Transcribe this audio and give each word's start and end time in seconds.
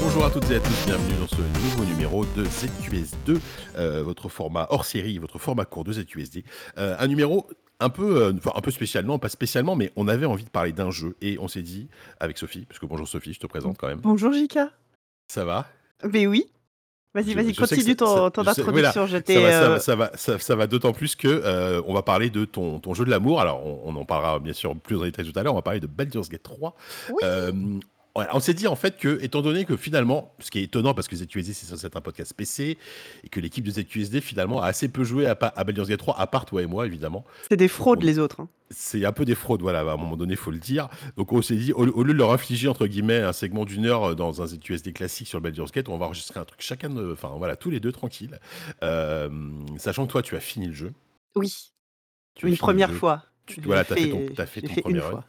Bonjour 0.00 0.24
à 0.24 0.30
toutes 0.30 0.50
et 0.50 0.54
à 0.54 0.60
tous, 0.60 0.86
bienvenue 0.86 1.14
dans 1.20 1.28
ce 1.28 1.42
nouveau 1.42 1.84
numéro 1.84 2.24
de 2.24 2.46
ZQS2, 2.46 3.28
euh, 3.28 3.38
votre 4.18 4.28
format 4.28 4.66
hors 4.70 4.84
série, 4.84 5.18
votre 5.18 5.38
format 5.38 5.64
court 5.64 5.84
de 5.84 5.92
ZQSD. 5.92 6.44
Euh, 6.78 6.96
un 6.98 7.06
numéro 7.06 7.46
un 7.80 7.88
peu, 7.90 8.22
euh, 8.24 8.32
enfin, 8.36 8.50
un 8.56 8.60
peu 8.60 8.72
spécial, 8.72 9.04
non 9.04 9.18
pas 9.20 9.28
spécialement, 9.28 9.76
mais 9.76 9.92
on 9.94 10.08
avait 10.08 10.26
envie 10.26 10.42
de 10.44 10.50
parler 10.50 10.72
d'un 10.72 10.90
jeu 10.90 11.16
et 11.22 11.38
on 11.38 11.46
s'est 11.46 11.62
dit, 11.62 11.88
avec 12.18 12.36
Sophie, 12.36 12.66
parce 12.66 12.80
que 12.80 12.86
bonjour 12.86 13.06
Sophie, 13.06 13.32
je 13.32 13.38
te 13.38 13.46
présente 13.46 13.78
quand 13.78 13.86
même. 13.86 14.00
Bonjour 14.00 14.32
Jika. 14.32 14.70
Ça 15.32 15.44
va? 15.44 15.66
Mais 16.12 16.26
oui. 16.26 16.46
Vas-y, 17.14 17.34
vas-y, 17.34 17.54
continue 17.54 17.80
ça- 17.82 17.88
ça- 17.88 17.94
ton, 17.94 18.30
ton 18.30 18.42
je 18.44 18.48
introduction. 18.50 19.06
ça 19.08 19.18
va, 19.18 19.22
ça 19.24 19.32
euh, 19.32 19.68
va, 19.68 19.80
ça 19.80 19.96
va, 19.96 20.10
ça- 20.14 20.38
ça 20.38 20.56
va 20.56 20.66
d'autant 20.66 20.92
plus 20.92 21.14
que 21.16 21.26
euh, 21.28 21.80
on 21.86 21.94
va 21.94 22.02
parler 22.02 22.30
de 22.30 22.44
ton, 22.44 22.80
ton 22.80 22.94
jeu 22.94 23.04
de 23.04 23.10
l'amour. 23.10 23.40
Alors, 23.40 23.64
on, 23.64 23.80
on 23.84 23.96
en 23.96 24.04
parlera 24.04 24.38
bien 24.40 24.52
sûr 24.52 24.76
plus 24.76 24.96
en 24.96 25.02
détail 25.04 25.24
tout 25.30 25.36
à 25.38 25.42
l'heure. 25.42 25.52
On 25.54 25.56
va 25.56 25.62
parler 25.62 25.80
de 25.80 25.86
Baldur's 25.86 26.28
Gate 26.28 26.42
3. 26.42 26.76
Oui. 27.10 27.14
Euh, 27.22 27.52
on 28.32 28.40
s'est 28.40 28.54
dit 28.54 28.66
en 28.66 28.76
fait 28.76 28.96
que, 28.98 29.18
étant 29.22 29.42
donné 29.42 29.64
que 29.64 29.76
finalement, 29.76 30.32
ce 30.40 30.50
qui 30.50 30.58
est 30.58 30.62
étonnant 30.62 30.94
parce 30.94 31.08
que 31.08 31.16
ZQSD 31.16 31.52
c'est 31.52 31.66
censé 31.66 31.86
être 31.86 31.96
un 31.96 32.00
podcast 32.00 32.32
PC 32.34 32.78
et 33.24 33.28
que 33.28 33.40
l'équipe 33.40 33.64
de 33.64 33.70
ZQSD 33.70 34.20
finalement 34.20 34.62
a 34.62 34.66
assez 34.66 34.88
peu 34.88 35.04
joué 35.04 35.26
à, 35.26 35.36
à 35.40 35.64
Baldur's 35.64 35.88
Gate 35.88 35.98
3, 36.00 36.18
à 36.18 36.26
part 36.26 36.44
toi 36.46 36.62
et 36.62 36.66
moi 36.66 36.86
évidemment. 36.86 37.24
C'est 37.50 37.56
des 37.56 37.68
fraudes, 37.68 38.02
on- 38.02 38.06
les 38.06 38.18
autres. 38.18 38.40
hein. 38.40 38.48
C'est 38.70 39.04
un 39.06 39.12
peu 39.12 39.24
des 39.24 39.34
fraudes, 39.34 39.62
voilà, 39.62 39.80
à 39.80 39.82
un 39.82 39.96
moment 39.96 40.16
donné, 40.16 40.36
faut 40.36 40.50
le 40.50 40.58
dire. 40.58 40.88
Donc 41.16 41.32
on 41.32 41.40
s'est 41.40 41.56
dit, 41.56 41.72
au, 41.72 41.86
au 41.86 42.02
lieu 42.02 42.12
de 42.12 42.18
leur 42.18 42.32
infliger, 42.32 42.68
entre 42.68 42.86
guillemets, 42.86 43.16
un 43.22 43.32
segment 43.32 43.64
d'une 43.64 43.86
heure 43.86 44.14
dans 44.14 44.42
un 44.42 44.46
ZQSD 44.46 44.92
classique 44.92 45.26
sur 45.26 45.38
le 45.38 45.42
Baldur's 45.42 45.72
Gate, 45.72 45.88
on 45.88 45.96
va 45.96 46.04
enregistrer 46.06 46.38
un 46.38 46.44
truc 46.44 46.60
chacun, 46.60 46.90
de- 46.90 47.12
enfin 47.12 47.32
voilà, 47.38 47.56
tous 47.56 47.70
les 47.70 47.80
deux 47.80 47.92
tranquilles. 47.92 48.38
Euh, 48.82 49.28
sachant 49.78 50.06
que 50.06 50.12
toi, 50.12 50.22
tu 50.22 50.36
as 50.36 50.40
fini 50.40 50.66
le 50.66 50.74
jeu. 50.74 50.92
Oui, 51.34 51.52
Tu 52.34 52.46
as 52.46 52.48
une 52.50 52.56
première 52.58 52.92
fois. 52.92 53.24
Tu, 53.46 53.60
voilà, 53.62 53.84
t'as 53.84 53.94
fait, 53.96 54.10
ton, 54.10 54.26
je 54.36 54.44
fait 54.44 54.60
ton 54.60 54.74
premier 54.82 55.00
run. 55.00 55.10
fois. 55.10 55.24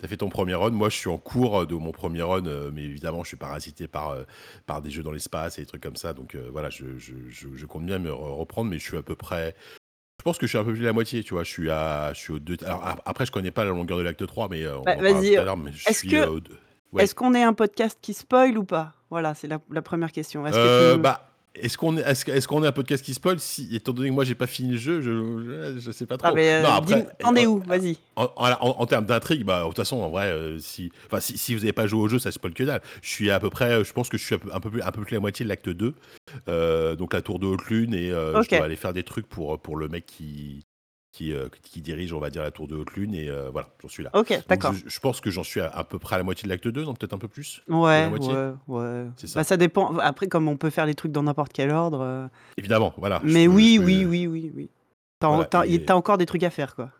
T'as 0.00 0.08
fait 0.08 0.16
ton 0.18 0.28
premier 0.28 0.54
run. 0.54 0.70
Moi, 0.70 0.88
je 0.90 0.96
suis 0.96 1.08
en 1.08 1.18
cours 1.18 1.66
de 1.66 1.74
mon 1.74 1.92
premier 1.92 2.22
run, 2.22 2.46
euh, 2.46 2.70
mais 2.72 2.82
évidemment, 2.84 3.22
je 3.22 3.28
suis 3.28 3.36
parasité 3.36 3.86
par, 3.88 4.10
euh, 4.10 4.22
par 4.66 4.82
des 4.82 4.90
jeux 4.90 5.02
dans 5.02 5.12
l'espace 5.12 5.58
et 5.58 5.62
des 5.62 5.66
trucs 5.66 5.82
comme 5.82 5.96
ça. 5.96 6.12
Donc 6.12 6.34
euh, 6.34 6.48
voilà, 6.52 6.70
je, 6.70 6.98
je, 6.98 7.12
je, 7.30 7.48
je 7.54 7.66
compte 7.66 7.86
bien 7.86 7.98
me 7.98 8.10
re- 8.10 8.36
reprendre, 8.36 8.70
mais 8.70 8.78
je 8.78 8.84
suis 8.84 8.96
à 8.96 9.02
peu 9.02 9.14
près. 9.14 9.54
Je 10.20 10.24
pense 10.24 10.38
que 10.38 10.46
je 10.46 10.50
suis 10.50 10.58
un 10.58 10.64
peu 10.64 10.72
plus 10.72 10.80
de 10.80 10.84
la 10.86 10.92
moitié, 10.92 11.22
tu 11.24 11.34
vois. 11.34 11.42
Je 11.44 11.50
suis 11.50 11.70
à, 11.70 12.12
je 12.14 12.18
suis 12.20 12.32
au 12.32 12.38
deux. 12.38 12.56
Alors 12.64 12.96
après, 13.04 13.26
je 13.26 13.32
connais 13.32 13.50
pas 13.50 13.64
la 13.64 13.70
longueur 13.70 13.98
de 13.98 14.02
l'acte 14.02 14.26
3, 14.26 14.48
mais 14.50 14.66
on 14.68 14.82
Bah, 14.82 14.94
en 14.98 15.00
vas-y, 15.02 15.34
tout 15.34 15.40
à 15.40 15.44
l'heure, 15.44 15.56
mais 15.56 15.72
je 15.72 15.88
est-ce 15.88 16.00
suis 16.00 16.08
que- 16.08 16.26
au 16.26 16.40
deux. 16.40 16.58
Ouais. 16.92 17.02
Est-ce 17.02 17.14
qu'on 17.14 17.34
est 17.34 17.42
un 17.42 17.52
podcast 17.54 17.98
qui 18.00 18.14
spoil 18.14 18.56
ou 18.56 18.64
pas? 18.64 18.92
Voilà, 19.10 19.34
c'est 19.34 19.48
la, 19.48 19.58
la 19.70 19.82
première 19.82 20.12
question. 20.12 20.46
Est-ce 20.46 20.56
que 20.56 20.94
tu- 20.94 21.00
bah, 21.00 21.33
est-ce 21.54 21.78
qu'on 21.78 21.96
est, 21.96 22.00
est-ce, 22.02 22.24
que- 22.24 22.32
est-ce 22.32 22.48
qu'on 22.48 22.62
est 22.64 22.66
un 22.66 22.72
podcast 22.72 23.04
qui 23.04 23.14
spoil 23.14 23.38
si, 23.38 23.68
étant 23.74 23.92
donné 23.92 24.08
que 24.08 24.14
moi 24.14 24.24
j'ai 24.24 24.34
pas 24.34 24.46
fini 24.46 24.72
le 24.72 24.76
jeu, 24.78 25.00
je, 25.02 25.10
je, 25.74 25.80
je 25.80 25.90
sais 25.92 26.06
pas 26.06 26.16
trop. 26.18 26.28
Ah, 26.28 26.32
mais, 26.34 26.52
euh, 26.54 26.62
Non, 26.62 26.68
après, 26.70 27.02
dis- 27.02 27.08
T'en 27.20 27.34
es 27.36 27.44
euh, 27.44 27.48
où? 27.48 27.58
Vas-y. 27.60 27.96
En, 28.16 28.24
en- 28.36 28.50
en- 28.60 28.80
en 28.80 28.86
termes 28.86 29.06
d'intrigue, 29.06 29.44
bah, 29.44 29.60
de 29.62 29.66
toute 29.68 29.76
façon, 29.76 29.96
en 29.98 30.10
vrai, 30.10 30.26
euh, 30.26 30.58
si, 30.58 30.90
enfin, 31.06 31.20
si, 31.20 31.38
si 31.38 31.54
vous 31.54 31.60
n'avez 31.60 31.72
pas 31.72 31.86
joué 31.86 32.00
au 32.00 32.08
jeu, 32.08 32.18
ça 32.18 32.30
spoil 32.32 32.54
que 32.54 32.64
dalle. 32.64 32.82
Je 33.02 33.08
suis 33.10 33.30
à 33.30 33.38
peu 33.40 33.50
près, 33.50 33.84
je 33.84 33.92
pense 33.92 34.08
que 34.08 34.18
je 34.18 34.24
suis 34.24 34.34
un 34.34 34.38
peu, 34.38 34.50
un 34.52 34.60
peu 34.60 34.70
plus, 34.70 34.82
un 34.82 34.90
peu 34.90 35.00
plus 35.02 35.10
que 35.10 35.14
la 35.14 35.20
moitié 35.20 35.44
de 35.44 35.48
l'acte 35.48 35.68
2, 35.68 35.94
euh, 36.48 36.96
donc 36.96 37.12
la 37.14 37.22
tour 37.22 37.38
de 37.38 37.46
haute 37.46 37.64
lune, 37.66 37.94
et 37.94 38.10
euh, 38.10 38.32
je 38.42 38.48
dois 38.58 38.66
aller 38.66 38.76
faire 38.76 38.92
des 38.92 39.02
trucs 39.04 39.26
pour, 39.28 39.58
pour 39.60 39.76
le 39.76 39.88
mec 39.88 40.06
qui, 40.06 40.64
qui, 41.14 41.32
euh, 41.32 41.46
qui 41.62 41.80
dirige, 41.80 42.12
on 42.12 42.18
va 42.18 42.28
dire, 42.28 42.42
la 42.42 42.50
tour 42.50 42.66
de 42.66 42.74
haute 42.74 42.90
lune, 42.94 43.14
et 43.14 43.28
euh, 43.30 43.48
voilà, 43.52 43.68
j'en 43.80 43.86
suis 43.88 44.02
là. 44.02 44.10
Ok, 44.14 44.36
d'accord. 44.48 44.72
je, 44.72 44.88
je 44.88 44.98
pense 44.98 45.20
que 45.20 45.30
j'en 45.30 45.44
suis 45.44 45.60
à, 45.60 45.68
à 45.70 45.84
peu 45.84 46.00
près 46.00 46.16
à 46.16 46.18
la 46.18 46.24
moitié 46.24 46.42
de 46.44 46.48
l'acte 46.48 46.66
2, 46.66 46.82
non, 46.84 46.92
peut-être 46.92 47.12
un 47.12 47.18
peu 47.18 47.28
plus? 47.28 47.62
Ouais, 47.68 48.08
ouais, 48.10 48.52
ouais. 48.66 49.04
C'est 49.16 49.28
ça. 49.28 49.38
Bah, 49.38 49.44
ça 49.44 49.56
dépend. 49.56 49.96
Après, 49.98 50.26
comme 50.26 50.48
on 50.48 50.56
peut 50.56 50.70
faire 50.70 50.86
les 50.86 50.94
trucs 50.96 51.12
dans 51.12 51.22
n'importe 51.22 51.52
quel 51.52 51.70
ordre. 51.70 52.00
euh, 52.00 52.26
Évidemment, 52.56 52.92
voilà. 52.98 53.20
Mais 53.22 53.46
peux- 53.46 53.52
oui, 53.52 53.78
peux- 53.78 53.84
oui, 53.84 54.04
oui, 54.06 54.26
oui, 54.26 54.52
oui. 54.56 54.70
T'as 55.20 55.28
Voilà, 55.28 55.44
t'as- 55.44 55.66
et- 55.66 55.84
t'as 55.84 55.94
encore 55.94 56.18
des 56.18 56.26
trucs 56.26 56.42
à 56.42 56.50
faire, 56.50 56.74
quoi. 56.74 56.90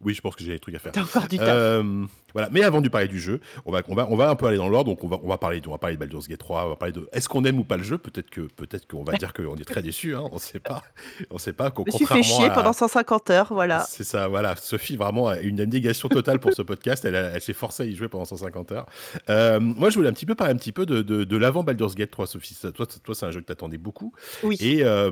Oui, 0.00 0.14
je 0.14 0.20
pense 0.20 0.36
que 0.36 0.44
j'ai 0.44 0.52
des 0.52 0.60
trucs 0.60 0.76
à 0.76 0.78
faire. 0.78 0.92
T'as 0.92 1.02
encore 1.02 1.26
du 1.26 1.38
taf. 1.38 1.48
Euh, 1.48 2.04
voilà. 2.32 2.48
Mais 2.52 2.62
avant 2.62 2.80
de 2.80 2.88
parler 2.88 3.08
du 3.08 3.18
jeu, 3.18 3.40
on 3.64 3.72
va, 3.72 3.82
on 3.88 3.96
va, 3.96 4.06
on 4.08 4.14
va 4.16 4.30
un 4.30 4.36
peu 4.36 4.46
aller 4.46 4.56
dans 4.58 4.68
l'ordre. 4.68 4.90
Donc 4.90 5.02
on 5.02 5.08
va, 5.08 5.18
on 5.24 5.28
va 5.28 5.38
parler, 5.38 5.60
de, 5.60 5.66
on 5.66 5.72
va 5.72 5.78
parler 5.78 5.96
de 5.96 6.00
Baldur's 6.00 6.28
Gate 6.28 6.38
3. 6.38 6.66
On 6.66 6.68
va 6.68 6.76
parler 6.76 6.92
de 6.92 7.08
est-ce 7.10 7.28
qu'on 7.28 7.44
aime 7.44 7.58
ou 7.58 7.64
pas 7.64 7.76
le 7.76 7.82
jeu? 7.82 7.98
Peut-être 7.98 8.30
que, 8.30 8.42
peut-être 8.42 8.86
qu'on 8.86 9.02
va 9.02 9.14
dire 9.14 9.32
qu'on 9.32 9.56
est 9.56 9.64
très 9.64 9.82
déçu. 9.82 10.14
Hein, 10.14 10.22
on 10.30 10.38
sait 10.38 10.60
pas. 10.60 10.84
On 11.30 11.38
sait 11.38 11.52
pas. 11.52 11.72
qu'au- 11.72 11.84
Je 11.88 11.92
me 11.92 11.96
suis 11.96 12.06
fait 12.06 12.22
chier 12.22 12.44
à- 12.44 12.50
pendant 12.50 12.72
150 12.72 13.30
heures, 13.30 13.48
voilà. 13.52 13.84
C'est 13.88 14.04
ça, 14.04 14.28
voilà. 14.28 14.54
Sophie, 14.54 14.96
vraiment, 14.96 15.26
a 15.26 15.40
une 15.40 15.60
abnégation 15.60 16.08
totale 16.08 16.38
pour 16.38 16.52
ce 16.52 16.62
podcast. 16.62 17.04
Elle, 17.04 17.16
a- 17.16 17.30
elle 17.34 17.42
s'est 17.42 17.52
forcée 17.52 17.82
à 17.82 17.86
y 17.86 17.96
jouer 17.96 18.06
pendant 18.08 18.24
150 18.24 18.70
heures. 18.70 18.86
Euh, 19.30 19.58
moi, 19.58 19.90
je 19.90 19.96
voulais 19.96 20.08
un 20.08 20.12
petit 20.12 20.26
peu 20.26 20.36
parler 20.36 20.52
un 20.54 20.58
petit 20.58 20.70
peu 20.72 20.86
de, 20.86 21.02
de, 21.02 21.24
de 21.24 21.36
l'avant 21.36 21.64
Baldur's 21.64 21.96
Gate 21.96 22.12
3, 22.12 22.28
Sophie. 22.28 22.56
Toi, 22.72 22.86
toi 22.86 23.14
c'est 23.16 23.26
un 23.26 23.32
jeu 23.32 23.40
que 23.40 23.46
t'attendais 23.46 23.78
beaucoup. 23.78 24.12
Oui. 24.44 24.56
Et, 24.60 24.84
euh, 24.84 25.10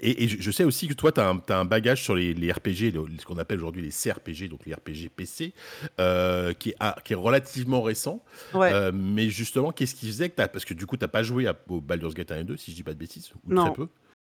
et, 0.00 0.24
et 0.24 0.28
je 0.28 0.50
sais 0.50 0.64
aussi 0.64 0.88
que 0.88 0.94
toi, 0.94 1.10
tu 1.12 1.20
as, 1.20 1.28
un 1.58 1.64
bagage 1.64 2.02
sur 2.02 2.14
les, 2.14 2.34
les 2.34 2.52
RPG, 2.52 2.92
le- 2.92 3.06
ce 3.18 3.24
qu'on 3.24 3.38
appelle 3.38 3.58
aujourd'hui 3.58 3.82
les 3.82 3.90
CRPG, 3.90 4.48
donc 4.48 4.66
les 4.66 4.74
RPG 4.74 5.08
PC, 5.14 5.54
euh, 5.98 6.52
qui, 6.52 6.70
est, 6.70 6.76
ah, 6.80 6.96
qui 7.04 7.14
est 7.14 7.16
relativement 7.16 7.80
récent. 7.82 8.22
Ouais. 8.54 8.70
Euh, 8.72 8.92
mais 8.94 9.30
justement, 9.30 9.72
qu'est-ce 9.72 9.94
qui 9.94 10.06
faisait 10.08 10.28
que 10.28 10.40
tu 10.42 10.48
Parce 10.52 10.64
que 10.64 10.74
du 10.74 10.86
coup, 10.86 10.96
tu 10.96 11.08
pas 11.08 11.22
joué 11.22 11.46
à, 11.46 11.56
au 11.68 11.80
Baldur's 11.80 12.14
Gate 12.14 12.30
1 12.32 12.38
et 12.40 12.44
2, 12.44 12.56
si 12.56 12.70
je 12.72 12.76
dis 12.76 12.82
pas 12.82 12.92
de 12.92 12.98
bêtises, 12.98 13.30
ou 13.32 13.52
Non. 13.52 13.64
très 13.66 13.74
peu. 13.74 13.88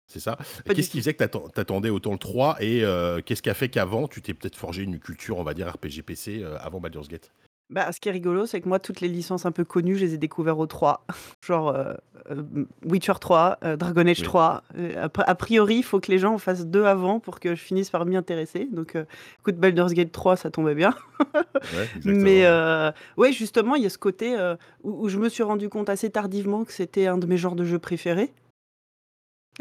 C'est 0.07 0.19
ça. 0.19 0.37
Qu'est-ce 0.65 0.89
qui 0.89 0.99
faisait 0.99 1.13
que 1.13 1.19
t'attend- 1.19 1.49
t'attendais 1.49 1.89
autant 1.89 2.11
le 2.11 2.17
3 2.19 2.57
et 2.59 2.83
euh, 2.83 3.21
qu'est-ce 3.25 3.41
qui 3.41 3.49
a 3.49 3.55
fait 3.55 3.69
qu'avant, 3.69 4.07
tu 4.07 4.21
t'es 4.21 4.33
peut-être 4.35 4.55
forgé 4.55 4.83
une 4.83 4.99
culture, 4.99 5.37
on 5.37 5.43
va 5.43 5.53
dire, 5.53 5.67
RPG 5.71 6.03
PC 6.05 6.43
avant 6.59 6.79
Baldur's 6.79 7.07
Gate? 7.07 7.31
Bah, 7.71 7.91
ce 7.91 7.99
qui 7.99 8.09
est 8.09 8.11
rigolo, 8.11 8.45
c'est 8.45 8.61
que 8.61 8.69
moi, 8.69 8.77
toutes 8.79 9.01
les 9.01 9.07
licences 9.07 9.45
un 9.47 9.51
peu 9.51 9.63
connues, 9.63 9.95
je 9.95 10.05
les 10.05 10.13
ai 10.13 10.17
découvertes 10.17 10.59
au 10.59 10.67
3. 10.67 11.05
Genre 11.45 11.69
euh, 11.69 11.93
euh, 12.29 12.65
Witcher 12.85 13.13
3, 13.19 13.57
euh, 13.63 13.75
Dragon 13.75 14.05
Age 14.05 14.19
Oui. 14.19 14.25
3. 14.25 14.63
Euh, 14.77 15.07
a, 15.07 15.21
a 15.21 15.35
priori, 15.35 15.77
il 15.77 15.83
faut 15.83 15.99
que 15.99 16.11
les 16.11 16.19
gens 16.19 16.33
en 16.35 16.37
fassent 16.37 16.67
deux 16.67 16.85
avant 16.85 17.19
pour 17.19 17.39
que 17.39 17.55
je 17.55 17.61
finisse 17.61 17.89
par 17.89 18.05
m'y 18.05 18.15
intéresser. 18.15 18.67
Donc, 18.71 18.95
euh, 18.95 19.05
écoute, 19.39 19.55
Baldur's 19.55 19.93
Gate 19.93 20.11
3, 20.11 20.35
ça 20.35 20.51
tombait 20.51 20.75
bien. 20.75 20.93
Ouais, 21.19 21.41
exactement. 21.95 22.23
Mais 22.23 22.45
euh, 22.45 22.91
ouais, 23.17 23.31
justement, 23.31 23.75
il 23.75 23.83
y 23.83 23.87
a 23.87 23.89
ce 23.89 23.97
côté 23.97 24.37
euh, 24.37 24.55
où, 24.83 25.05
où 25.05 25.09
je 25.09 25.17
me 25.17 25.29
suis 25.29 25.43
rendu 25.43 25.67
compte 25.69 25.89
assez 25.89 26.11
tardivement 26.11 26.65
que 26.65 26.71
c'était 26.71 27.07
un 27.07 27.17
de 27.17 27.25
mes 27.25 27.37
genres 27.37 27.55
de 27.55 27.63
jeux 27.63 27.79
préférés. 27.79 28.31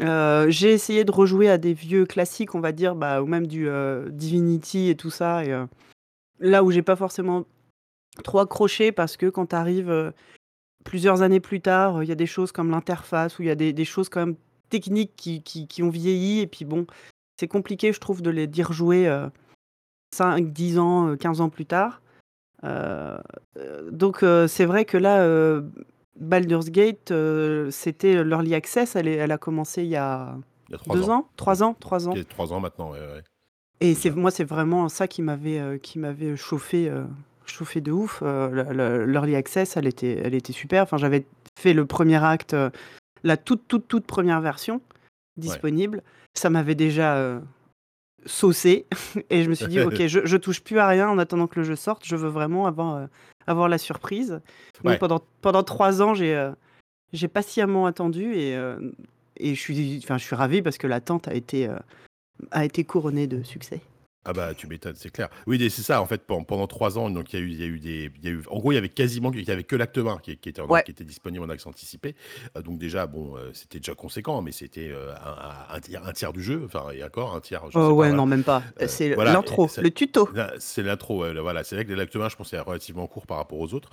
Euh, 0.01 0.47
j'ai 0.49 0.71
essayé 0.73 1.05
de 1.05 1.11
rejouer 1.11 1.49
à 1.49 1.57
des 1.57 1.73
vieux 1.73 2.05
classiques, 2.05 2.53
on 2.53 2.59
va 2.59 2.71
dire, 2.71 2.95
bah, 2.95 3.21
ou 3.21 3.25
même 3.25 3.47
du 3.47 3.67
euh, 3.67 4.09
Divinity 4.09 4.89
et 4.89 4.95
tout 4.95 5.09
ça. 5.09 5.45
Et, 5.45 5.51
euh, 5.51 5.65
là 6.39 6.63
où 6.63 6.71
j'ai 6.71 6.81
pas 6.81 6.95
forcément 6.95 7.45
trop 8.23 8.39
accroché 8.39 8.91
parce 8.91 9.17
que 9.17 9.27
quand 9.29 9.47
tu 9.47 9.55
arrives 9.55 10.13
plusieurs 10.83 11.21
années 11.21 11.39
plus 11.39 11.61
tard, 11.61 12.03
il 12.03 12.09
y 12.09 12.11
a 12.11 12.15
des 12.15 12.25
choses 12.27 12.51
comme 12.51 12.69
l'interface 12.69 13.39
ou 13.39 13.43
il 13.43 13.47
y 13.47 13.51
a 13.51 13.55
des, 13.55 13.73
des 13.73 13.85
choses 13.85 14.09
quand 14.09 14.25
même 14.25 14.35
techniques 14.69 15.13
qui, 15.15 15.41
qui, 15.43 15.67
qui 15.67 15.83
ont 15.83 15.89
vieilli. 15.89 16.39
Et 16.41 16.47
puis 16.47 16.65
bon, 16.65 16.85
c'est 17.39 17.47
compliqué, 17.47 17.91
je 17.93 17.99
trouve, 17.99 18.21
de 18.21 18.29
les 18.29 18.47
dire 18.47 18.71
jouer 18.73 19.07
5, 20.13 20.51
10 20.53 20.79
ans, 20.79 21.09
euh, 21.09 21.15
15 21.15 21.41
ans 21.41 21.49
plus 21.49 21.65
tard. 21.65 22.01
Euh, 22.63 23.17
euh, 23.57 23.89
donc 23.91 24.23
euh, 24.23 24.47
c'est 24.47 24.65
vrai 24.65 24.85
que 24.85 24.97
là, 24.97 25.19
euh, 25.21 25.61
Baldur's 26.19 26.69
Gate, 26.69 27.11
euh, 27.11 27.69
c'était 27.69 28.23
l'early 28.23 28.55
access, 28.55 28.95
elle, 28.95 29.07
est- 29.07 29.15
elle 29.15 29.31
a 29.31 29.37
commencé 29.37 29.83
il 29.83 29.89
y 29.89 29.95
a 29.97 30.37
Il 30.69 30.71
y 30.71 30.75
a 30.75 30.77
3 30.77 30.95
deux 30.95 31.09
ans. 31.09 31.13
ans, 31.19 31.29
trois 31.35 31.63
ans, 31.63 31.73
trois 31.79 32.07
ans. 32.07 32.13
Il 32.13 32.19
y 32.19 32.21
a 32.21 32.25
3 32.25 32.53
ans 32.53 32.59
maintenant, 32.59 32.91
ouais, 32.91 32.99
ouais. 32.99 33.23
Et 33.81 33.93
c'est 33.93 34.09
moi, 34.11 34.31
c'est 34.31 34.45
vraiment 34.45 34.87
ça 34.87 35.07
qui 35.07 35.21
m'avait 35.21 35.59
euh, 35.59 35.77
qui 35.77 35.99
m'avait 35.99 36.37
chauffé, 36.37 36.89
euh, 36.89 37.03
chauffé 37.47 37.81
de 37.81 37.91
ouf. 37.91 38.19
Euh, 38.23 38.49
le- 38.49 38.73
le- 38.73 39.05
L'early 39.05 39.35
access, 39.35 39.77
elle 39.77 39.87
était, 39.87 40.19
elle 40.23 40.33
était 40.33 40.53
super. 40.53 40.83
Enfin, 40.83 40.97
j'avais 40.97 41.25
fait 41.59 41.73
le 41.73 41.85
premier 41.85 42.23
acte, 42.23 42.53
euh, 42.53 42.69
la 43.23 43.37
toute 43.37 43.67
toute 43.67 43.87
toute 43.87 44.05
première 44.05 44.41
version 44.41 44.81
disponible. 45.37 46.03
Ça 46.37 46.49
m'avait 46.49 46.75
déjà 46.75 47.15
euh, 47.17 47.39
saucé 48.25 48.85
et 49.29 49.43
je 49.43 49.49
me 49.49 49.55
suis 49.55 49.67
dit, 49.67 49.79
ok, 49.81 50.07
je, 50.07 50.25
je 50.25 50.37
touche 50.37 50.61
plus 50.61 50.79
à 50.79 50.87
rien 50.87 51.09
en 51.09 51.17
attendant 51.19 51.47
que 51.47 51.59
le 51.59 51.65
jeu 51.65 51.75
sorte. 51.75 52.05
Je 52.05 52.15
veux 52.15 52.29
vraiment 52.29 52.65
avoir 52.67 53.07
avoir 53.47 53.69
la 53.69 53.77
surprise. 53.77 54.41
Donc 54.83 54.91
Ouais. 54.91 54.97
pendant 54.97 55.21
pendant 55.41 55.63
trois 55.63 56.01
ans, 56.01 56.13
j'ai 56.13 56.51
j'ai 57.13 57.27
patiemment 57.27 57.85
attendu 57.85 58.33
et 58.35 58.57
et 59.37 59.53
je 59.53 59.59
suis, 59.59 60.01
je 60.01 60.17
suis 60.17 60.35
ravi 60.35 60.61
parce 60.61 60.77
que 60.77 60.87
l'attente 60.87 61.27
a 61.27 61.33
été 61.33 61.69
a 62.51 62.65
été 62.65 62.83
couronnée 62.83 63.27
de 63.27 63.43
succès. 63.43 63.81
Ah 64.25 64.33
bah 64.33 64.53
tu 64.55 64.67
m'étonnes, 64.67 64.95
c'est 64.95 65.11
clair. 65.11 65.29
Oui, 65.47 65.59
c'est 65.69 65.81
ça 65.83 66.01
en 66.01 66.05
fait 66.07 66.25
pendant, 66.25 66.43
pendant 66.43 66.67
trois 66.67 66.97
ans. 66.97 67.09
Donc 67.09 67.31
il 67.33 67.39
y 67.39 67.41
a 67.41 67.45
eu, 67.45 67.49
il 67.49 67.59
y 67.59 67.63
a 67.63 67.67
eu 67.67 67.79
des, 67.79 68.11
il 68.21 68.25
y 68.25 68.27
a 68.27 68.31
eu, 68.31 68.41
en 68.49 68.57
gros 68.59 68.71
il 68.71 68.75
y 68.75 68.77
avait 68.77 68.89
quasiment, 68.89 69.31
il 69.33 69.43
y 69.47 69.51
avait 69.51 69.63
que 69.63 69.75
l'acte 69.75 69.97
1 69.97 70.17
qui, 70.17 70.35
qui 70.37 70.49
était, 70.49 70.61
en- 70.61 70.67
Ouais. 70.67 70.83
qui 70.83 70.91
était 70.91 71.03
disponible 71.03 71.43
en 71.45 71.49
accès 71.49 71.67
anticipé. 71.69 72.15
Euh, 72.57 72.61
donc 72.61 72.77
déjà 72.79 73.05
bon, 73.07 73.37
euh, 73.37 73.51
c'était 73.53 73.77
déjà 73.79 73.93
conséquent, 73.93 74.41
mais 74.41 74.51
c'était 74.51 74.89
euh, 74.91 75.13
un, 75.13 75.75
un- 75.75 76.07
un 76.07 76.11
tiers, 76.13 76.33
du 76.33 76.41
jeu, 76.41 76.63
enfin 76.65 76.89
et 76.91 77.03
encore 77.03 77.35
un 77.35 77.39
tiers. 77.39 77.61
je 77.67 77.71
sais 77.73 77.77
Oh 77.77 77.81
pas, 77.81 77.87
ouais, 77.89 77.93
voilà. 77.93 78.13
non, 78.13 78.25
même 78.25 78.43
pas. 78.43 78.63
C'est 78.87 79.15
l'intro, 79.15 79.69
le 79.81 79.91
tuto. 79.91 80.27
C'est 80.59 80.81
l'intro, 80.83 81.21
ouais, 81.21 81.33
voilà. 81.39 81.63
C'est 81.63 81.75
vrai 81.75 81.85
que 81.85 81.93
l'acte 81.93 82.15
1, 82.15 82.29
je 82.29 82.35
pense, 82.35 82.51
est 82.53 82.59
relativement 82.59 83.05
court 83.07 83.27
par 83.27 83.37
rapport 83.37 83.59
aux 83.59 83.73
autres. 83.73 83.91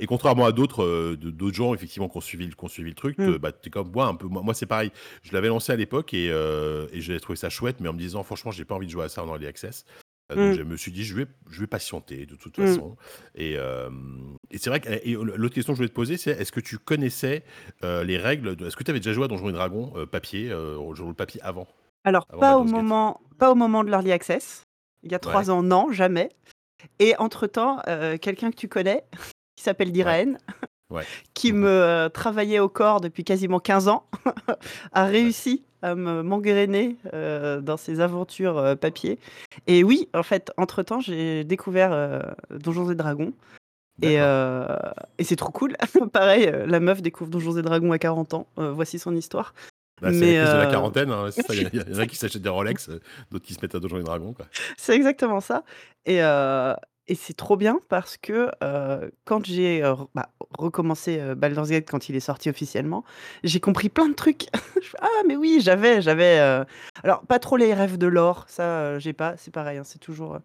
Et 0.00 0.06
contrairement 0.06 0.46
à 0.46 0.52
d'autres 0.52 1.16
gens, 1.52 1.74
effectivement, 1.74 2.08
qui 2.08 2.16
ont 2.16 2.20
suivi, 2.20 2.48
qui 2.48 2.54
ont 2.64 2.68
suivi 2.68 2.88
le 2.90 2.94
truc, 2.96 3.18
Mm. 3.18 3.36
bah, 3.36 3.52
t'es 3.52 3.68
comme 3.70 3.90
moi, 3.92 4.06
un 4.06 4.14
peu. 4.14 4.26
Moi, 4.26 4.42
moi, 4.42 4.54
c'est 4.54 4.66
pareil. 4.66 4.90
Je 5.22 5.32
l'avais 5.32 5.48
lancé 5.48 5.72
à 5.72 5.76
l'époque 5.76 6.14
et, 6.14 6.26
et 6.28 7.00
j'avais 7.00 7.20
trouvé 7.20 7.36
ça 7.36 7.50
chouette, 7.50 7.76
mais 7.80 7.88
en 7.88 7.92
me 7.92 7.98
disant, 7.98 8.22
franchement, 8.22 8.50
j'ai 8.50 8.64
pas 8.64 8.74
envie 8.74 8.86
de 8.86 8.92
jouer 8.92 9.04
à 9.04 9.08
ça 9.08 9.22
en 9.22 9.28
early 9.42 9.48
access. 9.48 9.84
Euh, 10.30 10.36
donc 10.36 10.52
Mmh. 10.52 10.54
je 10.54 10.62
me 10.62 10.76
suis 10.76 10.92
dit: 10.92 11.04
«Je 11.04 11.14
vais 11.14 11.26
je 11.50 11.60
vais 11.60 11.66
patienter 11.66 12.26
de 12.26 12.36
toute 12.36 12.56
Mmh. 12.56 12.64
façon» 12.64 12.96
et 13.34 13.54
hem 13.54 14.36
et 14.50 14.58
c'est 14.58 14.70
vrai 14.70 14.80
que 14.80 14.88
l'autre 15.10 15.54
question 15.54 15.72
que 15.72 15.76
je 15.76 15.82
voulais 15.82 15.88
te 15.88 15.94
poser, 15.94 16.16
c'est 16.16 16.30
est-ce 16.32 16.52
que 16.52 16.60
tu 16.60 16.78
connaissais, 16.78 17.44
heu, 17.84 18.02
les 18.02 18.18
règles 18.18 18.56
est-ce 18.64 18.76
que 18.76 18.84
tu 18.84 18.90
avais 18.90 19.00
déjà 19.00 19.12
joué 19.12 19.24
à 19.24 19.28
Donjons& 19.28 19.48
et 19.48 19.52
Dragons, 19.52 19.92
heu, 19.96 20.06
papier, 20.06 20.48
jeu 20.48 21.06
de 21.06 21.12
papier 21.12 21.40
avant? 21.42 21.66
Alors 22.04 22.26
Avant 22.28 22.40
pas 22.40 22.56
au 22.58 22.64
moment 22.64 23.20
pas 23.38 23.50
au 23.50 23.54
moment 23.54 23.84
de 23.84 23.90
l'early 23.90 24.12
access. 24.12 24.62
Il 25.02 25.10
y 25.10 25.14
a 25.14 25.18
3 25.18 25.42
Ouais. 25.42 25.50
ans, 25.50 25.62
non, 25.62 25.90
jamais 25.92 26.30
et 26.98 27.16
entre 27.18 27.46
temps, 27.46 27.80
heu, 27.88 28.16
quelqu'un 28.18 28.50
que 28.50 28.56
tu 28.56 28.68
connais, 28.68 29.04
qui 29.56 29.64
s'appelle. 29.64 29.92
Diraen, 29.92 30.36
Ouais. 30.90 31.04
qui 31.34 31.52
me, 31.52 32.08
travaillait 32.12 32.58
au 32.60 32.68
corps 32.68 33.00
depuis 33.00 33.24
quasiment 33.24 33.60
15 33.60 33.88
ans, 33.88 34.06
a 34.92 35.04
réussi 35.06 35.64
à 35.82 35.94
me 35.94 36.22
m'engrainer, 36.22 36.96
heu, 37.12 37.60
dans 37.62 37.76
ses 37.76 38.00
aventures, 38.00 38.58
heu, 38.58 38.76
papier 38.76 39.18
et 39.66 39.84
oui, 39.84 40.08
en 40.14 40.22
fait, 40.22 40.50
entre 40.56 40.82
temps, 40.82 41.00
j'ai 41.00 41.44
découvert, 41.44 41.92
heu, 41.92 42.20
Donjons& 42.58 42.90
et 42.90 42.94
Dragons 42.94 43.32
et 44.02 44.16
et 44.16 45.24
c'est 45.24 45.36
trop 45.36 45.52
cool. 45.52 45.76
Pareil, 46.12 46.52
la 46.66 46.80
meuf 46.80 47.02
découvre 47.02 47.30
Donjons& 47.30 47.56
et 47.58 47.62
Dragons 47.62 47.92
à 47.92 47.98
40 47.98 48.34
ans, 48.34 48.46
voici 48.56 48.98
son 48.98 49.14
histoire. 49.14 49.54
Bah, 50.00 50.12
c'est 50.12 50.26
la 50.26 50.32
Mais 50.32 50.38
crise 50.38 50.52
de 50.52 50.58
la 50.58 50.66
quarantaine, 50.66 51.10
hein. 51.12 51.28
Il 51.50 51.60
y 51.60 51.92
y 51.92 51.94
en 51.94 51.98
a 51.98 52.06
qui 52.06 52.16
s'achètent 52.16 52.42
des 52.42 52.48
Rolex, 52.48 52.90
d'autres 53.30 53.44
qui 53.44 53.54
se 53.54 53.60
mettent 53.62 53.74
à 53.76 53.80
Donjons& 53.80 53.98
et 54.00 54.02
Dragons. 54.02 54.34
C'est 54.76 54.96
exactement 54.96 55.40
ça 55.40 55.62
et 56.06 56.20
et 57.08 57.14
c'est 57.14 57.34
trop 57.34 57.56
bien 57.56 57.80
parce 57.88 58.16
que, 58.16 58.48
heu, 58.62 59.12
quand 59.24 59.44
j'ai, 59.46 59.82
heu, 59.82 59.92
re 59.92 60.08
bah, 60.14 60.30
recommencé, 60.58 61.18
heu, 61.20 61.34
Baldur's 61.34 61.68
Gate 61.70 61.88
quand 61.90 62.08
il 62.08 62.14
est 62.16 62.20
sorti 62.20 62.48
officiellement, 62.48 63.04
j'ai 63.44 63.60
compris 63.60 63.88
plein 63.88 64.08
de 64.08 64.14
trucs. 64.14 64.46
Je 64.82 64.88
fais: 64.88 64.96
«Ah 65.00 65.08
mais 65.26 65.36
oui, 65.36 65.58
j'avais 65.60 66.00
j'avais, 66.02 66.38
heu» 66.40 66.64
alors 67.04 67.22
pas 67.26 67.38
trop 67.38 67.56
les 67.56 67.74
rêves 67.74 67.98
de 67.98 68.06
lore, 68.06 68.44
ça, 68.48 68.94
heu, 68.96 68.98
j'ai 69.00 69.12
pas, 69.12 69.36
c'est 69.36 69.50
pareil, 69.52 69.78
hein, 69.78 69.82
c'est 69.84 69.98
toujours, 69.98 70.36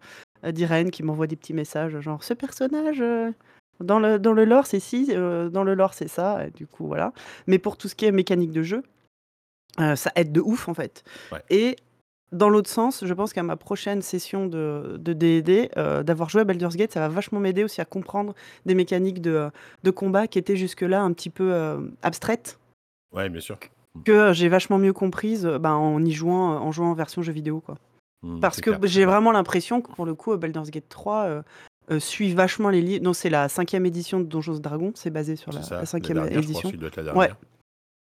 heu, 0.44 0.88
qui 0.90 1.02
m'envoie 1.02 1.26
des 1.28 1.36
petits 1.36 1.54
messages 1.54 1.98
genre: 2.00 2.22
«Ce 2.24 2.34
personnage, 2.34 3.00
heu, 3.00 3.34
dans 3.80 4.00
le 4.00 4.18
dans 4.18 4.32
le 4.32 4.44
lore 4.44 4.66
c'est 4.66 4.80
ci, 4.80 5.08
heu, 5.12 5.50
dans 5.50 5.64
le 5.64 5.74
lore 5.74 5.94
c'est 5.94 6.08
ça» 6.08 6.46
et 6.46 6.50
du 6.50 6.66
coup 6.66 6.86
voilà. 6.88 7.12
Mais 7.46 7.58
pour 7.58 7.76
tout 7.76 7.88
ce 7.88 7.94
qui 7.94 8.06
est 8.06 8.12
mécanique 8.12 8.50
de 8.52 8.62
jeu, 8.64 8.82
heu, 9.80 9.96
ça 9.96 10.12
aide 10.16 10.32
de 10.32 10.40
ouf 10.42 10.68
en 10.68 10.74
fait 10.74 11.04
Ouais. 11.32 11.42
et 11.50 11.76
dans 12.32 12.48
l'autre 12.48 12.70
sens, 12.70 13.04
je 13.04 13.14
pense 13.14 13.32
qu'à 13.32 13.42
ma 13.42 13.56
prochaine 13.56 14.02
session 14.02 14.46
de 14.46 14.96
D&D, 14.98 15.70
heu, 15.76 16.04
d'avoir 16.04 16.28
joué 16.28 16.42
à 16.42 16.44
Baldur's 16.44 16.76
Gate, 16.76 16.92
ça 16.92 17.00
va 17.00 17.08
vachement 17.08 17.40
m'aider 17.40 17.64
aussi 17.64 17.80
à 17.80 17.84
comprendre 17.84 18.34
des 18.66 18.74
mécaniques 18.74 19.20
de, 19.20 19.50
combat 19.94 20.26
qui 20.26 20.38
étaient 20.38 20.56
jusque-là 20.56 21.00
un 21.00 21.12
petit 21.12 21.30
peu, 21.30 21.52
hem, 21.52 21.92
abstraites 22.02 22.58
Ouais, 23.14 23.28
bien 23.30 23.40
sûr. 23.40 23.58
Que 24.04 24.32
j'ai 24.34 24.48
vachement 24.48 24.78
mieux 24.78 24.92
comprises, 24.92 25.46
heu, 25.46 25.58
ben, 25.58 25.72
en 25.72 26.04
y 26.04 26.12
jouant, 26.12 26.56
en 26.56 26.70
jouant 26.72 26.90
en 26.90 26.94
version 26.94 27.22
jeu 27.22 27.32
vidéo, 27.32 27.60
quoi. 27.60 27.76
Mmh, 28.22 28.40
Parce 28.40 28.60
que 28.60 28.72
j'ai 28.82 29.04
Bah 29.04 29.12
vraiment 29.12 29.32
l'impression 29.32 29.80
que 29.80 29.90
pour 29.92 30.04
le 30.04 30.14
coup, 30.14 30.36
Baldur's 30.36 30.70
Gate 30.70 30.88
3, 30.88 31.28
heu 31.28 31.42
heu, 31.90 32.00
suit 32.00 32.34
vachement 32.34 32.68
les 32.68 32.82
livres 32.82 33.02
non, 33.02 33.12
c'est 33.14 33.30
la 33.30 33.48
5e 33.48 33.86
édition 33.86 34.20
de 34.20 34.24
Donjons& 34.24 34.56
et 34.56 34.60
Dragons, 34.60 34.92
c'est 34.94 35.10
basé 35.10 35.36
sur 35.36 35.52
la 35.52 35.60
la 35.70 35.76
la 35.78 35.84
5e 35.84 36.00
dernière, 36.00 36.24
je 36.24 36.28
crois, 36.30 36.42
édition. 36.42 36.70
ça 36.70 36.76
doit 36.76 36.88
être 36.88 36.96
la 36.96 37.02
Ouais 37.04 37.08
dernière. 37.12 37.36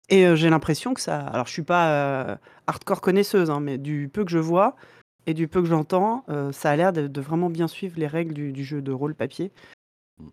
Et 0.08 0.24
heu, 0.26 0.36
j'ai 0.36 0.50
l'impression 0.50 0.94
que 0.94 1.00
ça 1.00 1.18
alors 1.20 1.46
je 1.46 1.52
suis 1.52 1.62
pas, 1.62 2.32
heu, 2.34 2.36
hardcore 2.66 3.00
connaisseuse, 3.00 3.50
hein, 3.50 3.60
mais 3.60 3.78
du 3.78 4.08
peu 4.12 4.24
que 4.24 4.30
je 4.30 4.38
vois 4.38 4.76
et 5.26 5.34
du 5.34 5.48
peu 5.48 5.60
que 5.62 5.68
j'entends, 5.68 6.24
heu, 6.30 6.52
ça 6.52 6.70
a 6.70 6.76
l'air 6.76 6.92
de 6.92 7.06
de 7.08 7.20
vraiment 7.20 7.50
bien 7.50 7.68
suivre 7.68 7.98
les 7.98 8.06
règles 8.06 8.34
du 8.34 8.52
du 8.52 8.64
jeu 8.64 8.82
de 8.82 8.92
rôle 8.92 9.14
papier. 9.14 9.52
Mmh. 10.18 10.30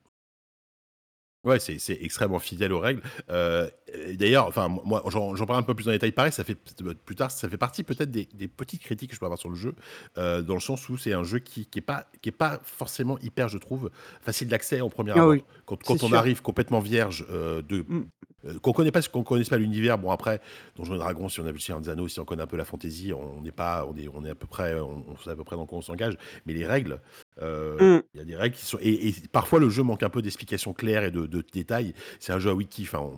Ouais, 1.43 1.59
c'est 1.59 1.77
c'est 1.77 1.93
extrêmement 2.01 2.39
fidèle 2.39 2.73
aux 2.73 2.79
règles, 2.79 3.03
heu 3.29 3.69
et 3.93 4.17
d'ailleurs, 4.17 4.47
enfin, 4.47 4.67
moi, 4.67 5.03
j'en 5.09 5.35
j'en 5.35 5.45
parle 5.45 5.59
un 5.59 5.63
peu 5.63 5.75
plus 5.75 5.87
en 5.87 5.91
détail. 5.91 6.11
Pareil, 6.11 6.31
ça 6.31 6.43
fait 6.43 6.55
p 6.55 6.71
plus 7.05 7.15
tard, 7.15 7.29
ça 7.29 7.47
fait 7.47 7.57
partie 7.57 7.83
peut-être 7.83 8.09
des 8.09 8.25
des 8.33 8.47
petites 8.47 8.81
critiques 8.81 9.11
que 9.11 9.15
je 9.15 9.19
peux 9.19 9.27
avoir 9.27 9.37
sur 9.37 9.49
le 9.49 9.55
jeu, 9.55 9.75
heu, 10.17 10.41
dans 10.41 10.55
le 10.55 10.59
sens 10.59 10.89
où 10.89 10.97
c'est 10.97 11.13
un 11.13 11.23
jeu 11.23 11.37
qui 11.37 11.67
qui 11.67 11.77
est 11.77 11.81
pas 11.83 12.07
qui 12.23 12.29
est 12.29 12.31
pas 12.31 12.59
forcément 12.63 13.19
hyper, 13.19 13.47
je 13.47 13.59
trouve, 13.59 13.91
facile 14.21 14.47
d'accès 14.47 14.81
au 14.81 14.89
premier 14.89 15.11
Ah 15.13 15.25
oui, 15.27 15.43
abord. 15.43 15.45
Quand 15.65 15.83
c'est 15.83 15.97
quand 15.97 16.01
on 16.01 16.11
sûr. 16.11 16.13
arrive 16.13 16.41
complètement 16.41 16.79
vierge, 16.79 17.27
heu, 17.29 17.61
de 17.61 17.85
Mmh. 17.87 18.09
Heu, 18.45 18.59
qu'on 18.59 18.73
connaît 18.73 18.91
pas 18.91 19.01
qu'on 19.01 19.23
connaisse 19.23 19.49
pas 19.49 19.57
l'univers, 19.57 19.97
bon 19.97 20.11
après, 20.11 20.41
Donjons& 20.75 20.95
et 20.95 20.97
Dragons, 20.97 21.29
si 21.29 21.39
on 21.39 21.43
a 21.45 21.47
vu 21.47 21.53
Le 21.55 21.59
Seigneur 21.59 21.81
des 21.81 21.89
Anneaux, 21.89 22.07
si 22.07 22.19
on 22.19 22.25
connaît 22.25 22.43
un 22.43 22.47
peu 22.47 22.57
la 22.57 22.65
fantaisie, 22.65 23.13
on 23.13 23.41
n'est 23.41 23.51
pas 23.51 23.85
on 23.89 23.95
est 23.97 24.07
on 24.13 24.23
est 24.25 24.29
à 24.31 24.35
peu 24.35 24.47
près, 24.47 24.79
on 24.79 25.03
on 25.09 25.17
sait 25.17 25.29
à 25.31 25.35
peu 25.35 25.43
près 25.43 25.55
dans 25.55 25.65
quoi 25.65 25.77
on 25.79 25.81
s'engage. 25.81 26.17
Mais 26.45 26.53
les 26.53 26.65
règles, 26.65 27.01
heu, 27.41 27.79
Mmh. 27.79 28.01
il 28.13 28.19
y 28.19 28.21
a 28.21 28.25
des 28.25 28.35
règles 28.35 28.55
qui 28.55 28.65
sont 28.65 28.77
et 28.81 29.07
et 29.09 29.13
parfois 29.31 29.59
le 29.59 29.69
jeu 29.69 29.83
manque 29.83 30.03
un 30.03 30.09
peu 30.09 30.21
d'explications 30.21 30.73
claires 30.73 31.03
et 31.03 31.11
de 31.11 31.25
de 31.27 31.43
détails. 31.53 31.93
C'est 32.19 32.33
un 32.33 32.39
jeu 32.39 32.49
à 32.51 32.53
wiki, 32.55 32.83
enfin, 32.83 32.99
on 32.99 33.13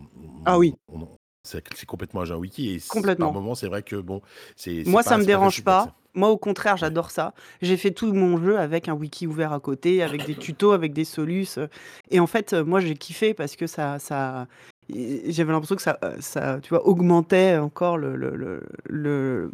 Ah 0.46 0.58
oui. 0.58 0.76
c'est 1.44 1.86
complètement 1.86 2.22
un 2.22 2.26
jeu 2.26 2.34
à 2.36 2.38
wiki 2.38 2.70
et 2.72 2.80
c 2.80 3.10
par 3.18 3.32
Complètement. 3.32 3.32
moments, 3.32 3.56
c'est 3.56 3.68
vrai 3.68 3.84
que 3.84 3.96
bon, 3.98 4.22
c'est 4.56 4.86
Moi, 4.86 5.04
ça 5.04 5.18
pas 5.18 5.20
me 5.20 5.24
c'est 5.24 5.32
pas 5.32 5.38
dérange 5.38 5.64
pas. 5.64 5.96
Moi, 6.14 6.30
au 6.30 6.38
contraire, 6.38 6.78
j'adore 6.78 7.12
ça. 7.12 7.34
J'ai 7.62 7.78
fait 7.78 7.92
tout 7.92 8.12
mon 8.14 8.42
jeu 8.44 8.58
avec 8.58 8.88
un 8.90 8.94
wiki 8.94 9.28
ouvert 9.28 9.54
à 9.54 9.60
côté, 9.60 10.02
avec 10.02 10.24
des 10.24 10.36
tutos, 10.36 10.72
avec 10.72 10.94
des 10.94 11.06
solus, 11.06 11.60
et 12.10 12.20
en 12.20 12.26
fait, 12.28 12.54
moi, 12.54 12.80
j'ai 12.80 12.96
kiffé 12.96 13.34
parce 13.34 13.56
que 13.56 13.68
ça 13.68 14.00
ça 14.00 14.48
j'avais 14.90 15.52
l'impression 15.52 15.76
que 15.76 15.82
ça, 15.82 15.98
heu, 16.04 16.16
ça, 16.20 16.60
tu 16.62 16.70
vois, 16.70 16.86
augmentait 16.88 17.58
encore 17.58 17.98
le 17.98 18.16
le 18.16 18.36
le 18.36 18.64
le 18.86 19.52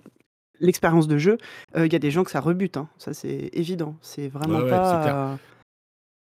l'expérience 0.59 1.07
de 1.07 1.17
jeu. 1.17 1.37
Heu, 1.75 1.85
il 1.87 1.93
y 1.93 1.95
a 1.95 1.99
des 1.99 2.11
gens 2.11 2.23
que 2.23 2.31
ça 2.31 2.39
rebute, 2.39 2.77
hein, 2.77 2.87
ça, 2.97 3.13
c'est 3.13 3.49
évident. 3.53 3.95
C'est 4.01 4.27
vraiment 4.29 4.61
ouais, 4.61 4.69
pas, 4.69 5.35
heu 5.35 5.37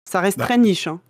ça 0.09 0.21
reste 0.21 0.39
Bah 0.39 0.45
très 0.45 0.57
niche, 0.57 0.88
hein. 0.88 1.01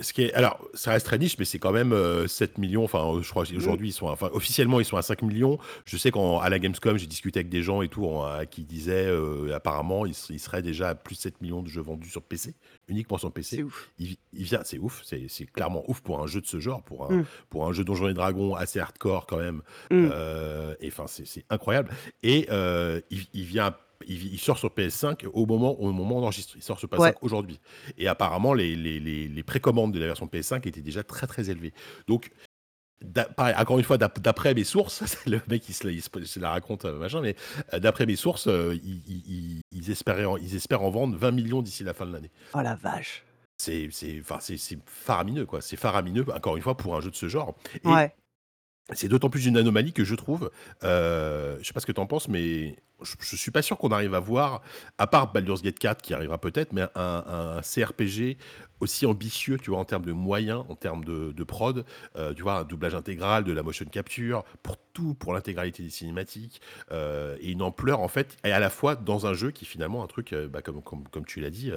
Ce 0.00 0.12
qui 0.12 0.22
est 0.22 0.32
alors, 0.34 0.60
ça 0.74 0.92
reste 0.92 1.06
très 1.06 1.18
niche, 1.18 1.36
mais 1.40 1.44
c'est 1.44 1.58
quand 1.58 1.72
même, 1.72 1.92
heu, 1.92 2.28
7 2.28 2.56
000 2.56 2.70
000, 2.70 2.84
enfin, 2.84 3.04
heu, 3.16 3.20
je 3.22 3.30
crois 3.30 3.44
Mmh. 3.56 3.56
aujourd'hui, 3.56 3.88
ils 3.88 3.92
sont 3.92 4.06
enfin, 4.06 4.30
officiellement, 4.32 4.78
ils 4.78 4.84
sont 4.84 4.96
à 4.96 5.02
5 5.02 5.24
000 5.24 5.32
000. 5.34 5.60
Je 5.86 5.96
sais 5.96 6.12
qu'en 6.12 6.40
la 6.48 6.58
Gamescom, 6.60 6.96
j'ai 6.98 7.08
discuté 7.08 7.40
avec 7.40 7.48
des 7.48 7.62
gens 7.62 7.82
et 7.82 7.88
tout, 7.88 8.04
en 8.06 8.22
à 8.24 8.46
qui 8.46 8.64
disaient, 8.64 9.06
heu, 9.08 9.52
apparemment, 9.52 10.06
ils 10.06 10.14
seraient 10.14 10.62
déjà 10.62 10.90
à 10.90 10.94
plus 10.94 11.16
de 11.16 11.20
7 11.20 11.40
000 11.40 11.50
000 11.50 11.62
de 11.64 11.68
jeux 11.68 11.80
vendus 11.82 12.10
sur 12.10 12.22
PC, 12.22 12.54
uniquement 12.86 13.18
sur 13.18 13.32
C'est 13.32 13.32
PC. 13.32 13.62
ouf. 13.62 13.90
Il 13.98 14.06
vi 14.06 14.18
il 14.32 14.44
vient 14.44 14.60
c'est 14.64 14.78
ouf, 14.78 15.02
c'est 15.04 15.26
c'est 15.28 15.46
clairement 15.46 15.82
ouf 15.90 16.00
pour 16.00 16.22
un 16.22 16.28
jeu 16.28 16.40
de 16.40 16.46
ce 16.46 16.60
genre, 16.60 16.84
pour 16.84 17.06
un 17.06 17.16
Mmh. 17.16 17.24
pour 17.50 17.66
un 17.66 17.72
jeu 17.72 17.82
Donjons& 17.82 18.08
et 18.08 18.14
Dragons 18.14 18.54
assez 18.54 18.78
hardcore 18.78 19.26
quand 19.26 19.38
même, 19.38 19.62
Mmh. 19.90 20.12
heu 20.12 20.76
et 20.80 20.88
enfin, 20.88 21.06
c'est 21.08 21.26
c'est 21.26 21.44
incroyable 21.50 21.90
et 22.22 22.46
il 23.10 23.26
il 23.34 23.44
vient 23.44 23.74
il 24.14 24.38
sort 24.38 24.58
sur 24.58 24.70
PS5 24.70 25.26
au 25.32 25.46
moment 25.46 25.78
au 25.80 25.92
moment 25.92 26.16
où 26.16 26.18
on 26.20 26.24
enregistre. 26.24 26.54
Il 26.56 26.62
sort 26.62 26.78
sur 26.78 26.88
PS5 26.88 26.98
Ouais. 27.02 27.14
aujourd'hui 27.22 27.60
et 27.98 28.08
apparemment, 28.08 28.54
les 28.54 28.76
les 28.76 29.00
les 29.00 29.28
les 29.28 29.42
précommandes 29.42 29.92
de 29.92 29.98
la 30.00 30.06
version 30.06 30.26
PS5 30.26 30.66
étaient 30.66 30.80
déjà 30.82 31.02
très, 31.04 31.26
très 31.26 31.50
élevées. 31.50 31.72
Donc, 32.06 32.30
pareil, 33.36 33.54
encore 33.58 33.78
une 33.78 33.84
fois, 33.84 33.98
d'ap 33.98 34.20
d'après 34.20 34.54
mes 34.54 34.64
sources, 34.64 35.02
le 35.26 35.40
mec, 35.48 35.68
il 35.68 35.74
se 35.74 35.86
la 35.86 35.92
il 35.92 36.02
se 36.02 36.40
la 36.40 36.50
raconte, 36.50 36.84
heu, 36.86 36.98
machin, 36.98 37.20
mais 37.22 37.36
heu, 37.74 37.80
d'après 37.80 38.06
mes 38.06 38.16
sources, 38.16 38.48
heu, 38.48 38.78
ils 38.82 39.90
espéraient 39.90 40.24
en 40.26 40.36
ils 40.38 40.56
espèrent 40.56 40.82
en 40.82 40.90
vendre 40.90 41.16
20 41.16 41.32
000 41.34 41.46
000 41.48 41.62
d'ici 41.62 41.84
la 41.84 41.94
fin 41.94 42.06
de 42.06 42.12
l'année. 42.12 42.30
Oh 42.54 42.60
la 42.62 42.74
vache! 42.76 43.24
C'est 43.60 43.88
enfin, 44.20 44.38
faramineux, 44.86 45.44
quoi. 45.44 45.60
C'est 45.60 45.76
faramineux, 45.76 46.24
encore 46.32 46.56
une 46.56 46.62
fois, 46.62 46.76
pour 46.76 46.94
un 46.96 47.00
jeu 47.00 47.10
de 47.10 47.16
ce 47.16 47.28
genre 47.28 47.56
et 47.84 47.88
Ouais. 47.90 48.14
C'est 48.94 49.08
d'autant 49.08 49.30
plus 49.30 49.46
une 49.46 49.56
anomalie 49.56 49.92
que 49.92 50.04
je 50.04 50.14
trouve, 50.14 50.50
heu, 50.84 51.58
je 51.60 51.66
sais 51.66 51.72
pas 51.72 51.80
ce 51.80 51.86
que 51.86 51.92
tu 51.92 52.00
en 52.00 52.06
penses, 52.06 52.28
mais 52.28 52.76
je 53.02 53.14
je 53.20 53.36
suis 53.36 53.50
pas 53.52 53.62
sûr 53.62 53.78
qu'on 53.78 53.90
arrive 53.90 54.14
à 54.14 54.20
voir, 54.20 54.62
à 54.98 55.06
part 55.06 55.32
Baldur's 55.32 55.62
Gate 55.62 55.78
4 55.78 56.02
qui 56.02 56.14
arrivera 56.14 56.38
peut-être, 56.38 56.72
mais 56.72 56.82
un 56.96 57.60
CRPG 57.62 58.38
aussi 58.80 59.06
ambitieux, 59.06 59.58
tu 59.58 59.70
vois, 59.70 59.78
en 59.78 59.84
termes 59.84 60.04
de 60.04 60.12
moyens, 60.12 60.64
en 60.68 60.74
termes 60.76 61.04
de 61.04 61.44
prod, 61.44 61.84
vois, 62.42 62.60
un 62.60 62.64
doublage 62.64 62.94
intégral, 62.94 63.44
de 63.44 63.52
la 63.52 63.62
motion 63.62 63.84
capture, 63.90 64.44
pour 64.62 64.76
tout, 64.94 65.14
pour 65.14 65.32
l'intégralité 65.34 65.82
des 65.82 65.90
cinématiques, 65.90 66.60
heu 66.90 67.36
et 67.40 67.52
une 67.52 67.62
ampleur, 67.62 68.00
en 68.00 68.08
fait 68.08 68.36
et 68.44 68.52
à 68.52 68.58
la 68.58 68.70
fois 68.70 68.96
dans 68.96 69.26
un 69.26 69.34
jeu 69.34 69.50
qui 69.52 69.64
finalement 69.64 70.02
un 70.02 70.06
truc, 70.08 70.34
bah, 70.34 70.62
comme 70.62 70.82
comme 70.82 71.24
tu 71.26 71.40
l'as 71.40 71.50
dit, 71.50 71.70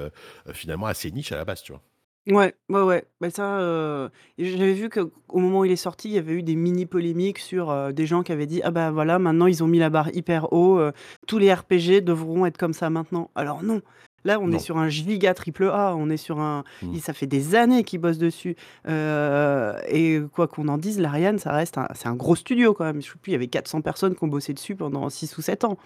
finalement 0.54 0.88
assez 0.88 1.12
niche 1.12 1.32
à 1.32 1.38
la 1.38 1.46
base, 1.46 1.62
tu 1.64 1.72
vois? 1.74 1.82
Ouais, 2.28 2.54
ouais, 2.70 2.82
ouais. 2.84 3.04
Bah, 3.20 3.32
ça, 3.32 3.60
heu, 3.62 4.10
j'avais 4.38 4.74
vu 4.74 4.90
qu'au 4.90 5.10
moment 5.40 5.60
où 5.62 5.66
il 5.66 5.72
est 5.72 5.76
sorti, 5.76 6.10
il 6.10 6.14
y 6.14 6.18
avait 6.20 6.34
eu 6.34 6.44
des 6.44 6.56
mini 6.56 6.86
polémiques 6.86 7.40
sur, 7.40 7.72
heu, 7.72 7.94
des 7.94 8.06
gens 8.06 8.22
qui 8.22 8.32
avaient 8.32 8.46
dit: 8.46 8.62
«Ah 8.64 8.70
bah, 8.70 8.92
voilà, 8.92 9.18
maintenant 9.18 9.48
ils 9.48 9.64
ont 9.64 9.68
mis 9.68 9.80
la 9.80 9.90
barre 9.90 10.14
hyper 10.16 10.54
haut, 10.54 10.78
heu, 10.80 10.92
tous 11.28 11.40
les 11.40 11.52
RPG 11.52 12.02
devront 12.04 12.46
être 12.46 12.58
comme 12.58 12.74
ça 12.74 12.92
maintenant». 12.92 13.32
Alors 13.34 13.64
non, 13.64 13.82
là, 14.24 14.38
on 14.40 14.52
est 14.52 14.52
Non. 14.52 14.60
sur 14.60 14.78
un 14.78 14.88
giga 14.88 15.34
triple 15.34 15.64
A, 15.74 15.96
on 15.96 16.12
est 16.12 16.18
sur 16.18 16.40
un 16.40 16.64
Mmh. 16.84 16.98
ça 17.00 17.14
fait 17.14 17.26
des 17.26 17.56
années 17.56 17.84
qu'ils 17.84 18.00
bossent 18.00 18.20
dessus, 18.20 18.56
heu 18.88 19.74
et 19.88 20.20
quoi 20.32 20.48
qu'on 20.48 20.68
en 20.68 20.78
dise, 20.78 21.00
Larian, 21.00 21.40
ça 21.40 21.52
reste 21.54 21.80
un 21.80 21.88
c'est 21.96 22.08
un 22.08 22.16
gros 22.16 22.36
studio 22.36 22.76
quand 22.76 22.86
même. 22.86 23.02
Je 23.02 23.08
sais 23.08 23.18
plus, 23.20 23.32
il 23.32 23.34
y 23.34 23.36
avait 23.36 23.48
400 23.48 23.82
personnes 23.82 24.14
qui 24.16 24.24
ont 24.24 24.28
bossé 24.28 24.54
dessus 24.54 24.76
pendant 24.76 25.10
6 25.10 25.36
ou 25.40 25.42
7 25.42 25.64
ans. 25.64 25.78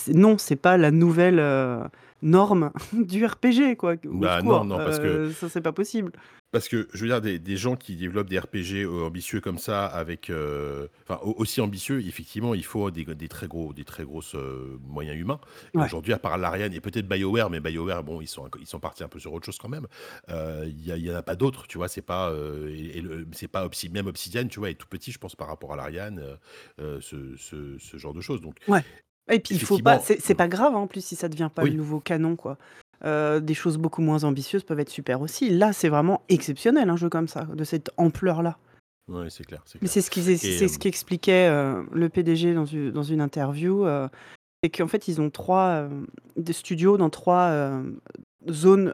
C'est 0.00 0.14
non, 0.14 0.38
c'est 0.38 0.56
pas 0.56 0.76
la 0.76 0.90
nouvelle, 0.90 1.38
heu, 1.40 1.80
norme 2.22 2.72
du 2.92 3.24
RPG, 3.26 3.76
quoi. 3.76 3.94
Au 4.06 4.26
Bah, 4.26 4.42
non, 4.42 4.64
secours, 4.64 4.64
non, 4.64 4.80
parce 4.80 4.98
que 4.98 5.20
heu, 5.20 5.32
ça, 5.34 5.48
c'est 5.48 5.60
pas 5.60 5.72
possible. 5.72 6.12
Parce 6.50 6.66
que, 6.70 6.88
je 6.94 7.02
veux 7.02 7.08
dire, 7.08 7.20
des 7.20 7.38
des 7.38 7.58
gens 7.58 7.76
qui 7.76 7.94
développent 7.94 8.30
des 8.30 8.38
RPG, 8.38 8.84
heu, 8.84 9.02
ambitieux 9.04 9.38
comme 9.42 9.58
ça 9.58 9.84
avec, 9.84 10.30
heu, 10.30 10.88
enfin, 11.06 11.20
au 11.22 11.34
aussi 11.36 11.60
ambitieux, 11.60 12.00
effectivement, 12.00 12.54
il 12.54 12.64
faut 12.64 12.90
des 12.90 13.04
des 13.04 13.28
très 13.28 13.48
gros 13.48 13.74
des 13.74 13.84
très 13.84 14.02
grosses, 14.04 14.34
heu, 14.34 14.78
moyens 14.80 15.18
humains 15.20 15.40
et 15.74 15.76
Ouais. 15.76 15.92
aujourd'hui, 15.92 16.14
à 16.14 16.18
part 16.18 16.38
Larian 16.38 16.70
et 16.72 16.80
peut-être 16.80 17.06
BioWare, 17.06 17.50
mais 17.50 17.60
BioWare, 17.60 18.02
bon, 18.02 18.22
ils 18.22 18.26
sont 18.28 18.48
ils 18.58 18.66
sont 18.66 18.80
partis 18.80 19.04
un 19.04 19.08
peu 19.08 19.18
sur 19.18 19.34
autre 19.34 19.44
chose 19.44 19.58
quand 19.58 19.68
même. 19.68 19.86
Heu, 20.30 20.64
il 20.68 20.86
y 20.86 20.90
a 20.90 20.96
il 20.96 21.04
y 21.04 21.12
en 21.12 21.16
a 21.16 21.22
pas 21.22 21.36
d'autres, 21.36 21.66
tu 21.66 21.76
vois? 21.76 21.88
C'est 21.88 22.00
pas, 22.00 22.30
heu 22.32 22.70
et 22.70 22.96
et 22.96 23.02
le 23.02 23.26
c'est 23.32 23.48
pas 23.48 23.66
Obsi 23.66 23.90
même 23.90 24.06
Obsidian, 24.06 24.48
tu 24.48 24.58
vois, 24.58 24.70
est 24.70 24.74
tout 24.74 24.88
petit, 24.88 25.12
je 25.12 25.18
pense, 25.18 25.36
par 25.36 25.48
rapport 25.48 25.74
à 25.74 25.76
Larian, 25.76 26.16
heu 26.16 26.38
heu, 26.80 27.00
ce 27.02 27.36
ce 27.36 27.76
ce 27.78 27.98
genre 27.98 28.14
de 28.14 28.22
choses 28.22 28.40
donc 28.40 28.56
Ouais. 28.66 28.84
Et 29.30 29.40
puis 29.40 29.54
il 29.54 29.60
faut 29.60 29.78
pas 29.78 29.98
c'est 29.98 30.20
c'est 30.20 30.34
pas 30.34 30.48
grave, 30.48 30.74
hein, 30.74 30.78
en 30.80 30.86
plus, 30.86 31.04
si 31.04 31.16
ça 31.16 31.28
devient 31.28 31.50
pas 31.54 31.64
le 31.64 31.70
nouveau 31.70 32.00
canon, 32.00 32.36
quoi. 32.36 32.56
Heu, 33.04 33.40
des 33.40 33.54
choses 33.54 33.76
beaucoup 33.78 34.02
moins 34.02 34.24
ambitieuses 34.24 34.64
peuvent 34.64 34.80
être 34.80 34.90
super 34.90 35.20
aussi. 35.20 35.50
Là, 35.50 35.72
c'est 35.72 35.88
vraiment 35.88 36.22
exceptionnel, 36.28 36.90
un 36.90 36.96
jeu 36.96 37.08
comme 37.08 37.28
ça, 37.28 37.44
de 37.44 37.62
cette 37.64 37.90
ampleur-là. 37.96 38.58
Ouais, 39.08 39.30
c'est 39.30 39.44
clair, 39.44 39.62
c'est 39.66 39.80
Mais 39.80 39.88
clair 39.88 40.02
c'est 40.02 40.22
ce 40.22 40.30
et 40.30 40.36
c'est 40.36 40.68
ce 40.68 40.78
qu'expliquait, 40.78 41.48
heu, 41.48 41.86
le 41.92 42.08
PDG 42.08 42.54
dans 42.54 42.64
une 42.64 42.90
dans 42.90 43.04
une 43.04 43.20
interview, 43.20 43.86
heu, 43.86 44.08
c'est 44.62 44.70
qu'en 44.70 44.88
fait, 44.88 45.06
ils 45.08 45.20
ont 45.20 45.30
3, 45.30 45.88
des 46.36 46.52
studios 46.52 46.96
dans 46.96 47.08
3, 47.10 47.50
hem, 47.50 48.00
zones, 48.50 48.92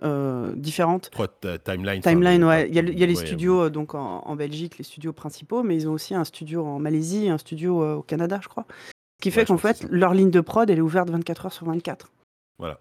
différentes. 0.57 1.11
3 1.11 1.29
ti 1.29 1.49
timelines, 1.65 2.01
enfin 2.01 2.11
Timeline, 2.11 2.41
des 2.43 2.47
ouais. 2.47 2.69
Il 2.69 2.75
y 2.75 2.79
a 2.79 2.83
le 2.83 2.93
il 2.93 2.99
y 2.99 3.03
a 3.03 3.07
les 3.07 3.15
ouais, 3.17 3.27
studios, 3.27 3.71
donc 3.71 3.95
en 3.95 4.21
en 4.27 4.37
Belgique, 4.37 4.77
les 4.79 4.85
studios 4.85 5.13
principaux, 5.15 5.63
mais 5.63 5.75
ils 5.77 5.89
ont 5.89 5.93
aussi 5.93 6.15
un 6.15 6.25
studio 6.25 6.65
en 6.67 6.79
Malaisie 6.79 7.29
un 7.31 7.39
studio, 7.39 7.97
au 7.99 8.03
Canada, 8.03 8.39
je 8.43 8.49
crois. 8.49 8.67
Qui 9.25 9.31
fait 9.31 9.41
ouais, 9.41 9.47
qu'en 9.47 9.57
fait, 9.57 9.87
leur 9.91 10.13
ligne 10.13 10.31
de 10.31 10.43
prod, 10.43 10.69
elle 10.69 10.77
est 10.77 10.83
ouverte 10.83 11.09
24 11.09 11.47
heures 11.47 11.53
sur 11.55 11.65
24. 11.65 12.13
Voilà. 12.59 12.79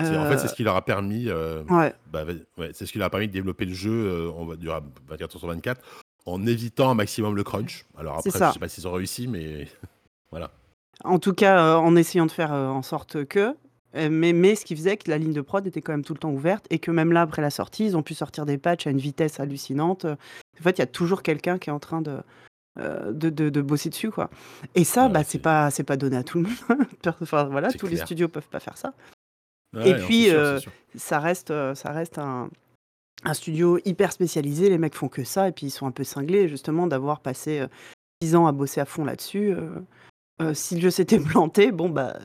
C'est 0.00 0.16
en 0.16 0.28
fait, 0.28 0.38
c'est 0.38 0.48
ce 0.48 0.54
qui 0.54 0.64
leur 0.64 0.74
a 0.74 0.84
permis, 0.84 1.30
ouais, 1.30 1.94
bah, 2.10 2.24
ouais, 2.58 2.70
c'est 2.72 2.84
ce 2.84 2.90
qui 2.90 2.98
leur 2.98 3.06
a 3.06 3.10
permis 3.10 3.28
de 3.28 3.32
développer 3.32 3.64
le 3.64 3.74
jeu, 3.74 3.92
heu, 3.92 4.30
on 4.34 4.44
va 4.44 4.56
dire 4.56 4.74
à 4.74 4.82
24 5.06 5.36
heures 5.36 5.38
sur 5.38 5.48
24, 5.48 5.80
en 6.26 6.44
évitant 6.46 6.90
un 6.90 6.94
maximum 6.94 7.36
le 7.36 7.44
crunch. 7.44 7.86
Alors 7.96 8.18
après, 8.18 8.30
je 8.32 8.52
sais 8.54 8.58
pas 8.58 8.66
s'ils 8.66 8.88
ont 8.88 8.92
réussi, 8.92 9.28
mais 9.28 9.68
voilà. 10.32 10.50
En 11.04 11.20
tout 11.20 11.32
cas, 11.32 11.76
en 11.76 11.94
essayant 11.94 12.26
de 12.26 12.32
faire, 12.32 12.50
en 12.50 12.82
sorte 12.82 13.24
que, 13.26 13.54
mais 13.94 14.32
mais 14.32 14.56
ce 14.56 14.64
qui 14.64 14.74
faisait 14.74 14.96
que 14.96 15.08
la 15.08 15.18
ligne 15.18 15.32
de 15.32 15.42
prod 15.42 15.64
était 15.64 15.80
quand 15.80 15.92
même 15.92 16.04
tout 16.04 16.14
le 16.14 16.18
temps 16.18 16.32
ouverte 16.32 16.66
et 16.70 16.80
que 16.80 16.90
même 16.90 17.12
là, 17.12 17.20
après 17.20 17.40
la 17.40 17.50
sortie, 17.50 17.84
ils 17.84 17.96
ont 17.96 18.02
pu 18.02 18.14
sortir 18.14 18.46
des 18.46 18.58
patchs 18.58 18.88
à 18.88 18.90
une 18.90 18.98
vitesse 18.98 19.38
hallucinante. 19.38 20.06
En 20.06 20.62
fait, 20.64 20.76
il 20.76 20.80
y 20.80 20.82
a 20.82 20.88
toujours 20.88 21.22
quelqu'un 21.22 21.58
qui 21.58 21.70
est 21.70 21.72
en 21.72 21.78
train 21.78 22.02
de, 22.02 22.18
heu, 22.78 23.12
de 23.12 23.30
de 23.30 23.50
de 23.50 23.62
bosser 23.62 23.90
dessus, 23.90 24.10
quoi 24.10 24.30
et 24.74 24.84
ça, 24.84 25.08
bah, 25.08 25.20
Ouais, 25.20 25.24
c'est 25.24 25.32
c'est 25.32 25.38
pas 25.38 25.70
c'est 25.70 25.84
pas 25.84 25.96
donné 25.96 26.16
à 26.16 26.24
tout 26.24 26.38
le 26.38 26.44
monde. 26.44 26.58
enfin, 27.22 27.44
voilà, 27.44 27.70
c'est 27.70 27.78
tous 27.78 27.86
les 27.86 27.96
clair. 27.96 28.06
studios 28.06 28.28
peuvent 28.28 28.48
pas 28.48 28.60
faire 28.60 28.76
ça 28.78 28.94
et 29.84 29.94
Ouais, 29.94 29.98
non, 29.98 30.06
c'est 30.06 30.06
puis, 30.06 30.24
sûr, 30.24 30.44
c'est 30.46 30.56
heu, 30.56 30.56
sûr. 30.56 30.72
ça 30.96 31.18
reste, 31.20 31.50
heu, 31.50 31.74
ça 31.74 31.92
reste 31.92 32.18
un 32.18 32.50
un 33.24 33.34
studio 33.34 33.78
hyper 33.86 34.12
spécialisé. 34.12 34.70
Les 34.70 34.78
mecs 34.78 34.94
font 34.96 35.08
que 35.08 35.24
ça 35.24 35.48
et 35.48 35.52
puis 35.52 35.66
ils 35.66 35.70
sont 35.70 35.86
un 35.86 35.92
peu 35.92 36.04
cinglés 36.04 36.48
justement 36.48 36.86
d'avoir 36.88 37.20
passé, 37.20 37.60
heu, 37.62 37.68
10 38.22 38.36
ans 38.36 38.46
à 38.48 38.52
bosser 38.52 38.80
à 38.82 38.86
fond 38.86 39.04
là-dessus, 39.04 39.52
heu 39.52 39.84
heu, 40.42 40.54
si 40.54 40.76
le 40.76 40.82
jeu 40.82 40.90
s'était 40.90 41.18
planté, 41.20 41.72
bon, 41.72 41.88
bah 41.90 42.18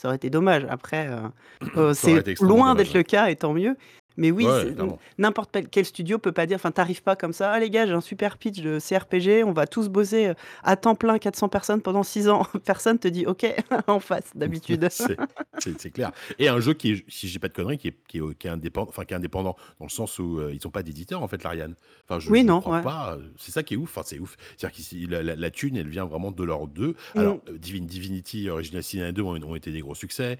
ça 0.00 0.08
aurait 0.08 0.16
été 0.16 0.30
dommage. 0.30 0.64
Après, 0.70 1.08
heu 1.08 1.30
heu, 1.76 1.94
Ça 1.94 2.08
aurait 2.08 2.20
c'est 2.20 2.20
été 2.20 2.30
extrêmement 2.32 2.56
loin 2.58 2.68
dommage, 2.70 2.76
d'être 2.76 2.94
ouais. 2.94 2.98
le 2.98 3.02
cas 3.04 3.28
et 3.28 3.36
tant 3.36 3.52
mieux. 3.54 3.76
Mais 4.16 4.30
oui, 4.30 4.44
Ouais, 4.46 4.74
n'importe 5.18 5.56
quel 5.70 5.84
studio 5.84 6.18
peut 6.18 6.32
pas 6.32 6.46
dire 6.46 6.56
enfin, 6.56 6.72
tu 6.72 6.80
arrives 6.80 7.02
pas 7.02 7.16
comme 7.16 7.32
ça: 7.32 7.52
«Ah 7.52 7.60
les 7.60 7.70
gars, 7.70 7.86
j'ai 7.86 7.92
un 7.92 8.00
super 8.00 8.38
pitch 8.38 8.60
de 8.60 8.78
CRPG, 8.78 9.44
on 9.44 9.52
va 9.52 9.66
tous 9.66 9.88
bosser, 9.88 10.28
heu, 10.28 10.34
à 10.62 10.76
temps 10.76 10.94
plein, 10.94 11.18
400 11.18 11.48
personnes 11.48 11.82
pendant 11.82 12.02
6 12.02 12.28
ans». 12.28 12.46
Personne 12.64 12.98
te 12.98 13.08
dit: 13.08 13.26
«OK» 13.26 13.46
en 13.86 14.00
face 14.00 14.30
d'habitude. 14.34 14.88
C'est 15.58 15.90
clair 15.90 16.12
et 16.38 16.48
un 16.48 16.60
jeu 16.60 16.74
qui 16.74 16.92
est 16.92 17.04
si 17.08 17.28
je 17.28 17.32
dis 17.32 17.38
pas 17.38 17.48
de 17.48 17.52
conneries, 17.54 17.78
qui 17.78 17.88
est 17.88 17.96
qui 18.08 18.18
est 18.18 18.20
au 18.20 18.32
qui 18.34 18.46
est 18.46 18.50
indépendant 18.50 18.88
enfin 18.88 19.04
qui 19.04 19.14
est 19.14 19.16
indépendant 19.16 19.56
dans 19.80 19.86
le 19.86 19.90
sens 19.90 20.18
où, 20.18 20.38
heu, 20.38 20.52
ils 20.52 20.66
ont 20.66 20.70
pas 20.70 20.82
d'éditeur 20.82 21.22
en 21.22 21.28
fait, 21.28 21.42
l'Ariane. 21.42 21.74
Enfin 22.08 22.20
je 22.20 22.30
Oui, 22.30 22.42
je 22.42 22.44
non, 22.44 22.60
crois 22.60 22.74
ouais. 22.76 22.82
pas, 22.82 23.16
heu, 23.16 23.32
c'est 23.38 23.52
ça 23.52 23.62
qui 23.62 23.74
est 23.74 23.76
ouf, 23.76 23.90
enfin 23.96 24.02
c'est 24.04 24.18
ouf. 24.18 24.36
C'est-à-dire 24.56 24.74
qu'ici 24.76 25.06
la 25.06 25.22
la 25.22 25.36
la 25.36 25.50
thune, 25.50 25.76
elle 25.76 25.88
vient 25.88 26.04
vraiment 26.04 26.30
de 26.30 26.44
leurs 26.44 26.66
2. 26.68 26.94
Mmh. 27.14 27.18
Alors, 27.20 27.38
heu, 27.48 27.58
Divin 27.58 27.84
Divinity 27.84 28.48
Original 28.48 28.82
Sin 28.82 29.00
1 29.02 29.08
et 29.08 29.12
2 29.12 29.22
ont 29.22 29.36
ont 29.46 29.54
été 29.56 29.70
des 29.70 29.80
gros 29.80 29.94
succès. 29.94 30.38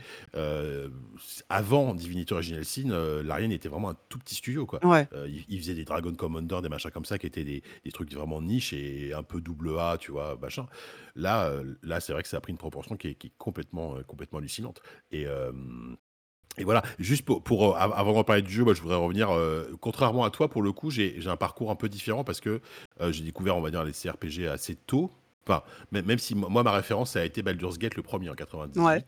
Avant 1.49 1.95
Divinity 1.95 2.33
Original 2.33 2.65
Sin, 2.65 2.89
l'Ariane 3.25 3.53
était 3.53 3.66
vraiment 3.69 3.91
un 3.91 3.97
tout 4.09 4.19
petit 4.19 4.35
studio 4.35 4.67
quoi. 4.67 4.85
Ouais. 4.85 5.09
Heu, 5.13 5.29
ils 5.29 5.45
ils 5.49 5.59
faisaient 5.61 5.75
des 5.75 5.85
Dragon 5.85 6.15
Commander, 6.15 6.61
des 6.63 6.69
machins 6.69 6.91
comme 6.91 7.05
ça 7.05 7.19
qui 7.19 7.27
étaient 7.27 7.45
des 7.45 7.63
des 7.85 7.93
trucs 7.93 8.13
vraiment 8.15 8.41
niche 8.43 8.73
et 8.73 9.13
un 9.15 9.23
peu 9.23 9.41
double 9.41 9.79
A, 9.79 9.97
tu 9.99 10.13
vois? 10.13 10.37
Machin. 10.41 10.67
Là, 11.15 11.51
heu, 11.51 11.79
là, 11.83 12.01
c'est 12.01 12.13
vrai 12.13 12.23
que 12.23 12.29
ça 12.29 12.37
a 12.39 12.41
pris 12.41 12.53
une 12.53 12.59
proportion 12.59 12.97
qui 12.97 13.09
est 13.09 13.15
qui 13.15 13.29
est 13.29 13.33
complètement, 13.39 13.97
heu, 13.99 14.05
complètement 14.05 14.39
hallucinante 14.39 14.81
et 15.13 15.23
hem 15.23 15.97
et 16.59 16.65
voilà, 16.65 16.83
juste 16.99 17.25
pour 17.25 17.43
pour, 17.45 17.77
avant 17.79 18.13
d'en 18.15 18.25
parler 18.25 18.43
du 18.43 18.53
jeu, 18.53 18.65
moi, 18.65 18.75
je 18.75 18.83
voudrais 18.83 18.97
revenir, 18.97 19.29
contrairement 19.81 20.25
à 20.25 20.31
toi, 20.31 20.49
pour 20.49 20.63
le 20.63 20.73
coup, 20.73 20.91
j'ai 20.91 21.21
un 21.27 21.37
parcours 21.37 21.71
un 21.71 21.77
peu 21.77 21.89
différent 21.89 22.25
parce 22.25 22.41
que, 22.41 22.61
j'ai 23.11 23.25
découvert, 23.25 23.57
on 23.57 23.61
va 23.61 23.71
dire, 23.71 23.85
les 23.85 23.93
CRPG 23.93 24.49
assez 24.49 24.77
tôt. 24.77 25.13
Enfin, 25.47 25.63
même 25.93 26.19
si 26.19 26.35
mo 26.35 26.49
moi, 26.49 26.63
ma 26.63 26.73
référence, 26.73 27.13
ça 27.13 27.21
a 27.21 27.25
été 27.25 27.43
Baldur's 27.43 27.79
Gate, 27.79 27.97
le 27.97 28.03
premier 28.03 28.31
en 28.31 28.35
Ouais. 28.77 29.05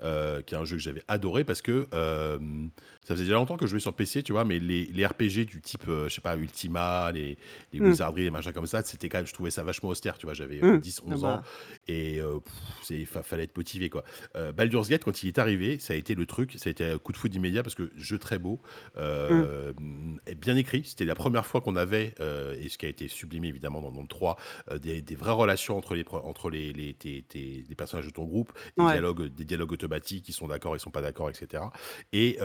98, 0.00 0.38
heu, 0.38 0.42
qui 0.42 0.54
est 0.54 0.58
un 0.58 0.64
jeu 0.64 0.76
que 0.76 0.82
j'avais 0.82 1.02
adoré 1.08 1.44
parce 1.44 1.62
que, 1.62 1.86
hem, 1.92 2.70
ça 3.06 3.14
faisait 3.14 3.24
déjà 3.24 3.36
longtemps 3.36 3.56
que 3.56 3.66
je 3.66 3.70
jouais 3.70 3.80
sur 3.80 3.94
PC, 3.94 4.22
tu 4.22 4.32
vois? 4.32 4.44
Mais 4.44 4.58
les 4.58 4.86
les 4.86 5.06
RPG 5.06 5.44
du 5.46 5.60
type, 5.60 5.86
heu, 5.88 6.08
je 6.08 6.14
sais 6.14 6.20
pas, 6.20 6.36
Ultima, 6.36 7.10
les 7.12 7.38
les 7.72 7.80
Mmh. 7.80 8.00
Wizardry, 8.00 8.22
les 8.24 8.30
machins 8.30 8.52
comme 8.52 8.66
ça, 8.66 8.82
c'était 8.84 9.08
quand 9.08 9.18
même 9.18 9.26
je 9.26 9.32
trouvais 9.34 9.50
ça 9.50 9.62
vachement 9.64 9.88
austère, 9.90 10.18
tu 10.18 10.26
vois? 10.26 10.34
J'avais, 10.34 10.60
heu, 10.62 10.66
Mmh. 10.66 10.82
Ah 11.10 11.16
10-11 11.16 11.24
ans 11.24 11.40
et 11.88 12.20
fa 13.06 13.22
fallait 13.22 13.44
être 13.44 13.56
motivé, 13.56 13.90
quoi. 13.90 14.04
Baldur's 14.54 14.88
Gate, 14.88 15.04
quand 15.04 15.22
il 15.22 15.28
est 15.28 15.38
arrivé, 15.38 15.78
ça 15.78 15.92
a 15.94 15.96
été 15.96 16.14
le 16.14 16.26
truc, 16.26 16.54
ça 16.56 16.68
a 16.68 16.70
été 16.70 16.84
un 16.84 16.98
coup 16.98 17.12
de 17.12 17.16
foudre 17.16 17.36
immédiat 17.36 17.62
parce 17.62 17.74
que 17.74 17.90
jeu 17.96 18.18
très 18.18 18.38
beau, 18.38 18.60
bien 20.40 20.56
écrit. 20.56 20.84
C'était 20.84 21.04
la 21.04 21.14
première 21.14 21.46
fois 21.46 21.60
qu'on 21.60 21.76
avait, 21.76 22.14
et 22.58 22.68
ce 22.68 22.78
qui 22.78 22.86
a 22.86 22.88
été 22.88 23.08
sublimé 23.08 23.48
évidemment 23.48 23.80
dans 23.80 23.90
dans 23.92 24.02
le 24.02 24.08
3, 24.08 24.36
heu, 24.70 24.78
des 24.78 25.02
des 25.02 25.14
vraies 25.14 25.32
relations 25.32 25.76
entre 25.76 25.94
les 25.94 26.04
entre 26.10 26.50
les 26.50 26.72
les 26.72 26.94
tes 26.94 27.22
tes 27.22 27.64
les 27.68 27.74
personnages 27.74 28.06
de 28.06 28.10
ton 28.12 28.24
groupe, 28.24 28.52
des 28.78 28.84
Ouais. 28.84 29.00
dialogues 29.00 29.26
des 29.34 29.44
dialogues 29.44 29.72
automatiques, 29.72 29.89
ils 30.28 30.32
sont 30.32 30.48
d'accord, 30.48 30.76
ils 30.76 30.80
sont 30.80 30.90
pas 30.90 31.02
d'accord 31.02 31.30
et 31.30 31.34
cetera 31.34 31.72
et 32.12 32.38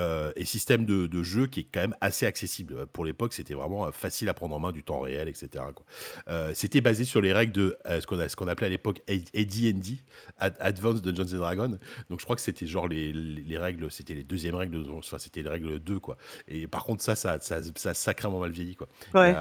système 0.45 0.85
de 0.85 1.07
de 1.07 1.23
jeu 1.23 1.47
qui 1.47 1.61
est 1.61 1.67
quand 1.71 1.81
même 1.81 1.95
assez 2.01 2.25
accessible. 2.25 2.85
Pour 2.87 3.05
l'époque, 3.05 3.33
c'était 3.33 3.53
vraiment, 3.53 3.87
heu, 3.87 3.91
facile 3.91 4.29
à 4.29 4.33
prendre 4.33 4.55
en 4.55 4.59
main, 4.59 4.71
du 4.71 4.83
temps 4.83 5.01
réel 5.01 5.27
et 5.27 5.33
cetera, 5.33 5.71
quoi. 5.73 5.85
Heu, 6.29 6.53
c'était 6.53 6.81
basé 6.81 7.03
sur 7.03 7.21
les 7.21 7.33
règles 7.33 7.53
de, 7.53 7.77
ce 7.99 8.35
qu'on 8.35 8.47
appelait 8.47 8.67
à 8.67 8.69
l'époque 8.69 9.01
AD&D, 9.07 9.99
Ad 10.37 10.55
Advanced 10.59 11.01
Dungeons 11.03 11.35
and 11.35 11.39
Dragons. 11.39 11.79
Donc 12.09 12.19
je 12.19 12.25
crois 12.25 12.35
que 12.35 12.41
c'était 12.41 12.67
genre 12.67 12.87
les 12.87 13.11
les 13.13 13.41
les 13.41 13.57
règles, 13.57 13.91
c'était 13.91 14.13
les 14.13 14.23
2e 14.23 14.55
règles 14.55 14.83
enfin 14.91 15.17
c'était 15.17 15.41
les 15.41 15.49
règles 15.49 15.79
2 15.79 15.99
quoi 15.99 16.17
et 16.47 16.67
par 16.67 16.83
contre 16.83 17.03
ça 17.03 17.15
ça 17.15 17.39
ça 17.39 17.61
ça 17.75 17.89
a 17.89 17.93
sacrément 17.93 18.39
mal 18.39 18.51
vieilli 18.51 18.75
quoi. 18.75 18.87
Ouais. 19.13 19.35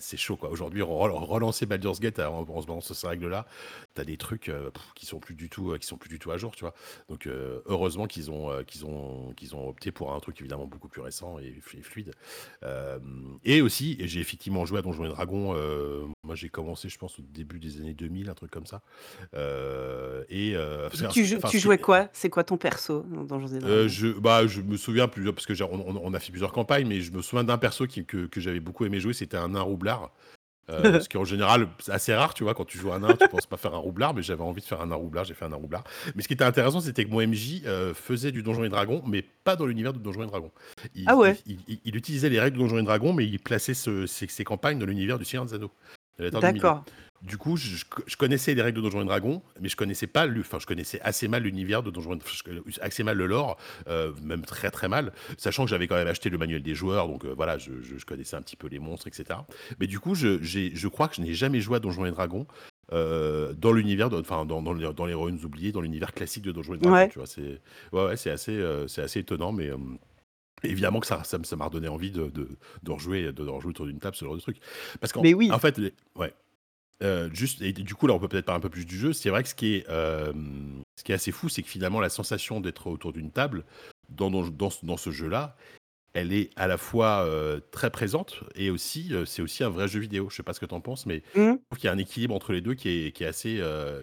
c'est 0.00 0.16
chaud 0.16 0.36
quoi. 0.36 0.50
Aujourd'hui 0.50 0.82
re 0.82 0.88
relancer 0.88 1.66
Baldur's 1.66 2.00
Gate 2.00 2.18
en 2.18 2.46
en 2.48 2.80
se 2.80 2.86
sur 2.86 2.96
ces 2.96 3.06
règles-là, 3.06 3.46
tu 3.94 4.00
as 4.00 4.04
des 4.04 4.16
trucs, 4.16 4.50
qui 4.94 5.06
sont 5.06 5.20
plus 5.20 5.34
du 5.34 5.48
tout, 5.48 5.76
qui 5.78 5.86
sont 5.86 5.96
plus 5.96 6.08
du 6.08 6.18
tout 6.18 6.30
à 6.30 6.36
jour, 6.38 6.54
tu 6.54 6.64
vois? 6.64 6.74
Donc 7.08 7.28
heureusement 7.66 8.06
qu'ils 8.06 8.30
ont, 8.30 8.50
heu, 8.52 8.62
qu'ils 8.64 8.84
ont 8.86 9.32
qu'ils 9.36 9.54
ont 9.54 9.68
opté 9.68 9.92
pour 9.92 10.12
un 10.14 10.20
truc 10.20 10.40
évidemment 10.40 10.66
beaucoup 10.66 10.88
plus 10.88 11.00
récent 11.00 11.38
et 11.38 11.52
flu 11.60 11.78
et 11.78 11.82
fluide. 11.82 12.12
Hem 12.62 13.38
et 13.44 13.62
aussi 13.62 13.96
et 13.98 14.08
j'ai 14.08 14.20
effectivement 14.20 14.64
joué 14.66 14.78
à 14.78 14.82
Donjons 14.82 15.04
et 15.04 15.08
Dragons, 15.08 15.54
moi 16.24 16.34
j'ai 16.34 16.48
commencé 16.48 16.88
je 16.88 16.98
pense 16.98 17.18
au 17.18 17.22
début 17.22 17.58
des 17.58 17.78
années 17.78 17.94
2000, 17.94 18.30
un 18.30 18.34
truc 18.34 18.50
comme 18.50 18.66
ça. 18.66 18.82
Et 20.28 20.54
Tu 20.92 21.06
tu 21.08 21.24
jou 21.24 21.60
jouais 21.60 21.78
quoi? 21.78 22.08
C'est 22.12 22.30
quoi 22.30 22.44
ton 22.44 22.56
perso 22.56 23.02
dans 23.02 23.24
Donjons& 23.24 23.48
et 23.48 23.60
Dragons? 23.60 23.88
je 23.88 24.08
bah, 24.08 24.46
je 24.46 24.60
me 24.60 24.76
souviens 24.76 25.08
plus 25.08 25.24
parce 25.32 25.46
que 25.46 25.62
on 25.62 25.88
on 25.88 26.00
on 26.02 26.14
a 26.14 26.20
fait 26.20 26.30
plusieurs 26.30 26.52
campagnes, 26.52 26.86
mais 26.86 27.00
je 27.00 27.12
me 27.12 27.22
souviens 27.22 27.44
d'un 27.44 27.58
perso 27.58 27.86
qui 27.86 28.04
que 28.04 28.26
que 28.26 28.40
j'avais 28.40 28.60
beaucoup 28.60 28.84
aimé 28.84 29.00
jouer, 29.00 29.12
c'était 29.12 29.36
un 29.36 29.48
nain 29.48 29.60
roublard. 29.62 30.10
Heu, 30.70 31.00
ce 31.00 31.08
qui 31.08 31.16
en 31.16 31.24
général, 31.24 31.68
c'est 31.78 31.92
assez 31.92 32.14
rare, 32.14 32.34
tu 32.34 32.44
vois? 32.44 32.54
Quand 32.54 32.64
tu 32.64 32.78
joues 32.78 32.92
un 32.92 33.00
nain, 33.00 33.16
tu 33.16 33.28
penses 33.28 33.46
pas 33.46 33.56
faire 33.56 33.74
un 33.74 33.78
roublard, 33.78 34.14
mais 34.14 34.22
j'avais 34.22 34.42
envie 34.42 34.60
de 34.62 34.66
faire 34.66 34.80
un 34.80 34.86
nain 34.86 34.94
roublard, 34.94 35.24
j'ai 35.24 35.34
fait 35.34 35.44
un 35.44 35.50
nain 35.50 35.56
roublard. 35.56 35.84
Mais 36.14 36.22
ce 36.22 36.28
qui 36.28 36.34
était 36.34 36.44
intéressant, 36.44 36.80
c'était 36.80 37.04
que 37.04 37.10
mon 37.10 37.20
MJ, 37.20 37.62
heu, 37.66 37.92
faisait 37.94 38.32
du 38.32 38.42
Donjons 38.42 38.64
et 38.64 38.68
Dragons, 38.68 39.02
mais 39.06 39.22
pas 39.44 39.56
dans 39.56 39.66
l'univers 39.66 39.92
de 39.92 39.98
Donjons 39.98 40.22
et 40.22 40.26
Dragons. 40.26 40.52
Ah 40.56 40.88
Il 40.94 41.02
il 41.02 41.12
ouais? 41.14 41.38
il 41.46 41.58
il 41.68 41.80
il 41.84 41.96
utilisait 41.96 42.28
les 42.28 42.40
règles 42.40 42.56
de 42.58 42.62
Donjons 42.62 42.78
et 42.78 42.82
Dragons, 42.82 43.12
mais 43.12 43.26
il 43.26 43.38
plaçait 43.40 43.74
ce 43.74 44.06
ses 44.06 44.28
ses 44.28 44.44
campagnes 44.44 44.78
dans 44.78 44.86
l'univers 44.86 45.18
du 45.18 45.24
Seigneur 45.24 45.46
des 45.46 45.54
Anneaux. 45.54 45.72
D'accord. 46.18 46.84
Du 47.22 47.38
coup, 47.38 47.56
je 47.56 48.16
connaissais 48.16 48.52
les 48.54 48.62
règles 48.62 48.78
de 48.78 48.82
Donjons 48.82 49.02
et 49.02 49.04
Dragons, 49.04 49.42
mais 49.60 49.68
je 49.68 49.76
connaissais 49.76 50.08
pas 50.08 50.26
enfin, 50.40 50.58
je 50.58 50.66
connaissais 50.66 51.00
assez 51.02 51.28
mal 51.28 51.44
l'univers 51.44 51.84
de 51.84 51.90
Donjons 51.90 52.14
et 52.16 52.18
connais 52.44 52.60
assez 52.80 53.04
mal 53.04 53.16
le 53.16 53.26
lore, 53.26 53.58
heu, 53.88 54.12
même 54.22 54.42
très, 54.44 54.72
très 54.72 54.88
mal, 54.88 55.12
sachant 55.38 55.64
que 55.64 55.70
j'avais 55.70 55.86
quand 55.86 55.94
même 55.94 56.08
acheté 56.08 56.30
le 56.30 56.38
manuel 56.38 56.62
des 56.64 56.74
joueurs, 56.74 57.06
donc 57.06 57.24
heu, 57.24 57.32
voilà, 57.36 57.58
je 57.58 57.80
je 57.80 57.96
je 57.96 58.04
connaissais 58.04 58.34
un 58.34 58.42
petit 58.42 58.56
peu 58.56 58.66
les 58.66 58.80
monstres 58.80 59.06
et 59.06 59.12
cetera. 59.12 59.46
Mais 59.78 59.86
du 59.86 60.00
coup, 60.00 60.16
je 60.16 60.88
crois 60.88 61.06
que 61.06 61.14
je 61.14 61.20
n'ai 61.20 61.32
jamais 61.32 61.60
joué 61.60 61.76
à 61.76 61.80
Donjons 61.80 62.06
et 62.06 62.10
Dragons, 62.10 62.46
dans 62.90 63.72
l'univers 63.72 64.12
enfin, 64.12 64.44
dans 64.44 64.60
dans 64.60 64.72
les 64.72 64.92
dans 64.92 65.06
les 65.06 65.14
royaumes 65.14 65.44
oubliés, 65.44 65.70
dans 65.70 65.80
l'univers 65.80 66.12
classique 66.12 66.42
de 66.42 66.50
Donjons 66.50 66.74
et 66.74 66.78
Dragons, 66.78 66.94
Ouais. 66.94 67.08
tu 67.08 67.18
vois? 67.20 67.28
C'est 67.28 67.60
ouais, 67.92 68.04
ouais, 68.04 68.16
c'est 68.16 68.30
assez, 68.30 68.60
c'est 68.88 69.02
assez 69.02 69.20
étonnant, 69.20 69.52
mais 69.52 69.70
évidemment 70.64 71.00
que 71.00 71.06
ça 71.06 71.22
ça 71.24 71.56
m'a 71.56 71.66
redonné 71.66 71.86
envie 71.88 72.10
de 72.10 72.24
de 72.30 72.48
de 72.82 72.90
rejouer 72.90 73.24
de 73.26 73.30
de 73.32 73.48
rejouer 73.48 73.70
autour 73.70 73.86
d'une 73.86 73.98
table, 74.00 74.16
ce 74.16 74.24
genre 74.24 74.34
de 74.34 74.40
truc. 74.40 74.58
Parce 75.00 75.12
qu'en 75.12 75.20
en 75.20 75.32
oui. 75.34 75.50
fait, 75.60 75.78
les 75.78 75.92
ouais. 76.16 76.32
Heu, 77.02 77.30
juste 77.32 77.62
et 77.62 77.72
du 77.72 77.94
coup, 77.94 78.06
là, 78.06 78.14
on 78.14 78.18
peut 78.18 78.28
peut-être 78.28 78.44
parler 78.46 78.58
un 78.58 78.60
peu 78.60 78.70
plus 78.70 78.86
du 78.86 78.96
jeu. 78.98 79.12
C'est 79.12 79.30
vrai 79.30 79.42
que 79.42 79.48
ce 79.48 79.54
qui 79.54 79.74
est, 79.74 79.88
hem, 79.88 80.82
ce 80.96 81.04
qui 81.04 81.12
est 81.12 81.14
assez 81.14 81.32
fou, 81.32 81.48
c'est 81.48 81.62
que 81.62 81.68
finalement 81.68 82.00
la 82.00 82.08
sensation 82.10 82.60
d'être 82.60 82.86
autour 82.88 83.12
d'une 83.12 83.30
table 83.32 83.64
dans 84.08 84.30
dans 84.30 84.70
dans 84.82 84.96
ce 84.96 85.10
jeu-là, 85.10 85.56
elle 86.14 86.32
est 86.32 86.50
à 86.56 86.68
la 86.68 86.78
fois, 86.78 87.24
heu, 87.26 87.62
très 87.72 87.90
présente 87.90 88.44
et 88.56 88.70
aussi, 88.70 89.12
c'est 89.26 89.42
aussi 89.42 89.64
un 89.64 89.70
vrai 89.70 89.88
jeu 89.88 90.00
vidéo. 90.00 90.30
Je 90.30 90.36
sais 90.36 90.42
pas 90.44 90.54
ce 90.54 90.60
que 90.60 90.66
tu 90.66 90.74
en 90.74 90.80
penses, 90.82 91.06
mais 91.06 91.22
Mmh. 91.34 91.56
je 91.72 91.76
trouve 91.76 91.78
qu'il 91.80 91.86
y 91.88 91.90
a 91.90 91.92
un 91.94 91.98
équilibre 91.98 92.34
entre 92.34 92.52
les 92.54 92.62
2 92.62 92.74
qui 92.74 92.88
est 93.08 93.12
qui 93.12 93.24
est 93.24 93.28
assez, 93.28 93.62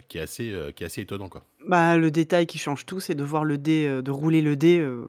qui 0.10 0.18
est 0.20 0.22
assez, 0.22 0.74
qui 0.76 0.84
est 0.84 0.88
assez 0.88 1.02
étonnant, 1.02 1.30
quoi. 1.30 1.46
Bah, 1.68 1.98
le 1.98 2.10
détail 2.12 2.48
qui 2.48 2.58
change 2.58 2.86
tout, 2.86 3.00
c'est 3.00 3.16
de 3.16 3.24
voir 3.24 3.44
le 3.44 3.58
dé, 3.58 4.02
de 4.02 4.12
rouler 4.12 4.42
le 4.42 4.56
dé, 4.56 4.80
heu, 4.80 5.08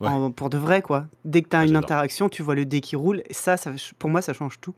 Ouais, 0.00 0.10
en 0.10 0.30
pour 0.32 0.48
de 0.50 0.58
vrai, 0.58 0.80
quoi. 0.82 1.06
Dès 1.24 1.42
que 1.42 1.48
tu 1.48 1.56
as 1.56 1.64
ah 1.64 1.66
une 1.66 1.76
interaction, 1.76 2.28
tu 2.28 2.42
vois 2.42 2.54
le 2.54 2.66
dé 2.66 2.80
qui 2.80 2.96
roule 2.96 3.22
et 3.28 3.34
ça 3.34 3.56
pour 3.98 4.10
moi, 4.10 4.22
ça 4.22 4.32
change 4.32 4.60
tout. 4.60 4.74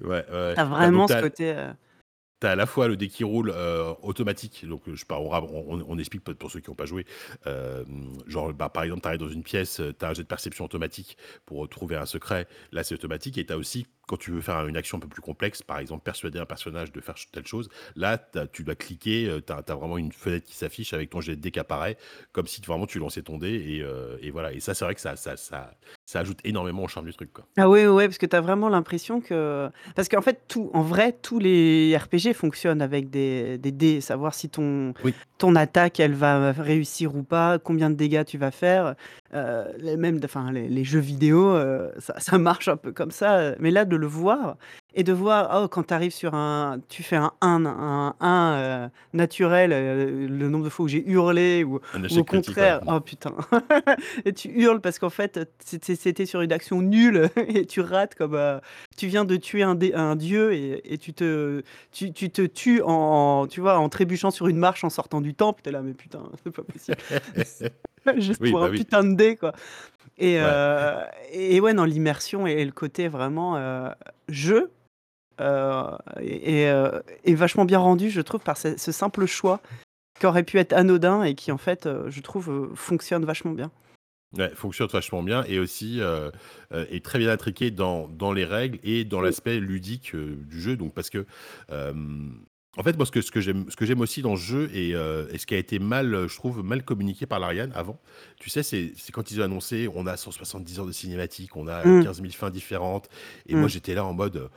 Ouais, 0.00 0.24
ouais, 0.30 0.58
vraiment 0.66 1.08
ce 1.08 1.16
côté, 1.16 1.54
tu 2.40 2.46
as 2.46 2.50
à 2.50 2.56
la 2.56 2.66
fois 2.66 2.88
le 2.88 2.96
dé 2.96 3.08
qui 3.08 3.24
roule 3.24 3.52
euh, 3.54 3.92
automatique, 4.02 4.66
donc 4.66 4.82
je 4.92 5.04
pars, 5.04 5.20
on, 5.22 5.84
on, 5.86 5.98
explique 5.98 6.22
pour 6.22 6.50
ceux 6.50 6.60
qui 6.60 6.70
n'ont 6.70 6.76
pas 6.76 6.86
joué. 6.86 7.04
Euh, 7.46 7.84
genre, 8.26 8.52
bah, 8.52 8.68
par 8.68 8.84
exemple, 8.84 9.08
tu 9.10 9.18
dans 9.18 9.28
une 9.28 9.42
pièce, 9.42 9.80
tu 9.98 10.04
un 10.04 10.14
jet 10.14 10.22
de 10.22 10.28
perception 10.28 10.64
automatique 10.64 11.16
pour 11.44 11.68
trouver 11.68 11.96
un 11.96 12.06
secret. 12.06 12.48
Là, 12.72 12.82
c'est 12.82 12.94
automatique. 12.94 13.36
Et 13.36 13.44
tu 13.44 13.52
aussi, 13.52 13.86
quand 14.06 14.16
tu 14.16 14.30
veux 14.30 14.40
faire 14.40 14.66
une 14.66 14.76
action 14.76 14.96
un 14.96 15.00
peu 15.00 15.08
plus 15.08 15.22
complexe, 15.22 15.62
par 15.62 15.78
exemple, 15.78 16.02
persuader 16.02 16.38
un 16.38 16.46
personnage 16.46 16.92
de 16.92 17.00
faire 17.00 17.16
telle 17.32 17.46
chose, 17.46 17.68
là, 17.96 18.18
tu 18.52 18.64
dois 18.64 18.74
cliquer, 18.74 19.40
tu 19.46 19.52
as, 19.52 19.74
vraiment 19.74 19.98
une 19.98 20.12
fenêtre 20.12 20.46
qui 20.46 20.56
s'affiche 20.56 20.94
avec 20.94 21.10
ton 21.10 21.20
jet 21.20 21.36
de 21.36 21.40
dé 21.40 21.50
qui 21.50 21.60
apparaît, 21.60 21.98
comme 22.32 22.46
si 22.46 22.62
vraiment 22.62 22.86
tu 22.86 22.98
lançais 22.98 23.22
ton 23.22 23.36
dé. 23.36 23.84
Et, 24.22 24.30
voilà. 24.30 24.52
Et 24.52 24.60
ça, 24.60 24.74
c'est 24.74 24.84
vrai 24.84 24.94
que 24.94 25.00
ça, 25.00 25.16
ça, 25.16 25.36
ça 26.10 26.18
ajoute 26.20 26.40
énormément 26.42 26.82
au 26.82 26.88
charme 26.88 27.06
du 27.06 27.12
truc. 27.12 27.32
Quoi. 27.32 27.44
Ah 27.56 27.68
ouais, 27.68 27.86
ouais, 27.86 28.08
parce 28.08 28.18
que 28.18 28.26
tu 28.26 28.34
as 28.34 28.40
vraiment 28.40 28.68
l'impression 28.68 29.20
que. 29.20 29.70
Parce 29.94 30.08
qu'en 30.08 30.22
fait, 30.22 30.42
tout, 30.48 30.68
en 30.74 30.82
vrai, 30.82 31.12
tous 31.12 31.38
les 31.38 31.96
RPG 31.96 32.34
fonctionnent 32.34 32.82
avec 32.82 33.10
des, 33.10 33.58
des 33.58 33.70
dés, 33.70 34.00
savoir 34.00 34.34
si 34.34 34.48
ton, 34.48 34.92
ton 35.38 35.54
attaque, 35.54 36.00
elle 36.00 36.14
va 36.14 36.50
réussir 36.50 37.14
ou 37.14 37.22
pas, 37.22 37.60
combien 37.60 37.90
de 37.90 37.94
dégâts 37.94 38.24
tu 38.24 38.38
vas 38.38 38.50
faire. 38.50 38.96
Euh, 39.32 39.64
les, 39.78 39.96
même, 39.96 40.20
enfin, 40.24 40.50
les, 40.50 40.84
jeux 40.84 40.98
vidéo, 40.98 41.54
euh, 41.54 41.90
ça, 41.98 42.18
ça, 42.18 42.38
marche 42.38 42.68
un 42.68 42.76
peu 42.76 42.92
comme 42.92 43.12
ça. 43.12 43.54
Mais 43.60 43.70
là, 43.70 43.84
de 43.84 43.96
le 43.96 44.06
voir, 44.06 44.56
et 44.94 45.04
de 45.04 45.12
voir, 45.12 45.62
oh, 45.62 45.68
quand 45.68 45.84
tu 45.84 45.94
arrives 45.94 46.12
sur 46.12 46.34
un. 46.34 46.80
Tu 46.88 47.02
fais 47.02 47.16
un 47.16 47.32
1, 47.40 47.64
un 47.66 48.14
1 48.20 48.52
euh, 48.54 48.88
naturel, 49.12 49.70
euh, 49.72 50.26
le 50.28 50.48
nombre 50.48 50.64
de 50.64 50.68
fois 50.68 50.86
où 50.86 50.88
j'ai 50.88 51.08
hurlé, 51.08 51.62
ou, 51.62 51.80
au 51.94 52.24
contraire, 52.24 52.80
oh 52.86 52.98
putain. 53.00 53.34
et 54.24 54.32
tu 54.32 54.48
hurles 54.48 54.80
parce 54.80 54.98
qu'en 54.98 55.10
fait, 55.10 55.48
c'était 55.64 56.26
sur 56.26 56.40
une 56.40 56.52
action 56.52 56.82
nulle 56.82 57.30
et 57.48 57.66
tu 57.66 57.80
rates 57.80 58.14
comme. 58.16 58.38
Euh, 59.00 59.06
tu 59.06 59.06
viens 59.06 59.24
de 59.24 59.36
tuer 59.36 59.62
un, 59.62 59.78
un 59.94 60.16
dieu 60.16 60.52
et, 60.52 60.92
et, 60.92 60.98
tu, 60.98 61.12
te, 61.12 61.62
tu, 61.92 62.12
tu, 62.12 62.30
te 62.30 62.42
tues 62.42 62.82
en, 62.84 63.46
tu 63.48 63.60
vois, 63.60 63.78
en 63.78 63.88
trébuchant 63.88 64.30
sur 64.30 64.48
une 64.48 64.58
marche 64.58 64.84
en 64.84 64.90
sortant 64.90 65.20
du 65.20 65.34
temple. 65.34 65.62
T'es 65.62 65.72
là, 65.72 65.82
mais 65.82 65.94
putain, 65.94 66.22
c'est 66.44 66.50
pas 66.50 66.62
possible. 66.62 66.98
Juste 68.20 68.42
pour 68.50 68.60
bah 68.60 68.66
un 68.66 68.70
putain 68.70 69.04
de 69.04 69.14
dé, 69.14 69.36
quoi. 69.36 69.52
Et 70.18 70.40
ouais, 70.40 71.06
et 71.32 71.60
ouais 71.60 71.72
non, 71.72 71.84
l'immersion 71.84 72.46
et, 72.46 72.64
le 72.64 72.72
côté 72.72 73.08
vraiment 73.08 73.58
jeu 74.28 74.70
euh, 75.40 75.96
euh, 76.18 77.00
est, 77.24 77.34
vachement 77.34 77.64
bien 77.64 77.78
rendu, 77.78 78.10
je 78.10 78.20
trouve, 78.20 78.40
par 78.40 78.56
ce, 78.56 78.76
simple 78.76 79.26
choix 79.26 79.60
qui 80.18 80.26
aurait 80.26 80.42
pu 80.42 80.58
être 80.58 80.72
anodin 80.74 81.22
et 81.22 81.34
qui, 81.34 81.50
en 81.50 81.58
fait, 81.58 81.86
euh, 81.86 82.10
je 82.10 82.20
trouve, 82.20 82.70
fonctionne 82.74 83.24
vachement 83.24 83.52
bien. 83.52 83.70
Ouais, 84.38 84.50
fonctionne 84.54 84.86
vachement 84.86 85.24
bien 85.24 85.42
et 85.48 85.58
aussi 85.58 86.00
est 86.70 87.04
très 87.04 87.18
bien 87.18 87.30
intriqué 87.30 87.72
dans, 87.72 88.06
dans 88.06 88.32
les 88.32 88.44
règles 88.44 88.78
et 88.84 89.04
dans 89.04 89.20
l'aspect 89.20 89.58
ludique 89.58 90.14
du 90.14 90.60
jeu. 90.60 90.76
Donc 90.76 90.94
parce 90.94 91.10
que 91.10 91.26
en 92.78 92.82
fait, 92.84 92.96
moi, 92.96 93.04
ce 93.04 93.10
que, 93.10 93.20
ce 93.20 93.32
que 93.32 93.40
j'aime, 93.40 93.68
ce 93.68 93.74
que 93.74 93.84
j'aime 93.84 94.00
aussi 94.00 94.22
dans 94.22 94.36
ce 94.36 94.42
jeu 94.42 94.70
et, 94.72 94.90
et, 94.90 95.38
ce 95.38 95.46
qui 95.46 95.54
a 95.54 95.58
été 95.58 95.80
mal, 95.80 96.28
je 96.28 96.34
trouve, 96.36 96.62
mal 96.62 96.84
communiqué 96.84 97.26
par 97.26 97.40
l'Ariane 97.40 97.72
avant, 97.74 97.98
tu 98.38 98.50
sais, 98.50 98.62
c'est, 98.62 98.92
quand 99.12 99.32
ils 99.32 99.40
ont 99.40 99.44
annoncé 99.44 99.88
on 99.92 100.06
a 100.06 100.16
170 100.16 100.78
heures 100.78 100.86
de 100.86 100.92
cinématique, 100.92 101.56
on 101.56 101.66
a 101.66 101.82
15 101.82 102.20
mmh. 102.20 102.22
000 102.22 102.32
fins 102.32 102.50
différentes. 102.50 103.08
Et 103.46 103.56
moi, 103.56 103.66
mmh. 103.66 103.70
j'étais 103.70 103.94
là 103.94 104.04
en 104.04 104.12
mode 104.12 104.48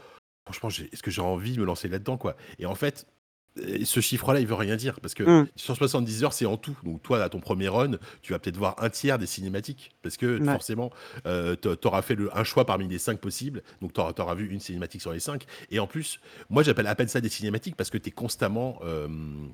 franchement, 0.46 0.70
est-ce 0.70 1.04
que 1.04 1.12
j'ai 1.12 1.22
envie 1.22 1.54
de 1.54 1.62
me 1.62 1.66
lancer 1.66 1.88
là-dedans, 1.88 2.18
quoi? 2.18 2.36
Et 2.60 2.66
en 2.66 2.76
fait, 2.76 3.08
ce 3.56 4.00
chiffre-là, 4.00 4.40
il 4.40 4.48
veut 4.48 4.56
rien 4.56 4.76
dire 4.76 5.00
parce 5.00 5.14
que 5.14 5.46
170 5.56 6.22
mmh. 6.22 6.26
heures, 6.26 6.34
c'est 6.34 6.46
en 6.46 6.58
tout. 6.58 6.78
Donc, 6.84 7.02
toi, 7.04 7.24
à 7.24 7.30
ton 7.30 7.40
premier 7.40 7.68
run, 7.68 7.92
tu 8.22 8.34
vas 8.34 8.40
peut-être 8.40 8.58
voir 8.58 8.76
un 8.80 8.90
tiers 8.90 9.20
des 9.20 9.26
cinématiques 9.26 9.92
parce 10.02 10.18
que 10.18 10.44
forcément, 10.44 10.92
euh, 11.26 11.56
tu 11.62 11.88
auras 11.88 12.02
fait 12.02 12.16
le, 12.16 12.36
un 12.36 12.44
choix 12.44 12.66
parmi 12.66 12.88
les 12.88 12.98
cinq 12.98 13.20
possibles. 13.20 13.62
Donc, 13.82 13.94
tu 13.94 14.02
auras, 14.02 14.34
vu 14.36 14.50
une 14.50 14.60
cinématique 14.60 15.02
sur 15.02 15.14
les 15.14 15.20
cinq. 15.20 15.46
Et 15.70 15.80
en 15.80 15.88
plus, 15.88 16.20
moi, 16.50 16.64
j'appelle 16.64 16.88
à 16.88 16.96
peine 16.96 17.08
ça 17.08 17.22
des 17.22 17.30
cinématiques 17.30 17.76
parce 17.76 17.90
que 17.90 17.98
tu 17.98 18.10
es 18.10 18.12
constamment, 18.12 18.80
euh, 18.84 19.08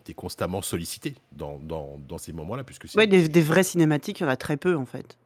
es 0.07 0.13
constamment 0.13 0.61
sollicité 0.61 1.15
dans, 1.33 1.59
dans, 1.59 1.99
dans 2.07 2.17
ces 2.17 2.31
moments-là. 2.31 2.63
Puisque 2.63 2.87
ouais, 2.95 3.07
des, 3.07 3.27
des 3.27 3.41
vraies 3.41 3.63
cinématiques, 3.63 4.21
il 4.21 4.23
y 4.23 4.25
en 4.25 4.29
a 4.29 4.37
très 4.37 4.57
peu 4.57 4.75
en 4.75 4.85
fait. 4.85 5.17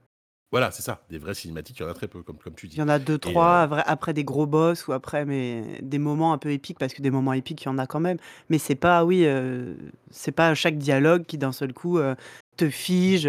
Voilà, 0.53 0.69
c'est 0.69 0.83
ça. 0.83 1.01
Des 1.09 1.17
vraies 1.17 1.33
cinématiques, 1.33 1.79
il 1.79 1.81
y 1.81 1.85
en 1.87 1.89
a 1.89 1.95
très 1.95 2.07
peu, 2.07 2.21
comme, 2.21 2.37
comme 2.37 2.53
tu 2.53 2.67
dis. 2.67 2.75
Il 2.75 2.79
y 2.79 2.83
en 2.83 2.87
a 2.87 2.99
deux, 2.99 3.17
trois, 3.17 3.67
euh, 3.71 3.81
après 3.87 4.13
des 4.13 4.23
gros 4.23 4.45
boss 4.45 4.85
ou 4.85 4.93
après 4.93 5.25
mais 5.25 5.79
des 5.81 5.97
moments 5.97 6.31
un 6.31 6.37
peu 6.37 6.51
épiques, 6.51 6.77
parce 6.77 6.93
que 6.93 7.01
des 7.01 7.09
moments 7.09 7.33
épiques, 7.33 7.63
il 7.63 7.65
y 7.65 7.69
en 7.69 7.79
a 7.79 7.87
quand 7.87 7.99
même. 7.99 8.17
Mais 8.49 8.59
c'est 8.59 8.75
pas, 8.75 9.03
oui, 9.03 9.25
euh, 9.25 9.73
c'est 10.11 10.31
pas 10.31 10.53
chaque 10.53 10.77
dialogue 10.77 11.25
qui 11.25 11.39
d'un 11.39 11.53
seul 11.53 11.73
coup 11.73 11.97
euh, 11.97 12.13
te 12.55 12.69
fige, 12.69 13.27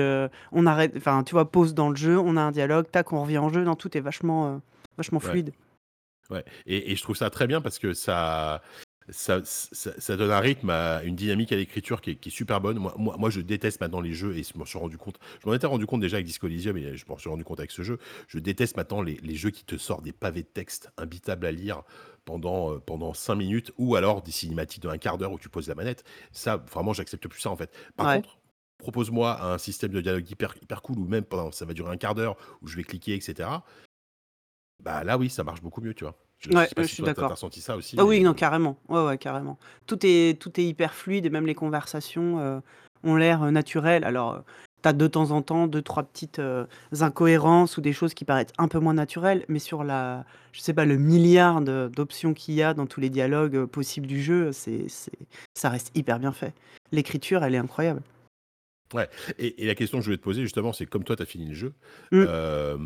on 0.53 0.67
arrête, 0.67 0.93
enfin, 0.99 1.25
tu 1.25 1.33
vois, 1.33 1.51
pause 1.51 1.73
dans 1.73 1.89
le 1.89 1.97
jeu, 1.97 2.19
on 2.19 2.37
a 2.37 2.43
un 2.43 2.53
dialogue, 2.53 2.91
tac, 2.93 3.11
on 3.15 3.23
revient 3.23 3.39
en 3.39 3.49
jeu. 3.49 3.65
Non, 3.65 3.75
tout 3.75 3.97
est 3.97 4.03
vachement, 4.03 4.61
vachement 4.99 5.19
fluide. 5.19 5.55
Ouais, 6.29 6.45
et, 6.67 6.93
et 6.93 6.97
je 6.97 7.03
trouve 7.03 7.17
ça 7.17 7.31
très 7.31 7.47
bien 7.47 7.63
parce 7.63 7.79
que 7.79 7.95
ça, 7.95 8.61
ça, 9.11 9.41
ça, 9.45 10.17
donne 10.17 10.31
un 10.31 10.41
rythme, 10.41 10.71
à 10.71 11.03
une 11.03 11.15
dynamique 11.15 11.53
à 11.53 11.57
l'écriture 11.57 12.01
qui, 12.01 12.13
est 12.13 12.31
super 12.31 12.61
bonne. 12.61 12.79
Moi, 12.79 12.95
moi, 12.97 13.17
moi, 13.19 13.31
je 13.31 13.41
déteste 13.41 13.81
maintenant 13.81 14.01
les 14.01 14.15
jeux 14.15 14.37
et 14.37 14.43
je 14.43 14.57
m'en 14.57 14.65
suis 14.65 14.79
rendu 14.79 14.97
compte. 14.97 15.19
Je 15.43 15.49
m'en 15.49 15.55
étais 15.55 15.67
rendu 15.67 15.87
compte 15.87 16.01
déjà 16.01 16.17
avec 16.17 16.27
Disco 16.27 16.47
Elysium 16.47 16.75
mais 16.75 16.97
je 16.97 17.05
m'en 17.07 17.19
suis 17.19 17.29
rendu 17.29 17.45
compte 17.45 17.61
avec 17.61 17.71
ce 17.71 17.83
jeu. 17.83 17.99
Je 18.29 18.39
déteste 18.39 18.77
maintenant 18.77 19.03
les, 19.03 19.17
les, 19.23 19.35
jeux 19.35 19.51
qui 19.51 19.65
te 19.65 19.77
sortent 19.77 20.05
des 20.05 20.13
pavés 20.13 20.43
de 20.43 20.49
texte 20.49 20.91
imbitables 20.97 21.47
à 21.47 21.53
lire 21.53 21.83
pendant, 22.25 22.73
euh, 22.73 22.79
pendant 22.79 23.15
5 23.15 23.35
minutes 23.35 23.73
ou 23.77 23.97
alors 23.97 24.23
des 24.23 24.33
cinématiques 24.33 24.83
de 24.83 24.89
un 24.89 24.99
quart 24.99 25.19
d'heure 25.19 25.33
où 25.33 25.39
tu 25.39 25.49
poses 25.49 25.69
la 25.69 25.75
manette. 25.75 26.05
Ça, 26.33 26.57
vraiment, 26.57 26.93
j'accepte 26.93 27.29
plus 27.29 27.41
ça 27.41 27.51
en 27.51 27.57
fait. 27.57 27.71
Par 27.97 28.15
contre, 28.15 28.39
propose-moi 28.79 29.43
un 29.43 29.59
système 29.59 29.93
de 29.93 30.01
dialogue 30.01 30.29
hyper, 30.31 30.55
hyper 30.63 30.83
cool 30.83 30.99
ou 30.99 31.07
même 31.07 31.25
pendant, 31.25 31.53
ça 31.53 31.65
va 31.65 31.75
durer 31.75 31.93
un 31.93 31.97
quart 31.97 32.15
d'heure 32.15 32.37
où 32.63 32.67
je 32.69 32.77
vais 32.77 32.85
cliquer, 32.85 33.15
etc. 33.15 33.49
Bah 34.83 35.05
là, 35.05 35.17
oui, 35.17 35.31
ça 35.31 35.45
marche 35.45 35.63
beaucoup 35.63 35.81
mieux, 35.81 35.95
tu 35.95 36.05
vois. 36.05 36.19
Je 36.51 36.57
Ouais, 36.57 36.69
je 36.77 36.83
suis 36.83 37.03
d'accord. 37.03 37.31
ressenti 37.31 37.61
ça 37.61 37.77
aussi, 37.77 37.97
Ah 37.99 38.05
oui, 38.05 38.21
non, 38.21 38.35
carrément. 38.35 38.77
Ouais, 38.89 39.05
ouais, 39.05 39.19
carrément. 39.19 39.59
Tout 39.87 39.99
est, 40.03 40.39
tout 40.41 40.61
est 40.61 40.65
hyper 40.65 40.95
fluide 40.95 41.27
et 41.27 41.31
même 41.31 41.47
les 41.47 41.55
conversations 41.55 42.39
euh, 42.39 42.61
ont 43.03 43.17
l'air 43.17 43.43
euh, 43.43 43.51
naturelles. 43.51 44.05
Alors, 44.05 44.43
tu 44.83 44.89
as 44.89 44.93
de 44.93 45.07
temps 45.07 45.31
en 45.31 45.41
temps 45.41 45.67
deux, 45.67 45.81
trois 45.81 46.03
petites 46.03 46.41
euh, 46.41 46.67
incohérences 47.01 47.79
ou 47.79 47.81
des 47.81 47.95
choses 47.95 48.13
qui 48.13 48.27
paraissent 48.27 48.53
un 48.59 48.69
peu 48.69 48.79
moins 48.79 48.95
naturelles, 48.95 49.45
mais 49.49 49.59
sur 49.59 49.85
la, 49.85 50.25
je 50.53 50.61
sais 50.61 50.75
pas, 50.75 50.85
le 50.85 50.99
milliard 50.99 51.63
d'options 51.63 52.35
qu'il 52.35 52.55
y 52.55 52.63
a 52.63 52.75
dans 52.75 52.87
tous 52.87 53.01
les 53.01 53.11
dialogues 53.11 53.65
possibles 53.65 54.07
du 54.07 54.23
jeu, 54.23 54.53
c'est, 54.53 54.85
c'est, 54.89 55.13
ça 55.55 55.71
reste 55.71 55.91
hyper 55.97 56.19
bien 56.19 56.33
fait. 56.33 56.53
L'écriture, 56.93 57.43
elle 57.43 57.55
est 57.55 57.59
incroyable. 57.59 58.03
Ouais, 58.93 59.09
et, 59.39 59.67
la 59.67 59.75
question 59.75 59.99
que 59.99 60.03
je 60.03 60.09
voulais 60.09 60.19
te 60.19 60.23
poser 60.23 60.43
justement, 60.43 60.73
c'est 60.73 60.87
comme 60.87 61.05
toi, 61.05 61.17
tu 61.17 61.23
as 61.23 61.27
fini 61.27 61.49
le 61.49 61.55
jeu, 61.55 61.73
mmh. 62.13 62.25
euh, 62.29 62.77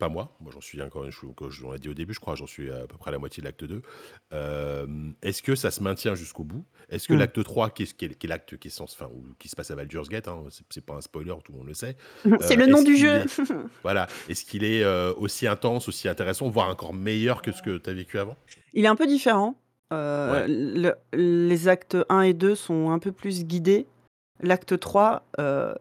pas 0.00 0.08
moi, 0.08 0.36
moi 0.40 0.50
j'en 0.52 0.60
suis 0.60 0.80
encore, 0.80 1.06
comme 1.36 1.50
je 1.50 1.66
l'ai 1.70 1.78
dit 1.78 1.88
au 1.88 1.94
début, 1.94 2.14
je 2.14 2.20
crois, 2.20 2.34
j'en 2.34 2.46
suis 2.46 2.70
à 2.70 2.86
peu 2.86 2.96
près 2.96 3.10
à 3.10 3.12
la 3.12 3.18
moitié 3.18 3.40
de 3.40 3.46
l'acte 3.46 3.64
2. 3.64 3.82
Euh, 4.32 4.86
est-ce 5.22 5.42
que 5.42 5.54
ça 5.54 5.70
se 5.70 5.82
maintient 5.82 6.14
jusqu'au 6.14 6.44
bout? 6.44 6.64
Est-ce 6.88 7.06
que 7.06 7.14
mmh. 7.14 7.18
l'acte 7.18 7.44
3, 7.44 7.70
qui 7.70 7.82
est, 7.82 8.24
l'acte 8.24 8.56
qui, 8.56 8.68
est 8.68 8.80
enfin, 8.80 9.08
qui 9.38 9.48
se 9.48 9.54
passe 9.54 9.70
à 9.70 9.76
Baldur's 9.76 10.08
Gate, 10.08 10.28
hein, 10.28 10.44
c'est 10.70 10.84
pas 10.84 10.94
un 10.94 11.00
spoiler, 11.00 11.34
tout 11.44 11.52
le 11.52 11.58
monde 11.58 11.68
le 11.68 11.74
sait. 11.74 11.96
c'est 12.40 12.56
le 12.56 12.64
euh, 12.64 12.66
nom 12.66 12.82
du 12.82 12.96
jeu 12.96 13.22
Voilà, 13.82 14.08
est-ce 14.28 14.44
qu'il 14.44 14.64
est 14.64 14.84
aussi 15.16 15.46
intense, 15.46 15.88
aussi 15.88 16.08
intéressant, 16.08 16.48
voire 16.48 16.68
encore 16.68 16.94
meilleur 16.94 17.42
que 17.42 17.52
ce 17.52 17.62
que 17.62 17.76
tu 17.78 17.90
as 17.90 17.94
vécu 17.94 18.18
avant? 18.18 18.36
Il 18.72 18.84
est 18.84 18.88
un 18.88 18.96
peu 18.96 19.06
différent. 19.06 19.54
les 19.92 21.68
actes 21.68 21.96
1 22.08 22.22
et 22.22 22.32
2 22.32 22.54
sont 22.56 22.90
un 22.90 22.98
peu 22.98 23.12
plus 23.12 23.44
guidés 23.44 23.86
L'acte 24.40 24.78
3, 24.78 25.22
euh, 25.38 25.74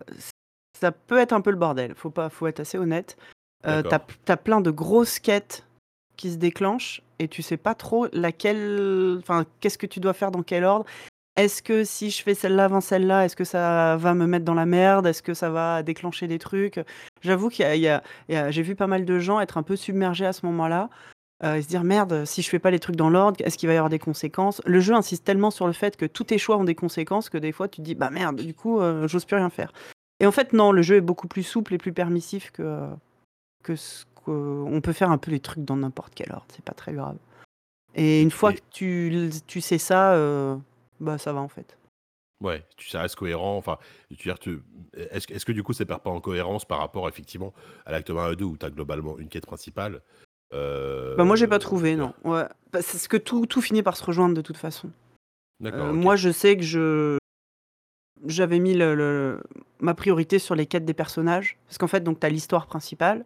ça 0.79 0.91
peut 0.91 1.17
être 1.17 1.33
un 1.33 1.41
peu 1.41 1.51
le 1.51 1.57
bordel, 1.57 1.93
faut 1.95 2.09
pas 2.09 2.29
faut 2.29 2.47
être 2.47 2.59
assez 2.59 2.77
honnête. 2.77 3.17
Euh, 3.65 3.81
tu 3.81 4.31
as 4.31 4.37
plein 4.37 4.61
de 4.61 4.71
grosses 4.71 5.19
quêtes 5.19 5.65
qui 6.17 6.31
se 6.31 6.37
déclenchent 6.37 7.01
et 7.19 7.27
tu 7.27 7.41
sais 7.41 7.57
pas 7.57 7.75
trop 7.75 8.07
laquelle 8.11 9.17
enfin, 9.19 9.45
qu'est-ce 9.59 9.77
que 9.77 9.87
tu 9.87 9.99
dois 9.99 10.13
faire 10.13 10.31
dans 10.31 10.43
quel 10.43 10.63
ordre. 10.65 10.85
Est-ce 11.35 11.63
que 11.63 11.83
si 11.83 12.11
je 12.11 12.21
fais 12.21 12.35
celle-là 12.35 12.65
avant 12.65 12.81
celle-là, 12.81 13.25
est-ce 13.25 13.35
que 13.35 13.43
ça 13.43 13.97
va 13.97 14.13
me 14.13 14.27
mettre 14.27 14.45
dans 14.45 14.53
la 14.53 14.67
merde? 14.67 15.07
Est-ce 15.07 15.23
que 15.23 15.33
ça 15.33 15.49
va 15.49 15.81
déclencher 15.81 16.27
des 16.27 16.37
trucs? 16.37 16.79
J'avoue 17.21 17.49
qu'il 17.49 17.65
y 17.75 17.87
a 17.87 18.03
j'ai 18.29 18.61
vu 18.61 18.75
pas 18.75 18.85
mal 18.85 19.05
de 19.05 19.19
gens 19.19 19.39
être 19.39 19.57
un 19.57 19.63
peu 19.63 19.75
submergés 19.75 20.27
à 20.27 20.33
ce 20.33 20.45
moment-là. 20.45 20.89
Euh, 21.43 21.55
et 21.55 21.61
se 21.61 21.67
dire 21.67 21.83
merde, 21.83 22.25
si 22.25 22.41
je 22.41 22.49
fais 22.49 22.59
pas 22.59 22.71
les 22.71 22.79
trucs 22.79 22.95
dans 22.95 23.09
l'ordre, 23.09 23.41
est-ce 23.43 23.57
qu'il 23.57 23.67
va 23.67 23.73
y 23.73 23.77
avoir 23.77 23.89
des 23.89 23.99
conséquences? 23.99 24.61
Le 24.65 24.79
jeu 24.79 24.93
insiste 24.93 25.25
tellement 25.25 25.51
sur 25.51 25.67
le 25.67 25.73
fait 25.73 25.97
que 25.97 26.05
tous 26.05 26.23
tes 26.25 26.37
choix 26.37 26.57
ont 26.57 26.63
des 26.63 26.75
conséquences 26.75 27.29
que 27.29 27.37
des 27.37 27.51
fois 27.51 27.67
tu 27.67 27.77
te 27.77 27.81
dis 27.81 27.95
bah 27.95 28.09
merde, 28.09 28.37
du 28.37 28.53
coup 28.53 28.79
euh, 28.79 29.07
j'ose 29.07 29.25
plus 29.25 29.35
rien 29.35 29.49
faire. 29.49 29.73
Et 30.19 30.25
en 30.25 30.31
fait 30.31 30.53
non, 30.53 30.71
le 30.71 30.81
jeu 30.81 30.95
est 30.95 31.01
beaucoup 31.01 31.27
plus 31.27 31.43
souple 31.43 31.73
et 31.73 31.77
plus 31.77 31.91
permissif 31.91 32.51
que 32.51 32.87
que 33.61 33.75
ce 33.75 34.05
qu'on 34.23 34.79
peut 34.81 34.93
faire 34.93 35.11
un 35.11 35.17
peu 35.17 35.31
les 35.31 35.39
trucs 35.39 35.65
dans 35.65 35.75
n'importe 35.75 36.13
quel 36.15 36.31
ordre, 36.31 36.45
c'est 36.49 36.63
pas 36.63 36.73
très 36.73 36.93
grave. 36.93 37.17
Et 37.95 38.21
une 38.21 38.31
fois 38.31 38.53
que 38.53 38.61
tu, 38.71 39.29
tu 39.45 39.61
sais 39.61 39.77
ça, 39.77 40.13
euh, 40.13 40.55
bah 40.99 41.17
ça 41.17 41.33
va 41.33 41.41
en 41.41 41.49
fait. 41.49 41.77
Ouais, 42.41 42.65
tu 42.77 42.89
ça 42.89 43.01
reste 43.01 43.15
cohérent. 43.15 43.57
Enfin, 43.57 43.77
tu 44.17 44.29
est-ce, 44.95 45.31
est-ce 45.31 45.45
que 45.45 45.51
du 45.51 45.63
coup 45.63 45.73
ça 45.73 45.85
perd 45.85 46.01
pas 46.01 46.09
en 46.09 46.19
cohérence 46.19 46.65
par 46.65 46.79
rapport 46.79 47.07
effectivement 47.07 47.53
à 47.85 47.91
l'acte 47.91 48.09
1 48.09 48.31
et 48.31 48.35
2 48.35 48.45
où 48.45 48.57
tu 48.57 48.65
as 48.65 48.69
globalement 48.69 49.17
une 49.17 49.29
quête 49.29 49.45
principale? 49.45 50.01
Bah 50.51 51.23
moi 51.23 51.35
j'ai 51.35 51.47
pas 51.47 51.59
trouvé, 51.59 51.95
non. 51.95 52.13
Ouais. 52.23 52.45
Parce 52.71 52.93
bah, 52.93 53.07
que 53.09 53.17
tout, 53.17 53.45
tout 53.45 53.61
finit 53.61 53.83
par 53.83 53.97
se 53.97 54.03
rejoindre 54.03 54.35
de 54.35 54.41
toute 54.41 54.57
façon. 54.57 54.91
D'accord. 55.59 55.87
Euh, 55.87 55.93
moi 55.93 56.15
je 56.15 56.31
sais 56.31 56.57
que 56.57 56.63
je 56.63 57.17
j'avais 58.25 58.59
mis 58.59 58.73
le, 58.73 59.41
ma 59.79 59.93
priorité 59.93 60.39
sur 60.39 60.55
les 60.55 60.65
quêtes 60.65 60.85
des 60.85 60.93
personnages. 60.93 61.57
Parce 61.67 61.77
qu'en 61.77 61.87
fait, 61.87 62.01
donc 62.01 62.19
tu 62.19 62.25
as 62.25 62.29
l'histoire 62.29 62.67
principale. 62.67 63.25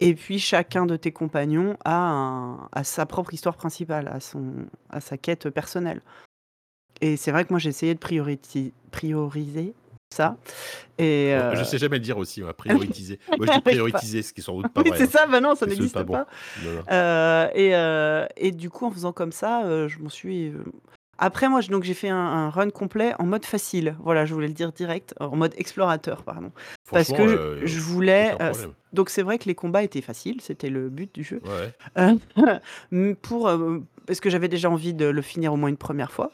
Et 0.00 0.14
puis 0.14 0.38
chacun 0.38 0.86
de 0.86 0.96
tes 0.96 1.12
compagnons 1.12 1.76
a, 1.84 2.68
a 2.72 2.84
sa 2.84 3.06
propre 3.06 3.32
histoire 3.32 3.56
principale, 3.56 4.08
à, 4.08 4.20
son, 4.20 4.66
à 4.90 5.00
sa 5.00 5.16
quête 5.16 5.50
personnelle. 5.50 6.02
et 7.00 7.16
c'est 7.16 7.30
vrai 7.30 7.44
que 7.44 7.52
moi 7.52 7.60
j'ai 7.60 7.68
essayé 7.68 7.94
de 7.94 8.00
prioriti 8.00 8.72
prioriser 8.90 9.72
ça 10.14 10.36
et 10.98 11.36
Oh, 11.36 11.54
je 11.56 11.64
sais 11.64 11.78
jamais 11.78 11.96
le 11.96 12.04
dire 12.04 12.18
aussi, 12.18 12.42
ouais, 12.42 12.52
prioriser. 12.56 13.18
Moi, 13.36 13.46
je 13.46 13.52
dis 13.52 13.60
pas. 13.60 13.70
prioriser, 13.70 14.22
ce 14.22 14.32
qui 14.32 14.40
est 14.40 14.44
sans 14.44 14.56
doute 14.60 14.72
pas 14.72 14.82
Oui, 14.82 14.90
vrai, 14.90 14.98
c'est 14.98 15.04
hein. 15.04 15.24
ça, 15.24 15.26
bah 15.26 15.40
non, 15.40 15.54
ça 15.54 15.66
n'existe 15.66 15.92
pas 15.94 16.04
bon. 16.04 16.12
pas. 16.14 16.26
Non, 16.64 16.72
non. 16.72 16.82
Heu 16.90 18.26
et 18.36 18.50
du 18.52 18.70
coup, 18.70 18.86
en 18.86 18.90
faisant 18.90 19.12
comme 19.12 19.32
ça, 19.32 19.88
je 19.88 19.98
m'en 19.98 20.08
suis, 20.08 20.52
après 21.18 21.48
moi, 21.48 21.60
donc 21.62 21.84
j'ai 21.84 21.94
fait 21.94 22.08
un 22.08 22.16
un 22.16 22.50
run 22.50 22.70
complet 22.70 23.12
en 23.18 23.24
mode 23.24 23.44
facile. 23.44 23.96
Voilà, 24.02 24.24
je 24.24 24.34
voulais 24.34 24.48
le 24.48 24.52
dire 24.52 24.72
direct, 24.72 25.14
en 25.20 25.36
mode 25.36 25.54
explorateur, 25.56 26.22
pardon. 26.22 26.50
Parce 26.90 27.12
que 27.12 27.60
je 27.64 27.80
voulais, 27.80 28.36
donc 28.92 29.10
c'est 29.10 29.22
vrai 29.22 29.38
que 29.38 29.46
les 29.46 29.54
combats 29.54 29.82
étaient 29.82 30.00
faciles, 30.00 30.40
c'était 30.40 30.70
le 30.70 30.88
but 30.88 31.12
du 31.14 31.24
jeu. 31.24 31.40
Ouais, 31.96 32.16
pour, 33.22 33.50
parce 34.06 34.20
que 34.20 34.30
j'avais 34.30 34.48
déjà 34.48 34.70
envie 34.70 34.94
de 34.94 35.06
le 35.06 35.22
finir 35.22 35.52
au 35.52 35.56
moins 35.56 35.68
une 35.68 35.76
1re 35.76 36.10
fois. 36.10 36.30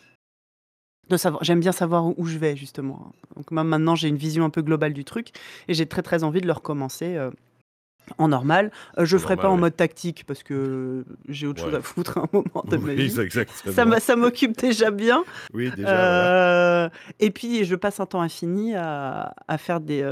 De 1.10 1.16
savoir 1.16 1.42
j'aime 1.42 1.58
bien 1.60 1.72
savoir 1.72 2.06
où 2.06 2.14
où 2.16 2.24
je 2.26 2.38
vais 2.38 2.56
justement. 2.56 3.12
Donc 3.36 3.50
moi 3.50 3.64
maintenant 3.64 3.96
j'ai 3.96 4.06
une 4.08 4.16
vision 4.16 4.44
un 4.44 4.50
peu 4.50 4.62
globale 4.62 4.92
du 4.92 5.04
truc 5.04 5.32
et 5.66 5.74
j'ai 5.74 5.86
très, 5.86 6.02
très 6.02 6.22
envie 6.22 6.40
de 6.40 6.46
le 6.46 6.52
recommencer, 6.52 7.16
heu, 7.16 7.32
en 8.18 8.28
normal. 8.28 8.70
Heu, 8.96 9.04
je 9.04 9.16
En 9.16 9.20
ferai 9.20 9.36
pas 9.36 9.48
en 9.48 9.54
ouais. 9.54 9.60
mode 9.60 9.76
tactique 9.76 10.24
parce 10.24 10.44
que 10.44 11.04
j'ai 11.28 11.48
autre 11.48 11.62
chose 11.64 11.74
à 11.74 11.82
foutre 11.82 12.18
à 12.18 12.20
un 12.22 12.28
moment 12.32 12.64
de 12.68 12.76
ma 12.76 12.86
Oui, 12.90 12.94
vie. 12.94 13.10
Ça 13.10 13.22
exactement. 13.24 13.86
m'a 13.86 13.98
ça 13.98 14.14
m'occupe 14.14 14.56
déjà 14.56 14.92
bien. 14.92 15.24
Oui, 15.52 15.72
déjà, 15.76 15.88
voilà. 15.88 16.86
Heu 16.86 16.90
et 17.18 17.30
puis 17.32 17.64
je 17.64 17.74
passe 17.74 17.98
un 17.98 18.06
temps 18.06 18.20
infini 18.22 18.76
à 18.76 19.34
à 19.48 19.58
faire 19.58 19.80
des, 19.80 20.04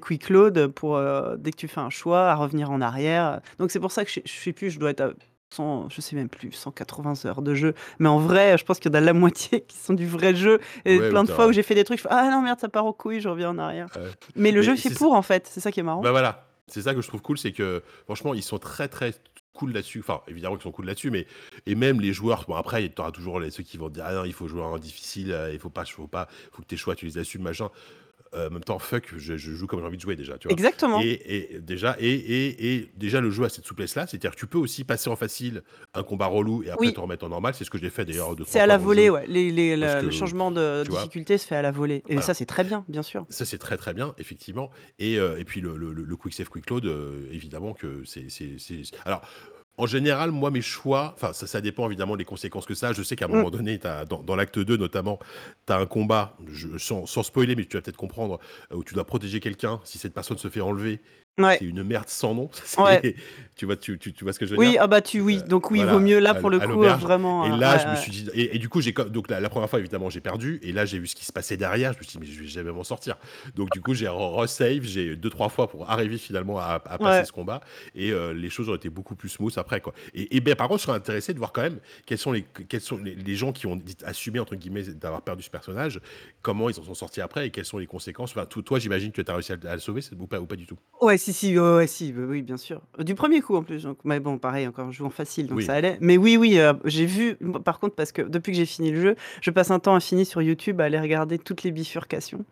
quick 0.00 0.30
load 0.30 0.68
pour, 0.68 0.98
dès 1.36 1.50
que 1.50 1.56
tu 1.56 1.68
fais 1.68 1.80
un 1.80 1.90
choix, 1.90 2.30
à 2.30 2.34
revenir 2.36 2.70
en 2.70 2.80
arrière. 2.80 3.40
Donc 3.58 3.70
c'est 3.70 3.80
pour 3.80 3.92
ça 3.92 4.04
que 4.06 4.10
je 4.10 4.20
je 4.24 4.32
sais 4.32 4.54
plus, 4.54 4.70
je 4.70 4.78
dois 4.80 4.90
être 4.92 5.02
à 5.02 5.10
100, 5.50 5.88
je 5.88 6.00
sais 6.00 6.16
même 6.16 6.28
plus, 6.28 6.52
180 6.52 7.24
heures 7.26 7.42
de 7.42 7.54
jeu. 7.54 7.74
Mais 7.98 8.08
en 8.08 8.18
vrai, 8.18 8.58
je 8.58 8.64
pense 8.64 8.78
qu'il 8.78 8.90
y 8.92 8.94
en 8.94 8.98
a 8.98 9.00
la 9.00 9.12
moitié 9.14 9.62
qui 9.62 9.76
sont 9.78 9.94
du 9.94 10.06
vrai 10.06 10.34
jeu 10.34 10.60
et 10.84 10.98
Ouais, 10.98 11.08
plein 11.08 11.24
de 11.24 11.28
tu 11.28 11.34
fois 11.34 11.46
où 11.46 11.52
j'ai 11.52 11.62
fait 11.62 11.74
des 11.74 11.84
trucs, 11.84 11.98
je 11.98 12.02
fais: 12.02 12.08
«Ah 12.10 12.30
non 12.30 12.42
merde, 12.42 12.58
ça 12.60 12.68
part 12.68 12.84
en 12.84 12.92
couille, 12.92 13.20
je 13.20 13.28
reviens 13.28 13.50
en 13.50 13.58
arrière». 13.58 13.88
Ouais. 13.96 14.14
Mais 14.36 14.52
le 14.52 14.62
jeu 14.62 14.72
est 14.72 14.76
Mais 14.76 14.76
fait 14.76 14.90
c'est 14.90 14.94
pour 14.94 15.12
en 15.14 15.22
fait, 15.22 15.46
c'est 15.46 15.60
ça 15.60 15.72
qui 15.72 15.80
est 15.80 15.82
marrant. 15.82 16.02
bah, 16.02 16.10
voilà, 16.10 16.48
c'est 16.66 16.82
ça 16.82 16.94
que 16.94 17.00
je 17.00 17.08
trouve 17.08 17.22
cool, 17.22 17.38
c'est 17.38 17.52
que 17.52 17.82
franchement, 18.04 18.34
ils 18.34 18.42
sont 18.42 18.58
très, 18.58 18.88
très 18.88 19.14
cool 19.54 19.72
là-dessus. 19.72 20.00
Enfin, 20.00 20.20
évidemment 20.28 20.54
qu'ils 20.56 20.62
sont 20.64 20.72
cool 20.72 20.86
là-dessus, 20.86 21.10
mais 21.10 21.26
et 21.66 21.74
même 21.74 22.00
les 22.00 22.12
joueurs, 22.12 22.44
bon 22.46 22.54
après, 22.54 22.88
tu 22.88 23.00
auras 23.00 23.10
toujours 23.10 23.40
les 23.40 23.50
ceux 23.50 23.62
qui 23.62 23.76
vont 23.78 23.88
te 23.88 23.94
dire: 23.94 24.04
«Ah 24.06 24.14
non, 24.14 24.24
il 24.24 24.32
faut 24.32 24.46
jouer 24.48 24.62
en 24.62 24.78
difficile, 24.78 25.32
heu, 25.32 25.50
il 25.52 25.58
faut 25.58 25.70
pas 25.70 25.84
faut 25.84 26.06
pas 26.06 26.28
faut 26.52 26.62
que 26.62 26.66
tes 26.68 26.76
choix, 26.76 26.94
tu 26.94 27.06
les 27.06 27.18
assumes, 27.18 27.42
machin». 27.42 27.70
Heu, 28.34 28.46
en 28.48 28.50
même 28.50 28.64
temps, 28.64 28.78
fuck, 28.78 29.14
je 29.16 29.36
je 29.36 29.52
joue 29.52 29.66
comme 29.66 29.80
j'ai 29.80 29.86
envie 29.86 29.96
de 29.96 30.02
jouer 30.02 30.16
déjà, 30.16 30.38
tu 30.38 30.48
vois? 30.48 30.56
Exactement. 30.56 31.08
Et 31.10 31.54
et 31.54 31.60
déjà 31.60 31.96
et 31.98 32.12
et 32.14 32.74
et 32.76 32.90
déjà 32.96 33.20
le 33.20 33.30
jeu 33.30 33.44
a 33.44 33.48
cette 33.48 33.66
souplesse-là, 33.66 34.06
c'est-à-dire 34.06 34.32
que 34.32 34.36
tu 34.40 34.46
peux 34.46 34.58
aussi 34.58 34.84
passer 34.84 35.10
en 35.10 35.16
facile 35.16 35.62
un 35.94 36.02
combat 36.02 36.26
relou 36.26 36.62
et 36.62 36.70
après 36.70 36.90
Oui. 36.90 36.92
te 36.92 37.00
remettre 37.00 37.24
en 37.26 37.28
normal. 37.30 37.54
C'est 37.54 37.64
ce 37.64 37.70
que 37.70 37.78
j'ai 37.78 37.90
fait 37.90 38.04
d'ailleurs 38.04 38.36
C'est 38.44 38.60
2-3 38.60 38.60
à 38.60 38.66
la 38.66 38.78
volée, 38.78 39.10
ouais. 39.10 39.26
Les 39.26 39.50
les 39.50 39.76
le 39.76 40.00
que, 40.00 40.06
le 40.06 40.10
changement 40.10 40.50
de 40.50 40.84
vois? 40.90 41.08
difficulté 41.08 41.38
se 41.38 41.46
fait 41.46 41.56
à 41.56 41.62
la 41.62 41.70
volée 41.72 42.02
et 42.08 42.20
ça, 42.20 42.34
c'est 42.34 42.46
très 42.46 42.64
bien, 42.64 42.84
bien 42.88 43.02
sûr. 43.02 43.28
Ça, 43.30 43.44
c'est 43.44 43.58
très, 43.58 43.76
très 43.76 43.92
bien, 43.94 44.14
effectivement 44.18 44.70
et 44.98 45.16
heu 45.18 45.38
et 45.38 45.44
puis 45.44 45.60
le 45.60 45.76
le 45.76 46.16
quick 46.16 46.32
save, 46.34 46.48
quick 46.48 46.70
load, 46.70 46.86
heu, 46.86 47.28
évidemment 47.30 47.74
que 47.74 48.04
c'est 48.04 48.28
alors, 49.04 49.22
en 49.78 49.86
général, 49.86 50.30
moi, 50.32 50.50
mes 50.50 50.60
choix 50.62 51.12
enfin, 51.16 51.32
ça 51.32 51.46
ça 51.46 51.60
dépend 51.60 51.86
évidemment 51.86 52.16
des 52.16 52.24
conséquences 52.24 52.66
que 52.66 52.74
ça 52.74 52.88
a. 52.88 52.92
Je 52.92 53.02
sais 53.02 53.16
qu'à 53.16 53.26
un 53.26 53.28
Mmh. 53.30 53.44
moment 53.44 53.50
donné, 53.50 53.78
as 53.84 54.04
dans 54.04 54.22
dans 54.22 54.36
l'acte 54.36 54.58
2 54.58 54.76
notamment, 54.76 55.18
tu 55.66 55.72
as 55.72 55.76
un 55.78 55.86
combat, 55.86 56.36
je 56.46 56.78
sans 56.78 57.06
sans 57.06 57.22
spoiler, 57.22 57.56
mais 57.56 57.64
tu 57.66 57.76
vas 57.76 57.82
peut-être 57.82 57.96
comprendre, 57.96 58.38
heu, 58.72 58.76
où 58.76 58.84
tu 58.84 58.94
dois 58.94 59.04
protéger 59.06 59.40
quelqu'un. 59.40 59.80
Si 59.84 59.98
cette 59.98 60.14
personne 60.14 60.38
se 60.38 60.48
fait 60.48 60.60
enlever, 60.60 61.00
Ouais. 61.38 61.60
c'est 61.60 61.64
une 61.66 61.82
merde 61.84 62.08
sans 62.08 62.34
nom. 62.34 62.50
Ouais. 62.76 63.04
Tu 63.56 63.66
vois 63.66 63.76
tu 63.76 63.98
tu 63.98 64.12
tu 64.12 64.24
vois 64.24 64.32
ce 64.32 64.38
que 64.38 64.46
je 64.46 64.52
veux 64.52 64.58
Oui, 64.58 64.76
dire? 64.76 64.78
ah 64.80 64.86
bah, 64.86 65.00
tu 65.02 65.20
oui, 65.20 65.42
Heu, 65.42 65.44
donc 65.44 65.70
oui, 65.70 65.80
il 65.82 65.86
vaut 65.88 66.00
mieux 66.00 66.18
là 66.18 66.34
pour 66.34 66.50
le 66.50 66.60
coup, 66.60 66.94
vraiment, 66.94 67.44
et 67.44 67.50
heu, 67.50 67.52
là, 67.52 67.76
ouais, 67.76 67.78
je 67.78 67.88
me 67.88 67.94
suis 67.96 68.10
dit 68.12 68.28
et 68.34 68.56
et 68.56 68.58
du 68.58 68.68
coup, 68.68 68.80
j'ai 68.80 68.92
donc 68.92 69.30
la 69.30 69.40
la 69.40 69.48
1re 69.48 69.70
fois, 69.70 69.78
évidemment, 69.80 70.10
j'ai 70.10 70.20
perdu 70.20 70.58
et 70.62 70.72
là, 70.72 70.84
j'ai 70.86 70.98
vu 70.98 71.06
ce 71.06 71.14
qui 71.16 71.24
se 71.24 71.32
passait 71.32 71.56
derrière. 71.56 71.92
Je 71.92 71.98
me 71.98 72.02
suis 72.04 72.18
dit: 72.18 72.18
«Mais 72.20 72.26
je 72.26 72.40
vais 72.40 72.48
jamais 72.48 72.72
m'en 72.72 72.84
sortir». 72.84 73.16
Donc 73.54 73.70
du 73.70 73.80
coup, 73.82 73.94
j'ai 73.94 74.08
re 74.08 74.16
resave, 74.34 74.82
j'ai 74.84 75.16
2-3 75.16 75.48
fois 75.50 75.68
pour 75.68 75.90
arriver 75.90 76.18
finalement 76.18 76.58
à 76.58 76.82
à 76.86 76.98
passer 76.98 77.24
ce 77.24 77.32
combat 77.32 77.60
et 77.94 78.10
heu, 78.12 78.32
les 78.32 78.50
choses 78.50 78.68
ont 78.70 78.74
été 78.76 78.90
beaucoup 78.90 79.16
plus 79.16 79.28
smooth 79.30 79.54
après, 79.58 79.80
quoi 79.80 79.94
et 80.14 80.36
et 80.36 80.40
beh, 80.40 80.54
par 80.56 80.68
contre, 80.68 80.80
je 80.80 80.86
serais 80.86 80.96
intéressé 80.96 81.34
de 81.34 81.38
voir 81.38 81.52
quand 81.52 81.62
même 81.62 81.80
quels 82.06 82.18
sont 82.18 82.32
les 82.32 82.44
quels 82.68 82.80
sont 82.80 82.98
les 82.98 83.14
les 83.14 83.36
gens 83.36 83.52
qui 83.52 83.66
ont 83.66 83.76
dit 83.76 83.96
«assumé» 84.04 84.40
entre 84.40 84.56
guillemets 84.56 84.82
d'avoir 84.84 85.22
perdu 85.22 85.42
ce 85.44 85.50
personnage, 85.50 86.00
comment 86.42 86.68
ils 86.70 86.74
s'en 86.74 86.84
sont 86.84 86.94
sortis 86.94 87.20
après 87.20 87.46
et 87.46 87.50
quelles 87.50 87.64
sont 87.66 87.78
les 87.78 87.86
conséquences? 87.86 88.30
Enfin, 88.32 88.46
to 88.46 88.62
toi, 88.62 88.78
j'imagine 88.78 89.12
que 89.12 89.22
tu 89.22 89.30
as 89.30 89.34
réussi 89.34 89.52
à 89.52 89.56
le 89.56 89.68
à 89.68 89.74
le 89.74 89.80
sauver, 89.80 90.02
ou 90.18 90.26
pas 90.26 90.40
ou 90.40 90.46
pas 90.46 90.56
du 90.56 90.66
tout? 90.66 90.78
Ouais, 91.00 91.16
si, 91.32 91.48
si, 91.48 91.58
ouais, 91.58 91.74
ouais, 91.76 91.86
si, 91.86 92.14
oui, 92.16 92.24
oui, 92.24 92.42
bien 92.42 92.56
sûr. 92.56 92.80
Du 92.98 93.14
1er 93.14 93.40
coup 93.40 93.56
en 93.56 93.62
plus, 93.62 93.82
donc 93.82 93.98
mais 94.04 94.20
bon, 94.20 94.38
pareil, 94.38 94.66
encore, 94.66 94.88
en 95.00 95.10
facile, 95.10 95.46
donc 95.46 95.62
ça 95.62 95.74
allait. 95.74 95.98
Mais 96.00 96.16
oui, 96.16 96.36
oui, 96.36 96.58
heu, 96.58 96.72
j'ai 96.84 97.06
vu 97.06 97.36
par 97.64 97.78
contre, 97.80 97.94
parce 97.94 98.12
que 98.12 98.22
depuis 98.22 98.52
que 98.52 98.58
j'ai 98.58 98.66
fini 98.66 98.90
le 98.90 99.00
jeu, 99.00 99.16
je 99.42 99.50
passe 99.50 99.70
un 99.70 99.78
temps 99.78 99.94
infini 99.94 100.24
sur 100.24 100.40
YouTube 100.42 100.80
à 100.80 100.84
aller 100.84 100.98
regarder 101.00 101.38
toutes 101.38 101.62
les 101.62 101.70
bifurcations, 101.70 102.44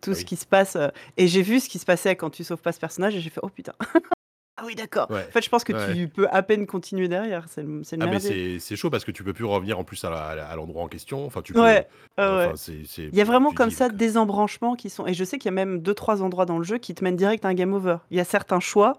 tout 0.00 0.10
Ah 0.10 0.14
ce 0.14 0.20
oui. 0.20 0.24
qui 0.26 0.36
se 0.36 0.46
passe, 0.46 0.76
heu 0.76 0.90
et 1.16 1.26
j'ai 1.28 1.42
vu 1.42 1.60
ce 1.60 1.68
qui 1.68 1.78
se 1.78 1.86
passait 1.86 2.16
quand 2.16 2.30
tu 2.30 2.44
sauves 2.44 2.62
pas 2.62 2.72
ce 2.72 2.80
personnage 2.80 3.16
et 3.16 3.20
j'ai 3.20 3.30
fait: 3.30 3.40
«Oh 3.42 3.48
putain! 3.48 3.72
Ah 4.60 4.64
oui, 4.66 4.74
d'accord». 4.74 5.08
Ouais. 5.10 5.24
En 5.28 5.30
fait, 5.30 5.42
je 5.42 5.48
pense 5.48 5.62
que 5.64 5.72
Ouais, 5.72 5.94
tu 5.94 6.08
peux 6.08 6.26
à 6.30 6.42
peine 6.42 6.66
continuer 6.66 7.06
derrière, 7.08 7.46
c'est 7.48 7.62
le 7.62 7.82
c'est 7.84 7.96
le 7.96 8.02
Ah 8.02 8.06
mais 8.06 8.18
merdier. 8.18 8.54
c'est 8.54 8.58
c'est 8.58 8.76
chaud 8.76 8.90
parce 8.90 9.04
que 9.04 9.12
tu 9.12 9.22
peux 9.22 9.32
plus 9.32 9.44
revenir 9.44 9.78
en 9.78 9.84
plus 9.84 10.02
à 10.04 10.10
la 10.10 10.24
à 10.26 10.34
la 10.34 10.46
à 10.48 10.56
l'endroit 10.56 10.82
en 10.82 10.88
question. 10.88 11.24
Enfin, 11.24 11.42
tu 11.42 11.52
peux, 11.52 11.60
Ouais, 11.60 11.86
ouais, 12.18 12.24
enfin, 12.24 12.50
ouais. 12.50 12.56
c'est 12.56 12.82
c'est 12.86 13.04
Il 13.04 13.14
y 13.16 13.20
a 13.20 13.24
vraiment 13.24 13.50
tu 13.50 13.56
comme 13.56 13.68
dis 13.68 13.74
ça 13.76 13.88
donc 13.88 13.96
des 13.98 14.16
embranchements 14.16 14.74
qui 14.74 14.90
sont 14.90 15.06
et 15.06 15.14
je 15.14 15.22
sais 15.24 15.38
qu'il 15.38 15.46
y 15.50 15.54
a 15.54 15.54
même 15.54 15.78
2-3 15.80 16.22
endroits 16.22 16.44
dans 16.46 16.58
le 16.58 16.64
jeu 16.64 16.78
qui 16.78 16.94
te 16.94 17.04
mènent 17.04 17.16
direct 17.16 17.44
à 17.44 17.48
un 17.48 17.54
game 17.54 17.72
over. 17.72 17.98
Il 18.10 18.16
y 18.16 18.20
a 18.20 18.24
certains 18.24 18.60
choix, 18.60 18.94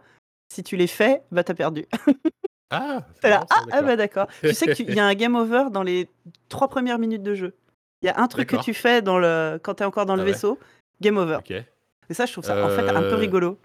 si 0.54 0.64
tu 0.64 0.78
les 0.78 0.88
fais, 0.88 1.22
bah, 1.32 1.44
tu 1.44 1.52
as 1.52 1.56
perdu. 1.56 1.86
Ah! 2.72 3.04
Tu 3.16 3.20
C'est 3.22 3.28
es 3.28 3.30
là: 3.32 3.38
marrant 3.38 3.48
«Ah! 3.50 3.56
ça, 3.56 3.62
Ah 3.72 3.82
d'accord. 3.82 3.88
bah, 3.88 3.96
d'accord». 3.96 4.28
Tu 4.46 4.54
sais 4.54 4.70
qu'il 4.70 4.92
y 4.92 5.00
a 5.00 5.06
un 5.06 5.16
game 5.16 5.36
over 5.36 5.66
dans 5.72 5.84
les 5.84 6.08
3 6.50 6.68
premières 6.68 7.00
minutes 7.00 7.24
de 7.24 7.34
jeu. 7.36 7.56
Il 8.02 8.06
y 8.06 8.10
a 8.10 8.20
un 8.20 8.28
truc 8.28 8.48
que 8.50 8.56
tu 8.56 8.74
fais 8.74 9.02
dans 9.02 9.18
le 9.20 9.60
quand 9.62 9.76
tu 9.76 9.84
es 9.84 9.86
encore 9.86 10.06
dans 10.06 10.16
le 10.16 10.22
Ah 10.22 10.26
ouais? 10.26 10.32
vaisseau, 10.34 10.60
game 11.02 11.18
over 11.18 11.40
OK. 11.40 11.52
et 11.52 12.14
ça, 12.14 12.26
je 12.26 12.32
trouve 12.32 12.44
ça, 12.46 12.64
en 12.64 12.70
fait, 12.70 12.90
un 12.90 13.04
peu 13.04 13.16
Heu, 13.16 13.18
rigolo. 13.18 13.60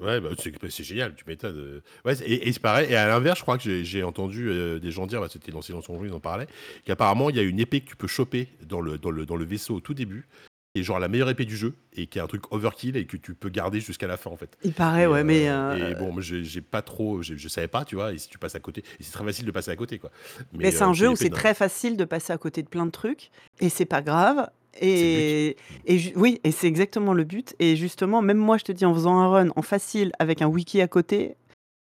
Ouais, 0.00 0.20
bah, 0.20 0.30
c'est 0.38 0.50
bah, 0.60 0.68
c'est 0.70 0.84
génial, 0.84 1.14
tu 1.14 1.24
m'étonnes, 1.26 1.82
ouais 2.04 2.14
et 2.22 2.48
et 2.48 2.52
c'est 2.52 2.60
pareil 2.60 2.90
et 2.92 2.96
à 2.96 3.06
l'inverse, 3.08 3.38
je 3.38 3.42
crois 3.42 3.56
que 3.58 3.64
j'ai 3.64 3.84
j'ai 3.84 4.02
entendu, 4.02 4.48
heu, 4.48 4.80
des 4.80 4.90
gens 4.90 5.06
dire, 5.06 5.20
bah, 5.20 5.28
c'était 5.30 5.52
dans 5.52 5.62
Silence 5.62 5.88
on 5.88 5.98
joue, 5.98 6.06
ils 6.06 6.12
en 6.12 6.20
parlaient, 6.20 6.46
qu'apparemment, 6.84 7.30
il 7.30 7.36
y 7.36 7.38
a 7.38 7.42
une 7.42 7.60
épée 7.60 7.80
que 7.80 7.88
tu 7.90 7.96
peux 7.96 8.06
choper 8.08 8.48
dans 8.66 8.80
le 8.80 8.98
dans 8.98 9.10
le 9.10 9.26
dans 9.26 9.36
le 9.36 9.44
vaisseau 9.44 9.76
au 9.76 9.80
tout 9.80 9.94
début 9.94 10.26
et 10.76 10.82
genre 10.82 10.98
la 10.98 11.06
meilleure 11.08 11.30
épée 11.30 11.44
du 11.44 11.56
jeu 11.56 11.74
et 11.92 12.08
qui 12.08 12.18
est 12.18 12.22
un 12.22 12.26
truc 12.26 12.52
overkill 12.52 12.96
et 12.96 13.06
que 13.06 13.16
tu 13.16 13.34
peux 13.34 13.48
garder 13.48 13.80
jusqu'à 13.80 14.08
la 14.08 14.16
fin, 14.16 14.30
en 14.30 14.36
fait 14.36 14.56
Il 14.64 14.72
paraît, 14.72 15.04
et 15.04 15.06
ouais, 15.06 15.22
mais 15.22 15.48
heu 15.48 15.90
et 15.90 15.94
bon, 15.94 16.12
moi, 16.12 16.20
j'ai 16.22 16.42
j'ai 16.44 16.60
pas 16.62 16.82
trop 16.82 17.22
je 17.22 17.36
je 17.36 17.48
savais 17.48 17.68
pas, 17.68 17.84
tu 17.84 17.94
vois? 17.94 18.12
Et 18.12 18.18
si 18.18 18.28
tu 18.28 18.38
passes 18.38 18.56
à 18.56 18.60
côté 18.60 18.82
et 18.98 19.02
c'est 19.02 19.12
très 19.12 19.24
facile 19.24 19.46
de 19.46 19.52
passer 19.52 19.70
à 19.70 19.76
côté, 19.76 19.98
quoi 19.98 20.10
Mais 20.52 20.58
mais 20.64 20.70
c'est 20.72 20.82
un 20.82 20.92
c'est 20.92 20.98
jeu 21.00 21.06
où 21.06 21.10
l'épée 21.10 21.24
c'est 21.24 21.30
d'un 21.30 21.36
très 21.36 21.54
facile 21.54 21.96
de 21.96 22.04
passer 22.04 22.32
à 22.32 22.38
côté 22.38 22.62
de 22.62 22.68
plein 22.68 22.86
de 22.86 22.90
trucs 22.90 23.30
et 23.60 23.68
c'est 23.68 23.84
pas 23.86 24.02
grave. 24.02 24.48
Et 24.80 25.56
oui 26.16 26.40
et 26.44 26.50
c'est 26.50 26.66
exactement 26.66 27.12
le 27.12 27.24
but 27.24 27.54
et 27.58 27.76
justement, 27.76 28.22
même 28.22 28.38
moi, 28.38 28.58
je 28.58 28.64
te 28.64 28.72
dis, 28.72 28.84
en 28.84 28.94
faisant 28.94 29.18
un 29.18 29.28
run 29.28 29.48
en 29.56 29.62
facile 29.62 30.12
avec 30.18 30.42
un 30.42 30.46
wiki 30.46 30.80
à 30.80 30.88
côté, 30.88 31.36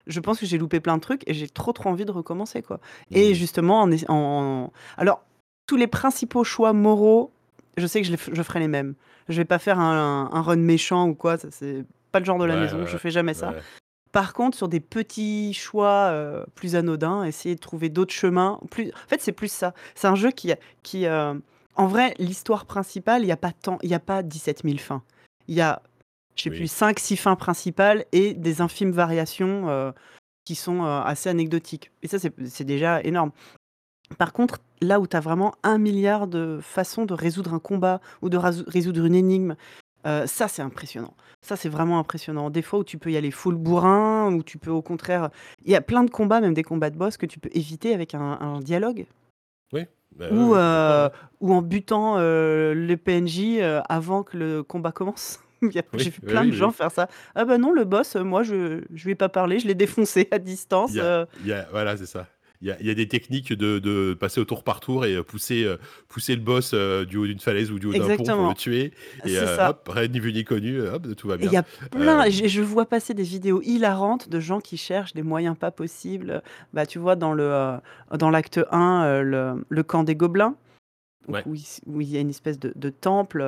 je 0.08 0.20
pense 0.20 0.40
que 0.40 0.46
j'ai 0.46 0.58
loupé 0.58 0.80
plein 0.80 0.98
de 0.98 1.02
trucs 1.02 1.28
et 1.28 1.34
j'ai 1.34 1.48
trop, 1.48 1.72
trop 1.72 1.90
envie 1.90 2.06
de 2.06 2.12
recommencer, 2.12 2.62
quoi 2.62 2.80
et 3.12 3.32
Mmh. 3.32 3.34
justement, 3.34 3.88
en 4.08 4.72
alors, 4.98 5.24
tous 5.68 5.78
les 5.78 5.88
principaux 5.88 6.44
choix 6.44 6.74
moraux, 6.74 7.32
je 7.78 7.88
sais 7.88 8.02
que 8.02 8.08
je 8.08 8.12
les 8.12 8.20
je 8.34 8.44
ferai 8.44 8.60
les 8.60 8.68
mêmes. 8.68 8.96
Je 9.30 9.38
vais 9.38 9.46
pas 9.46 9.60
faire 9.60 9.80
un 9.80 10.30
un 10.32 10.42
run 10.42 10.58
méchant 10.58 11.08
ou 11.08 11.16
quoi, 11.16 11.38
c'est 11.38 11.86
pas 12.12 12.20
le 12.20 12.26
genre 12.26 12.38
de 12.38 12.46
la 12.46 12.56
ouais, 12.56 12.62
maison, 12.62 12.86
je 12.86 12.94
ouais. 12.94 13.00
fais 13.00 13.12
jamais 13.12 13.34
ça. 13.34 13.54
Par 14.12 14.34
contre, 14.34 14.56
sur 14.56 14.68
des 14.68 14.80
petits 14.80 15.54
choix, 15.56 16.12
heu, 16.12 16.46
plus 16.54 16.76
anodins, 16.76 17.24
essayer 17.24 17.56
de 17.56 17.60
trouver 17.60 17.90
d'autres 17.90 18.14
chemins, 18.14 18.60
plus 18.70 18.90
en 18.90 19.08
fait, 19.08 19.22
c'est 19.22 19.32
plus 19.32 19.52
ça. 19.52 19.74
C'est 19.96 20.08
un 20.08 20.14
jeu 20.16 20.30
qui 20.30 20.52
heu 21.08 21.42
en 21.76 21.88
vrai, 21.88 22.14
l'histoire 22.20 22.66
principale, 22.66 23.24
il 23.24 23.28
y 23.28 23.32
a 23.32 23.38
pas 23.38 23.52
tant 23.52 23.78
il 23.84 23.90
y 23.90 23.94
a 23.94 24.00
pas 24.00 24.24
17 24.24 24.64
000 24.64 24.78
fins. 24.80 25.04
Il 25.48 25.56
y 25.56 25.62
a, 25.62 25.82
je 26.36 26.44
sais 26.44 26.50
plus, 26.50 26.62
Oui. 26.62 26.68
5-6 26.68 27.18
fins 27.18 27.36
principales 27.36 28.06
et 28.12 28.34
des 28.34 28.62
infimes 28.62 28.92
variations, 28.92 29.70
heu, 29.70 29.94
qui 30.46 30.56
sont, 30.56 30.84
heu, 30.84 30.88
assez 31.06 31.30
anecdotiques 31.30 31.92
et 32.04 32.08
ça, 32.08 32.18
c'est 32.20 32.64
déjà 32.66 33.02
énorme. 33.04 33.32
Par 34.18 34.34
contre, 34.34 34.60
là 34.82 35.00
où 35.00 35.08
tu 35.08 35.18
as 35.18 35.20
vraiment 35.22 35.56
1 35.64 35.80
000 35.84 35.98
000 36.02 36.28
de 36.28 36.60
façons 36.62 37.06
de 37.06 37.14
résoudre 37.14 37.54
un 37.54 37.60
combat 37.60 38.02
ou 38.22 38.30
de 38.30 38.38
résoudre 38.38 39.06
une 39.06 39.16
énigme, 39.16 39.56
heu, 40.06 40.26
ça, 40.28 40.48
c'est 40.48 40.62
impressionnant. 40.62 41.16
Ça, 41.42 41.56
c'est 41.58 41.70
vraiment 41.70 42.00
impressionnant. 42.00 42.50
Des 42.50 42.62
fois 42.62 42.80
où 42.80 42.84
tu 42.84 42.98
peux 42.98 43.12
y 43.12 43.18
aller 43.18 43.32
full 43.32 43.56
bourrin, 43.56 44.34
où 44.34 44.44
tu 44.44 44.58
peux 44.58 44.72
au 44.72 44.82
contraire 44.82 45.30
il 45.66 45.72
y 45.72 45.76
a 45.76 45.82
plein 45.82 46.04
de 46.04 46.10
combats, 46.12 46.42
même 46.42 46.54
des 46.54 46.64
combats 46.64 46.90
de 46.92 46.98
boss 46.98 47.18
que 47.18 47.26
tu 47.26 47.40
peux 47.40 47.50
éviter 47.54 47.94
avec 47.94 48.14
un 48.16 48.40
un 48.42 48.60
dialogue 48.62 49.06
Oui, 49.74 49.86
bah, 50.18 50.28
oui, 50.32 50.38
ou 50.38 50.56
oui, 50.56 51.54
en 51.54 51.62
butant, 51.62 52.18
heu, 52.20 52.74
le 52.74 52.96
PNJ, 52.98 53.60
heu, 53.62 53.82
avant 53.90 54.24
que 54.24 54.38
le 54.38 54.64
combat 54.64 54.92
commence. 54.92 55.40
J'ai 55.62 55.82
Oui, 55.94 56.04
vu 56.10 56.20
oui, 56.24 56.28
plein 56.28 56.46
de 56.46 56.52
gens 56.52 56.72
faire 56.72 56.92
ça. 56.92 57.08
«Ah 57.36 57.46
bah, 57.46 57.58
non, 57.58 57.72
le 57.72 57.86
boss, 57.86 58.16
heu, 58.16 58.24
moi, 58.24 58.44
je 58.44 58.82
je 58.94 59.06
lui 59.06 59.12
ai 59.14 59.16
pas 59.16 59.30
parlé, 59.30 59.60
je 59.60 59.68
l'ai 59.68 59.76
défoncé 59.76 60.28
à 60.32 60.38
Il 60.38 60.44
distance, 60.46 60.94
y 60.94 61.00
a 61.02 61.22
heu». 61.24 61.26
il 61.36 61.46
y 61.48 61.54
a 61.54 61.68
voilà, 61.72 61.98
c'est 61.98 62.06
ça. 62.06 62.28
Il 62.64 62.68
y 62.68 62.72
a 62.72 62.78
il 62.80 62.88
y 62.88 62.90
a 62.90 62.94
des 62.94 63.10
techniques 63.10 63.52
de 63.52 63.78
de 63.80 64.14
passer 64.18 64.40
au 64.40 64.46
tour 64.46 64.64
par 64.64 64.80
tour 64.80 65.06
et 65.06 65.16
heu, 65.16 65.24
pousser, 65.24 65.66
heu, 65.66 65.80
pousser 66.08 66.34
le 66.34 66.42
boss, 66.42 66.74
heu, 66.74 67.06
du 67.06 67.18
haut 67.18 67.28
d'une 67.28 67.40
falaise 67.40 67.70
ou 67.72 67.78
du 67.78 67.88
haut 67.88 67.94
d'un 67.94 68.16
pont 68.16 68.24
pour 68.24 68.48
le 68.48 68.54
tuer 68.54 68.94
et 69.26 69.38
hop, 69.38 69.90
rien 69.92 70.08
ni 70.08 70.22
vu 70.22 70.32
ni 70.32 70.46
connu, 70.46 70.80
hop, 70.82 71.14
tout 71.18 71.28
va 71.28 71.36
Et 71.36 71.40
il 71.40 71.52
bien. 71.52 71.52
y 71.52 71.58
a 71.58 71.64
plein 71.64 72.30
je 72.30 72.48
je 72.48 72.62
vois 72.62 72.86
passer 72.86 73.14
des 73.14 73.24
vidéos 73.24 73.62
hilarantes 73.62 74.30
de 74.30 74.40
gens 74.40 74.62
qui 74.62 74.78
cherchent 74.78 75.14
des 75.14 75.24
moyens 75.24 75.58
pas 75.58 75.72
possibles, 75.72 76.42
bah, 76.72 76.86
tu 76.86 77.00
vois, 77.00 77.18
dans 77.18 77.34
le, 77.34 77.80
dans 78.18 78.30
l'acte 78.30 78.62
1, 78.72 79.04
heu, 79.08 79.24
le 79.24 79.66
le 79.68 79.84
camp 79.84 80.06
des 80.06 80.16
gobelins, 80.16 80.56
donc 81.28 81.36
Ouais. 81.36 81.44
où 81.46 81.56
il 81.56 81.64
où 81.86 82.00
il 82.00 82.10
y 82.10 82.18
a 82.18 82.22
une 82.22 82.30
espèce 82.30 82.60
de 82.60 82.72
de 82.76 82.90
temple, 82.90 83.42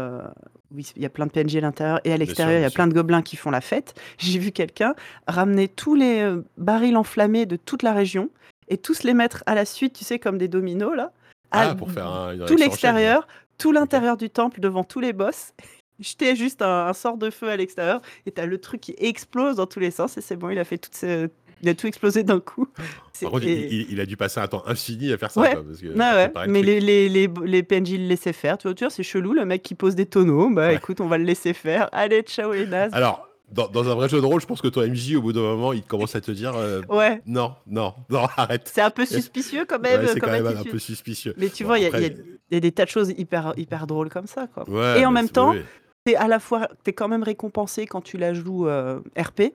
où 0.74 0.80
il 0.80 1.02
y 1.02 1.06
a 1.06 1.10
plein 1.10 1.26
de 1.26 1.32
PNJ 1.32 1.56
à 1.56 1.62
l'intérieur 1.62 2.02
et 2.04 2.12
à 2.12 2.18
Bien 2.18 2.18
l'extérieur, 2.18 2.56
il 2.56 2.56
y 2.58 2.60
bien 2.60 2.68
a 2.68 2.72
plein 2.72 2.88
de 2.88 2.94
gobelins 2.94 3.22
qui 3.22 3.38
font 3.38 3.52
la 3.52 3.62
fête. 3.62 3.94
J'ai 4.18 4.40
vu 4.40 4.52
quelqu'un 4.52 4.94
ramener 5.26 5.70
tous 5.70 5.96
les, 5.96 6.36
barils 6.58 6.98
enflammés 6.98 7.46
de 7.46 7.56
toute 7.56 7.82
la 7.84 7.94
région 7.94 8.30
et 8.68 8.78
tous 8.78 9.04
les 9.04 9.14
mettre 9.14 9.44
à 9.46 9.56
la 9.56 9.66
suite, 9.66 9.94
tu 9.94 10.04
sais, 10.04 10.20
comme 10.20 10.38
des 10.38 10.48
dominos 10.48 10.96
là, 10.96 11.12
à 11.52 11.70
Ah, 11.70 11.76
pour 11.76 11.92
faire 11.92 12.08
un 12.08 12.36
tout 12.48 12.58
l'extérieur, 12.58 13.28
tout 13.58 13.72
l'intérieur 13.72 14.18
du 14.18 14.30
temple 14.30 14.60
devant 14.60 14.84
tous 14.84 15.00
les 15.00 15.14
boss. 15.14 15.54
Jeter 16.00 16.36
juste 16.36 16.62
un 16.62 16.88
un 16.88 16.94
sort 16.94 17.18
de 17.18 17.30
feu 17.30 17.48
à 17.50 17.56
l'extérieur 17.56 18.02
et 18.26 18.32
tu 18.32 18.42
as 18.42 18.46
le 18.46 18.58
truc 18.60 18.82
qui 18.82 18.96
explose 18.98 19.56
dans 19.56 19.66
tous 19.66 19.80
les 19.80 19.92
sens 19.92 20.18
et 20.18 20.22
c'est 20.22 20.36
bon, 20.36 20.50
il 20.50 20.60
a 20.60 20.66
fait 20.66 20.78
toutes 20.78 20.96
ce 20.96 21.30
il 21.62 21.70
a 21.70 21.74
tout 21.74 21.88
explosé 21.88 22.24
d'un 22.24 22.42
coup. 22.42 22.68
Par 23.22 23.32
contre, 23.32 23.46
il, 23.46 23.50
et 23.50 23.68
il- 23.74 23.92
il 23.94 24.00
a 24.02 24.06
dû 24.06 24.18
passer 24.18 24.42
un 24.42 24.48
temps 24.48 24.62
infini 24.68 25.14
à 25.14 25.18
faire 25.18 25.32
ça, 25.32 25.40
Ouais, 25.40 25.52
quoi, 25.54 25.64
parce 25.64 25.80
que 25.80 25.86
ouais, 25.88 26.48
mais 26.48 26.62
les 26.64 26.82
les 26.82 27.08
les 27.08 27.30
les 27.46 27.64
PNJ 27.64 27.92
le 27.98 28.08
laissaient 28.08 28.34
faire, 28.34 28.58
tu 28.58 28.68
vois? 28.68 28.76
Tu 28.76 28.84
vois, 28.84 28.92
c'est 28.92 29.04
chelou 29.04 29.32
le 29.32 29.46
mec 29.46 29.64
qui 29.64 29.74
pose 29.74 29.96
des 29.96 30.06
tonneaux, 30.06 30.50
bah, 30.50 30.68
Ouais. 30.68 30.76
écoute, 30.76 31.00
on 31.00 31.08
va 31.08 31.18
le 31.18 31.24
laisser 31.24 31.54
faire. 31.54 31.88
Allez, 31.94 32.24
ciao 32.24 32.52
les 32.52 32.68
nazes. 32.68 32.94
Alors, 32.94 33.30
dans, 33.52 33.68
dans 33.68 33.90
un 33.90 33.96
vrai 33.96 34.10
jeu 34.10 34.20
de 34.22 34.26
rôle, 34.26 34.42
je 34.42 34.46
pense 34.48 34.62
que 34.62 34.68
ton 34.68 34.82
MJ, 34.82 35.16
au 35.16 35.22
bout 35.22 35.34
d'un 35.34 35.42
moment, 35.42 35.74
il 35.74 35.84
commence 35.84 36.16
à 36.16 36.22
te 36.22 36.32
dire 36.32 36.56
euh, 36.56 36.82
Ouais, 36.90 37.22
non, 37.26 37.56
non, 37.68 37.94
non, 38.10 38.26
arrête. 38.38 38.72
c'est 38.74 38.82
un 38.82 38.90
peu 38.90 39.06
suspicieux 39.06 39.66
quand 39.68 39.80
même, 39.80 40.02
Ouais, 40.02 40.08
c'est 40.08 40.20
quand 40.20 40.32
même 40.32 40.48
un 40.48 40.64
peu 40.64 40.80
suspicieux. 40.80 41.34
Mais 41.38 41.50
tu 41.50 41.64
Bon, 41.64 41.70
vois, 41.70 41.80
il 41.80 41.84
y 41.84 41.86
a 41.86 42.00
y 42.00 42.12
y 42.52 42.60
des 42.62 42.72
tas 42.72 42.86
de 42.86 42.90
choses 42.90 43.14
hyper 43.18 43.54
hyper 43.58 43.88
drôles 43.88 44.10
comme 44.10 44.28
ça, 44.28 44.48
quoi. 44.48 44.68
ouais, 44.70 45.02
Et 45.02 45.06
en 45.06 45.12
même 45.12 45.30
temps, 45.30 45.52
oui, 45.52 45.62
tu 46.06 46.16
à 46.16 46.28
la 46.28 46.40
fois 46.40 46.68
tu 46.84 46.94
quand 46.94 47.08
même 47.08 47.24
récompensé 47.24 47.86
quand 47.88 48.02
tu 48.02 48.18
la 48.18 48.34
joues, 48.34 48.68
heu, 48.68 49.04
RP 49.18 49.54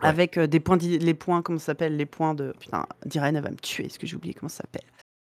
avec, 0.00 0.38
heu, 0.38 0.46
des 0.46 0.60
points 0.60 0.76
les 0.78 1.14
points, 1.14 1.42
comment 1.42 1.58
ça 1.58 1.66
s'appelle? 1.66 1.96
Les 1.96 2.06
points 2.06 2.34
de 2.34 2.54
putain, 2.60 2.86
Diren, 3.06 3.34
elle 3.36 3.42
va 3.42 3.50
me 3.50 3.56
tuer, 3.56 3.86
est-ce 3.86 3.98
que 3.98 4.06
j'ai 4.06 4.16
oublié 4.16 4.34
comment 4.34 4.48
ça 4.48 4.58
s'appelle? 4.62 4.84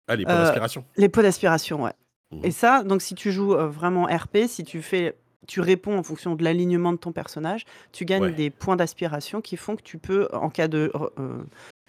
Ah, 0.10 0.16
les 0.16 0.26
points 0.26 0.36
Heu, 0.36 0.40
d'inspiration. 0.40 0.84
les 0.98 1.10
pots 1.10 1.22
d'aspiration, 1.22 1.84
ouais. 1.84 1.94
Mhm. 2.32 2.42
Et 2.46 2.52
ça, 2.52 2.84
donc 2.84 3.02
si 3.02 3.16
tu 3.16 3.32
joues, 3.32 3.56
vraiment 3.56 4.06
RP, 4.06 4.48
si 4.48 4.64
tu 4.66 4.82
fais 4.82 5.16
tu 5.48 5.62
réponds 5.62 5.98
en 5.98 6.04
fonction 6.04 6.36
de 6.36 6.44
l'alignement 6.44 6.92
de 6.92 6.98
ton 6.98 7.12
personnage, 7.12 7.66
tu 7.92 8.06
gagnes 8.06 8.24
Ouais. 8.24 8.32
des 8.34 8.50
points 8.50 8.76
d'aspiration 8.76 9.42
qui 9.42 9.58
font 9.58 9.76
que 9.76 9.82
tu 9.84 9.98
peux, 9.98 10.28
en 10.34 10.50
cas 10.50 10.68
de 10.68 10.92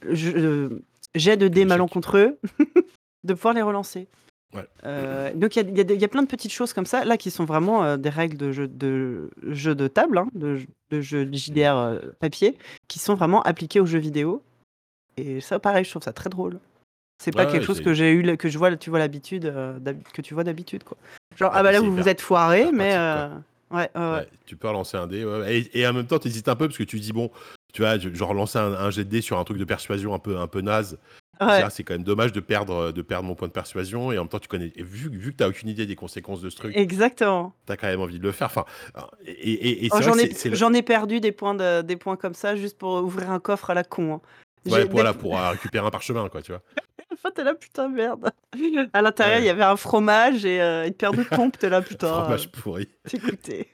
je 0.09 0.31
heu, 0.31 0.83
jet 1.14 1.37
de 1.37 1.49
dés 1.49 1.64
malencontreux, 1.64 2.38
de 3.25 3.35
pouvoir 3.35 3.55
les 3.55 3.62
relancer. 3.62 4.07
Ouais. 4.55 4.64
Heu, 4.87 5.33
donc 5.35 5.57
il 5.57 5.77
y 5.77 5.81
a 5.81 5.83
y 5.94 6.03
y 6.03 6.09
plein 6.09 6.23
de 6.23 6.29
petites 6.29 6.53
choses 6.53 6.73
comme 6.73 6.87
ça, 6.87 7.05
là, 7.05 7.16
qui 7.16 7.31
sont 7.31 7.44
vraiment, 7.44 7.85
heu, 7.85 7.99
des 7.99 8.09
règles 8.09 8.37
de 8.37 8.53
jeu 8.53 8.68
de 8.68 9.31
jeu 9.42 9.75
de 9.75 9.88
table, 9.88 10.18
hein, 10.18 10.29
de 10.35 10.57
jeu 10.90 11.27
de 11.27 11.37
JDR, 11.37 12.01
papier, 12.21 12.57
qui 12.87 12.99
sont 12.99 13.14
vraiment 13.14 13.42
appliquées 13.42 13.81
aux 13.81 13.87
jeux 13.87 13.99
vidéo. 13.99 14.42
Et 15.16 15.40
ça, 15.40 15.59
pareil, 15.59 15.85
je 15.85 15.90
trouve 15.90 16.03
ça 16.03 16.12
très 16.12 16.31
drôle. 16.31 16.61
C'est 17.21 17.33
pas 17.33 17.44
Ouais, 17.44 17.51
quelque 17.53 17.61
ouais, 17.62 17.66
chose 17.66 17.81
que 17.81 17.92
j'ai 17.92 18.12
eu, 18.12 18.37
que 18.37 18.49
je 18.49 18.57
vois, 18.57 18.75
tu 18.77 18.90
vois 18.90 19.01
l'habitude, 19.01 19.53
que 20.14 20.23
tu 20.23 20.35
vois 20.35 20.44
d'habitude, 20.44 20.85
quoi. 20.85 20.97
Genre, 21.38 21.51
Ah, 21.53 21.59
ah 21.59 21.62
bah 21.62 21.72
là, 21.72 21.81
vous 21.81 21.94
vous 21.94 22.09
êtes 22.09 22.20
hyper 22.20 22.72
mais 22.72 22.94
pratique, 22.94 23.37
heu, 23.72 23.77
ouais, 23.77 23.90
ouais, 23.94 24.29
tu 24.46 24.57
peux 24.57 24.68
relancer 24.68 24.96
un 24.96 25.07
dé. 25.07 25.24
Et, 25.48 25.81
et 25.81 25.87
en 25.87 25.92
même 25.92 26.07
temps, 26.07 26.18
tu 26.18 26.29
hésites 26.29 26.48
un 26.48 26.57
peu 26.57 26.66
parce 26.66 26.79
que 26.79 26.85
tu 26.85 26.98
dis, 26.98 27.12
bon, 27.12 27.31
tu 27.72 27.83
vois, 27.83 27.98
je 27.98 28.24
relancer 28.24 28.59
un, 28.59 28.72
un 28.72 28.90
jet 28.90 29.05
de 29.05 29.11
dé 29.11 29.20
sur 29.20 29.38
un 29.38 29.44
truc 29.44 29.59
de 29.59 29.64
persuasion 29.64 30.14
un 30.14 30.18
peu, 30.18 30.38
un 30.38 30.46
peu 30.48 30.61
naze. 30.61 30.98
Ouais. 31.40 31.62
C'est- 31.70 31.85
quand 31.85 31.94
même 31.94 32.03
dommage 32.03 32.33
de 32.33 32.40
perdre, 32.40 32.90
de 32.90 33.03
perdre 33.03 33.29
mon 33.29 33.37
point 33.37 33.46
de 33.46 33.53
persuasion. 33.53 34.11
Et 34.11 34.18
en 34.18 34.22
même 34.22 34.29
temps, 34.29 34.40
tu 34.40 34.48
connais, 34.48 34.72
et 34.74 34.83
vu, 34.83 35.09
vu 35.11 35.31
que 35.33 35.37
tu 35.37 35.42
n'as 35.44 35.48
aucune 35.48 35.68
idée 35.68 35.87
des 35.87 35.94
conséquences 35.94 36.40
de 36.40 36.51
ce 36.51 36.57
truc, 36.57 36.77
Exactement. 36.77 37.55
tu 37.66 37.72
as 37.72 37.77
quand 37.77 37.87
même 37.87 38.01
envie 38.01 38.18
de 38.18 38.24
le 38.24 38.33
faire. 38.33 38.48
Enfin, 38.48 38.64
et, 39.24 39.31
et, 39.33 39.85
et 39.87 39.88
Oh, 39.92 39.98
j'en 40.03 40.14
ai 40.18 40.27
le- 40.27 40.79
ai 40.79 40.83
perdu 40.83 41.20
des 41.20 41.31
points 41.31 41.55
de 41.55 41.83
des 41.83 41.94
points 41.96 42.16
comme 42.16 42.35
ça 42.35 42.57
juste 42.57 42.77
pour 42.77 42.94
ouvrir 42.94 43.31
un 43.31 43.38
coffre 43.38 43.70
à 43.70 43.74
la 43.74 43.85
con, 43.85 44.14
hein. 44.14 44.20
Ouais, 44.66 44.85
des 44.85 44.90
voilà, 44.90 45.12
f 45.12 45.18
pour 45.18 45.38
euh, 45.38 45.51
récupérer 45.51 45.87
un 45.87 45.90
parchemin, 45.90 46.29
quoi, 46.29 46.42
tu 46.42 46.53
vois. 46.53 46.62
des 47.11 47.16
fois, 47.16 47.31
tu 47.31 47.40
es 47.40 47.44
là: 47.44 47.55
«Putain, 47.55 47.88
merde». 47.88 48.31
À 48.92 49.03
l'intérieur, 49.03 49.38
il 49.38 49.44
y 49.44 49.51
avait 49.51 49.64
un 49.64 49.77
fromage 49.77 50.44
et 50.44 50.61
heu, 50.61 50.87
une 50.87 50.94
paire 50.94 51.12
de 51.12 51.23
pompes, 51.23 51.59
tu 51.59 51.66
es 51.66 51.71
là: 51.71 51.83
«Putain, 51.83 52.09
Fromage 52.23 52.51
pourri. 52.51 52.88
dégoûté». 53.11 53.68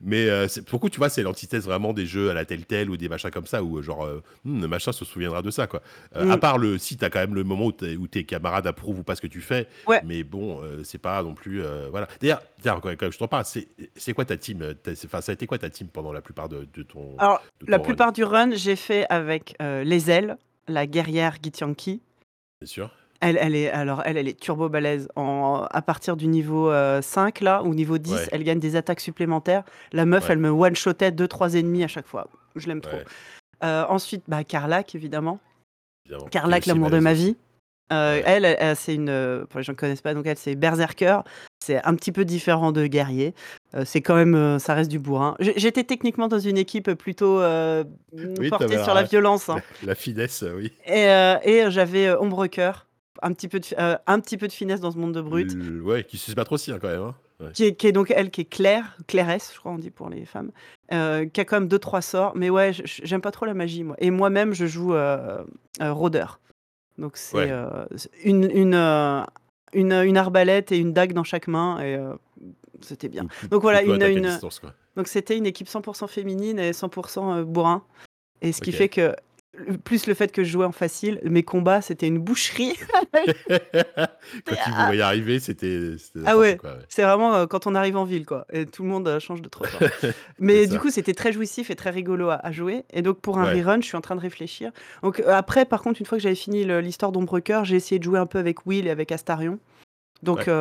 Mais 0.00 0.28
euh, 0.28 0.46
c'est- 0.48 0.62
pour 0.62 0.76
le 0.76 0.80
coup, 0.80 0.90
tu 0.90 0.98
vois, 0.98 1.08
c'est 1.08 1.22
l'antithèse 1.22 1.64
vraiment 1.64 1.92
des 1.92 2.06
jeux 2.06 2.30
à 2.30 2.34
la 2.34 2.44
Telltale 2.44 2.88
ou 2.90 2.96
des 2.96 3.08
machins 3.08 3.30
comme 3.30 3.46
ça, 3.46 3.62
où 3.62 3.78
euh, 3.78 3.82
genre, 3.82 4.04
euh, 4.04 4.22
Hmm, 4.44 4.60
le 4.62 4.68
machin 4.68 4.92
se 4.92 5.04
souviendra 5.04 5.42
de 5.42 5.50
ça, 5.50 5.66
quoi. 5.66 5.82
Euh, 6.16 6.30
À 6.30 6.36
Mmh. 6.36 6.40
part 6.40 6.58
le, 6.58 6.78
si 6.78 6.96
t'as 6.96 7.10
quand 7.10 7.18
même 7.18 7.34
le 7.34 7.42
moment 7.44 7.66
où, 7.66 7.72
t'es- 7.72 7.96
où 7.96 8.06
tes 8.06 8.24
camarades 8.24 8.66
approuvent 8.66 9.00
ou 9.00 9.02
pas 9.02 9.14
ce 9.16 9.20
que 9.20 9.26
tu 9.26 9.40
fais, 9.40 9.66
Ouais. 9.86 10.00
mais 10.04 10.22
bon, 10.22 10.62
euh, 10.62 10.82
c'est 10.84 10.98
pas 10.98 11.22
non 11.22 11.34
plus, 11.34 11.62
euh, 11.62 11.88
voilà. 11.90 12.06
D'ailleurs, 12.20 12.42
d'ailleurs, 12.62 12.80
quand, 12.80 12.90
quand 12.96 13.10
je 13.10 13.18
t'en 13.18 13.28
parle, 13.28 13.44
c'est 13.44 13.68
c'est 13.96 14.12
quoi 14.14 14.24
ta 14.24 14.36
team 14.36 14.62
euh, 14.62 14.74
t'as- 14.74 14.94
c'est- 14.94 15.06
Enfin, 15.06 15.20
ça 15.20 15.32
a 15.32 15.34
été 15.34 15.46
quoi 15.46 15.58
ta 15.58 15.70
team 15.70 15.88
pendant 15.88 16.12
la 16.12 16.20
plupart 16.22 16.48
de, 16.48 16.66
de 16.72 16.82
ton, 16.82 17.16
Alors, 17.18 17.42
de 17.60 17.70
la 17.70 17.78
ton 17.78 17.82
run, 17.82 17.88
plupart 17.88 18.12
du 18.12 18.24
run, 18.24 18.50
j'ai 18.52 18.76
fait 18.76 19.06
avec, 19.10 19.56
les 19.60 20.10
ailes, 20.10 20.36
la 20.68 20.86
guerrière 20.86 21.36
Githyanki. 21.42 22.00
bien 22.60 22.66
sûr. 22.68 22.90
Elle 23.22 23.38
elle 23.40 23.54
est 23.54 23.70
alors 23.70 24.02
elle, 24.04 24.16
elle 24.18 24.26
est 24.28 24.38
turbo 24.38 24.68
balèze 24.68 25.08
en 25.16 25.64
à 25.70 25.80
partir 25.82 26.16
du 26.16 26.26
niveau, 26.26 26.70
heu, 26.70 27.00
5 27.00 27.40
là 27.40 27.62
ou 27.62 27.72
niveau 27.72 27.96
10, 27.98 28.12
Ouais. 28.12 28.28
elle 28.32 28.42
gagne 28.42 28.58
des 28.58 28.74
attaques 28.76 29.00
supplémentaires. 29.00 29.62
La 29.92 30.04
meuf, 30.06 30.24
Ouais. 30.26 30.32
elle 30.32 30.38
me 30.38 30.50
one 30.50 30.74
shotait 30.74 31.12
2-3 31.12 31.54
ennemis 31.54 31.84
à 31.84 31.88
chaque 31.88 32.06
fois. 32.06 32.26
Je 32.56 32.66
l'aime 32.68 32.80
trop. 32.80 32.96
Ouais, 32.96 33.04
Heu, 33.64 33.84
ensuite, 33.88 34.24
bah, 34.26 34.42
Karlak 34.42 34.94
évidemment. 34.96 35.38
évidemment. 36.04 36.28
Karlak, 36.30 36.64
Qui 36.64 36.68
est 36.68 36.72
aussi 36.72 36.78
l'amour 36.80 36.90
de 36.90 36.98
ma 36.98 37.12
vie. 37.14 37.36
Ouais. 37.92 38.22
elle, 38.26 38.44
elle, 38.44 38.56
elle, 38.58 38.74
c'est 38.76 38.94
une, 38.94 39.44
pour 39.48 39.58
les 39.58 39.64
gens 39.64 39.72
qui 39.74 39.76
connaissent 39.78 40.00
pas, 40.02 40.14
donc 40.14 40.26
elle, 40.26 40.36
c'est 40.38 40.56
berserker. 40.56 41.20
C'est 41.64 41.84
un 41.86 41.94
petit 41.94 42.10
peu 42.10 42.24
différent 42.24 42.72
de 42.72 42.86
guerrier. 42.88 43.34
C'est 43.84 44.00
quand 44.00 44.16
même, 44.16 44.58
ça 44.58 44.74
reste 44.74 44.90
du 44.90 44.98
bourrin. 44.98 45.36
J'étais 45.38 45.84
techniquement 45.84 46.26
dans 46.26 46.40
une 46.40 46.58
équipe 46.58 46.90
plutôt, 46.94 47.36
Oui, 47.40 48.48
portée 48.48 48.66
t'avais 48.66 48.82
sur 48.82 48.94
la 48.94 49.02
la, 49.02 49.06
violence, 49.06 49.48
hein. 49.48 49.62
la, 49.84 49.94
finesse, 49.94 50.42
euh, 50.42 50.56
oui. 50.56 50.72
Et 50.86 51.70
j'avais, 51.70 52.08
heu, 52.08 52.20
Ombre 52.20 52.46
Cœur, 52.48 52.86
un 53.20 53.32
petit 53.32 53.48
peu 53.48 53.60
de 53.60 53.66
fi 53.66 53.74
heu, 53.78 53.96
un 54.06 54.20
petit 54.20 54.36
peu 54.38 54.48
de 54.48 54.52
finesse 54.52 54.80
dans 54.80 54.90
ce 54.90 54.98
monde 54.98 55.12
de 55.14 55.20
brut. 55.20 55.54
Le- 55.54 55.82
ouais, 55.82 56.04
qui 56.04 56.16
se 56.18 56.32
battre 56.32 56.52
aussi, 56.52 56.72
hein, 56.72 56.78
quand 56.80 56.88
même. 56.88 57.02
hein. 57.02 57.14
Ouais. 57.40 57.52
Qui 57.52 57.64
est 57.64 57.74
qui 57.74 57.88
est 57.88 57.92
donc 57.92 58.10
elle, 58.14 58.30
qui 58.30 58.42
est 58.42 58.44
Claire, 58.44 58.96
Clairesse, 59.08 59.50
je 59.52 59.58
crois 59.58 59.72
on 59.72 59.78
dit 59.78 59.90
pour 59.90 60.08
les 60.08 60.24
femmes, 60.24 60.52
heu, 60.92 61.24
qui 61.24 61.40
a 61.40 61.44
quand 61.44 61.56
même 61.60 61.68
2-3 61.68 62.00
sorts. 62.00 62.32
Mais 62.36 62.50
ouais, 62.50 62.70
j'aime 62.84 63.20
pas 63.20 63.32
trop 63.32 63.46
la 63.46 63.54
magie 63.54 63.82
moi 63.82 63.96
et 63.98 64.10
moi-même 64.10 64.54
je 64.54 64.66
joue, 64.66 64.94
heu 64.94 65.18
heu, 65.80 65.92
rôdeur. 65.92 66.38
Donc 66.98 67.16
c'est, 67.16 67.36
Ouais. 67.36 67.50
heu, 67.50 67.66
c'est 67.96 68.10
une 68.24 68.48
une, 68.50 68.74
heu, 68.74 69.22
une, 69.72 69.92
une 69.92 70.16
arbalète 70.16 70.70
et 70.72 70.78
une 70.78 70.92
dague 70.92 71.12
dans 71.14 71.24
chaque 71.24 71.48
main 71.48 71.80
et 71.80 71.96
heu, 71.96 72.16
c'était 72.80 73.08
bien. 73.08 73.26
Donc, 73.50 73.62
voilà, 73.62 73.82
une 73.82 73.92
attaque 73.92 74.08
à 74.08 74.12
une 74.12 74.22
distance, 74.22 74.60
quoi. 74.60 74.72
donc 74.96 75.08
c'était 75.08 75.36
une 75.36 75.46
équipe 75.46 75.68
100% 75.68 76.06
féminine 76.08 76.58
et 76.60 76.72
100 76.72 76.90
heu, 77.38 77.44
bourrin 77.44 77.82
et 78.40 78.52
ce 78.52 78.60
qui 78.60 78.70
Ok. 78.70 78.76
fait 78.76 78.88
que, 78.88 79.16
le 79.54 79.76
plus 79.76 80.06
le 80.06 80.14
fait 80.14 80.32
que 80.32 80.44
je 80.44 80.50
jouais 80.50 80.64
en 80.64 80.72
facile, 80.72 81.20
mes 81.24 81.42
combats, 81.42 81.82
c'était 81.82 82.06
une 82.06 82.18
boucherie. 82.18 82.74
Quand 84.46 84.54
tu 84.64 84.70
vous 84.70 84.84
voyez 84.86 85.02
arriver, 85.02 85.40
c'était 85.40 85.96
c'était 85.98 86.20
Ah 86.20 86.22
n'importe 86.30 86.38
ouais, 86.40 86.56
quoi. 86.56 86.70
ouais. 86.70 86.78
c'est 86.88 87.02
vraiment, 87.02 87.36
heu, 87.42 87.46
quand 87.46 87.66
on 87.66 87.74
arrive 87.74 87.96
en 87.96 88.04
ville, 88.04 88.24
quoi 88.24 88.46
et 88.52 88.64
tout 88.66 88.82
le 88.82 88.88
monde, 88.88 89.06
heu, 89.08 89.18
change 89.18 89.42
de 89.42 89.48
trottoir. 89.48 89.82
Mais 90.38 90.66
du 90.66 90.74
ça. 90.74 90.78
coup, 90.80 90.90
c'était 90.90 91.14
très 91.14 91.32
jouissif 91.32 91.70
et 91.70 91.76
très 91.76 91.90
rigolo 91.90 92.30
à 92.30 92.36
à 92.36 92.50
jouer 92.50 92.84
et 92.92 93.02
donc 93.02 93.20
pour 93.20 93.38
un 93.38 93.44
Ouais. 93.44 93.60
rerun, 93.60 93.80
je 93.80 93.86
suis 93.86 93.96
en 93.96 94.00
train 94.00 94.16
de 94.16 94.20
réfléchir. 94.20 94.72
Donc, 95.02 95.20
heu, 95.20 95.28
après, 95.28 95.64
par 95.66 95.82
contre, 95.82 96.00
une 96.00 96.06
fois 96.06 96.18
que 96.18 96.22
j'avais 96.22 96.34
fini 96.34 96.64
le 96.64 96.80
l'histoire 96.80 97.12
d'Ombre 97.12 97.40
Cœur, 97.40 97.64
j'ai 97.64 97.76
essayé 97.76 97.98
de 97.98 98.04
jouer 98.04 98.18
un 98.18 98.26
peu 98.26 98.38
avec 98.38 98.66
Will 98.66 98.86
et 98.86 98.90
avec 98.90 99.12
Astarion. 99.12 99.58
Donc, 100.22 100.46
Ouais. 100.46 100.52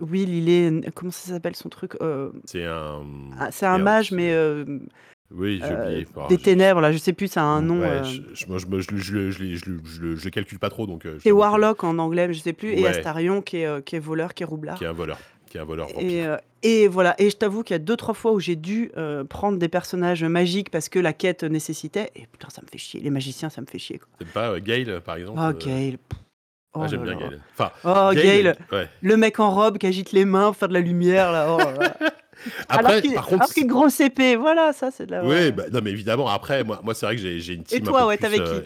Will, 0.00 0.28
il 0.34 0.48
est 0.48 0.90
comment 0.94 1.10
ça 1.12 1.32
s'appelle 1.32 1.56
son 1.56 1.68
truc? 1.68 1.92
C'est 2.46 2.64
un. 2.64 3.02
ah, 3.38 3.50
c'est 3.50 3.66
un 3.66 3.78
merde, 3.78 3.84
mage, 3.84 4.08
c'est- 4.10 4.14
mais, 4.14 4.64
Oui, 5.30 5.60
j'ai 5.62 5.72
heu, 5.72 5.82
oublié. 5.82 6.06
Des 6.28 6.38
ténèbres, 6.38 6.80
là, 6.80 6.90
je 6.90 6.96
sais 6.98 7.12
plus, 7.12 7.28
ça 7.28 7.42
a 7.42 7.44
un 7.44 7.60
nom, 7.60 7.80
Ouais, 7.80 8.00
heu 8.00 8.04
je, 8.04 8.20
je, 8.34 8.46
moi, 8.46 8.58
je, 8.58 8.66
me- 8.66 8.80
je, 8.80 10.22
le- 10.24 10.30
calcule 10.30 10.58
pas 10.58 10.70
trop, 10.70 10.86
donc. 10.86 11.04
euh, 11.04 11.18
c'est 11.22 11.28
que- 11.28 11.34
Warlock 11.34 11.84
en 11.84 11.98
anglais, 11.98 12.28
mais 12.28 12.34
je 12.34 12.40
sais 12.40 12.52
plus 12.54 12.72
et. 12.72 12.86
Astarion 12.86 13.42
qui 13.42 13.58
est, 13.58 13.66
heu, 13.66 13.80
qui 13.82 13.96
est 13.96 14.00
voleur, 14.00 14.32
qui 14.32 14.42
est 14.42 14.46
roublard. 14.46 14.78
Qui 14.78 14.84
est 14.84 14.88
un 14.88 14.92
voleur. 14.92 15.18
Qui 15.50 15.58
est 15.58 15.60
un 15.60 15.64
voleur 15.64 15.88
Et, 15.98 16.26
euh, 16.26 16.88
voilà, 16.90 17.14
et 17.18 17.30
je 17.30 17.36
t'avoue 17.36 17.62
qu'il 17.62 17.74
y 17.74 17.76
a 17.76 17.78
deux 17.78 17.96
trois 17.96 18.14
fois 18.14 18.32
où 18.32 18.40
j'ai 18.40 18.56
dû 18.56 18.90
euh, 18.96 19.24
prendre 19.24 19.58
des 19.58 19.68
personnages 19.68 20.24
magiques 20.24 20.70
parce 20.70 20.88
que 20.88 20.98
la 20.98 21.12
quête 21.12 21.42
nécessitait. 21.44 22.10
Et 22.16 22.26
putain, 22.26 22.48
ça 22.50 22.60
me 22.62 22.66
fait 22.66 22.78
chier. 22.78 23.00
Les 23.00 23.10
magiciens, 23.10 23.48
ça 23.48 23.60
me 23.60 23.66
fait 23.66 23.78
chier. 23.78 24.00
T'aimes 24.18 24.28
pas 24.28 24.50
euh, 24.50 24.60
Gale, 24.60 25.00
par 25.02 25.16
exemple 25.16 25.38
Oh, 25.40 25.48
euh, 25.48 25.52
Gale. 25.52 25.98
Oh 26.74 26.80
ah, 26.82 26.86
J'aime 26.86 27.02
bien. 27.02 27.14
Gale. 27.16 27.40
Enfin, 27.52 27.70
Oh, 27.84 28.14
Gale. 28.14 28.56
Ouais. 28.72 28.88
Le 29.00 29.16
mec 29.16 29.40
en 29.40 29.50
robe 29.54 29.78
qui 29.78 29.86
agite 29.86 30.12
les 30.12 30.24
mains 30.26 30.46
pour 30.48 30.56
faire 30.56 30.68
de 30.68 30.74
la 30.74 30.80
lumière, 30.80 31.32
là. 31.32 31.46
oh 31.50 31.58
là 31.80 31.96
là. 32.46 32.52
alors 32.68 32.86
Après, 32.86 33.02
qu'il 33.02 33.14
par 33.14 33.26
contre. 33.26 33.58
est 33.58 33.64
grosse 33.64 34.00
épée. 34.00 34.36
Voilà, 34.36 34.72
ça, 34.72 34.90
c'est 34.90 35.06
de 35.06 35.12
la. 35.12 35.24
Oui, 35.24 35.52
bah, 35.52 35.64
non, 35.72 35.80
mais 35.82 35.90
évidemment, 35.90 36.28
après, 36.28 36.64
moi, 36.64 36.80
moi 36.82 36.94
c'est 36.94 37.06
vrai 37.06 37.16
que 37.16 37.22
j'ai 37.22 37.52
une 37.54 37.64
team 37.64 37.82
toi, 37.82 38.00
un 38.00 38.02
peu 38.02 38.08
ouais, 38.08 38.16
plus. 38.16 38.22
t'avais 38.22 38.40
euh, 38.40 38.60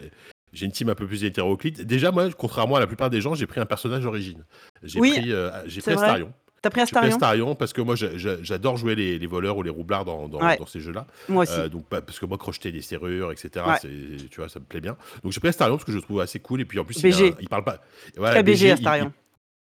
j'ai 0.52 0.66
une 0.66 0.72
team 0.72 0.88
un 0.90 0.94
peu 0.94 1.06
plus 1.06 1.24
hétéroclite. 1.24 1.80
Déjà, 1.86 2.10
moi, 2.10 2.28
contrairement 2.36 2.76
à 2.76 2.80
la 2.80 2.86
plupart 2.86 3.08
des 3.10 3.20
gens, 3.20 3.34
j'ai 3.34 3.46
pris 3.46 3.60
un 3.60 3.66
personnage 3.66 4.02
d'origine. 4.02 4.44
J'ai 4.82 5.00
Oui, 5.00 5.12
pris, 5.18 5.32
euh, 5.32 5.50
j'ai 5.66 5.80
c'est 5.80 5.92
pris 5.92 5.94
vrai. 5.94 6.04
Astarion. 6.04 6.32
T'as 6.60 6.70
pris 6.70 6.80
J'ai 6.80 6.84
pris 6.84 6.90
Astarion? 6.98 7.14
Astarion 7.16 7.54
parce 7.56 7.72
que 7.72 7.80
moi, 7.80 7.96
j'a- 7.96 8.16
j'a- 8.16 8.40
j'adore 8.40 8.76
jouer 8.76 8.94
les, 8.94 9.18
les 9.18 9.26
voleurs 9.26 9.56
ou 9.56 9.64
les 9.64 9.70
roublards 9.70 10.04
dans, 10.04 10.28
dans, 10.28 10.40
Ouais. 10.40 10.56
dans 10.58 10.66
ces 10.66 10.78
jeux-là. 10.78 11.06
Moi 11.28 11.42
aussi. 11.42 11.58
Euh, 11.58 11.68
donc, 11.68 11.86
bah, 11.90 12.00
parce 12.02 12.20
que 12.20 12.26
moi, 12.26 12.38
crocheter 12.38 12.70
des 12.70 12.82
serrures, 12.82 13.32
etc., 13.32 13.64
Ouais. 13.66 13.88
tu 14.30 14.36
vois, 14.36 14.48
ça 14.48 14.60
me 14.60 14.64
plaît 14.64 14.80
bien. 14.80 14.96
Donc, 15.24 15.32
j'ai 15.32 15.40
pris 15.40 15.48
Astarion 15.48 15.74
parce 15.76 15.84
que 15.86 15.90
je 15.90 15.96
le 15.96 16.02
trouve 16.04 16.20
assez 16.20 16.38
cool. 16.38 16.60
Et 16.60 16.64
puis, 16.64 16.78
en 16.78 16.84
plus, 16.84 16.96
il, 16.98 17.02
BG. 17.02 17.32
a 17.32 17.36
il 17.40 17.48
parle 17.48 17.64
pas. 17.64 17.78
Voilà, 18.16 18.34
Très 18.34 18.42
BG, 18.44 18.66
il- 18.68 18.70
Astarion. 18.72 19.12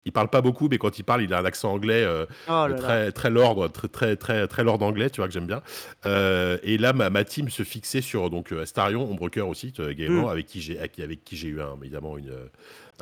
Il 0.05 0.11
parle 0.11 0.29
pas 0.29 0.41
beaucoup, 0.41 0.67
mais 0.69 0.77
quand 0.77 0.97
il 0.97 1.03
parle, 1.03 1.21
il 1.21 1.33
a 1.33 1.39
un 1.39 1.45
accent 1.45 1.71
anglais 1.71 2.03
euh, 2.03 2.25
Oh 2.47 2.51
là 2.51 2.67
là. 2.69 2.77
très 2.77 3.11
très 3.11 3.29
lord, 3.29 3.71
très 3.71 3.87
très 3.87 4.15
très 4.15 4.47
très 4.47 4.63
lord 4.63 4.81
anglais, 4.81 5.09
tu 5.09 5.17
vois 5.21 5.27
que 5.27 5.33
j'aime 5.33 5.45
bien. 5.47 5.61
Euh, 6.05 6.57
et 6.63 6.77
là, 6.77 6.93
ma, 6.93 7.09
ma 7.09 7.23
team 7.23 7.49
se 7.49 7.63
fixait 7.63 8.01
sur 8.01 8.29
donc 8.29 8.51
euh, 8.51 8.63
Astarion, 8.63 9.09
Ombrecoeur 9.09 9.47
aussi 9.47 9.73
également, 9.89 10.29
avec 10.29 10.47
qui 10.47 10.61
j'ai 10.61 10.77
avec, 10.79 10.99
avec 10.99 11.23
qui 11.23 11.37
j'ai 11.37 11.49
eu 11.49 11.61
un, 11.61 11.75
évidemment 11.81 12.17
une 12.17 12.31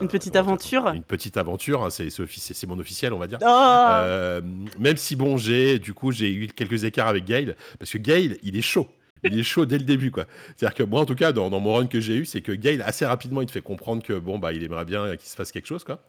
Une 0.01 0.05
un- 0.05 0.07
petite 0.07 0.35
aventure. 0.35 0.87
une 0.89 1.03
petite 1.03 1.37
aventure. 1.37 1.83
hein, 1.85 1.89
c'est 1.89 2.67
mon 2.67 2.79
officiel, 2.79 3.13
on 3.13 3.17
va 3.19 3.27
dire. 3.27 3.39
Oh 3.41 3.45
Euh, 3.47 4.41
même 4.77 4.97
si 4.97 5.15
bon, 5.15 5.37
j'ai 5.37 5.79
du 5.79 5.93
coup 5.93 6.11
j'ai 6.11 6.31
eu 6.33 6.47
quelques 6.47 6.83
écarts 6.83 7.07
avec 7.07 7.25
Gale 7.25 7.55
parce 7.79 7.91
que 7.91 7.97
Gale, 7.97 8.37
il 8.43 8.57
est 8.57 8.61
chaud. 8.61 8.87
Il 9.23 9.37
est 9.37 9.43
chaud 9.43 9.65
dès 9.65 9.77
le 9.77 9.83
début, 9.83 10.11
quoi. 10.11 10.25
C'est-à-dire 10.55 10.75
que 10.75 10.83
moi, 10.83 11.01
en 11.01 11.05
tout 11.05 11.15
cas, 11.15 11.31
dans, 11.31 11.49
dans 11.49 11.59
mon 11.59 11.73
run 11.73 11.87
que 11.87 11.99
j'ai 11.99 12.15
eu, 12.15 12.25
c'est 12.25 12.41
que 12.41 12.51
Gale, 12.51 12.81
assez 12.81 13.05
rapidement, 13.05 13.41
il 13.41 13.47
te 13.47 13.51
fait 13.51 13.61
comprendre 13.61 14.03
que 14.03 14.17
bon, 14.17 14.39
bah, 14.39 14.53
il 14.53 14.63
aimerait 14.63 14.85
bien 14.85 15.15
qu'il 15.17 15.29
se 15.29 15.35
fasse 15.35 15.51
quelque 15.51 15.67
chose, 15.67 15.83
quoi. 15.83 16.01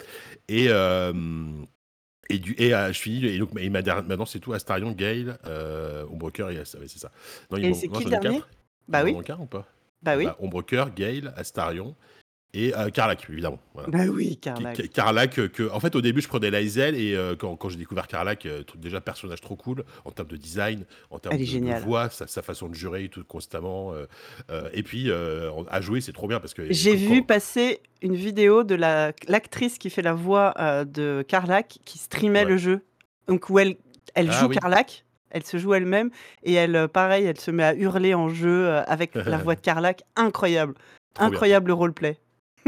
Et, 0.48 0.66
euh, 0.68 1.12
et, 2.28 2.38
du, 2.38 2.54
et 2.58 2.74
euh, 2.74 2.92
je 2.92 2.98
finis, 3.00 3.24
et 3.26 3.38
donc, 3.38 3.50
et 3.58 3.68
maintenant, 3.68 4.26
c'est 4.26 4.38
tout 4.38 4.52
Astarion, 4.52 4.92
Gale, 4.92 5.38
euh, 5.46 6.04
Ombrecoeur, 6.10 6.50
et 6.50 6.58
ouais, 6.58 6.64
c'est 6.64 6.98
ça. 6.98 7.10
Non, 7.50 7.58
Et 7.58 7.74
c'est 7.74 7.88
qui 7.88 8.04
le 8.04 8.10
dernier? 8.10 8.42
Bah 8.88 9.02
oui, 9.04 9.16
quatre 9.24 9.40
ou 9.40 9.46
pas? 9.46 9.66
Bah 10.02 10.16
oui. 10.16 10.24
Bah, 10.24 10.36
Ombrecoeur, 10.40 10.94
Gale, 10.94 11.32
Astarion 11.36 11.94
et 12.52 12.74
euh, 12.76 12.88
Carlac, 12.90 13.24
évidemment. 13.30 13.58
Voilà. 13.74 13.88
Bah 13.90 14.04
oui, 14.12 14.36
Carlac. 14.36 14.74
qui- 14.76 14.88
Carlac, 14.88 15.30
que, 15.52 15.70
en 15.70 15.78
fait, 15.78 15.94
au 15.94 16.00
début, 16.00 16.20
je 16.20 16.28
prenais 16.28 16.50
Laezel 16.50 16.96
et 16.96 17.14
euh, 17.14 17.36
quand, 17.36 17.54
quand 17.56 17.68
j'ai 17.68 17.76
découvert 17.76 18.08
Carlac, 18.08 18.44
euh, 18.46 18.62
déjà 18.76 19.00
personnage 19.00 19.40
trop 19.40 19.54
cool 19.56 19.84
en 20.04 20.10
termes 20.10 20.28
de 20.28 20.36
design, 20.36 20.84
en 21.10 21.18
termes 21.18 21.36
de, 21.36 21.80
voix, 21.84 22.10
sa, 22.10 22.26
sa 22.26 22.42
façon 22.42 22.68
de 22.68 22.74
jurer 22.74 23.08
tout 23.08 23.22
constamment. 23.24 23.92
euh, 24.50 24.68
et 24.72 24.82
puis, 24.82 25.10
à 25.12 25.80
jouer, 25.80 26.00
c'est 26.00 26.12
trop 26.12 26.26
bien 26.28 26.40
parce 26.40 26.54
que. 26.54 26.72
J'ai 26.72 26.96
vu 26.96 27.20
quand- 27.20 27.26
passer 27.26 27.80
une 28.02 28.16
vidéo 28.16 28.64
de 28.64 28.74
la 28.74 29.12
l'actrice 29.28 29.78
qui 29.78 29.90
fait 29.90 30.02
la 30.02 30.14
voix 30.14 30.54
de 30.84 31.22
Carlac 31.28 31.78
qui 31.84 31.98
streamait 31.98 32.44
Ouais. 32.44 32.50
le 32.50 32.56
jeu. 32.56 32.80
Donc 33.28 33.48
où 33.50 33.58
elle, 33.58 33.76
elle 34.14 34.28
Ah 34.30 34.40
joue 34.40 34.46
oui. 34.48 34.56
Carlac, 34.56 35.04
elle 35.30 35.44
se 35.44 35.56
joue 35.56 35.74
elle-même 35.74 36.10
et 36.42 36.54
elle, 36.54 36.88
pareil, 36.88 37.26
elle 37.26 37.38
se 37.38 37.52
met 37.52 37.62
à 37.62 37.74
hurler 37.74 38.14
en 38.14 38.28
jeu 38.28 38.68
avec 38.88 39.14
la 39.14 39.36
voix 39.38 39.54
de 39.54 39.60
Carlac. 39.60 40.02
Incroyable. 40.16 40.74
Trop 41.14 41.24
bien. 41.26 41.32
Incroyable 41.32 41.70
roleplay. 41.72 42.18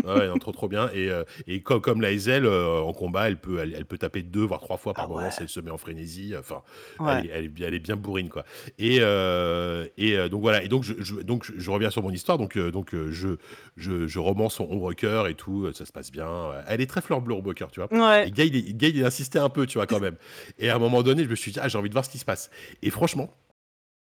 Ouais, 0.04 0.12
ouais, 0.20 0.28
non, 0.28 0.38
trop 0.38 0.52
trop 0.52 0.68
bien. 0.68 0.88
Et, 0.94 1.10
euh, 1.10 1.24
et 1.46 1.60
comme, 1.60 1.80
comme 1.80 2.00
Laezel, 2.00 2.46
euh, 2.46 2.80
en 2.80 2.92
combat, 2.92 3.28
elle 3.28 3.36
peut, 3.36 3.58
elle, 3.58 3.74
elle 3.76 3.84
peut 3.84 3.98
taper 3.98 4.22
deux 4.22 4.44
voire 4.44 4.60
trois 4.60 4.76
fois 4.78 4.94
par 4.94 5.04
Ah 5.04 5.08
moment 5.08 5.22
ouais. 5.22 5.30
si 5.30 5.42
elle 5.42 5.48
se 5.48 5.60
met 5.60 5.70
en 5.70 5.78
frénésie. 5.78 6.34
Enfin, 6.38 6.62
Ouais. 6.98 7.12
elle, 7.18 7.26
est, 7.26 7.28
elle 7.34 7.44
est 7.44 7.48
bien, 7.48 7.66
elle 7.68 7.74
est 7.74 7.78
bien 7.78 7.96
bourrine 7.96 8.28
quoi. 8.28 8.44
Et, 8.78 8.98
euh, 9.00 9.86
et 9.98 10.16
euh, 10.16 10.28
donc 10.28 10.40
voilà. 10.42 10.62
Et 10.62 10.68
donc 10.68 10.82
je, 10.84 10.94
je- 10.98 11.16
donc 11.16 11.44
je, 11.44 11.52
je 11.56 11.70
reviens 11.70 11.90
sur 11.90 12.02
mon 12.02 12.10
histoire. 12.10 12.38
Donc 12.38 12.56
euh, 12.56 12.70
donc 12.70 12.94
euh, 12.94 13.10
je, 13.12 13.36
je 13.76 14.06
je 14.06 14.18
romance 14.18 14.54
son 14.54 14.64
ombre 14.70 14.92
cœur 14.94 15.28
et 15.28 15.34
tout. 15.34 15.66
euh, 15.66 15.72
Ça 15.72 15.84
se 15.86 15.92
passe 15.92 16.10
bien. 16.10 16.28
Elle 16.68 16.80
est 16.80 16.86
très 16.86 17.00
fleur 17.02 17.20
bleue 17.20 17.34
ombre 17.34 17.52
cœur, 17.52 17.70
tu 17.70 17.80
vois. 17.80 17.92
Ouais. 17.92 18.28
Et 18.28 18.30
Gail, 18.30 18.48
il- 18.48 18.76
Gail, 18.76 18.92
il 18.94 19.04
insistait 19.04 19.38
un 19.38 19.48
peu, 19.50 19.66
tu 19.66 19.78
vois, 19.78 19.86
quand 19.86 20.00
même. 20.00 20.16
Et 20.58 20.70
à 20.70 20.76
un 20.76 20.78
moment 20.78 21.02
donné, 21.02 21.24
je 21.24 21.28
me 21.28 21.34
suis 21.34 21.52
dit, 21.52 21.58
ah, 21.62 21.68
j'ai 21.68 21.78
envie 21.78 21.88
de 21.88 21.94
voir 21.94 22.04
ce 22.04 22.10
qui 22.10 22.18
se 22.18 22.24
passe. 22.24 22.50
Et 22.82 22.90
franchement, 22.90 23.34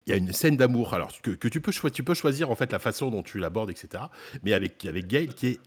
il 0.06 0.10
y 0.10 0.12
a 0.12 0.16
une 0.16 0.32
scène 0.32 0.56
d'amour, 0.56 0.94
alors 0.94 1.10
que, 1.20 1.32
que 1.32 1.48
tu, 1.48 1.60
peux 1.60 1.72
choi- 1.72 1.90
tu 1.90 2.04
peux 2.04 2.14
choisir 2.14 2.50
en 2.50 2.54
fait 2.54 2.70
la 2.72 2.78
façon 2.78 3.10
dont 3.10 3.22
tu 3.22 3.38
l'abordes, 3.38 3.70
etc. 3.70 4.04
Mais 4.44 4.52
avec, 4.52 4.84
avec 4.86 5.06
Gail 5.06 5.28
qui 5.28 5.46
est 5.48 5.60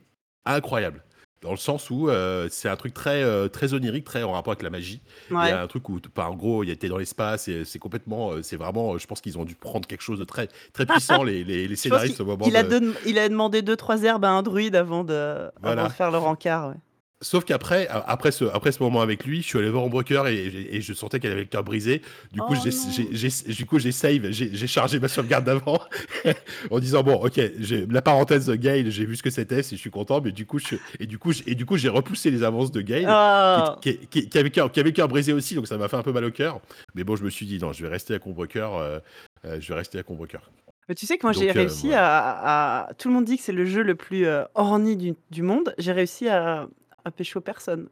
incroyable. 0.46 1.04
Dans 1.42 1.52
le 1.52 1.58
sens 1.58 1.90
où 1.90 2.10
euh, 2.10 2.48
c'est 2.52 2.68
un 2.68 2.76
truc 2.76 2.94
très, 2.94 3.24
euh, 3.24 3.48
très 3.48 3.74
onirique, 3.74 4.04
très 4.04 4.24
en 4.24 4.34
rapport 4.34 4.52
avec 4.52 4.62
la 4.62 4.70
magie. 4.70 5.02
Il 5.30 5.38
Ouais. 5.38 5.48
y 5.50 5.52
a 5.52 5.62
un 5.62 5.68
truc 5.68 5.88
où, 5.88 5.98
en 6.18 6.36
gros, 6.36 6.64
il 6.66 6.70
était 6.70 6.90
dans 6.90 6.98
l'espace 6.98 7.48
et 7.48 7.64
c'est 7.64 7.80
complètement, 7.80 8.32
euh, 8.34 8.42
c'est 8.44 8.58
vraiment, 8.58 8.98
je 8.98 9.08
pense 9.08 9.22
qu'ils 9.22 9.38
ont 9.38 9.46
dû 9.46 9.56
prendre 9.56 9.88
quelque 9.88 10.02
chose 10.02 10.20
de 10.20 10.26
très, 10.26 10.50
très 10.74 10.86
puissant, 10.86 11.24
les, 11.24 11.46
les, 11.46 11.74
scénaristes 11.78 12.20
au 12.20 12.26
moment 12.26 12.46
il 12.46 12.58
a, 12.58 12.64
de- 12.64 12.94
il 13.06 13.18
a 13.20 13.30
demandé 13.30 13.62
deux 13.62 13.78
trois 13.78 14.04
herbes 14.04 14.26
à 14.26 14.32
un 14.32 14.42
druide 14.44 14.76
avant 14.76 15.06
de, 15.06 15.50
Voilà. 15.62 15.82
avant 15.82 15.88
de 15.90 15.94
faire 15.94 16.12
le 16.12 16.18
rencard. 16.18 16.70
ouais. 16.70 16.76
Sauf 17.22 17.44
qu'après, 17.44 17.86
après 17.90 18.32
ce, 18.32 18.46
après 18.46 18.72
ce 18.72 18.82
moment 18.82 19.02
avec 19.02 19.26
lui, 19.26 19.42
je 19.42 19.48
suis 19.48 19.58
allé 19.60 19.70
voir 19.70 19.84
Ombrecoeur 19.84 20.28
et, 20.30 20.38
et, 20.38 20.78
et 20.78 20.82
je 20.82 20.94
sentais 20.94 21.20
qu'elle 21.20 21.34
avait 21.34 21.42
le 21.42 21.48
cœur 21.48 21.66
brisé. 21.66 22.02
Du 22.32 22.40
coup, 22.40 22.54
Oh 22.58 22.70
j'ai, 23.12 23.54
du 23.54 23.66
coup, 23.66 23.78
j'ai 23.78 23.92
save, 23.92 24.32
j'ai, 24.32 24.68
chargé 24.68 25.02
ma 25.02 25.10
sauvegarde 25.10 25.44
d'avant 25.44 25.82
en 26.72 26.80
disant 26.80 27.04
bon, 27.04 27.16
ok, 27.16 27.42
j'ai 27.60 27.86
la 27.88 28.02
parenthèse 28.02 28.46
de 28.46 28.56
Gail, 28.56 28.90
j'ai 28.90 29.04
vu 29.06 29.18
ce 29.18 29.24
que 29.24 29.30
c'était, 29.32 29.64
si 29.64 29.76
je 29.76 29.82
suis 29.82 29.90
content, 29.92 30.22
mais 30.22 30.32
du 30.32 30.46
coup, 30.46 30.60
je, 30.60 30.76
et 31.02 31.08
du 31.08 31.18
coup, 31.18 31.34
j'ai- 31.34 31.44
et 31.52 31.56
du 31.56 31.66
coup, 31.66 31.76
j'ai 31.76 31.90
repoussé 31.90 32.32
les 32.32 32.44
avances 32.44 32.72
de 32.72 32.80
Gail. 32.80 33.04
Ah. 33.08 33.76
Qui, 33.82 33.98
qui- 33.98 34.08
qui- 34.08 34.30
qui 34.30 34.38
avait, 34.38 34.50
cœur- 34.50 34.72
qui 34.72 34.80
avait 34.80 34.90
le 34.92 34.96
cœur 34.96 35.10
brisé 35.10 35.34
aussi, 35.34 35.56
donc 35.56 35.68
ça 35.68 35.78
m'a 35.78 35.90
fait 35.90 35.98
un 35.98 36.04
peu 36.04 36.14
mal 36.14 36.24
au 36.24 36.32
cœur. 36.32 36.62
Mais 36.96 37.04
bon, 37.04 37.18
je 37.18 37.24
me 37.26 37.30
suis 37.30 37.46
dit, 37.46 37.60
non, 37.60 37.74
je 37.74 37.84
vais 37.84 37.90
rester 37.90 38.16
à 38.16 38.20
Ombrecoeur. 38.26 38.78
euh, 38.78 39.00
euh, 39.46 39.58
je 39.60 39.68
vais 39.68 39.76
rester 39.78 40.00
à 40.00 40.04
Ombrecoeur. 40.08 40.50
Mais 40.88 40.96
tu 40.96 41.06
sais 41.06 41.18
que 41.18 41.26
moi 41.28 41.34
j'ai 41.34 41.50
euh, 41.50 41.54
réussi 41.54 41.94
à, 41.94 42.86
à- 42.88 42.94
Tout 42.94 43.10
le 43.10 43.14
monde 43.14 43.26
dit 43.26 43.36
que 43.38 43.44
c'est 43.44 43.52
le 43.52 43.66
jeu 43.66 43.84
le 43.84 43.96
plus 43.96 44.26
euh, 44.26 44.44
orni 44.56 44.96
du, 44.96 45.14
du 45.32 45.42
monde. 45.44 45.74
J'ai 45.78 45.92
réussi 45.92 46.28
à, 46.30 46.68
à 47.10 47.12
pécho 47.12 47.42
personne. 47.42 47.90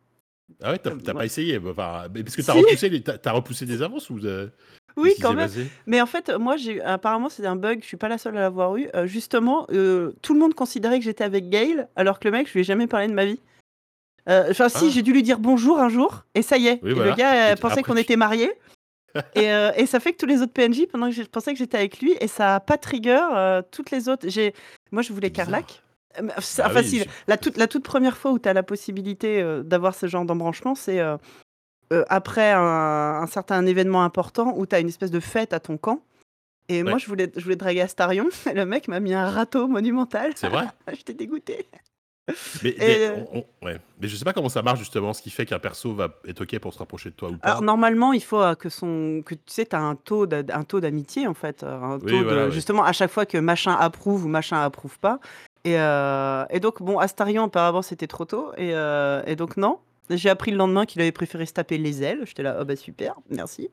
Ah 0.63 0.71
ouais, 0.71 0.77
t'as, 0.79 0.91
ouais. 0.93 1.13
pas 1.13 1.25
essayé 1.25 1.59
bah, 1.59 1.71
enfin, 1.71 2.07
Parce 2.23 2.35
que 2.35 2.41
t'as 2.41 2.53
Si. 2.53 2.59
repoussé, 2.59 3.03
repoussé 3.31 3.65
des 3.65 3.81
avances 3.81 4.09
ou 4.09 4.17
euh, 4.23 4.47
Oui, 4.95 5.13
quand 5.21 5.33
même. 5.33 5.49
Mais 5.85 5.99
en 5.99 6.05
fait, 6.05 6.29
moi, 6.29 6.55
j'ai 6.55 6.81
apparemment, 6.81 7.27
c'est 7.27 7.45
un 7.45 7.57
bug. 7.57 7.79
Je 7.81 7.85
suis 7.87 7.97
pas 7.97 8.07
la 8.07 8.17
seule 8.17 8.37
à 8.37 8.41
l'avoir 8.41 8.77
eu. 8.77 8.87
Euh, 8.95 9.07
justement, 9.07 9.67
euh, 9.71 10.13
tout 10.21 10.33
le 10.33 10.39
monde 10.39 10.53
considérait 10.53 10.99
que 10.99 11.03
j'étais 11.05 11.25
avec 11.25 11.49
Gail, 11.49 11.85
alors 11.97 12.19
que 12.19 12.27
le 12.29 12.31
mec, 12.31 12.47
je 12.47 12.53
lui 12.53 12.61
ai 12.61 12.63
jamais 12.63 12.87
parlé 12.87 13.07
de 13.07 13.13
ma 13.13 13.25
vie. 13.25 13.39
Euh, 14.29 14.47
Enfin, 14.51 14.69
si, 14.69 14.85
Ah. 14.85 14.89
j'ai 14.89 15.01
dû 15.01 15.11
lui 15.11 15.21
dire 15.23 15.39
bonjour 15.39 15.79
un 15.79 15.89
jour, 15.89 16.23
et 16.33 16.41
ça 16.41 16.57
y 16.57 16.67
est. 16.67 16.79
Oui, 16.81 16.91
et 16.91 16.93
voilà. 16.93 17.11
le 17.11 17.17
gars 17.17 17.55
pensait 17.57 17.83
qu'on 17.83 17.95
tu- 17.95 17.99
était 18.01 18.15
mariés. 18.15 18.51
et, 19.35 19.47
et 19.75 19.85
ça 19.85 19.99
fait 19.99 20.13
que 20.13 20.17
tous 20.17 20.25
les 20.27 20.41
autres 20.41 20.53
PNJ, 20.53 20.85
pendant 20.89 21.07
que 21.07 21.13
je 21.15 21.23
pensais 21.23 21.51
que 21.51 21.57
j'étais 21.59 21.77
avec 21.77 21.99
lui, 21.99 22.15
et 22.21 22.27
ça 22.27 22.55
a 22.55 22.59
pas 22.61 22.77
trigger 22.77 23.19
toutes 23.71 23.91
les 23.91 24.07
autres. 24.07 24.29
J'ai, 24.29 24.53
moi, 24.91 25.01
je 25.01 25.11
voulais. 25.11 25.29
Carlac. 25.31 25.81
Euh, 26.19 26.27
c'est- 26.39 26.61
Bah 26.63 26.71
oui, 26.75 26.99
je- 27.03 27.09
la, 27.27 27.37
toute, 27.37 27.57
la 27.57 27.67
toute 27.67 27.83
première 27.83 28.17
fois 28.17 28.31
où 28.31 28.39
tu 28.39 28.49
as 28.49 28.53
la 28.53 28.63
possibilité 28.63 29.41
euh, 29.41 29.63
d'avoir 29.63 29.93
ce 29.95 30.07
genre 30.07 30.25
d'embranchement, 30.25 30.75
c'est 30.75 30.99
euh, 30.99 31.17
euh, 31.93 32.03
après 32.09 32.51
un, 32.51 32.61
un 33.21 33.27
certain 33.27 33.65
événement 33.65 34.03
important 34.03 34.53
où 34.57 34.65
tu 34.65 34.75
as 34.75 34.79
une 34.79 34.87
espèce 34.89 35.11
de 35.11 35.19
fête 35.19 35.53
à 35.53 35.59
ton 35.59 35.77
camp. 35.77 36.01
Et 36.69 36.83
moi, 36.83 36.93
Ouais. 36.93 36.99
je 36.99 37.07
voulais, 37.07 37.31
je 37.35 37.41
voulais 37.43 37.55
draguer 37.55 37.81
Astarion. 37.81 38.27
Et 38.49 38.53
le 38.53 38.65
mec 38.65 38.87
m'a 38.87 38.99
mis 38.99 39.13
un 39.13 39.29
râteau 39.29 39.67
monumental. 39.67 40.33
C'est 40.35 40.49
vrai? 40.49 40.65
J'étais 40.93 41.13
dégoûtée. 41.13 41.65
Mais, 42.61 42.69
Et- 42.71 42.77
mais, 42.79 43.25
on- 43.31 43.37
on- 43.37 43.65
ouais. 43.65 43.79
mais 44.01 44.09
je 44.09 44.15
sais 44.17 44.25
pas 44.25 44.33
comment 44.33 44.49
ça 44.49 44.61
marche 44.61 44.79
justement, 44.79 45.13
ce 45.13 45.21
qui 45.21 45.29
fait 45.29 45.45
qu'un 45.45 45.59
perso 45.59 45.93
va 45.93 46.09
être 46.27 46.41
ok 46.41 46.59
pour 46.59 46.73
se 46.73 46.79
rapprocher 46.79 47.09
de 47.11 47.15
toi 47.15 47.29
ou 47.29 47.37
pas. 47.37 47.47
Alors 47.47 47.61
normalement, 47.61 48.11
il 48.11 48.21
faut 48.21 48.41
euh, 48.41 48.53
que 48.53 48.67
son, 48.67 49.21
que 49.25 49.33
tu 49.33 49.41
sais, 49.47 49.63
t'as 49.67 49.79
un 49.79 49.95
taux, 49.95 50.25
d'a- 50.25 50.43
un 50.53 50.63
taux 50.65 50.81
d'amitié 50.81 51.25
en 51.25 51.33
fait, 51.33 51.63
euh, 51.63 51.79
un 51.81 51.99
Oui, 51.99 52.11
taux 52.11 52.19
de, 52.19 52.23
voilà, 52.25 52.45
ouais. 52.47 52.51
justement 52.51 52.83
à 52.83 52.91
chaque 52.91 53.11
fois 53.11 53.25
que 53.25 53.37
machin 53.37 53.71
approuve 53.79 54.25
ou 54.25 54.27
machin 54.27 54.61
approuve 54.61 54.99
pas. 54.99 55.19
Et, 55.67 55.77
euh, 55.77 56.45
et 56.49 56.59
donc 56.59 56.81
bon, 56.81 56.97
Astarion 56.99 57.43
apparemment 57.43 57.81
c'était 57.81 58.07
trop 58.07 58.23
tôt 58.25 58.51
et, 58.57 58.73
euh, 58.73 59.21
et 59.25 59.35
donc 59.35 59.57
non. 59.57 59.79
J'ai 60.09 60.29
appris 60.29 60.51
le 60.51 60.57
lendemain 60.57 60.85
qu'il 60.85 61.01
avait 61.01 61.11
préféré 61.11 61.45
se 61.45 61.51
taper 61.51 61.77
les 61.77 62.01
ailes. 62.03 62.21
J'étais 62.23 62.43
là, 62.43 62.57
oh 62.61 62.63
bah 62.63 62.77
super, 62.77 63.15
merci. 63.29 63.69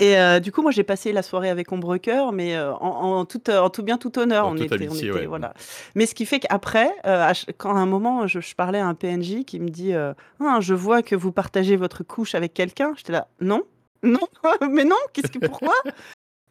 Et 0.00 0.18
euh, 0.18 0.40
du 0.40 0.50
coup, 0.50 0.62
moi 0.62 0.72
j'ai 0.72 0.82
passé 0.82 1.12
la 1.12 1.22
soirée 1.22 1.50
avec 1.50 1.70
Ombrecoeur, 1.70 2.32
mais 2.32 2.58
en, 2.58 2.72
en 2.80 3.24
tout, 3.24 3.48
en 3.48 3.70
tout 3.70 3.84
bien, 3.84 3.98
tout 3.98 4.18
honneur. 4.18 4.46
En 4.46 4.52
on 4.52 4.56
toute 4.56 4.64
était, 4.64 4.74
amitié, 4.74 5.10
on 5.10 5.14
était, 5.14 5.20
ouais. 5.20 5.26
voilà. 5.26 5.54
Mais 5.94 6.06
ce 6.06 6.16
qui 6.16 6.26
fait 6.26 6.40
qu'après, 6.40 6.90
à 7.04 7.32
ch- 7.34 7.46
quand 7.58 7.76
à 7.76 7.78
un 7.78 7.86
moment 7.86 8.26
je, 8.26 8.40
je 8.40 8.54
parlais 8.56 8.80
à 8.80 8.86
un 8.88 8.94
PNJ 8.94 9.44
qui 9.44 9.60
me 9.60 9.68
dit 9.68 9.92
Ah, 9.94 10.58
Je 10.60 10.74
vois 10.74 11.02
que 11.02 11.14
vous 11.14 11.30
partagez 11.30 11.76
votre 11.76 12.02
couche 12.02 12.34
avec 12.34 12.52
quelqu'un, 12.54 12.94
j'étais 12.96 13.12
là, 13.12 13.28
non, 13.40 13.62
non, 14.02 14.26
mais 14.68 14.84
non, 14.84 14.96
qu'est-ce 15.12 15.30
que 15.30 15.38
pourquoi? 15.46 15.74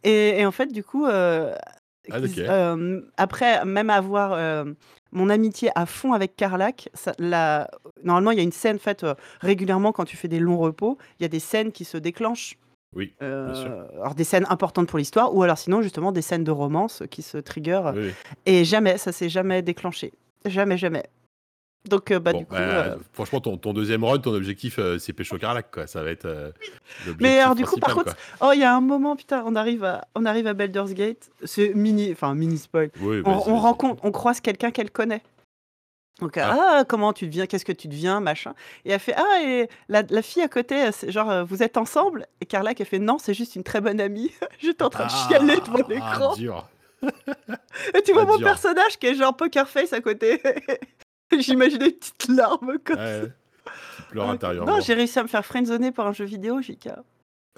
Et, 0.05 0.39
et 0.39 0.45
en 0.45 0.51
fait, 0.51 0.67
du 0.67 0.83
coup, 0.85 1.05
Ah, 2.09 2.19
ok. 2.19 2.37
euh, 2.39 3.01
après, 3.17 3.63
même 3.65 3.89
avoir 3.89 4.33
euh, 4.33 4.65
mon 5.11 5.29
amitié 5.29 5.69
à 5.75 5.85
fond 5.85 6.13
avec 6.13 6.35
Carlac, 6.35 6.89
ça, 6.93 7.13
la- 7.19 7.69
normalement, 8.03 8.31
il 8.31 8.37
y 8.37 8.41
a 8.41 8.43
une 8.43 8.51
scène 8.51 8.79
faite 8.79 9.03
euh, 9.03 9.13
régulièrement 9.39 9.91
quand 9.91 10.05
tu 10.05 10.17
fais 10.17 10.27
des 10.27 10.39
longs 10.39 10.57
repos, 10.57 10.97
il 11.19 11.23
y 11.23 11.25
a 11.25 11.29
des 11.29 11.39
scènes 11.39 11.71
qui 11.71 11.85
se 11.85 11.97
déclenchent. 11.97 12.57
Oui, 12.93 13.13
sûr. 13.19 13.71
alors 14.01 14.15
des 14.15 14.23
scènes 14.23 14.45
importantes 14.49 14.87
pour 14.89 14.97
l'histoire, 14.97 15.33
ou 15.35 15.43
alors 15.43 15.57
sinon 15.57 15.81
justement 15.81 16.11
des 16.11 16.21
scènes 16.21 16.43
de 16.43 16.51
romance 16.51 17.03
qui 17.11 17.21
se 17.21 17.37
trigger. 17.37 17.81
oui, 17.93 18.01
oui. 18.07 18.11
Et 18.45 18.65
jamais, 18.65 18.97
ça 18.97 19.11
s'est 19.11 19.29
jamais 19.29 19.61
déclenché. 19.61 20.11
Jamais, 20.45 20.77
jamais. 20.77 21.03
Donc, 21.89 22.11
euh, 22.11 22.19
bah, 22.19 22.31
Bon, 22.33 22.39
du 22.39 22.45
coup. 22.45 22.53
bah, 22.53 22.59
euh, 22.59 22.95
Franchement, 23.11 23.41
ton, 23.41 23.57
ton 23.57 23.73
deuxième 23.73 24.03
run, 24.03 24.19
ton 24.19 24.33
objectif, 24.33 24.77
euh, 24.77 24.99
c'est 24.99 25.13
Pécho 25.13 25.37
Carlac, 25.39 25.71
quoi. 25.71 25.87
Ça 25.87 26.03
va 26.03 26.11
être. 26.11 26.53
Mais 27.19 27.39
alors, 27.39 27.55
du 27.55 27.65
coup, 27.65 27.77
par 27.77 27.95
contre, 27.95 28.15
oh, 28.39 28.51
il 28.53 28.59
y 28.59 28.63
a 28.63 28.75
un 28.75 28.81
moment, 28.81 29.15
putain, 29.15 29.43
on 29.47 29.55
arrive 29.55 29.83
à, 29.83 30.07
on 30.15 30.25
arrive 30.25 30.45
à 30.47 30.53
Baldur's 30.53 30.93
Gate. 30.93 31.31
C'est 31.43 31.73
mini, 31.73 32.11
enfin, 32.11 32.35
mini 32.35 32.57
spoil. 32.59 32.91
On, 33.25 33.57
rencontre, 33.57 33.99
on 34.05 34.11
croise 34.11 34.41
quelqu'un 34.41 34.69
qu'elle 34.71 34.91
connaît. 34.91 35.23
Donc, 36.19 36.37
Ah. 36.37 36.55
ah, 36.81 36.83
comment 36.87 37.13
tu 37.13 37.25
deviens, 37.25 37.47
qu'est-ce 37.47 37.65
que 37.65 37.71
tu 37.71 37.87
deviens, 37.87 38.19
machin. 38.19 38.53
Et 38.85 38.91
elle 38.91 38.99
fait, 38.99 39.15
ah, 39.17 39.41
et 39.43 39.67
la, 39.89 40.03
la 40.07 40.21
fille 40.21 40.43
à 40.43 40.47
côté, 40.47 40.91
genre, 41.07 41.43
vous 41.47 41.63
êtes 41.63 41.77
ensemble? 41.77 42.27
Et 42.41 42.45
Carla 42.45 42.75
qui 42.75 42.83
a 42.83 42.85
fait, 42.85 42.99
non, 42.99 43.17
c'est 43.17 43.33
juste 43.33 43.55
une 43.55 43.63
très 43.63 43.81
bonne 43.81 43.99
amie. 43.99 44.31
J'étais 44.59 44.83
en 44.83 44.91
train 44.91 45.07
de 45.07 45.11
chialer 45.11 45.55
devant 45.55 45.79
Ah, 45.79 45.89
l'écran. 45.89 46.35
dur. 46.35 46.67
Et 47.95 48.03
tu 48.03 48.11
vois 48.13 48.21
ah, 48.21 48.25
mon 48.25 48.37
dur. 48.37 48.45
personnage 48.45 48.99
qui 48.99 49.07
est 49.07 49.15
genre 49.15 49.35
poker 49.35 49.67
face 49.67 49.93
à 49.93 49.99
côté. 50.01 50.39
J'imaginais 51.39 51.85
une 51.85 51.91
petite 51.93 52.27
larme 52.27 52.77
comme 52.83 52.97
Ouais. 52.97 53.31
Tu 53.95 54.03
pleures 54.03 54.29
Ah, 54.29 54.31
intérieurement. 54.31 54.71
Non, 54.71 54.79
j'ai 54.81 54.93
réussi 54.93 55.19
à 55.19 55.23
me 55.23 55.27
faire 55.27 55.45
friendzoner 55.45 55.91
par 55.91 56.07
un 56.07 56.13
jeu 56.13 56.25
vidéo, 56.25 56.61
JK. 56.61 56.89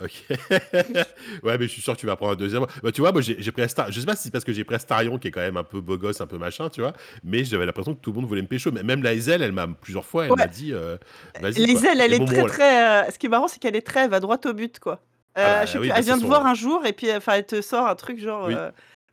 OK. 0.02 0.12
Ouais, 1.44 1.58
mais 1.58 1.66
je 1.66 1.72
suis 1.72 1.82
sûr 1.82 1.94
que 1.94 2.00
tu 2.00 2.06
vas 2.08 2.16
prendre 2.16 2.34
un 2.34 2.36
deuxième. 2.36 2.66
Bah, 2.82 2.92
tu 2.92 3.02
vois, 3.02 3.12
moi, 3.12 3.22
j'ai 3.22 3.36
j'ai 3.40 3.52
pris 3.52 3.62
Astar 3.62 3.92
je 3.92 4.00
sais 4.00 4.06
pas 4.06 4.16
si 4.16 4.24
c'est 4.24 4.32
parce 4.32 4.44
que 4.44 4.52
j'ai 4.54 4.64
pris 4.64 4.76
Astarion 4.76 5.18
qui 5.18 5.28
est 5.28 5.32
quand 5.32 5.42
même 5.42 5.58
un 5.58 5.64
peu 5.64 5.82
beau 5.82 5.98
gosse, 5.98 6.20
un 6.22 6.28
peu 6.28 6.38
machin, 6.38 6.70
tu 6.70 6.82
vois? 6.82 6.94
Mais 7.24 7.44
j'avais 7.44 7.66
l'impression 7.66 7.94
que 7.94 8.00
tout 8.02 8.12
le 8.12 8.16
monde 8.18 8.26
voulait 8.28 8.42
me 8.42 8.48
pécho. 8.48 8.72
Mais 8.72 8.84
même 8.84 9.04
la 9.04 9.12
Hazel, 9.12 9.42
elle 9.42 9.52
m'a 9.52 9.68
plusieurs 9.68 10.06
fois, 10.06 10.26
elle 10.26 10.32
Ouais. 10.32 10.38
m'a 10.38 10.48
dit, 10.48 10.74
heu: 10.74 10.98
«Vas-y, 11.40 11.68
quoi» 11.68 11.82
Lae'zel, 11.82 12.02
elle 12.02 12.12
et 12.12 12.16
est 12.16 12.20
bon, 12.20 12.26
très, 12.26 12.42
bon, 12.42 12.48
très, 12.48 13.08
heu 13.08 13.12
ce 13.12 13.20
qui 13.20 13.26
est 13.28 13.30
marrant, 13.30 13.48
c'est 13.48 13.60
qu'elle 13.60 13.76
est 13.76 13.86
très 13.86 14.06
elle 14.06 14.10
va 14.10 14.20
droit 14.20 14.38
au 14.46 14.54
but, 14.54 14.80
quoi. 14.80 15.02
Ah 15.36 15.64
Heu, 15.64 15.66
je 15.68 15.72
sais 15.72 15.78
bah, 15.78 15.80
plus, 15.82 15.90
bah, 15.90 15.94
elle 15.98 16.04
c'est 16.04 16.10
vient 16.10 16.20
te 16.20 16.26
voir 16.26 16.42
son 16.42 16.48
un 16.48 16.54
jour 16.54 16.86
et 16.86 16.94
puis, 16.94 17.08
heu, 17.10 17.18
enfin, 17.18 17.34
elle 17.34 17.46
te 17.46 17.62
sort 17.62 17.88
un 17.88 17.96
truc 17.96 18.20
genre, 18.20 18.48
oui. 18.48 18.56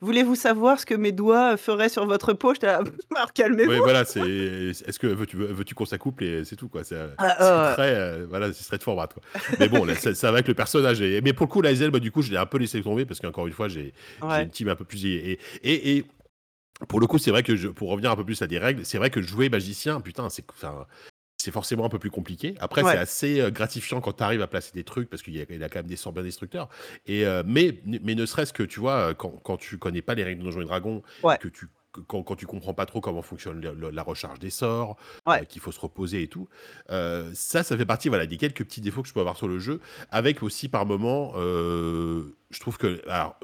«Voulez-vous 0.02 0.34
savoir 0.34 0.80
ce 0.80 0.86
que 0.86 0.94
mes 0.94 1.12
doigts, 1.12 1.56
feraient 1.58 1.90
sur 1.90 2.06
votre 2.06 2.32
peau?» 2.32 2.54
Là: 2.62 2.82
«Alors 3.14 3.32
Oui, 3.66 3.78
calmez-vous». 3.78 3.82
voilà, 3.82 4.06
c'est 4.06 4.20
est-ce 4.22 4.98
que 4.98 5.06
veux-tu 5.06 5.36
veux-tu 5.36 5.74
qu'on 5.74 5.84
s'accouple 5.84 6.24
et 6.24 6.44
c'est 6.46 6.56
tout, 6.56 6.68
quoi? 6.70 6.82
C'est, 6.82 6.96
Ah, 7.18 7.36
ouais. 7.70 7.76
très, 7.76 7.94
heu, 8.20 8.24
voilà, 8.26 8.52
c'est 8.54 8.62
straightforward, 8.64 9.12
quoi. 9.12 9.22
Mais 9.58 9.68
bon, 9.68 9.84
là, 9.84 9.94
ça 9.96 10.14
ça 10.14 10.28
va 10.30 10.38
avec 10.38 10.48
le 10.48 10.54
personnage 10.54 11.02
et 11.02 11.20
mais 11.20 11.34
pour 11.34 11.44
le 11.46 11.50
coup, 11.52 11.60
la 11.60 11.68
Hazel, 11.70 11.90
bah, 11.90 11.98
du 12.00 12.10
coup, 12.10 12.22
je 12.22 12.30
l'ai 12.30 12.38
un 12.38 12.46
peu 12.46 12.56
laissé 12.56 12.80
tomber 12.82 13.04
parce 13.04 13.20
qu'encore 13.20 13.46
une 13.46 13.52
fois, 13.52 13.68
j'ai 13.68 13.92
Ouais. 14.22 14.46
une 14.46 14.50
team 14.50 14.68
un 14.68 14.76
peu 14.76 14.84
plus 14.86 15.04
et 15.04 15.38
et 15.62 15.96
et 15.98 16.04
pour 16.88 17.00
le 17.00 17.06
coup, 17.08 17.18
c'est 17.18 17.30
vrai 17.32 17.42
que 17.44 17.56
je 17.56 17.68
pour 17.68 17.90
revenir 17.90 18.10
un 18.12 18.16
peu 18.16 18.24
plus 18.24 18.42
à 18.42 18.48
des 18.48 18.58
règles, 18.58 18.86
c'est 18.86 18.98
vrai 18.98 19.10
que 19.10 19.22
jouer 19.22 19.48
magicien, 19.50 20.00
putain, 20.00 20.30
c'est 20.30 20.46
c'est 21.42 21.50
forcément 21.52 21.84
un 21.84 21.88
peu 21.88 21.98
plus 21.98 22.10
compliqué. 22.10 22.54
Après, 22.60 22.84
c'est 22.84 22.96
assez, 22.96 23.40
heu, 23.40 23.50
gratifiant 23.50 24.00
quand 24.00 24.12
tu 24.14 24.22
arrives 24.22 24.42
à 24.42 24.46
placer 24.46 24.72
des 24.74 24.84
trucs 24.84 25.08
parce 25.10 25.22
qu'il 25.22 25.34
y 25.36 25.40
a 25.40 25.46
quand 25.46 25.76
même 25.76 25.86
des 25.86 25.96
sorts 25.96 26.12
bien 26.12 26.22
destructeurs 26.22 26.68
et 27.06 27.24
heu, 27.26 27.42
mais 27.46 27.80
mais 27.84 28.14
ne 28.14 28.26
serait-ce 28.26 28.52
que, 28.52 28.62
tu 28.62 28.80
vois, 28.80 29.10
heu, 29.10 29.14
quand 29.14 29.30
quand 29.42 29.56
tu 29.56 29.78
connais 29.78 30.02
pas 30.02 30.14
les 30.14 30.24
règles 30.24 30.40
de 30.40 30.44
Donjons 30.46 30.62
et 30.62 30.64
Dragons 30.64 31.02
Ouais. 31.22 31.40
que 31.40 31.48
tu 31.48 31.66
quand 32.06 32.22
quand 32.22 32.36
tu 32.36 32.46
comprends 32.46 32.74
pas 32.74 32.86
trop 32.86 33.00
comment 33.00 33.22
fonctionne 33.22 33.60
le 33.60 33.74
le 33.74 33.90
la 33.90 34.02
recharge 34.02 34.38
des 34.38 34.50
sorts, 34.50 34.96
Ouais. 35.26 35.42
qu'il 35.48 35.60
faut 35.60 35.72
se 35.72 35.80
reposer 35.80 36.22
et 36.22 36.28
tout, 36.28 36.48
ça, 36.88 37.62
ça 37.62 37.76
fait 37.76 37.86
partie, 37.86 38.08
voilà, 38.08 38.26
des 38.26 38.36
quelques 38.36 38.64
petits 38.64 38.80
défauts 38.80 39.02
que 39.02 39.08
je 39.08 39.14
peux 39.14 39.20
avoir 39.20 39.36
sur 39.36 39.48
le 39.48 39.58
jeu. 39.58 39.80
Avec 40.10 40.42
aussi 40.42 40.68
par 40.68 40.86
moments, 40.86 41.32
heu, 41.36 42.36
je 42.50 42.60
trouve 42.60 42.78
que 42.78 43.02
alors, 43.08 43.38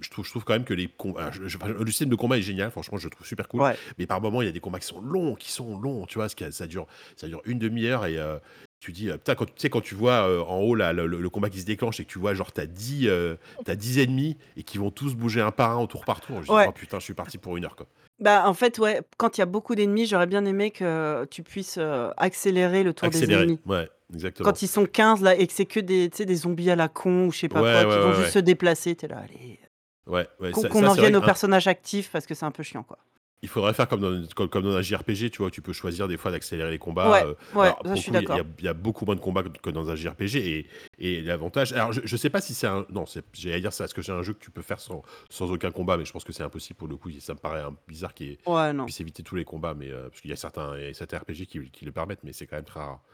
je 0.00 0.10
trouve 0.10 0.24
je 0.24 0.30
trouve 0.30 0.44
quand 0.44 0.52
même 0.52 0.64
que 0.64 0.74
les 0.74 0.88
combats 0.88 1.30
je 1.32 1.42
le 1.42 1.86
système 1.90 2.08
de 2.08 2.14
combat 2.16 2.38
est 2.38 2.42
génial, 2.42 2.70
franchement, 2.70 2.98
je 2.98 3.04
le 3.06 3.10
trouve 3.10 3.26
super 3.26 3.48
cool. 3.48 3.62
Ouais. 3.62 3.78
Mais 3.98 4.06
par 4.06 4.20
moments, 4.20 4.42
il 4.42 4.46
y 4.46 4.48
a 4.48 4.52
des 4.52 4.60
combats 4.60 4.78
qui 4.78 4.86
sont 4.86 5.00
longs, 5.00 5.34
qui 5.34 5.50
sont 5.50 5.78
longs, 5.78 6.06
tu 6.06 6.18
vois? 6.18 6.28
Ça 6.28 6.66
dure 6.66 6.86
ça 7.16 7.26
dure 7.28 7.42
une 7.44 7.58
demi-heure 7.58 8.06
et 8.06 8.16
heu, 8.18 8.40
tu 8.80 8.92
dis, 8.92 9.08
heu, 9.08 9.18
putain, 9.18 9.34
quand 9.34 9.46
tu 9.46 9.52
sais, 9.56 9.70
quand 9.70 9.80
tu 9.80 9.94
vois, 9.96 10.28
heu, 10.28 10.40
en 10.42 10.58
haut 10.60 10.74
là, 10.76 10.92
le 10.92 11.30
combat 11.30 11.50
qui 11.50 11.60
se 11.60 11.66
déclenche 11.66 11.98
et 12.00 12.04
que 12.04 12.10
tu 12.10 12.18
vois 12.18 12.34
genre 12.34 12.52
tu 12.52 12.60
as 12.60 12.66
10, 12.66 13.08
heu, 13.08 13.38
tu 13.64 13.70
as 13.70 13.76
10 13.76 13.98
ennemis 13.98 14.36
et 14.56 14.62
qui 14.62 14.78
vont 14.78 14.90
tous 14.90 15.14
bouger 15.16 15.40
un 15.40 15.50
par 15.50 15.72
un, 15.72 15.82
au 15.82 15.86
tour 15.86 16.04
par 16.04 16.20
tour, 16.20 16.42
je 16.42 16.48
dis. 16.52 16.60
«Oh 16.64 16.72
putain, 16.72 16.98
je 17.00 17.04
suis 17.04 17.14
parti 17.14 17.38
pour 17.38 17.56
une 17.56 17.64
heure, 17.64 17.76
quoi». 17.76 17.86
Bah, 18.20 18.48
en 18.48 18.54
fait, 18.54 18.78
ouais, 18.80 19.00
quand 19.16 19.36
il 19.38 19.40
y 19.40 19.42
a 19.42 19.46
beaucoup 19.46 19.74
d'ennemis, 19.76 20.06
j'aurais 20.06 20.26
bien 20.26 20.44
aimé 20.44 20.70
que 20.72 21.24
tu 21.26 21.42
puisses, 21.42 21.78
accélérer 22.16 22.82
le 22.84 22.92
tour 22.92 23.10
des 23.10 23.30
ennemis. 23.32 23.60
ouais, 23.66 23.88
exactement. 24.12 24.50
Quand 24.50 24.62
ils 24.62 24.68
sont 24.68 24.86
15 24.86 25.22
là 25.22 25.36
et 25.36 25.46
que 25.46 25.52
c'est 25.52 25.66
que 25.66 25.80
des 25.80 26.08
des 26.08 26.34
zombies 26.36 26.70
à 26.70 26.76
la 26.76 26.88
con 26.88 27.26
ou 27.26 27.32
je 27.32 27.38
sais 27.40 27.48
pas 27.48 27.60
Ouais, 27.60 27.72
quoi, 27.72 27.84
qui 27.86 27.98
vont 27.98 28.12
juste 28.12 28.32
se 28.32 28.38
déplacer, 28.40 28.96
tu 28.96 29.06
es 29.06 29.08
là: 29.08 29.18
«Allez». 29.18 29.60
Ouais, 30.08 30.26
ouais, 30.40 30.52
Qu'on 30.52 30.86
en 30.86 30.94
vienne 30.94 31.16
aux 31.16 31.22
personnages 31.22 31.68
actifs 31.68 32.10
parce 32.10 32.26
que 32.26 32.34
c'est 32.34 32.44
un 32.46 32.50
peu 32.50 32.62
chiant, 32.62 32.82
quoi. 32.82 32.98
Il 33.42 33.48
faudrait 33.48 33.72
faire 33.72 33.86
comme 33.86 34.00
dans 34.00 34.26
comme 34.34 34.48
comme 34.48 34.64
dans 34.64 34.74
un 34.76 34.82
JRPG, 34.82 35.30
tu 35.30 35.38
vois? 35.38 35.50
Tu 35.52 35.62
peux 35.62 35.72
choisir 35.72 36.08
des 36.08 36.16
fois 36.16 36.32
d'accélérer 36.32 36.72
les 36.72 36.78
combats, 36.78 37.12
Ouais, 37.12 37.24
heu, 37.24 37.36
ouais, 37.52 37.74
alors 37.74 37.86
ça 37.86 37.92
pour 37.92 37.96
je 37.96 38.02
suis 38.02 38.10
coup, 38.10 38.16
il 38.16 38.22
y 38.22 38.24
a 38.24 38.28
il 38.30 38.34
y 38.34 38.38
a 38.40 38.42
d'accord. 38.42 38.48
il 38.58 38.64
y 38.64 38.68
a 38.68 38.74
beaucoup 38.74 39.04
moins 39.04 39.14
de 39.14 39.20
combats 39.20 39.44
que 39.44 39.48
que 39.50 39.70
dans 39.70 39.88
un 39.90 39.94
JRPG 39.94 40.36
et 40.38 40.66
et 40.98 41.20
l'avantage 41.22 41.72
alors 41.72 41.92
je 41.92 42.00
je 42.04 42.16
sais 42.16 42.30
pas 42.30 42.40
si 42.40 42.52
c'est 42.52 42.66
un 42.66 42.84
non, 42.90 43.04
j'allais 43.34 43.60
dire 43.60 43.72
c'est 43.72 43.84
parce 43.84 43.94
que 43.94 44.02
c'est 44.02 44.10
un 44.10 44.22
jeu 44.24 44.32
que 44.32 44.40
tu 44.40 44.50
peux 44.50 44.62
faire 44.62 44.80
sans 44.80 45.02
sans 45.30 45.52
aucun 45.52 45.70
combat, 45.70 45.96
mais 45.96 46.04
je 46.04 46.10
pense 46.12 46.24
que 46.24 46.32
c'est 46.32 46.42
impossible 46.42 46.76
pour 46.78 46.88
le 46.88 46.96
coup, 46.96 47.10
ça 47.20 47.34
me 47.34 47.38
paraît 47.38 47.60
un 47.60 47.76
bizarre 47.86 48.12
qu'il 48.12 48.38
Ouais, 48.46 48.72
puissent 48.84 49.00
éviter 49.00 49.22
tous 49.22 49.36
les 49.36 49.44
combats, 49.44 49.74
mais 49.74 49.88
heu, 49.90 50.08
parce 50.10 50.20
qu'il 50.20 50.30
y 50.30 50.32
a 50.32 50.36
certains 50.36 50.76
y 50.76 50.86
a 50.88 50.94
certains 50.94 51.18
RPG 51.18 51.46
qui 51.46 51.70
qui 51.70 51.84
le 51.84 51.92
permettent, 51.92 52.24
mais 52.24 52.32
c'est 52.32 52.48
quand 52.48 52.56
même 52.56 52.64
très 52.64 52.80
rare. 52.80 53.04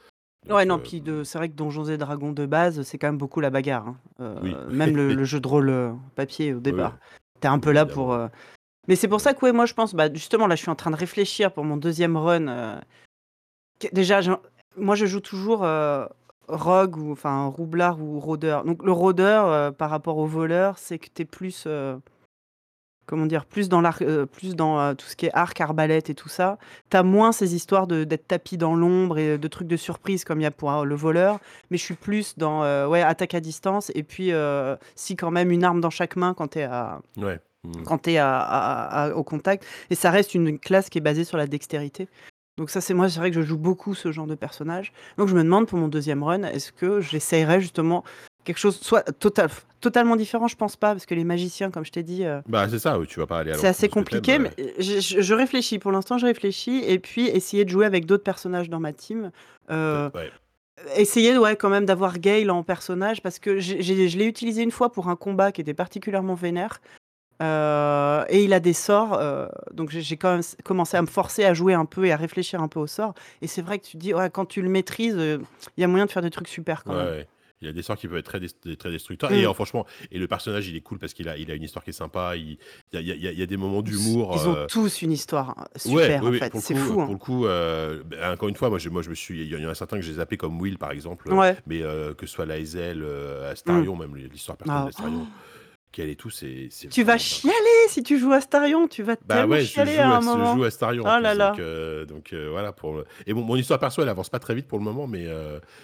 Ouais, 0.50 0.64
Donc 0.64 0.68
non, 0.68 0.76
heu, 0.76 0.80
puis 0.82 1.00
de 1.00 1.24
c'est 1.24 1.38
vrai 1.38 1.48
que 1.48 1.54
Donjons 1.54 1.84
et 1.86 1.96
Dragons 1.96 2.32
de 2.32 2.46
base, 2.46 2.82
c'est 2.82 2.98
quand 2.98 3.08
même 3.08 3.18
beaucoup 3.18 3.40
la 3.40 3.50
bagarre, 3.50 3.88
hein. 3.88 3.96
oui, 4.42 4.50
Heu, 4.50 4.68
même 4.72 4.96
le 4.96 5.14
le 5.14 5.24
jeu 5.24 5.40
de 5.40 5.48
rôle, 5.48 5.70
heu, 5.70 5.92
papier 6.16 6.52
au 6.52 6.56
oui, 6.58 6.62
départ. 6.62 6.98
Tu 7.40 7.46
es 7.46 7.50
un 7.50 7.58
peu 7.58 7.72
là 7.72 7.86
pour, 7.86 8.12
heu 8.14 8.28
mais 8.88 8.96
c'est 8.96 9.08
pour 9.08 9.20
ça 9.20 9.34
que 9.34 9.44
ouais, 9.46 9.52
moi 9.52 9.66
je 9.66 9.74
pense, 9.74 9.94
bah, 9.94 10.12
justement 10.12 10.46
là, 10.46 10.56
je 10.56 10.62
suis 10.62 10.70
en 10.70 10.74
train 10.76 10.90
de 10.90 10.96
réfléchir 10.96 11.52
pour 11.52 11.64
mon 11.64 11.76
2e 11.78 12.16
run, 12.16 12.48
heu, 12.48 12.80
que 13.80 13.88
déjà 13.92 14.20
moi 14.76 14.94
je 14.94 15.06
joue 15.06 15.20
toujours, 15.20 15.64
heu, 15.64 16.08
rogue 16.48 16.96
ou 16.96 17.12
enfin 17.12 17.46
roublard 17.46 18.00
ou 18.02 18.20
rôdeur. 18.20 18.64
Donc 18.64 18.82
le 18.84 18.92
rôdeur, 18.92 19.46
heu, 19.48 19.72
par 19.72 19.90
rapport 19.90 20.18
au 20.18 20.26
voleur, 20.26 20.78
c'est 20.78 20.98
que 20.98 21.08
tu 21.14 21.22
es 21.22 21.24
plus, 21.24 21.64
heu, 21.66 22.00
comment 23.06 23.26
dire? 23.26 23.44
Plus 23.46 23.68
dans 23.68 23.80
l'arc 23.80 24.02
heu, 24.02 24.26
plus 24.26 24.54
dans, 24.56 24.80
heu, 24.80 24.94
tout 24.94 25.06
ce 25.06 25.16
qui 25.16 25.26
est 25.26 25.30
arc, 25.34 25.60
arbalète 25.60 26.10
et 26.10 26.14
tout 26.14 26.28
ça. 26.28 26.58
Tu 26.90 26.96
as 26.96 27.02
moins 27.02 27.32
ces 27.32 27.54
histoires 27.54 27.86
de 27.86 28.04
d'être 28.04 28.26
tapis 28.28 28.56
dans 28.56 28.74
l'ombre 28.74 29.18
et 29.18 29.38
de 29.38 29.48
trucs 29.48 29.68
de 29.68 29.76
surprise 29.76 30.24
comme 30.24 30.40
il 30.40 30.44
y 30.44 30.46
a 30.46 30.50
pour, 30.50 30.70
heu, 30.72 30.84
le 30.84 30.94
voleur. 30.94 31.38
Mais 31.70 31.76
je 31.78 31.82
suis 31.84 31.94
plus 31.94 32.36
dans, 32.38 32.60
ouais, 32.88 33.02
attaque 33.02 33.34
à 33.34 33.40
distance 33.40 33.90
et 33.94 34.02
puis, 34.02 34.30
si 34.94 35.16
quand 35.16 35.30
même 35.30 35.50
une 35.50 35.64
arme 35.64 35.80
dans 35.80 35.90
chaque 35.90 36.16
main 36.16 36.34
quand 36.34 36.48
tu 36.48 36.58
es 36.60 36.64
à 36.64 37.00
Ouais. 37.16 37.38
Mmh. 37.64 37.82
quand 37.84 38.08
à 38.08 38.38
à 38.40 39.04
à 39.04 39.10
au 39.14 39.22
contact 39.24 39.64
et 39.88 39.94
ça 39.94 40.10
reste 40.10 40.34
une 40.34 40.58
classe 40.58 40.90
qui 40.90 40.98
est 40.98 41.00
basée 41.00 41.24
sur 41.24 41.38
la 41.38 41.46
dextérité. 41.46 42.08
Donc 42.58 42.70
ça, 42.70 42.80
c'est 42.82 42.92
moi, 42.94 43.08
c'est 43.08 43.18
vrai 43.18 43.30
que 43.30 43.36
je 43.40 43.42
joue 43.42 43.56
beaucoup 43.58 43.94
ce 43.94 44.12
genre 44.12 44.26
de 44.26 44.34
personnage. 44.34 44.92
Donc 45.18 45.28
je 45.28 45.34
me 45.34 45.42
demande 45.42 45.66
pour 45.66 45.78
mon 45.78 45.88
2e 45.88 46.22
run, 46.22 46.42
est-ce 46.44 46.72
que 46.72 47.00
j'essayerais 47.00 47.60
justement 47.60 48.04
quelque 48.44 48.58
chose 48.58 48.78
soit 48.80 49.02
total 49.18 49.50
totalement 49.80 50.16
différent, 50.16 50.48
je 50.48 50.56
pense 50.56 50.76
pas, 50.76 50.92
parce 50.92 51.04
que 51.04 51.14
les 51.14 51.24
magiciens, 51.24 51.70
comme 51.70 51.84
je 51.84 51.92
t'ai 51.92 52.02
dit, 52.02 52.24
heu, 52.24 52.40
Bah, 52.46 52.66
c'est 52.70 52.78
ça, 52.78 52.98
oui, 52.98 53.06
tu 53.06 53.20
vas 53.20 53.26
pas 53.26 53.40
aller 53.40 53.52
à 53.52 53.54
c'est 53.54 53.66
assez 53.66 53.88
compliqué, 53.90 54.38
mais 54.38 54.50
euh, 54.58 54.68
je 54.78 54.98
je 55.00 55.20
je 55.20 55.34
réfléchis. 55.34 55.78
Pour 55.78 55.92
l'instant, 55.92 56.16
je 56.16 56.24
réfléchis 56.24 56.82
et 56.86 56.98
puis 56.98 57.26
essayer 57.28 57.64
de 57.66 57.70
jouer 57.70 57.84
avec 57.84 58.06
d'autres 58.06 58.24
personnages 58.24 58.70
dans 58.70 58.80
ma 58.80 58.92
team. 58.94 59.30
Ouais. 59.68 60.30
essayer, 60.96 61.36
ouais, 61.38 61.56
quand 61.56 61.68
même 61.68 61.84
d'avoir 61.84 62.18
Gale 62.18 62.50
en 62.50 62.62
personnage 62.62 63.20
parce 63.22 63.38
que 63.38 63.58
j'ai 63.58 63.82
j'ai 63.82 64.08
je 64.08 64.18
l'ai 64.18 64.26
utilisé 64.26 64.62
une 64.62 64.70
fois 64.70 64.90
pour 64.90 65.08
un 65.08 65.16
combat 65.16 65.52
qui 65.52 65.60
était 65.60 65.74
particulièrement 65.74 66.34
vénère. 66.34 66.80
Heu 67.42 68.24
et 68.28 68.44
il 68.44 68.52
a 68.54 68.60
des 68.60 68.72
sorts, 68.72 69.20
donc 69.72 69.90
j'ai 69.90 70.16
quand 70.16 70.32
même 70.32 70.42
commencé 70.64 70.96
à 70.96 71.02
me 71.02 71.06
forcer 71.08 71.44
à 71.44 71.52
jouer 71.52 71.74
un 71.74 71.84
peu 71.84 72.06
et 72.06 72.12
à 72.12 72.16
réfléchir 72.16 72.62
un 72.62 72.68
peu 72.68 72.80
aux 72.80 72.86
sorts 72.86 73.12
et 73.42 73.48
c'est 73.48 73.60
vrai 73.60 73.78
que 73.78 73.84
tu 73.84 73.92
te 73.92 73.96
dis: 73.98 74.14
«Ouais, 74.14 74.30
quand 74.30 74.46
tu 74.46 74.62
le 74.62 74.68
maîtrises, 74.68 75.16
il 75.18 75.80
y 75.80 75.84
a 75.84 75.88
moyen 75.88 76.06
de 76.06 76.10
faire 76.10 76.22
des 76.22 76.30
trucs 76.30 76.48
super 76.48 76.78
Ouais, 76.78 76.82
quand 76.86 76.94
même». 76.94 77.24
Il 77.60 77.66
y 77.66 77.70
a 77.70 77.72
des 77.72 77.82
sorts 77.82 77.96
qui 77.96 78.08
peuvent 78.08 78.18
être 78.18 78.26
très 78.26 78.40
des 78.40 78.76
très 78.76 78.90
destructeurs 78.90 79.32
et 79.32 79.44
Mmh. 79.44 79.46
heu, 79.46 79.52
franchement 79.54 79.86
et 80.10 80.18
le 80.18 80.26
personnage, 80.28 80.68
il 80.68 80.76
est 80.76 80.80
cool 80.80 80.98
parce 80.98 81.14
qu'il 81.14 81.28
a 81.28 81.36
il 81.38 81.50
a 81.50 81.54
une 81.54 81.62
histoire 81.62 81.84
qui 81.84 81.90
est 81.90 81.92
sympa, 81.92 82.36
il 82.36 82.58
il 82.92 83.00
y 83.00 83.10
a 83.12 83.14
il 83.14 83.22
y 83.22 83.28
a 83.28 83.32
il 83.32 83.38
y 83.38 83.42
a 83.42 83.46
des 83.46 83.56
moments 83.56 83.82
d'humour, 83.82 84.32
ils 84.32 84.48
ont 84.48 84.56
heu 84.64 84.68
tous 84.68 85.00
une 85.02 85.12
histoire, 85.12 85.58
hein, 85.58 85.66
ouais, 85.84 86.16
super 86.16 86.26
en 86.26 86.32
fait, 86.32 86.50
pour 86.50 86.62
c'est 86.62 86.74
fou, 86.74 87.00
pour 87.04 87.12
hein. 87.12 87.14
le 87.14 87.18
coup, 87.18 87.44
heu, 87.46 88.02
bah, 88.06 88.32
encore 88.32 88.48
une 88.48 88.56
fois, 88.56 88.70
moi 88.70 88.78
je 88.78 88.88
moi 88.88 89.02
je 89.02 89.10
me 89.10 89.14
suis 89.14 89.42
il 89.42 89.48
y 89.60 89.66
en 89.66 89.68
a 89.68 89.74
certains 89.74 90.00
que 90.00 90.04
les 90.06 90.18
appelais 90.18 90.38
comme 90.38 90.58
Will, 90.60 90.78
par 90.78 90.90
exemple, 90.92 91.36
Ouais. 91.36 91.64
mais 91.66 91.80
que 91.80 92.26
ce 92.26 92.32
soit 92.32 92.46
Lae'zel, 92.46 93.04
Mmh. 93.66 93.84
Astarion, 93.84 93.94
même 93.96 94.16
l'histoire 94.16 94.56
personnelle 94.56 94.84
Ah 94.84 94.86
d'Astarion, 94.86 95.28
qu'elle 95.94 96.10
et 96.10 96.16
tout, 96.16 96.30
c'est 96.30 96.68
c'est 96.70 96.88
Tu 96.88 97.02
vas 97.04 97.16
chialer 97.18 97.54
si 97.88 98.02
tu 98.02 98.18
joues 98.18 98.32
à 98.32 98.36
Astarion, 98.36 98.88
tu 98.88 99.02
vas 99.02 99.16
Bah, 99.26 99.46
ouais, 99.46 99.64
chialer 99.64 99.96
à 99.98 100.04
joue 100.06 100.12
à 100.12 100.16
un 100.16 100.20
je 100.20 100.26
joue 100.26 100.36
moment. 100.36 100.64
à 100.64 100.66
Astarion 100.66 101.04
en 101.04 101.16
Oh 101.16 101.20
là 101.20 101.34
donc 101.34 101.58
là. 101.58 102.04
donc 102.06 102.32
heu, 102.32 102.48
voilà 102.50 102.72
pour 102.72 102.94
le 102.94 103.04
et 103.26 103.32
mon 103.32 103.42
mon 103.42 103.56
histoire 103.56 103.78
perso, 103.78 104.02
elle 104.02 104.08
avance 104.08 104.28
pas 104.28 104.38
très 104.38 104.54
vite 104.54 104.66
pour 104.66 104.78
le 104.78 104.84
moment, 104.84 105.06
mais 105.06 105.26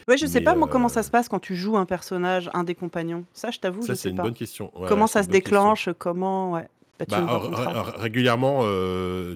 Ouais, 0.09 0.17
je 0.19 0.27
sais 0.27 0.41
mais 0.41 0.45
pas 0.45 0.55
moi 0.55 0.69
comment 0.69 0.89
ça 0.89 1.03
se 1.03 1.11
passe 1.11 1.29
quand 1.29 1.39
tu 1.41 1.55
joues 1.57 1.77
un 1.77 1.87
personnage, 1.87 2.51
un 2.53 2.65
des 2.65 2.75
compagnons. 2.75 3.25
Ça, 3.33 3.51
je 3.51 3.59
t'avoue, 3.61 3.83
je 3.83 3.87
ça, 3.87 3.95
c'est 3.95 4.03
sais 4.03 4.09
une 4.11 4.17
pas. 4.17 4.25
bonne 4.25 4.35
question. 4.35 4.71
Ouais, 4.79 4.89
Comment 4.89 5.07
ça 5.07 5.23
se 5.23 5.29
question. 5.29 5.51
déclenche? 5.51 5.89
Comment 5.99 6.53
ouais, 6.53 6.69
bah, 6.99 7.07
Bah, 7.09 7.93
régulièrement, 7.97 8.63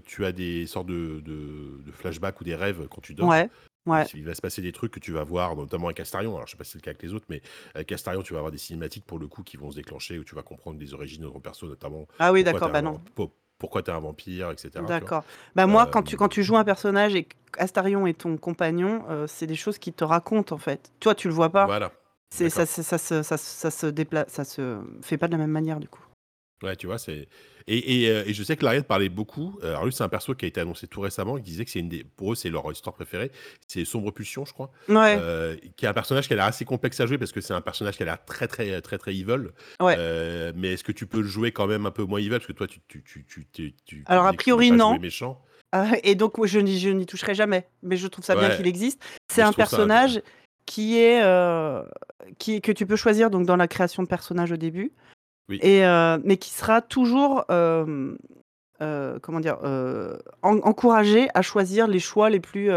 tu 0.04 0.24
as 0.24 0.32
des 0.32 0.66
sortes 0.66 0.86
de 0.88 1.20
de 1.24 1.82
de 1.86 1.92
flashbacks 1.92 2.40
ou 2.40 2.44
des 2.44 2.54
rêves 2.56 2.86
quand 2.90 3.00
tu 3.00 3.14
dors. 3.14 3.28
Ouais, 3.28 3.48
ouais. 3.86 4.04
il 4.14 4.24
va 4.24 4.34
se 4.34 4.40
passer 4.42 4.62
des 4.62 4.72
trucs 4.72 4.92
que 4.92 5.00
tu 5.00 5.12
vas 5.12 5.24
voir, 5.24 5.56
notamment 5.56 5.86
avec 5.86 6.00
Astarion. 6.00 6.34
Alors, 6.34 6.46
je 6.46 6.52
sais 6.52 6.56
pas 6.56 6.64
si 6.64 6.72
c'est 6.72 6.78
le 6.78 6.82
cas 6.82 6.90
avec 6.90 7.02
les 7.02 7.12
autres, 7.14 7.26
mais 7.28 7.42
avec 7.74 7.90
Astarion, 7.92 8.22
tu 8.22 8.32
vas 8.32 8.38
avoir 8.40 8.52
des 8.52 8.58
cinématiques 8.58 9.04
pour 9.06 9.18
le 9.18 9.26
coup 9.28 9.42
qui 9.42 9.56
vont 9.56 9.70
se 9.70 9.76
déclencher, 9.76 10.18
où 10.18 10.24
tu 10.24 10.34
vas 10.34 10.42
comprendre 10.42 10.78
les 10.80 10.94
origines 10.94 11.22
de 11.22 11.28
ton 11.28 11.40
perso, 11.40 11.66
notamment 11.66 12.06
Ah 12.18 12.32
oui, 12.32 12.42
pourquoi 12.42 12.60
tu 12.60 12.68
d'accord, 12.68 12.68
es 12.68 12.72
bah, 12.72 12.82
non. 12.82 13.00
po 13.14 13.32
pourquoi 13.58 13.82
tu 13.82 13.90
es 13.90 13.94
un 13.94 14.00
vampire, 14.00 14.50
et 14.50 14.56
cetera, 14.58 14.92
tu 14.92 15.04
vois? 15.04 15.10
D'accord. 15.10 15.24
Bah, 15.54 15.66
moi, 15.66 15.86
quand 15.86 16.02
tu 16.02 16.16
quand 16.16 16.28
tu 16.28 16.42
joues 16.42 16.56
un 16.56 16.64
personnage 16.64 17.14
et 17.14 17.24
qu'Astarion 17.52 18.06
est 18.06 18.18
ton 18.18 18.36
compagnon, 18.36 19.04
heu, 19.10 19.26
c'est 19.26 19.46
des 19.46 19.54
choses 19.54 19.78
qu'il 19.78 19.92
te 19.94 20.04
raconte, 20.04 20.52
en 20.52 20.58
fait. 20.58 20.92
Toi, 21.00 21.14
tu 21.14 21.28
le 21.28 21.34
vois 21.34 21.50
pas. 21.50 21.66
voilà, 21.66 21.92
C'est 22.30 22.50
ça 22.50 22.62
d'accord. 22.62 22.74
se 22.74 22.82
ça 22.82 22.98
se 22.98 23.22
ça 23.22 23.36
se 23.36 23.44
ça 23.46 23.70
se 23.70 23.86
dépla 23.86 24.24
ça 24.28 24.44
se 24.44 24.80
fait 25.02 25.18
pas 25.18 25.28
de 25.28 25.32
la 25.32 25.38
même 25.38 25.50
manière, 25.50 25.78
du 25.80 25.88
coup. 25.88 26.02
Ouais, 26.62 26.76
tu 26.76 26.86
vois, 26.86 26.98
c'est 26.98 27.28
et 27.66 28.04
et 28.04 28.08
heu 28.10 28.28
et 28.28 28.32
je 28.32 28.42
sais 28.42 28.56
que 28.56 28.64
Lariat 28.64 28.82
parlait 28.82 29.08
beaucoup, 29.08 29.58
heu, 29.62 29.66
alors 29.68 29.84
lui, 29.84 29.92
c'est 29.92 30.04
un 30.04 30.08
perso 30.08 30.34
qui 30.34 30.44
a 30.44 30.48
été 30.48 30.60
annoncé 30.60 30.86
tout 30.86 31.00
récemment. 31.00 31.36
Il 31.36 31.42
disait 31.42 31.64
que 31.64 31.70
c'est 31.70 31.80
une 31.80 31.88
des 31.88 32.04
pour 32.04 32.32
eux, 32.32 32.34
c'est 32.36 32.48
leur 32.48 32.70
histoire 32.70 32.94
préférée. 32.94 33.30
C'est 33.66 33.84
Sombre 33.84 34.12
Pulsion, 34.12 34.44
je 34.46 34.52
crois, 34.52 34.70
Ouais, 34.88 35.16
heu, 35.18 35.58
qui 35.76 35.84
est 35.84 35.88
un 35.88 35.92
personnage 35.92 36.26
qui 36.26 36.32
a 36.32 36.36
l'air 36.36 36.44
assez 36.46 36.64
complexe 36.64 37.00
à 37.00 37.06
jouer 37.06 37.18
parce 37.18 37.32
que 37.32 37.40
c'est 37.40 37.52
un 37.52 37.60
personnage 37.60 37.96
qui 37.96 38.02
a 38.02 38.06
l'air 38.06 38.24
très, 38.24 38.46
très, 38.46 38.80
très, 38.80 38.98
très 38.98 39.10
evil, 39.14 39.50
ouais. 39.80 39.96
mais 40.54 40.72
est-ce 40.74 40.84
que 40.84 40.92
tu 40.92 41.06
peux 41.06 41.20
le 41.20 41.26
jouer 41.28 41.52
quand 41.52 41.66
même 41.66 41.84
un 41.86 41.90
peu 41.90 42.04
moins 42.04 42.18
evil? 42.20 42.30
Parce 42.30 42.46
que 42.46 42.52
toi, 42.52 42.66
tu 42.66 42.80
tu 42.88 43.02
tu 43.02 43.24
tu 43.26 43.46
tu 43.52 43.74
tu 43.74 43.74
tu 43.84 44.02
Alors 44.06 44.26
a 44.26 44.30
disais 44.30 44.36
que 44.38 44.42
tu 44.44 44.50
voulais 44.52 44.66
priori, 44.66 44.78
pas 44.78 44.84
jouer 44.84 44.94
non. 44.94 45.00
méchant. 45.00 45.44
Et 46.04 46.14
donc 46.14 46.38
moi, 46.38 46.46
je 46.46 46.60
n'y 46.60 46.78
je 46.78 46.88
n'y 46.90 47.04
toucherai 47.04 47.34
jamais, 47.34 47.66
mais 47.82 47.96
je 47.96 48.06
trouve 48.06 48.24
ça 48.24 48.36
bien 48.36 48.48
Ouais, 48.48 48.56
qu'il 48.56 48.66
existe. 48.68 49.02
C'est 49.28 49.40
mais 49.40 49.46
je 49.46 49.48
un 49.48 49.52
trouve 49.52 49.64
ça 49.66 49.76
int 49.82 49.86
personnage 49.88 50.22
qui 50.66 50.98
est, 50.98 51.20
qui 52.38 52.60
que 52.60 52.72
tu 52.72 52.86
peux 52.86 52.96
choisir 52.96 53.28
donc 53.28 53.44
dans 53.44 53.56
la 53.56 53.68
création 53.68 54.02
de 54.02 54.08
personnage 54.08 54.52
au 54.52 54.56
début 54.56 54.92
oui, 55.48 55.58
et 55.62 55.84
heu, 55.84 56.18
mais 56.24 56.36
qui 56.36 56.50
sera 56.50 56.80
toujours, 56.82 57.44
hem, 57.48 58.16
heu, 58.80 59.18
comment 59.22 59.40
dire? 59.40 59.58
En 60.42 60.56
encouragé 60.58 61.28
à 61.34 61.42
choisir 61.42 61.86
les 61.86 62.00
choix 62.00 62.30
les 62.30 62.40
plus, 62.40 62.70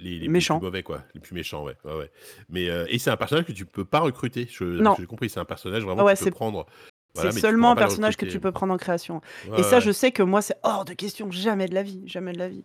Les, 0.00 0.18
les, 0.20 0.28
Méchants. 0.28 0.58
plus 0.60 0.66
mauvais, 0.66 0.82
quoi. 0.84 1.02
Les 1.14 1.20
plus 1.20 1.34
méchants, 1.34 1.64
ouais. 1.64 1.76
ouais, 1.84 1.96
ouais. 1.96 2.10
Mais, 2.48 2.68
euh, 2.70 2.86
et 2.88 2.98
c'est 2.98 3.10
un 3.10 3.16
personnage 3.16 3.44
que 3.46 3.52
tu 3.52 3.66
peux 3.66 3.84
pas 3.84 3.98
recruter. 3.98 4.46
Je, 4.50 4.64
Non. 4.64 4.94
J'ai 4.98 5.06
compris, 5.06 5.28
c'est 5.28 5.40
un 5.40 5.44
personnage 5.44 5.82
vraiment 5.84 6.04
Ouais, 6.04 6.12
que 6.14 6.18
tu 6.18 6.24
peux 6.24 6.30
c'est 6.30 6.30
prendre. 6.30 6.66
Voilà, 7.14 7.32
c'est 7.32 7.40
seulement 7.40 7.72
un 7.72 7.76
personnage 7.76 8.16
que 8.16 8.26
tu 8.26 8.38
peux 8.38 8.52
prendre 8.52 8.72
en 8.72 8.76
création. 8.76 9.20
Et 9.56 9.62
ça, 9.64 9.80
je 9.80 9.90
sais 9.90 10.12
que 10.12 10.22
moi, 10.22 10.40
c'est 10.40 10.54
hors 10.62 10.84
de 10.84 10.92
question, 10.92 11.30
jamais 11.32 11.66
de 11.66 11.74
la 11.74 11.82
vie, 11.82 12.02
jamais 12.06 12.32
de 12.32 12.38
la 12.38 12.48
vie. 12.48 12.64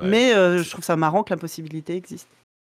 Mais 0.00 0.32
euh, 0.34 0.62
je 0.62 0.70
trouve 0.70 0.84
ça 0.84 0.94
marrant 0.94 1.24
que 1.24 1.30
la 1.30 1.36
possibilité 1.36 1.96
existe. 1.96 2.28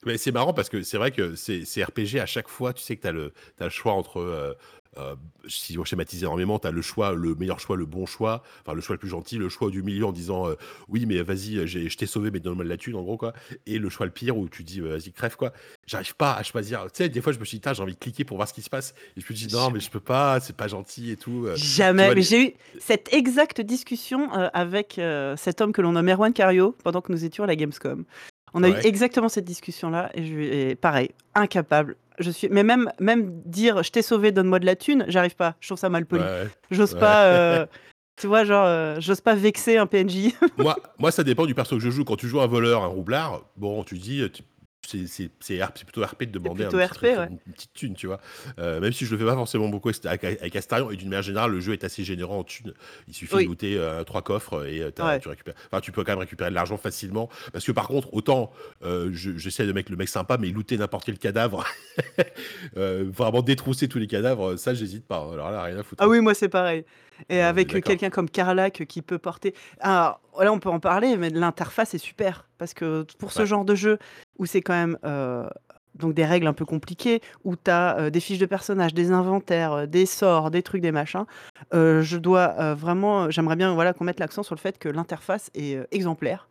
Mais 0.07 0.16
c'est 0.16 0.32
marrant 0.32 0.55
parce 0.55 0.70
que 0.70 0.80
c'est 0.82 0.96
vrai 0.96 1.11
que 1.11 1.34
c'est 1.34 1.66
c'est 1.66 1.84
RPG 1.84 2.18
à 2.20 2.24
chaque 2.24 2.48
fois, 2.48 2.72
tu 2.72 2.82
sais 2.82 2.96
que 2.96 3.03
tu 3.03 3.09
as 3.09 3.12
le, 3.12 3.34
le 3.61 3.68
choix 3.68 3.92
entre. 3.92 4.18
euh, 4.20 4.55
euh, 4.99 5.14
si 5.47 5.78
on 5.78 5.84
schématise 5.84 6.22
énormément, 6.22 6.59
tu 6.59 6.66
as 6.66 6.72
le 6.72 6.82
choix, 6.82 7.12
le 7.12 7.34
meilleur 7.36 7.61
choix, 7.61 7.76
le 7.76 7.86
bon 7.86 8.07
choix, 8.07 8.43
enfin 8.64 8.74
le 8.74 8.80
choix 8.80 8.95
le 8.95 8.99
plus 8.99 9.09
gentil, 9.09 9.38
le 9.38 9.49
choix 9.49 9.70
du 9.70 9.82
milieu 9.82 10.05
en 10.07 10.12
disant 10.12 10.49
euh, 10.49 10.55
oui, 10.88 11.07
mais 11.07 11.22
vas-y, 11.22 11.66
j'ai- 11.68 11.88
je 11.88 11.97
t'ai 11.97 12.07
sauvé, 12.07 12.30
mais 12.32 12.41
donne-moi 12.41 12.64
de 12.64 12.68
la 12.68 12.76
thune, 12.76 12.97
en 12.97 13.03
gros, 13.03 13.16
quoi. 13.16 13.32
Et 13.66 13.78
le 13.78 13.88
choix 13.88 14.05
le 14.07 14.12
pire 14.12 14.36
où 14.36 14.49
tu 14.49 14.64
dis 14.64 14.80
euh, 14.80 14.97
vas-y, 14.97 15.12
crève, 15.12 15.36
quoi. 15.36 15.53
J'arrive 15.86 16.16
pas 16.16 16.34
à 16.34 16.43
choisir. 16.43 16.82
Tu 16.86 16.91
sais, 17.05 17.09
des 17.09 17.20
fois, 17.20 17.32
je 17.32 17.38
me 17.38 17.45
suis 17.45 17.59
dit, 17.61 17.68
j'ai 17.72 17.82
envie 17.82 17.95
de 17.95 17.99
cliquer 17.99 18.24
pour 18.24 18.36
voir 18.36 18.49
ce 18.49 18.55
qui 18.55 18.62
se 18.62 18.70
passe. 18.70 18.95
Et 19.16 19.20
je 19.20 19.26
me 19.30 19.36
dis, 19.36 19.47
non, 19.53 19.70
mais 19.70 19.78
je 19.80 19.91
peux 19.91 20.01
pas, 20.01 20.41
c'est 20.41 20.57
pas 20.57 20.66
gentil 20.68 21.11
et 21.12 21.16
tout. 21.16 21.45
euh. 21.47 21.55
Jamais. 21.57 22.05
vois, 22.07 22.14
Mais 22.14 22.20
les- 22.20 22.26
j'ai 22.26 22.47
eu 22.49 22.55
cette 22.80 23.12
exacte 23.12 23.61
discussion 23.61 24.32
euh, 24.36 24.49
avec 24.53 24.99
euh, 24.99 25.36
cet 25.36 25.61
homme 25.61 25.72
que 25.72 25.82
l'on 25.82 25.93
nomme 25.93 26.09
Erwan 26.09 26.32
Cario 26.32 26.74
pendant 26.82 27.01
que 27.01 27.12
nous 27.12 27.24
étions 27.24 27.45
à 27.45 27.47
la 27.47 27.55
Gamescom. 27.57 28.05
On 28.55 28.64
a 28.64 28.68
eu 28.68 28.72
exactement 28.84 29.28
cette 29.28 29.45
discussion-là 29.45 30.11
et 30.14 30.26
je 30.26 30.34
ai, 30.36 30.74
pareil, 30.74 31.11
incapable. 31.36 31.97
Je 32.21 32.31
suis, 32.31 32.49
mais 32.51 32.62
même, 32.62 32.91
même 33.01 33.43
dire 33.47 33.83
je 33.83 33.91
t'ai 33.91 34.03
sauvé, 34.03 34.31
donne-moi 34.31 34.59
de 34.61 34.66
la 34.66 34.77
thune, 34.77 35.05
j'arrive 35.09 35.35
pas. 35.37 35.57
Je 35.61 35.68
trouve 35.68 35.79
ça 35.79 35.89
mal 35.89 36.07
poli. 36.07 36.23
Ouais. 36.23 36.49
J'ose 36.71 36.93
Ouais. 36.95 37.01
pas, 37.01 37.25
euh, 37.27 37.66
tu 38.16 38.27
vois, 38.27 38.45
genre, 38.45 38.66
euh, 38.66 38.97
j'ose 39.01 39.21
pas 39.23 39.35
vexer 39.35 39.79
un 39.79 39.87
PNJ. 39.87 40.35
moi, 40.59 40.77
moi, 40.99 41.11
ça 41.11 41.25
dépend 41.25 41.47
du 41.47 41.55
perso 41.55 41.77
que 41.77 41.83
je 41.83 41.91
joue. 41.91 42.05
Quand 42.05 42.16
tu 42.16 42.29
joues 42.29 42.41
un 42.41 42.47
voleur, 42.47 42.83
un 42.85 42.89
roublard, 42.89 43.43
bon, 43.57 43.83
tu 43.85 43.97
dis, 43.99 44.23
tu- 44.31 44.43
c'est 44.87 45.07
c'est- 45.07 45.31
c'est 45.41 45.55
R- 45.59 45.70
c'est 45.74 45.85
plutôt 45.85 46.03
RP 46.05 46.24
de 46.24 46.31
demander 46.39 46.64
plutôt 46.64 46.78
un 46.78 46.87
petit 46.87 46.93
RP, 46.93 46.97
truc, 46.99 47.18
ouais. 47.18 47.28
une, 47.47 47.53
petite 47.53 47.72
thune, 47.74 47.95
tu 47.95 48.07
vois. 48.07 48.20
Euh, 48.59 48.81
même 48.81 48.93
si 48.93 49.05
je 49.07 49.12
le 49.12 49.18
fais 49.18 49.24
pas 49.24 49.35
forcément 49.35 49.68
beaucoup 49.68 49.89
avec, 49.89 50.24
avec, 50.24 50.41
avec 50.41 50.57
Astarion, 50.57 50.91
et 50.91 50.97
d'une 50.97 51.09
manière 51.09 51.22
générale, 51.22 51.51
le 51.53 51.61
jeu 51.61 51.72
est 51.72 51.85
assez 51.85 52.03
généreux 52.05 52.37
en 52.37 52.45
thunes. 52.45 52.72
Il 53.09 53.14
suffit 53.14 53.35
Oui. 53.37 53.45
de 53.45 53.49
looter 53.49 53.76
euh, 53.78 54.03
trois 54.05 54.22
coffres 54.22 54.66
et 54.66 54.81
euh, 54.83 54.91
Ouais. 55.01 55.20
tu 55.20 55.28
récupères. 55.28 55.55
Enfin, 55.70 55.81
tu 55.81 55.93
peux 55.93 56.03
quand 56.05 56.12
même 56.12 56.18
récupérer 56.20 56.51
de 56.51 56.55
l'argent 56.55 56.76
facilement. 56.76 57.28
Parce 57.53 57.64
que 57.64 57.72
par 57.72 57.89
contre, 57.89 58.12
autant 58.14 58.53
je- 58.83 59.37
j'essaie 59.37 59.66
de 59.66 59.72
mettre 59.72 59.91
le 59.91 59.97
mec 59.97 60.09
sympa, 60.09 60.37
mais 60.39 60.49
looter 60.49 60.76
n'importe 60.78 61.05
quel 61.05 61.18
cadavre, 61.18 61.64
vraiment 62.74 63.43
détrousser 63.43 63.89
tous 63.89 63.99
les 63.99 64.07
cadavres, 64.07 64.57
ça, 64.57 64.74
j'hésite 64.74 65.07
pas. 65.07 65.16
Alors 65.33 65.51
là, 65.51 65.62
rien 65.62 65.78
à 65.78 65.83
foutre. 65.83 66.03
Ah 66.03 66.09
oui, 66.09 66.20
moi 66.20 66.35
c'est 66.35 66.49
pareil. 66.49 66.85
Et 67.29 67.37
Ouais, 67.37 67.43
avec 67.43 67.71
euh, 67.71 67.75
d'accord. 67.75 67.89
quelqu'un 67.89 68.11
comme 68.11 68.31
Carlac 68.31 68.85
qui 68.89 69.03
peut 69.03 69.18
porter. 69.18 69.55
Alors 69.81 70.21
là, 70.41 70.53
on 70.53 70.59
peut 70.59 70.71
en 70.71 70.81
parler, 70.81 71.16
mais 71.16 71.31
l'interface 71.31 71.95
est 71.95 71.99
super. 71.99 72.49
Parce 72.59 72.75
que 72.75 73.05
pour 73.18 73.33
ce 73.33 73.41
Ouais. 73.41 73.47
genre 73.47 73.64
de 73.64 73.75
jeu 73.75 73.99
où 74.39 74.47
c'est 74.47 74.61
quand 74.61 74.75
même 74.75 74.99
euh, 75.05 75.49
donc 75.97 76.14
des 76.14 76.25
règles 76.25 76.47
un 76.47 76.53
peu 76.53 76.64
compliquées, 76.64 77.21
où 77.45 77.57
tu 77.57 77.71
as 77.71 78.11
des 78.11 78.21
fiches 78.21 78.39
de 78.39 78.47
personnages, 78.47 78.95
des 78.95 79.11
inventaires, 79.12 79.73
euh, 79.73 79.87
des 79.87 80.07
sorts, 80.07 80.51
des 80.51 80.62
trucs, 80.62 80.81
des 80.83 80.93
machins, 80.93 81.25
euh, 81.75 82.01
je 82.03 82.16
dois 82.16 82.55
euh, 82.59 82.75
vraiment. 82.75 83.31
J'aimerais 83.31 83.57
bien 83.57 83.75
voilà, 83.75 83.93
qu'on 83.93 84.05
mette 84.05 84.21
l'accent 84.21 84.43
sur 84.43 84.55
le 84.55 84.61
fait 84.61 84.79
que 84.79 84.89
l'interface 84.89 85.51
est 85.55 85.77
euh, 85.77 85.85
exemplaire. 85.91 86.49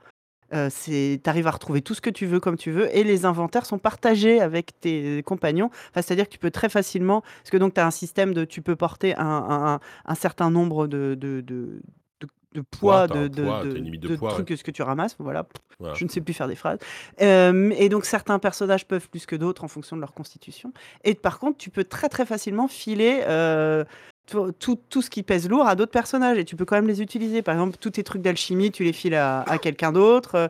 Euh, 0.54 0.70
c'est, 0.72 1.20
t'arrives 1.24 1.46
à 1.48 1.52
retrouver 1.52 1.82
tout 1.82 1.94
ce 1.94 2.02
que 2.02 2.10
tu 2.10 2.26
veux 2.26 2.40
comme 2.40 2.58
tu 2.58 2.72
veux 2.72 2.96
et 2.96 3.04
les 3.04 3.26
inventaires 3.26 3.66
sont 3.68 3.78
partagés 3.78 4.42
avec 4.42 4.80
tes 4.80 5.22
compagnons. 5.24 5.70
Enfin, 5.92 6.02
c'est-à-dire 6.02 6.26
que 6.26 6.34
tu 6.34 6.40
peux 6.40 6.52
très 6.52 6.70
facilement, 6.70 7.22
parce 7.22 7.52
que 7.52 7.58
donc 7.58 7.76
tu 7.76 7.80
as 7.82 7.86
un 7.86 7.92
système 7.92 8.34
de, 8.34 8.46
tu 8.46 8.62
peux 8.62 8.76
porter 8.76 9.16
un, 9.16 9.26
un- 9.26 9.74
un- 9.76 9.80
un 10.06 10.16
certain 10.16 10.50
nombre 10.50 10.88
de, 10.88 11.14
de, 11.14 11.42
de, 11.42 11.82
de- 12.22 12.28
de 12.54 12.62
poids, 12.62 13.06
de, 13.08 13.28
de, 13.28 13.44
poids, 13.44 13.64
de- 13.64 13.78
une 13.78 13.84
limite 13.86 14.02
de 14.02 14.08
de 14.08 14.16
poids, 14.16 14.32
trucs 14.32 14.48
que 14.48 14.56
ce 14.56 14.64
que 14.64 14.72
tu 14.72 14.82
ramasses. 14.82 15.16
Voilà, 15.20 15.46
Voilà. 15.80 15.94
je 15.94 16.04
ne 16.04 16.10
sais 16.10 16.20
plus 16.20 16.34
faire 16.34 16.48
des 16.48 16.56
phrases. 16.56 16.80
Euh, 17.22 17.70
et 17.78 17.90
donc 17.90 18.06
certains 18.06 18.40
personnages 18.40 18.88
peuvent 18.88 19.08
plus 19.08 19.28
que 19.28 19.36
d'autres 19.36 19.64
en 19.64 19.68
fonction 19.68 19.96
de 19.96 20.02
leur 20.02 20.14
constitution. 20.16 20.74
Et 21.04 21.14
par 21.14 21.38
contre, 21.38 21.58
tu 21.60 21.70
peux 21.70 21.84
très 21.84 22.10
très 22.10 22.26
facilement 22.26 22.68
filer 22.68 23.22
euh, 23.28 23.84
tout, 24.30 24.52
tout- 24.54 24.80
tout 24.90 25.02
ce 25.02 25.10
qui 25.10 25.24
pèse 25.24 25.50
lourd 25.50 25.68
à 25.68 25.76
d'autres 25.76 25.92
personnages 25.92 26.38
et 26.38 26.46
tu 26.46 26.56
peux 26.56 26.66
quand 26.66 26.76
même 26.76 26.88
les 26.88 27.02
utiliser. 27.02 27.42
Par 27.42 27.56
exemple, 27.56 27.78
tous 27.80 27.92
tes 27.92 28.04
trucs 28.04 28.22
d'alchimie, 28.22 28.72
tu 28.72 28.84
les 28.84 28.94
files 28.94 29.16
à, 29.16 29.42
à 29.42 29.58
quelqu'un 29.58 29.92
d'autre. 29.92 30.36
Euh, 30.36 30.48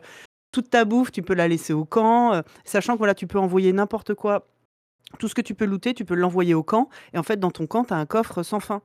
toute 0.52 0.68
ta 0.70 0.84
bouffe, 0.84 1.12
tu 1.12 1.22
peux 1.22 1.34
la 1.34 1.46
laisser 1.48 1.72
au 1.72 1.84
camp, 1.84 2.32
euh, 2.34 2.42
sachant 2.64 2.94
que 2.94 2.98
voilà, 2.98 3.14
tu 3.14 3.26
peux 3.26 3.38
envoyer 3.38 3.72
n'importe 3.72 4.14
quoi. 4.14 4.46
Tout 5.18 5.28
ce 5.28 5.34
que 5.34 5.40
tu 5.42 5.54
peux 5.54 5.64
looter, 5.64 5.94
tu 5.94 6.04
peux 6.04 6.14
l'envoyer 6.14 6.54
au 6.54 6.62
camp. 6.62 6.88
Et 7.14 7.18
en 7.18 7.22
fait, 7.22 7.38
dans 7.38 7.50
ton 7.50 7.66
camp, 7.66 7.84
tu 7.84 7.94
as 7.94 7.96
un 7.96 8.06
coffre 8.06 8.42
sans 8.42 8.60
fin. 8.60 8.82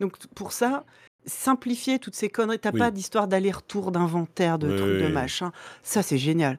Donc 0.00 0.16
pour 0.34 0.52
ça, 0.52 0.84
simplifier 1.26 1.98
toutes 1.98 2.14
ces 2.16 2.28
conneries, 2.28 2.58
t'as 2.58 2.72
Oui. 2.72 2.78
pas 2.78 2.90
d'histoire 2.90 3.28
d'aller-retour, 3.28 3.92
d'inventaire, 3.92 4.58
de 4.58 4.68
Oui, 4.68 4.76
trucs, 4.76 4.98
de 4.98 5.06
oui, 5.06 5.12
machin. 5.12 5.52
Ça, 5.82 6.02
c'est 6.02 6.18
génial. 6.18 6.58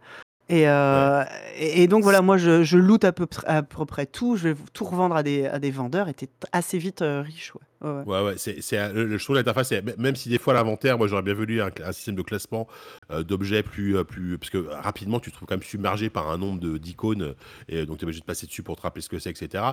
Et, 0.49 0.67
euh, 0.67 1.23
et, 1.57 1.83
et 1.83 1.87
donc 1.87 2.03
voilà, 2.03 2.21
moi 2.21 2.37
je, 2.37 2.63
je 2.63 2.77
loot 2.77 3.03
à 3.05 3.13
peu, 3.13 3.25
pr- 3.25 3.45
à 3.45 3.63
peu 3.63 3.85
près 3.85 4.05
tout, 4.05 4.35
je 4.35 4.49
vais 4.49 4.55
tout 4.73 4.83
revendre 4.83 5.15
à 5.15 5.23
des, 5.23 5.45
à 5.45 5.57
des 5.57 5.71
vendeurs 5.71 6.09
et 6.09 6.13
t'es 6.13 6.27
assez 6.51 6.77
vite 6.77 7.01
euh, 7.01 7.21
riche. 7.21 7.53
Ouais. 7.55 7.61
Ouais, 7.83 8.03
ouais. 8.05 8.21
Ouais, 8.23 8.33
c'est, 8.37 8.61
je 8.61 9.23
trouve 9.23 9.35
l'interface, 9.35 9.73
même 9.97 10.15
si 10.15 10.29
des 10.29 10.37
fois 10.37 10.53
l'inventaire, 10.53 10.97
moi 10.97 11.07
j'aurais 11.07 11.21
bien 11.21 11.33
voulu 11.33 11.61
un, 11.61 11.69
un 11.83 11.91
système 11.91 12.15
de 12.15 12.21
classement 12.21 12.67
euh, 13.11 13.23
d'objets 13.23 13.63
plus, 13.63 14.03
plus. 14.05 14.37
Parce 14.37 14.49
que 14.49 14.57
rapidement, 14.57 15.19
tu 15.19 15.31
te 15.31 15.35
trouves 15.35 15.47
quand 15.47 15.55
même 15.55 15.63
submergé 15.63 16.09
par 16.09 16.29
un 16.29 16.37
nombre 16.37 16.59
de, 16.61 16.77
d'icônes, 16.77 17.35
et 17.67 17.85
donc 17.85 17.97
tu 17.97 18.03
es 18.03 18.05
obligé 18.05 18.21
de 18.21 18.25
passer 18.25 18.45
dessus 18.47 18.63
pour 18.63 18.75
te 18.77 18.81
rappeler 18.83 19.01
ce 19.01 19.09
que 19.09 19.19
c'est, 19.19 19.29
etc. 19.31 19.63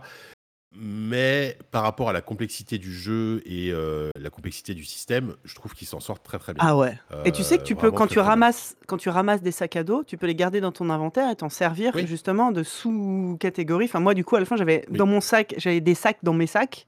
Mais 0.77 1.59
par 1.73 1.83
rapport 1.83 2.09
à 2.09 2.13
la 2.13 2.21
complexité 2.21 2.79
du 2.79 2.93
jeu 2.93 3.43
et 3.45 3.73
euh, 3.73 4.11
la 4.17 4.31
complexité 4.31 4.73
du 4.73 4.85
système, 4.85 5.35
je 5.45 5.55
trouve 5.57 5.75
qu'ils 5.75 5.89
s'en 5.89 5.99
sortent 5.99 6.23
très 6.23 6.39
très 6.39 6.55
bien. 6.55 6.63
Ah 6.65 6.77
ouais. 6.77 6.97
Et 7.25 7.33
tu 7.33 7.43
sais 7.43 7.57
que 7.57 7.63
Euh, 7.63 7.65
tu 7.65 7.75
peux, 7.75 7.81
vraiment 7.89 7.97
quand 7.99 8.05
très, 8.07 8.09
tu 8.11 8.15
très 8.15 8.23
bien. 8.23 8.31
ramasses, 8.31 8.77
quand 8.87 8.97
tu 8.97 9.09
ramasses 9.09 9.43
des 9.43 9.51
sacs 9.51 9.75
à 9.75 9.83
dos, 9.83 10.05
tu 10.05 10.17
peux 10.17 10.27
les 10.29 10.37
garder 10.37 10.61
dans 10.61 10.71
ton 10.71 10.89
inventaire 10.89 11.29
et 11.29 11.35
t'en 11.35 11.49
servir 11.49 11.93
Oui. 11.97 12.07
justement 12.07 12.53
de 12.53 12.63
sous-catégories. 12.63 13.87
Enfin, 13.87 13.99
moi, 13.99 14.15
du 14.15 14.25
coup, 14.25 14.37
à 14.37 14.41
la 14.41 14.47
fin, 14.47 14.57
j'avais 14.57 14.85
Oui. 14.91 14.97
dans 14.97 15.07
mon 15.07 15.21
sac, 15.21 15.55
j'avais 15.59 15.81
des 15.81 15.95
sacs 15.97 16.19
dans 16.23 16.35
mes 16.35 16.47
sacs. 16.47 16.87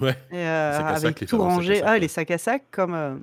Ouais. 0.00 0.16
Et, 0.30 0.36
euh, 0.36 0.72
sacs 0.76 0.86
à 0.86 0.94
sac, 0.96 1.04
avec 1.04 1.20
les 1.20 1.26
tout 1.26 1.38
fameux 1.38 1.44
sacs 1.44 1.50
à 1.50 1.54
rangé. 1.54 1.74
sac, 1.76 1.84
ah, 1.86 1.92
ouais. 1.92 2.00
les 2.00 2.08
sacs 2.08 2.30
à 2.30 2.38
sac, 2.38 2.64
comme, 2.72 2.94
euh, 2.94 3.14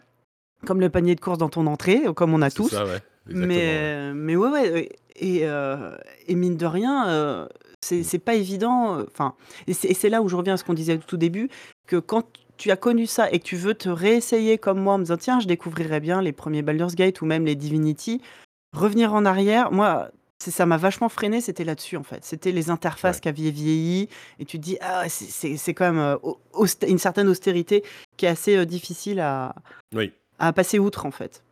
comme 0.65 0.79
le 0.79 0.89
panier 0.89 1.13
de 1.13 1.21
course 1.21 1.37
dans 1.37 1.49
ton 1.49 1.67
entrée, 1.67 2.01
comme 2.15 2.33
on 2.33 2.41
a 2.41 2.49
C'est 2.49 2.55
tous. 2.55 2.69
ça, 2.69 2.85
ouais. 2.85 2.97
Exactement, 3.29 3.45
mais, 3.47 3.55
ouais. 3.55 3.61
euh, 3.75 4.13
mais 4.15 4.35
ouais, 4.35 4.49
ouais. 4.49 4.89
Et, 5.17 5.41
euh, 5.43 5.95
et 6.27 6.33
mine 6.33 6.57
de 6.57 6.65
rien, 6.65 7.07
euh, 7.09 7.47
c'est 7.83 7.99
Mm. 7.99 8.03
c'est 8.03 8.19
pas 8.19 8.35
évident. 8.35 8.97
euh, 8.99 9.05
Enfin, 9.11 9.33
et 9.67 9.73
c'est 9.73 10.09
là 10.09 10.21
où 10.21 10.29
je 10.29 10.35
reviens 10.35 10.53
à 10.53 10.57
ce 10.57 10.63
qu'on 10.63 10.73
disait 10.73 10.95
au 10.95 10.97
tout 10.97 11.17
début, 11.17 11.49
que 11.87 11.97
quand 11.97 12.23
tu 12.57 12.71
as 12.71 12.77
connu 12.77 13.07
ça 13.07 13.31
et 13.31 13.39
que 13.39 13.43
tu 13.45 13.55
veux 13.55 13.73
te 13.73 13.89
réessayer 13.89 14.57
comme 14.57 14.79
moi 14.79 14.93
en 14.93 14.97
me 14.99 15.03
disant 15.03 15.17
tiens, 15.17 15.39
je 15.39 15.47
découvrirais 15.47 15.99
bien 15.99 16.21
les 16.21 16.31
premiers 16.31 16.61
Baldur's 16.61 16.95
Gate 16.95 17.21
ou 17.21 17.25
même 17.25 17.45
les 17.45 17.55
Divinity, 17.55 18.21
revenir 18.75 19.13
en 19.13 19.25
arrière, 19.25 19.71
moi. 19.71 20.09
Ça 20.43 20.65
m'a 20.65 20.77
vachement 20.77 21.07
freiné, 21.07 21.39
c'était 21.39 21.63
là-dessus 21.63 21.97
en 21.97 22.03
fait. 22.03 22.25
C'était 22.25 22.51
les 22.51 22.71
interfaces 22.71 23.17
Ouais. 23.17 23.21
qui 23.21 23.29
avaient 23.29 23.51
vieilli 23.51 24.09
et 24.39 24.45
tu 24.45 24.57
te 24.57 24.63
dis, 24.63 24.75
ah, 24.81 25.07
c'est- 25.07 25.73
quand 25.75 25.91
même 25.93 25.99
euh, 25.99 26.65
une 26.87 26.97
certaine 26.97 27.27
austérité 27.27 27.83
qui 28.17 28.25
est 28.25 28.29
assez 28.29 28.57
euh, 28.57 28.65
difficile 28.65 29.19
à, 29.19 29.53
Oui. 29.93 30.11
à 30.39 30.51
passer 30.51 30.79
outre 30.79 31.05
en 31.05 31.11
fait. 31.11 31.43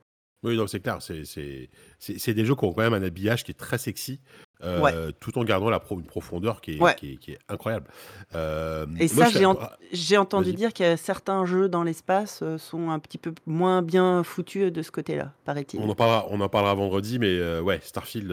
Oui, 0.41 0.57
non, 0.57 0.65
c'est 0.65 0.79
clair. 0.79 1.03
C'est, 1.03 1.23
c'est, 1.23 1.69
c'est, 1.99 2.17
c'est 2.17 2.33
des 2.33 2.45
jeux 2.45 2.55
qui 2.55 2.65
ont 2.65 2.73
quand 2.73 2.81
même 2.81 2.95
un 2.95 3.03
habillage 3.03 3.43
qui 3.43 3.51
est 3.51 3.59
très 3.59 3.77
sexy, 3.77 4.21
euh, 4.63 5.11
tout 5.19 5.37
en 5.37 5.43
gardant 5.43 5.69
la 5.69 5.79
pro- 5.79 5.95
une 5.99 6.05
profondeur 6.05 6.61
qui 6.61 6.73
est, 6.75 6.81
Ouais. 6.81 6.95
qui 6.95 7.13
est, 7.13 7.15
qui 7.17 7.31
est 7.31 7.39
incroyable. 7.47 7.87
Euh, 8.35 8.85
Et 8.99 9.07
ça, 9.07 9.29
j'ai 9.29 9.45
en- 9.45 9.57
ah, 9.59 9.77
J'ai 9.91 10.17
entendu 10.17 10.53
dire 10.53 10.71
a 10.79 10.97
certains 10.97 11.45
jeux 11.45 11.69
dans 11.69 11.83
l'espace 11.83 12.41
euh, 12.43 12.57
sont 12.57 12.89
un 12.89 12.99
petit 12.99 13.17
peu 13.17 13.33
moins 13.45 13.81
bien 13.81 14.23
foutus 14.23 14.71
de 14.71 14.81
ce 14.81 14.91
côté-là, 14.91 15.31
paraît-il. 15.45 15.79
On 15.79 15.89
en 15.89 15.95
parlera, 15.95 16.25
on 16.29 16.39
en 16.41 16.49
parlera 16.49 16.73
vendredi, 16.75 17.19
mais 17.19 17.27
euh, 17.39 17.61
ouais, 17.61 17.79
Starfield, 17.83 18.31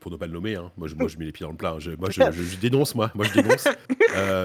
pour 0.00 0.10
ne 0.12 0.16
pas 0.16 0.26
le 0.26 0.32
nommer, 0.32 0.56
hein, 0.56 0.70
moi, 0.76 0.86
je, 0.88 0.94
moi 0.94 1.08
je 1.08 1.18
mets 1.18 1.24
les 1.24 1.32
pieds 1.32 1.44
dans 1.44 1.50
le 1.52 1.56
plat. 1.56 1.72
hein, 1.72 1.78
je- 1.80 1.90
moi 1.92 2.10
je, 2.10 2.20
dénonce, 2.60 2.94
moi, 2.94 3.10
moi 3.14 3.24
je 3.26 3.40
dénonce. 3.40 3.66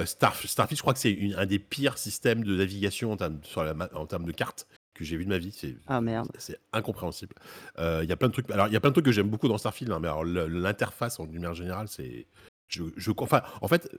Star- 0.06 0.36
Starfield, 0.36 0.78
je 0.78 0.82
crois 0.82 0.94
que 0.94 1.00
c'est 1.00 1.18
un 1.38 1.46
des 1.46 1.60
pires 1.60 1.98
systèmes 1.98 2.44
de 2.44 2.56
navigation 2.56 3.12
en 3.12 3.18
termes, 3.18 3.40
sur 3.44 3.64
la 3.64 3.74
ma- 3.74 3.90
en 3.94 4.06
termes 4.06 4.26
de 4.26 4.32
cartes 4.32 4.68
que 4.94 5.04
j'ai 5.04 5.18
vu 5.18 5.24
de 5.26 5.30
ma 5.30 5.38
vie. 5.40 5.52
C'est 5.52 5.76
Ah 5.88 6.02
merde. 6.02 6.30
c'est 6.38 6.60
incompréhensible. 6.72 7.36
Euh, 7.80 8.02
Il 8.04 8.10
y 8.10 8.12
a 8.12 8.16
plein 8.16 8.28
de 8.28 8.34
trucs. 8.34 8.50
Alors 8.52 8.68
il 8.68 8.74
y 8.74 8.78
a 8.78 8.80
plein 8.80 8.90
de 8.90 8.94
trucs 8.94 9.06
que 9.06 9.12
j'aime 9.12 9.30
beaucoup 9.30 9.48
dans 9.48 9.58
Starfield, 9.58 9.92
hein, 9.92 10.00
mais 10.02 10.08
alors 10.08 10.24
le- 10.24 10.48
l'interface 10.48 11.20
en 11.20 11.26
lumière 11.26 11.54
générale, 11.54 11.88
c'est 11.88 12.28
je, 12.68 12.84
je- 12.98 13.12
enfin, 13.18 13.42
en 13.62 13.68
fait, 13.68 13.90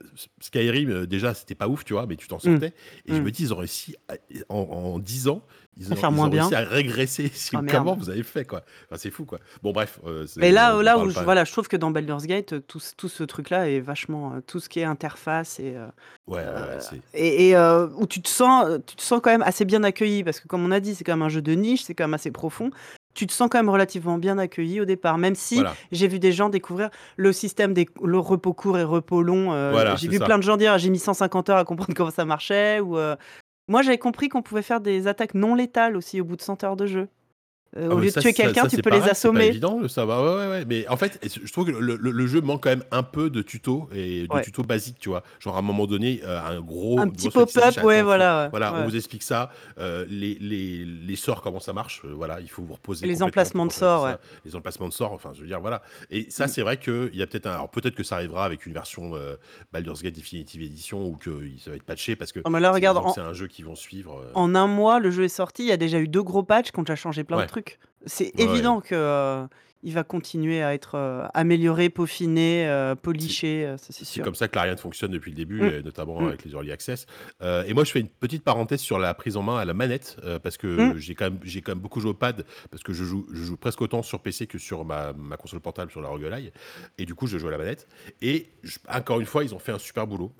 Skyrim, 0.41 0.89
euh, 0.89 1.05
déjà, 1.07 1.33
c'était 1.33 1.55
pas 1.55 1.67
ouf, 1.67 1.85
tu 1.85 1.93
vois, 1.93 2.05
mais 2.07 2.15
tu 2.17 2.27
t'en 2.27 2.39
sortais. 2.39 2.73
Et 3.05 3.13
je 3.13 3.21
Mm. 3.21 3.23
me 3.23 3.31
dis, 3.31 3.43
ils 3.43 3.53
ont 3.53 3.57
réussi, 3.57 3.95
à- 4.09 4.15
en, 4.49 4.57
en 4.57 4.99
10 4.99 5.27
ans, 5.27 5.41
ils 5.77 5.91
ont, 5.91 5.95
faire 5.95 6.09
ils 6.09 6.15
moins 6.15 6.27
ont 6.27 6.31
réussi 6.31 6.55
à 6.55 6.59
régresser. 6.61 7.31
Ah, 7.53 7.61
comment 7.71 7.95
vous 7.95 8.09
avez 8.09 8.23
fait, 8.23 8.45
quoi? 8.45 8.63
Enfin, 8.85 8.97
c'est 8.97 9.11
fou, 9.11 9.25
quoi. 9.25 9.39
Bon, 9.63 9.71
bref. 9.71 9.99
euh, 10.05 10.25
Mais 10.37 10.51
là, 10.51 10.75
on 10.77 10.81
là 10.81 10.97
où 10.99 11.09
je, 11.09 11.19
voilà, 11.23 11.43
je 11.45 11.51
trouve 11.51 11.67
que 11.67 11.77
dans 11.77 11.91
Baldur's 11.91 12.25
Gate, 12.25 12.53
euh, 12.53 12.59
tout, 12.59 12.79
ce- 12.79 12.93
tout 12.95 13.07
ce 13.09 13.23
truc-là 13.23 13.69
est 13.69 13.79
vachement. 13.79 14.41
tout 14.45 14.59
ce 14.59 14.67
qui 14.67 14.79
est 14.79 14.83
interface 14.85 15.59
et, 15.59 15.75
euh, 15.75 15.85
Ouais, 16.27 16.37
ouais, 16.39 16.43
euh, 16.45 16.79
et, 17.13 17.49
et, 17.51 17.57
où 17.57 18.07
tu 18.07 18.21
te, 18.21 18.27
sens, 18.29 18.67
tu 18.87 18.95
te 18.95 19.01
sens 19.01 19.21
quand 19.23 19.29
même 19.29 19.43
assez 19.43 19.63
bien 19.63 19.83
accueilli. 19.83 20.23
Parce 20.23 20.39
que, 20.39 20.47
comme 20.47 20.65
on 20.65 20.71
a 20.71 20.79
dit, 20.79 20.95
c'est 20.95 21.03
quand 21.03 21.13
même 21.13 21.21
un 21.21 21.29
jeu 21.29 21.41
de 21.41 21.53
niche, 21.53 21.83
c'est 21.83 21.93
quand 21.95 22.03
même 22.05 22.13
assez 22.15 22.31
profond. 22.31 22.71
Tu 23.15 23.25
te 23.25 23.33
sens 23.33 23.47
quand 23.49 23.57
même 23.57 23.69
relativement 23.69 24.17
bien 24.19 24.37
accueilli 24.37 24.79
au 24.81 24.85
départ, 24.85 25.17
même 25.17 25.33
si 25.35 25.55
Voilà. 25.55 25.73
j'ai 25.91 26.07
vu 26.07 26.19
des 26.19 26.31
gens 26.31 26.49
découvrir 26.49 26.89
le 27.17 27.33
système 27.33 27.73
des 27.73 27.87
le 28.03 28.19
repos 28.19 28.53
court 28.53 28.77
et 28.77 28.83
repos 28.83 29.23
long. 29.23 29.53
euh, 29.53 29.71
Voilà, 29.71 29.95
j'ai 29.95 30.05
c'est 30.05 30.11
vu 30.11 30.17
ça. 30.19 30.25
plein 30.25 30.37
de 30.37 30.43
gens 30.43 30.57
dire 30.57 30.77
j'ai 30.77 30.89
mis 30.89 30.99
150 30.99 31.49
heures 31.49 31.57
à 31.57 31.63
comprendre 31.65 31.93
comment 31.95 32.11
ça 32.11 32.25
marchait. 32.25 32.79
Ou, 32.81 32.97
euh, 32.97 33.15
Moi, 33.67 33.81
j'avais 33.81 33.97
compris 33.97 34.29
qu'on 34.29 34.41
pouvait 34.43 34.61
faire 34.61 34.81
des 34.81 35.07
attaques 35.07 35.33
non 35.33 35.55
létales 35.55 35.95
aussi 35.97 36.21
au 36.21 36.25
bout 36.25 36.35
de 36.35 36.41
100 36.41 36.63
heures 36.63 36.75
de 36.75 36.85
jeu. 36.85 37.07
Heu, 37.77 37.89
Ah 37.89 37.95
au 37.95 37.99
lieu 37.99 38.11
de 38.11 38.15
ça 38.15 38.21
tuer 38.21 38.33
ça 38.33 38.33
quelqu'un, 38.33 38.65
ça 38.67 38.67
tu 38.67 38.79
peux 38.79 38.89
les 38.89 39.09
pareil, 39.09 39.11
c'est 39.13 39.29
assommer. 39.29 39.45
évident 39.45 39.79
de 39.79 39.87
savoir. 39.87 40.23
Ouais, 40.23 40.45
ouais, 40.45 40.49
ouais, 40.59 40.65
mais 40.65 40.87
en 40.87 40.97
fait, 40.97 41.19
je 41.23 41.51
trouve 41.51 41.65
que 41.67 41.71
le 41.71 41.95
le 41.97 42.11
le 42.11 42.27
jeu 42.27 42.41
manque 42.41 42.63
quand 42.63 42.69
même 42.69 42.83
un 42.91 43.03
peu 43.03 43.29
de 43.29 43.41
tutos 43.43 43.87
et 43.93 44.27
de 44.27 44.37
Ouais. 44.37 44.39
tutos 44.39 44.63
basiques, 44.63 44.97
tu 44.99 45.09
vois? 45.09 45.23
Genre 45.39 45.55
à 45.55 45.59
un 45.59 45.61
moment 45.61 45.85
donné, 45.85 46.21
heu, 46.23 46.27
un 46.29 46.61
gros 46.61 47.01
Un 47.01 47.09
petit 47.09 47.29
pop-up, 47.29 47.81
ouais, 47.83 48.01
voilà, 48.03 48.49
voilà, 48.51 48.73
on 48.75 48.83
vous 48.83 48.95
explique 48.95 49.23
ça, 49.23 49.51
heu, 49.79 50.05
les 50.09 50.35
les 50.39 50.85
les 50.85 51.15
sorts, 51.15 51.41
comment 51.41 51.59
ça 51.59 51.73
marche, 51.73 52.03
voilà, 52.05 52.39
il 52.41 52.49
faut 52.49 52.63
vous 52.63 52.73
reposer 52.75 53.07
Les 53.07 53.21
emplacements 53.23 53.65
de 53.65 53.71
sorts, 53.71 54.07
ça, 54.07 54.19
les 54.45 54.55
emplacements 54.55 54.87
de 54.89 54.93
sorts, 54.93 55.11
enfin, 55.13 55.31
je 55.33 55.41
veux 55.41 55.47
dire, 55.47 55.59
voilà 55.61 55.81
et 56.09 56.29
ça, 56.31 56.47
Mmh. 56.47 56.49
c'est 56.49 56.61
vrai 56.61 56.77
qu'il 56.79 57.15
y 57.15 57.21
a 57.21 57.27
peut-être 57.27 57.47
un 57.47 57.53
alors 57.53 57.69
peut-être 57.71 57.95
que 57.95 58.03
ça 58.03 58.15
arrivera 58.15 58.45
avec 58.45 58.65
une 58.65 58.73
version, 58.73 59.13
Baldur's 59.73 60.01
Gate 60.03 60.15
Definitive 60.15 60.61
Edition 60.61 61.05
ou 61.07 61.17
que 61.17 61.31
ça 61.59 61.71
va 61.71 61.75
être 61.77 61.83
patché 61.85 62.15
parce 62.15 62.31
que 62.31 62.39
mais 62.49 62.59
là 62.59 62.71
c'est 62.71 62.71
regarde, 62.71 62.97
en 62.97 63.15
un 63.21 63.33
jeu 63.33 63.47
qu'ils 63.47 63.65
vont 63.65 63.75
suivre, 63.75 64.23
en 64.33 64.53
1 64.55 64.67
mois, 64.67 64.99
le 64.99 65.11
jeu 65.11 65.23
est 65.23 65.27
sorti, 65.29 65.63
il 65.63 65.67
y 65.69 65.71
a 65.71 65.77
déjà 65.77 65.99
eu 65.99 66.07
2 66.07 66.21
gros 66.23 66.43
patchs 66.43 66.71
qui 66.71 66.79
ont 66.79 66.83
déjà 66.83 66.95
changé 66.95 67.23
plein 67.23 67.39
de 67.39 67.41
Ouais. 67.41 67.47
C'est 68.05 68.31
Ouais, 68.33 68.41
évident 68.43 68.81
que, 68.81 68.95
heu, 68.95 69.47
il 69.83 69.93
va 69.93 70.03
continuer 70.03 70.61
à 70.63 70.73
être, 70.73 70.95
heu, 70.97 71.23
amélioré, 71.33 71.89
peaufiné, 71.89 72.65
C'est 72.67 72.95
poliché, 73.01 73.75
ça 73.77 73.93
c'est 73.93 74.05
c'est 74.05 74.05
sûr. 74.05 74.23
comme 74.23 74.35
ça 74.35 74.47
que 74.47 74.55
l'Ariane 74.55 74.77
fonctionne 74.77 75.11
depuis 75.11 75.31
le 75.31 75.37
début 75.37 75.65
Mmh. 75.65 75.71
et 75.71 75.83
notamment 75.83 76.19
Mmh. 76.19 76.27
avec 76.27 76.43
les 76.45 76.51
early 76.51 76.71
access, 76.71 77.05
et 77.41 77.73
moi 77.73 77.83
je 77.83 77.91
fais 77.91 77.99
une 78.01 78.09
petite 78.09 78.43
parenthèse 78.43 78.79
sur 78.81 78.99
la 78.99 79.13
prise 79.13 79.37
en 79.37 79.43
main 79.43 79.57
à 79.57 79.65
la 79.65 79.73
manette, 79.73 80.17
parce 80.43 80.57
Mmh. 80.77 80.91
que 80.91 80.97
j'ai 80.97 81.15
quand 81.15 81.25
même 81.25 81.39
j'ai 81.43 81.61
quand 81.61 81.71
même 81.71 81.81
beaucoup 81.81 81.99
joué 82.01 82.11
au 82.11 82.13
pad 82.15 82.45
parce 82.71 82.83
que 82.83 82.93
je 82.93 83.03
joue 83.03 83.27
je 83.33 83.43
joue 83.43 83.57
presque 83.57 83.81
autant 83.81 84.03
sur 84.03 84.21
PC 84.21 84.47
que 84.47 84.57
sur 84.59 84.85
ma 84.85 85.13
ma 85.13 85.37
console 85.37 85.59
portable 85.61 85.91
sur 85.91 86.01
la 86.01 86.09
Roguelike 86.09 86.53
et 86.97 87.05
du 87.05 87.15
coup 87.15 87.27
je 87.27 87.37
joue 87.37 87.47
à 87.47 87.51
la 87.51 87.57
manette 87.57 87.87
et 88.21 88.49
encore 88.89 89.19
une 89.19 89.25
fois, 89.25 89.43
ils 89.43 89.53
ont 89.55 89.59
fait 89.59 89.71
un 89.71 89.79
super 89.79 90.07
boulot, 90.07 90.33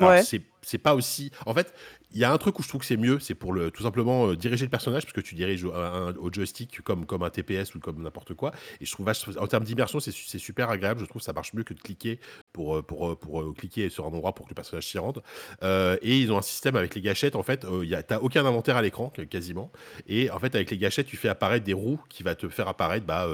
Ouais. 0.00 0.30
c'est 0.62 0.78
pas 0.78 0.94
aussi 0.94 1.30
en 1.46 1.54
fait, 1.54 1.72
il 2.12 2.18
y 2.18 2.24
a 2.24 2.32
un 2.32 2.38
truc 2.38 2.58
où 2.58 2.62
je 2.62 2.68
trouve 2.68 2.80
que 2.80 2.86
c'est 2.86 2.96
mieux, 2.96 3.18
c'est 3.20 3.34
pour 3.34 3.52
le 3.52 3.70
tout 3.70 3.82
simplement, 3.82 4.28
heu, 4.28 4.36
diriger 4.36 4.64
le 4.64 4.70
personnage 4.70 5.04
parce 5.04 5.12
que 5.12 5.20
tu 5.20 5.34
diriges 5.34 5.64
au 5.64 5.72
un 5.74 6.14
joystick 6.32 6.80
comme 6.82 7.06
comme 7.06 7.22
un 7.22 7.30
TPS 7.30 7.74
ou 7.74 7.80
comme 7.80 8.02
n'importe 8.02 8.34
quoi. 8.34 8.52
Et 8.80 8.86
je 8.86 8.92
trouve 8.92 9.08
en 9.38 9.46
termes 9.46 9.64
d'immersion, 9.64 10.00
c'est 10.00 10.10
su 10.12 10.24
c'est 10.26 10.38
super 10.38 10.70
agréable, 10.70 11.00
je 11.00 11.06
trouve 11.06 11.22
ça 11.22 11.32
marche 11.32 11.54
mieux 11.54 11.62
que 11.64 11.74
de 11.74 11.80
cliquer 11.80 12.20
pour, 12.52 12.76
heu, 12.76 12.82
pour, 12.82 13.10
heu, 13.10 13.16
pour, 13.16 13.42
heu, 13.42 13.52
cliquer 13.52 13.88
sur 13.90 14.04
un 14.04 14.08
endroit 14.08 14.34
pour 14.34 14.46
que 14.46 14.50
le 14.50 14.54
personnage 14.54 14.86
s'y 14.86 14.98
rende, 14.98 15.22
et 15.62 16.18
ils 16.18 16.32
ont 16.32 16.38
un 16.38 16.42
système 16.42 16.76
avec 16.76 16.94
les 16.94 17.00
gâchettes 17.00 17.36
en 17.36 17.42
fait, 17.42 17.64
heu, 17.64 17.84
il 17.84 17.90
y 17.90 17.94
a 17.94 18.02
tu 18.02 18.14
as 18.14 18.22
aucun 18.22 18.44
inventaire 18.46 18.76
à 18.76 18.82
l'écran 18.82 19.10
quasiment 19.30 19.70
et 20.06 20.30
en 20.30 20.38
fait 20.38 20.54
avec 20.54 20.70
les 20.70 20.78
gâchettes, 20.78 21.06
tu 21.06 21.16
fais 21.16 21.28
apparaître 21.28 21.64
des 21.64 21.72
roues 21.72 22.00
qui 22.08 22.22
va 22.22 22.34
te 22.34 22.48
faire 22.48 22.68
apparaître, 22.68 23.06
bah, 23.06 23.26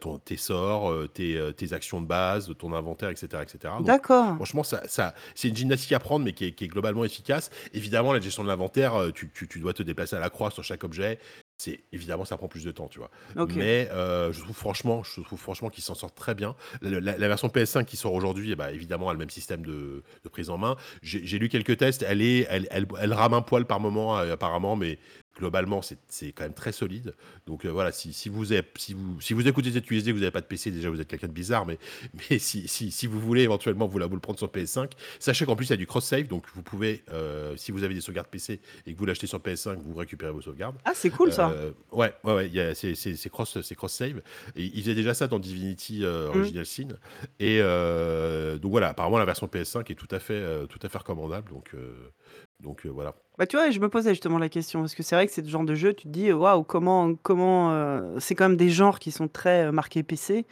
ton 0.00 0.18
tes 0.18 0.36
sorts, 0.36 0.94
tes, 1.14 1.38
tes 1.56 1.72
actions 1.72 2.00
de 2.00 2.06
base, 2.06 2.52
ton 2.58 2.72
inventaire 2.72 3.10
et 3.10 3.16
cetera 3.16 3.42
et 3.42 3.48
cetera 3.48 3.80
donc 3.82 3.96
D'accord. 3.96 4.38
franchement 4.38 4.62
ça 4.62 4.82
ça 4.88 5.14
c'est 5.34 5.48
une 5.48 5.56
gymnastique 5.56 5.92
à 5.92 5.98
prendre 6.00 6.24
mais 6.24 6.32
qui 6.32 6.46
est 6.46 6.52
qui 6.52 6.64
est 6.64 6.68
globalement 6.68 7.04
efficace. 7.04 7.50
Évidemment 7.72 8.12
la 8.12 8.20
gestion 8.20 8.42
de 8.44 8.48
l'inventaire, 8.48 8.94
tu 9.14 9.30
tu 9.32 9.60
dois 9.60 9.72
te 9.74 9.82
déplacer 9.82 10.16
à 10.16 10.20
la 10.20 10.30
croix 10.30 10.50
sur 10.50 10.64
chaque 10.64 10.84
objet, 10.84 11.18
c'est 11.58 11.80
évidemment 11.92 12.24
ça 12.24 12.36
prend 12.36 12.46
plus 12.48 12.64
de 12.64 12.70
temps, 12.70 12.88
tu 12.88 12.98
vois? 13.00 13.10
OK. 13.36 13.56
Mais 13.56 13.88
heu, 13.92 14.30
je 14.32 14.40
trouve 14.40 14.56
franchement 14.56 15.02
je 15.02 15.20
trouve 15.22 15.38
franchement 15.40 15.70
qu'ils 15.70 15.82
s'en 15.82 15.94
sortent 15.94 16.14
très 16.14 16.34
bien. 16.34 16.54
Le 16.80 17.00
la 17.00 17.18
la 17.18 17.28
version 17.28 17.48
PS5 17.48 17.84
qui 17.84 17.96
sort 17.96 18.12
aujourd'hui 18.14 18.54
bah, 18.54 18.72
évidemment 18.72 19.08
a 19.10 19.12
le 19.12 19.18
même 19.18 19.30
système 19.30 19.66
de 19.66 20.02
de 20.24 20.28
prise 20.28 20.50
en 20.50 20.58
main. 20.58 20.76
J'ai 21.02 21.24
j'ai 21.26 21.38
lu 21.38 21.48
quelques 21.48 21.76
tests, 21.76 22.04
elle 22.06 22.22
est 22.22 22.46
elle 22.48 22.68
elle 22.70 22.86
elle 23.00 23.12
rame 23.12 23.34
un 23.34 23.42
poil 23.42 23.66
par 23.66 23.80
moment, 23.80 24.18
heu, 24.20 24.30
apparemment 24.32 24.76
mais 24.76 24.98
globalement 25.38 25.80
c'est 25.82 26.32
quand 26.32 26.42
même 26.44 26.52
très 26.52 26.72
solide 26.72 27.14
donc 27.46 27.64
heu, 27.64 27.70
voilà, 27.70 27.92
si 27.92 28.12
si 28.12 28.28
vous 28.28 28.52
êtes 28.52 28.66
si 28.76 28.92
vous 28.92 29.20
si 29.20 29.32
vous 29.32 29.46
écoutez 29.46 29.70
ZQSD, 29.70 30.10
que 30.10 30.16
vous 30.16 30.22
avez 30.22 30.30
pas 30.30 30.40
de 30.40 30.46
PC, 30.46 30.70
déjà 30.70 30.90
vous 30.90 31.00
êtes 31.00 31.08
quelqu'un 31.08 31.28
de 31.28 31.32
bizarre 31.32 31.64
mais 31.64 31.78
mais 32.30 32.38
si 32.38 32.68
si 32.68 32.90
si 32.90 33.06
vous 33.06 33.20
voulez 33.20 33.42
éventuellement 33.42 33.86
vous 33.86 33.98
la 33.98 34.06
vous 34.06 34.14
le 34.16 34.20
prendre 34.20 34.38
sur 34.38 34.48
PS5, 34.48 34.90
sachez 35.18 35.46
qu'en 35.46 35.56
plus 35.56 35.66
il 35.66 35.70
y 35.70 35.72
a 35.74 35.76
du 35.76 35.86
cross 35.86 36.04
save 36.04 36.26
donc 36.26 36.44
vous 36.54 36.62
pouvez, 36.62 37.04
heu, 37.12 37.54
si 37.56 37.72
vous 37.72 37.84
avez 37.84 37.94
des 37.94 38.00
sauvegardes 38.00 38.28
PC 38.28 38.60
et 38.86 38.92
que 38.92 38.98
vous 38.98 39.06
l'achetez 39.06 39.26
sur 39.26 39.38
PS5, 39.38 39.78
vous 39.78 39.94
récupérez 39.94 40.32
vos 40.32 40.42
sauvegardes. 40.42 40.76
Ah 40.84 40.92
c'est 40.94 41.10
cool 41.10 41.32
ça. 41.32 41.50
Heu, 41.50 41.74
ouais, 41.92 42.12
ouais, 42.24 42.34
ouais, 42.34 42.50
il 42.52 42.72
c'est 42.74 42.94
c'est 42.94 43.30
cross 43.30 43.56
et 43.56 44.14
ils 44.56 44.82
faisaient 44.82 44.94
déjà 44.94 45.14
ça 45.14 45.26
dans 45.28 45.38
Divinity, 45.38 46.00
Mmh. 46.00 46.04
Original 46.04 46.66
Sin 46.66 46.88
et 47.38 47.58
donc 47.60 48.70
voilà, 48.70 48.88
apparemment 48.88 49.18
la 49.18 49.24
version 49.24 49.46
PS5 49.46 49.90
est 49.90 49.94
tout 49.94 50.08
à 50.10 50.18
fait, 50.18 50.66
tout 50.68 50.78
à 50.82 50.88
fait 50.88 50.98
recommandable 50.98 51.48
donc 51.50 51.74
donc 52.60 52.86
voilà. 52.86 53.14
Bah, 53.38 53.46
tu 53.46 53.56
vois, 53.56 53.70
je 53.70 53.78
me 53.78 53.88
posais 53.88 54.10
justement 54.10 54.38
la 54.38 54.48
question 54.48 54.80
parce 54.80 54.94
que 54.96 55.02
c'est 55.04 55.14
vrai 55.14 55.26
que 55.26 55.32
c'est 55.32 55.42
le 55.42 55.48
genre 55.48 55.64
de 55.64 55.74
jeu, 55.76 55.94
tu 55.94 56.04
te 56.04 56.08
dis: 56.08 56.32
«Waouh, 56.32 56.64
comment 56.64 57.14
comment, 57.22 57.72
heu» 57.72 58.16
c'est 58.18 58.34
quand 58.34 58.48
même 58.48 58.56
des 58.56 58.70
genres 58.70 58.98
qui 58.98 59.12
sont 59.12 59.28
très, 59.28 59.66
heu, 59.66 59.72
marqués 59.72 60.02
PC, 60.02 60.44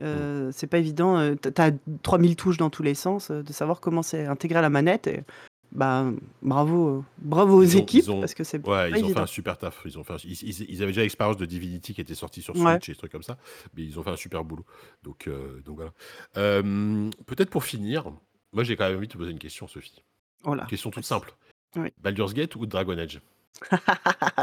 Mmh. 0.00 0.04
heu, 0.04 0.50
c'est 0.52 0.68
pas 0.68 0.78
évident, 0.78 1.18
heu, 1.20 1.36
tu 1.40 1.48
as 1.48 1.52
tu 1.52 1.62
as 1.62 1.72
3000 2.02 2.36
touches 2.36 2.56
dans 2.58 2.70
tous 2.70 2.82
les 2.84 2.94
sens, 2.94 3.30
heu, 3.32 3.42
de 3.42 3.52
savoir 3.52 3.80
comment 3.80 4.02
c'est 4.02 4.26
intégré 4.26 4.58
à 4.60 4.62
la 4.62 4.70
manette 4.70 5.06
et 5.08 5.24
bah, 5.72 6.06
bravo, 6.42 6.98
heu, 7.00 7.04
bravo 7.18 7.56
aux 7.58 7.62
Ils 7.62 7.76
ont 7.76 7.80
équipes 7.82 8.06
ont 8.10 8.20
parce 8.20 8.34
que 8.34 8.44
c'est 8.44 8.60
ouais, 8.64 8.90
pas 8.90 8.98
ils 8.98 9.04
ont 9.04 9.08
fait 9.08 9.18
évident. 9.18 9.22
un 9.22 9.26
super 9.26 9.58
taf. 9.58 9.82
Ils 9.84 9.98
ont 9.98 10.04
fait 10.04 10.14
un 10.14 10.16
ils 10.24 10.32
ils 10.42 10.70
ils 10.70 10.82
avaient 10.82 10.92
déjà 10.92 11.02
l'expérience 11.02 11.36
de 11.36 11.46
Divinity 11.46 11.94
qui 11.94 12.00
était 12.00 12.14
sorti 12.14 12.42
sur 12.42 12.54
Ouais. 12.54 12.78
Switch 12.78 12.88
et 12.88 12.92
des 12.92 12.98
trucs 12.98 13.12
comme 13.12 13.22
ça, 13.22 13.36
mais 13.74 13.82
ils 13.84 13.98
ont 13.98 14.02
fait 14.02 14.10
un 14.10 14.16
super 14.16 14.44
boulot 14.44 14.64
donc 15.02 15.26
heu, 15.28 15.60
donc 15.64 15.76
voilà. 15.76 15.92
Hem, 16.36 17.10
peut-être 17.26 17.50
pour 17.50 17.64
finir, 17.64 18.04
moi 18.52 18.64
j'ai 18.64 18.76
quand 18.76 18.86
même 18.88 18.96
envie 18.98 19.08
de 19.08 19.12
te 19.12 19.18
poser 19.18 19.30
une 19.32 19.38
question 19.38 19.66
Sophie. 19.68 20.04
Oh 20.44 20.54
là, 20.54 20.66
question 20.68 20.90
toute 20.90 21.02
vas-y. 21.02 21.06
simple. 21.06 21.34
Oui. 21.76 21.92
Baldur's 22.02 22.34
Gate 22.34 22.56
ou 22.56 22.66
Dragon 22.66 22.96
Age? 22.98 23.20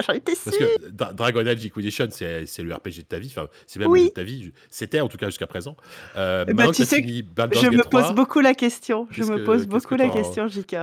J'en 0.07 0.13
étais 0.13 0.33
Parce 0.43 0.55
sûre! 0.57 0.67
que 0.77 0.89
Dra 0.89 1.13
Dragon 1.13 1.45
Age 1.47 1.65
Inquisition, 1.65 2.07
c'est 2.11 2.45
c'est 2.45 2.63
le 2.63 2.73
RPG 2.73 2.97
de 2.97 3.01
ta 3.03 3.17
vie, 3.17 3.27
enfin, 3.35 3.47
c'est 3.65 3.79
même 3.79 3.89
le 3.89 3.95
jeu 3.95 4.03
Oui. 4.03 4.09
de 4.09 4.13
ta 4.13 4.23
vie, 4.23 4.51
c'était 4.69 4.99
en 4.99 5.07
tout 5.07 5.17
cas 5.17 5.27
jusqu'à 5.27 5.47
présent. 5.47 5.77
Et 6.15 6.53
bah, 6.53 6.71
tu 6.73 6.83
sais 6.83 7.01
je 7.01 7.69
me 7.69 7.83
pose 7.83 8.03
3, 8.03 8.13
beaucoup 8.13 8.41
la 8.41 8.53
question, 8.53 9.07
je 9.11 9.23
me 9.23 9.43
pose 9.45 9.63
que 9.63 9.69
beaucoup 9.69 9.95
la 9.95 10.09
question, 10.09 10.47
JK. 10.47 10.75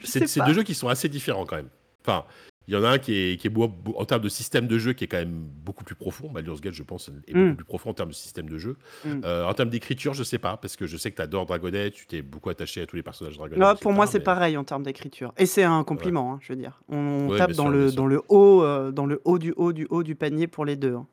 Je 0.00 0.06
c'est 0.06 0.26
c'est. 0.26 0.40
2 0.44 0.54
jeux 0.54 0.62
qui 0.62 0.74
sont 0.74 0.88
assez 0.88 1.10
différents 1.10 1.44
quand 1.44 1.56
même. 1.56 1.68
Enfin, 2.06 2.24
il 2.68 2.74
y 2.74 2.76
en 2.76 2.84
a 2.84 2.88
un 2.90 2.98
qui 2.98 3.14
est 3.14 3.36
qui 3.40 3.46
est 3.46 3.50
beau 3.50 3.68
beau 3.68 3.94
en 3.98 4.04
termes 4.04 4.22
de 4.22 4.28
système 4.28 4.66
de 4.66 4.78
jeu 4.78 4.92
qui 4.94 5.04
est 5.04 5.06
quand 5.06 5.18
même 5.18 5.46
beaucoup 5.64 5.84
plus 5.84 5.94
profond. 5.94 6.30
Baldur's 6.30 6.60
Gate, 6.60 6.74
je 6.74 6.82
pense, 6.82 7.10
est 7.26 7.34
beaucoup 7.34 7.52
Mmh. 7.52 7.56
plus 7.56 7.64
profond 7.64 7.90
en 7.90 7.94
termes 7.94 8.08
de 8.10 8.14
système 8.14 8.48
de 8.48 8.58
jeu. 8.58 8.76
Mmh. 9.04 9.20
Heu, 9.24 9.44
en 9.44 9.52
termes 9.54 9.70
d'écriture, 9.70 10.14
je 10.14 10.22
sais 10.24 10.38
pas, 10.38 10.56
parce 10.56 10.76
que 10.76 10.86
je 10.86 10.96
sais 10.96 11.10
que 11.10 11.16
tu 11.16 11.22
adores 11.22 11.46
Dragon 11.46 11.72
Age, 11.74 11.92
tu 11.92 12.06
t'es 12.06 12.22
beaucoup 12.22 12.50
attaché 12.50 12.80
à 12.82 12.86
tous 12.86 12.96
les 12.96 13.02
personnages 13.02 13.36
Dragon 13.36 13.56
Age 13.56 13.62
Ah, 13.62 13.74
et 13.74 13.82
pour 13.82 13.92
moi, 13.92 14.06
c'est 14.06 14.18
mais 14.18 14.24
pareil 14.24 14.56
en 14.56 14.64
termes 14.64 14.82
d'écriture 14.82 15.32
et 15.36 15.46
c'est 15.46 15.64
un 15.64 15.78
Ouais. 15.80 15.84
compliment, 15.84 16.32
hein, 16.34 16.38
je 16.42 16.52
veux 16.52 16.58
dire. 16.58 16.80
On 16.88 17.28
Ouais, 17.30 17.38
tape 17.38 17.52
dans 17.52 17.64
sûr, 17.64 17.72
le 17.72 17.90
sûr. 17.90 17.96
dans 17.96 18.06
le 18.06 18.22
haut, 18.28 18.62
heu, 18.62 18.92
dans 18.92 19.06
le 19.06 19.20
haut 19.24 19.38
du 19.38 19.52
haut 19.56 19.72
du 19.72 19.86
haut 19.90 20.02
du 20.02 20.14
panier 20.14 20.46
pour 20.46 20.64
les 20.64 20.76
2, 20.76 20.94
hein. 20.94 21.06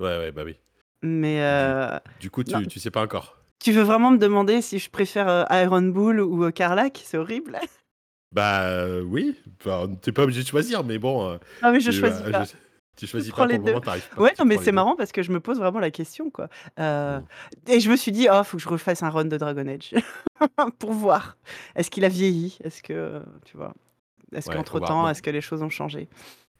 Ouais, 0.00 0.18
ouais, 0.18 0.32
bah 0.32 0.42
oui. 0.44 0.56
Mais 1.02 1.40
du 2.18 2.20
du 2.20 2.30
coup, 2.30 2.42
non 2.48 2.62
tu 2.62 2.66
tu 2.68 2.80
sais 2.80 2.90
pas 2.90 3.02
encore? 3.02 3.38
tu 3.60 3.72
veux 3.72 3.82
vraiment 3.82 4.10
me 4.10 4.18
demander 4.18 4.60
si 4.62 4.78
je 4.78 4.90
préfère, 4.90 5.46
Iron 5.50 5.82
Bull 5.82 6.20
ou, 6.20 6.44
heu, 6.44 6.50
Karlach? 6.52 6.92
C'est 7.04 7.16
horrible. 7.18 7.58
Bah, 8.34 8.68
heu, 8.84 9.02
oui, 9.02 9.36
enfin, 9.60 9.88
tu 10.02 10.10
es 10.10 10.12
pas 10.12 10.24
obligé 10.24 10.42
de 10.42 10.46
choisir, 10.48 10.82
mais 10.84 10.98
bon, 10.98 11.38
Non, 11.62 11.72
mais 11.72 11.80
je 11.80 11.90
tu, 11.92 11.96
choisis 11.98 12.22
je 12.26 12.30
pas. 12.32 12.44
tu 12.96 13.06
choisis 13.06 13.32
pas 13.32 13.46
les 13.46 13.58
pour 13.58 13.66
le 13.66 13.72
2. 13.72 13.72
moment, 13.72 13.80
pas, 13.80 13.96
Ouais, 14.20 14.32
non, 14.38 14.44
mais 14.44 14.56
c'est 14.58 14.66
2. 14.66 14.72
marrant 14.72 14.96
parce 14.96 15.12
que 15.12 15.22
je 15.22 15.30
me 15.30 15.38
pose 15.40 15.58
vraiment 15.58 15.78
la 15.80 15.90
question, 15.92 16.30
quoi. 16.30 16.48
Mmh. 16.78 17.20
et 17.68 17.78
je 17.80 17.90
me 17.90 17.96
suis 17.96 18.10
dit: 18.12 18.26
«Oh, 18.30 18.42
faut 18.44 18.56
que 18.56 18.62
je 18.62 18.68
refasse 18.68 19.02
un 19.04 19.10
run 19.10 19.26
de 19.26 19.36
Dragon 19.36 19.66
Age» 19.68 19.94
pour 20.80 20.92
voir. 20.92 21.36
Est-ce 21.76 21.90
qu'il 21.90 22.04
a 22.04 22.08
vieilli? 22.08 22.58
Est-ce 22.64 22.82
que, 22.82 23.22
tu 23.44 23.56
vois? 23.56 23.72
Est-ce 24.34 24.48
Ouais, 24.48 24.56
qu'entre 24.56 24.80
temps, 24.80 25.08
est-ce 25.08 25.22
que 25.22 25.30
les 25.30 25.40
choses 25.40 25.62
ont 25.62 25.70
changé? 25.70 26.08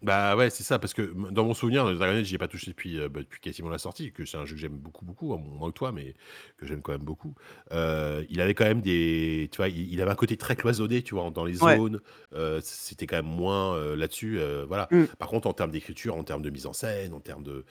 Bah, 0.02 0.36
ouais, 0.36 0.50
c'est 0.50 0.62
ça, 0.64 0.78
parce 0.78 0.92
que 0.92 1.02
dans 1.30 1.44
mon 1.44 1.54
souvenir, 1.54 1.84
Dragon 1.96 2.18
Age, 2.18 2.26
j'y 2.26 2.34
ai 2.34 2.38
pas 2.38 2.48
touché 2.48 2.66
depuis, 2.70 2.98
heu, 2.98 3.08
bah, 3.08 3.20
depuis 3.20 3.40
quasiment 3.40 3.70
la 3.70 3.78
sortie, 3.78 4.12
que 4.12 4.26
c'est 4.26 4.36
un 4.36 4.44
jeu 4.44 4.54
que 4.54 4.60
j'aime 4.60 4.76
beaucoup, 4.76 5.04
beaucoup, 5.04 5.32
hein, 5.32 5.38
moins 5.42 5.70
que 5.70 5.74
toi, 5.74 5.92
mais 5.92 6.14
que 6.58 6.66
j'aime 6.66 6.82
quand 6.82 6.92
même 6.92 7.00
beaucoup. 7.04 7.34
Heu, 7.72 8.26
il 8.28 8.40
avait 8.42 8.54
quand 8.54 8.64
même 8.64 8.82
des 8.82 9.48
tu 9.50 9.56
vois, 9.58 9.68
il 9.68 9.90
il 9.92 10.00
avait 10.02 10.10
un 10.10 10.14
côté 10.14 10.36
très 10.36 10.56
cloisonné, 10.56 11.02
tu 11.02 11.14
vois, 11.14 11.30
dans 11.30 11.44
les 11.46 11.54
Ouais. 11.60 11.80
zones, 11.80 12.00
heu, 12.34 12.60
c'était 12.62 13.06
quand 13.06 13.16
même 13.16 13.24
moins, 13.26 13.94
là-dessus, 13.96 14.38
voilà. 14.68 14.90
Mmh. 14.90 15.14
Par 15.18 15.28
contre, 15.28 15.46
en 15.48 15.54
termes 15.54 15.70
d'écriture, 15.70 16.16
en 16.16 16.24
termes 16.24 16.42
de 16.42 16.50
mise 16.50 16.66
en 16.66 16.72
scène, 16.74 17.14
en 17.14 17.20
termes 17.20 17.42
de, 17.44 17.64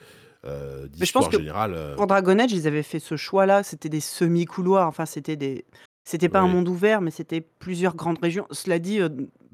Mais 1.00 1.06
je 1.06 1.12
pense 1.12 1.28
d'histoire 1.28 1.28
que 1.28 1.36
générale, 1.36 1.74
pour 1.96 2.06
Dragon 2.06 2.38
Age, 2.38 2.52
ils 2.52 2.66
avaient 2.66 2.82
fait 2.82 2.98
ce 3.00 3.16
choix-là, 3.16 3.62
c'était 3.62 3.88
des 3.88 4.00
semi-couloirs, 4.00 4.88
enfin, 4.88 5.06
c'était 5.06 5.36
des 5.36 5.64
c'était 6.04 6.28
pas 6.28 6.40
un 6.40 6.48
monde 6.48 6.68
ouvert, 6.68 7.00
mais 7.00 7.10
c'était 7.10 7.40
plusieurs 7.40 7.96
grandes 7.96 8.18
régions. 8.22 8.46
Cela 8.50 8.78
dit, 8.78 9.00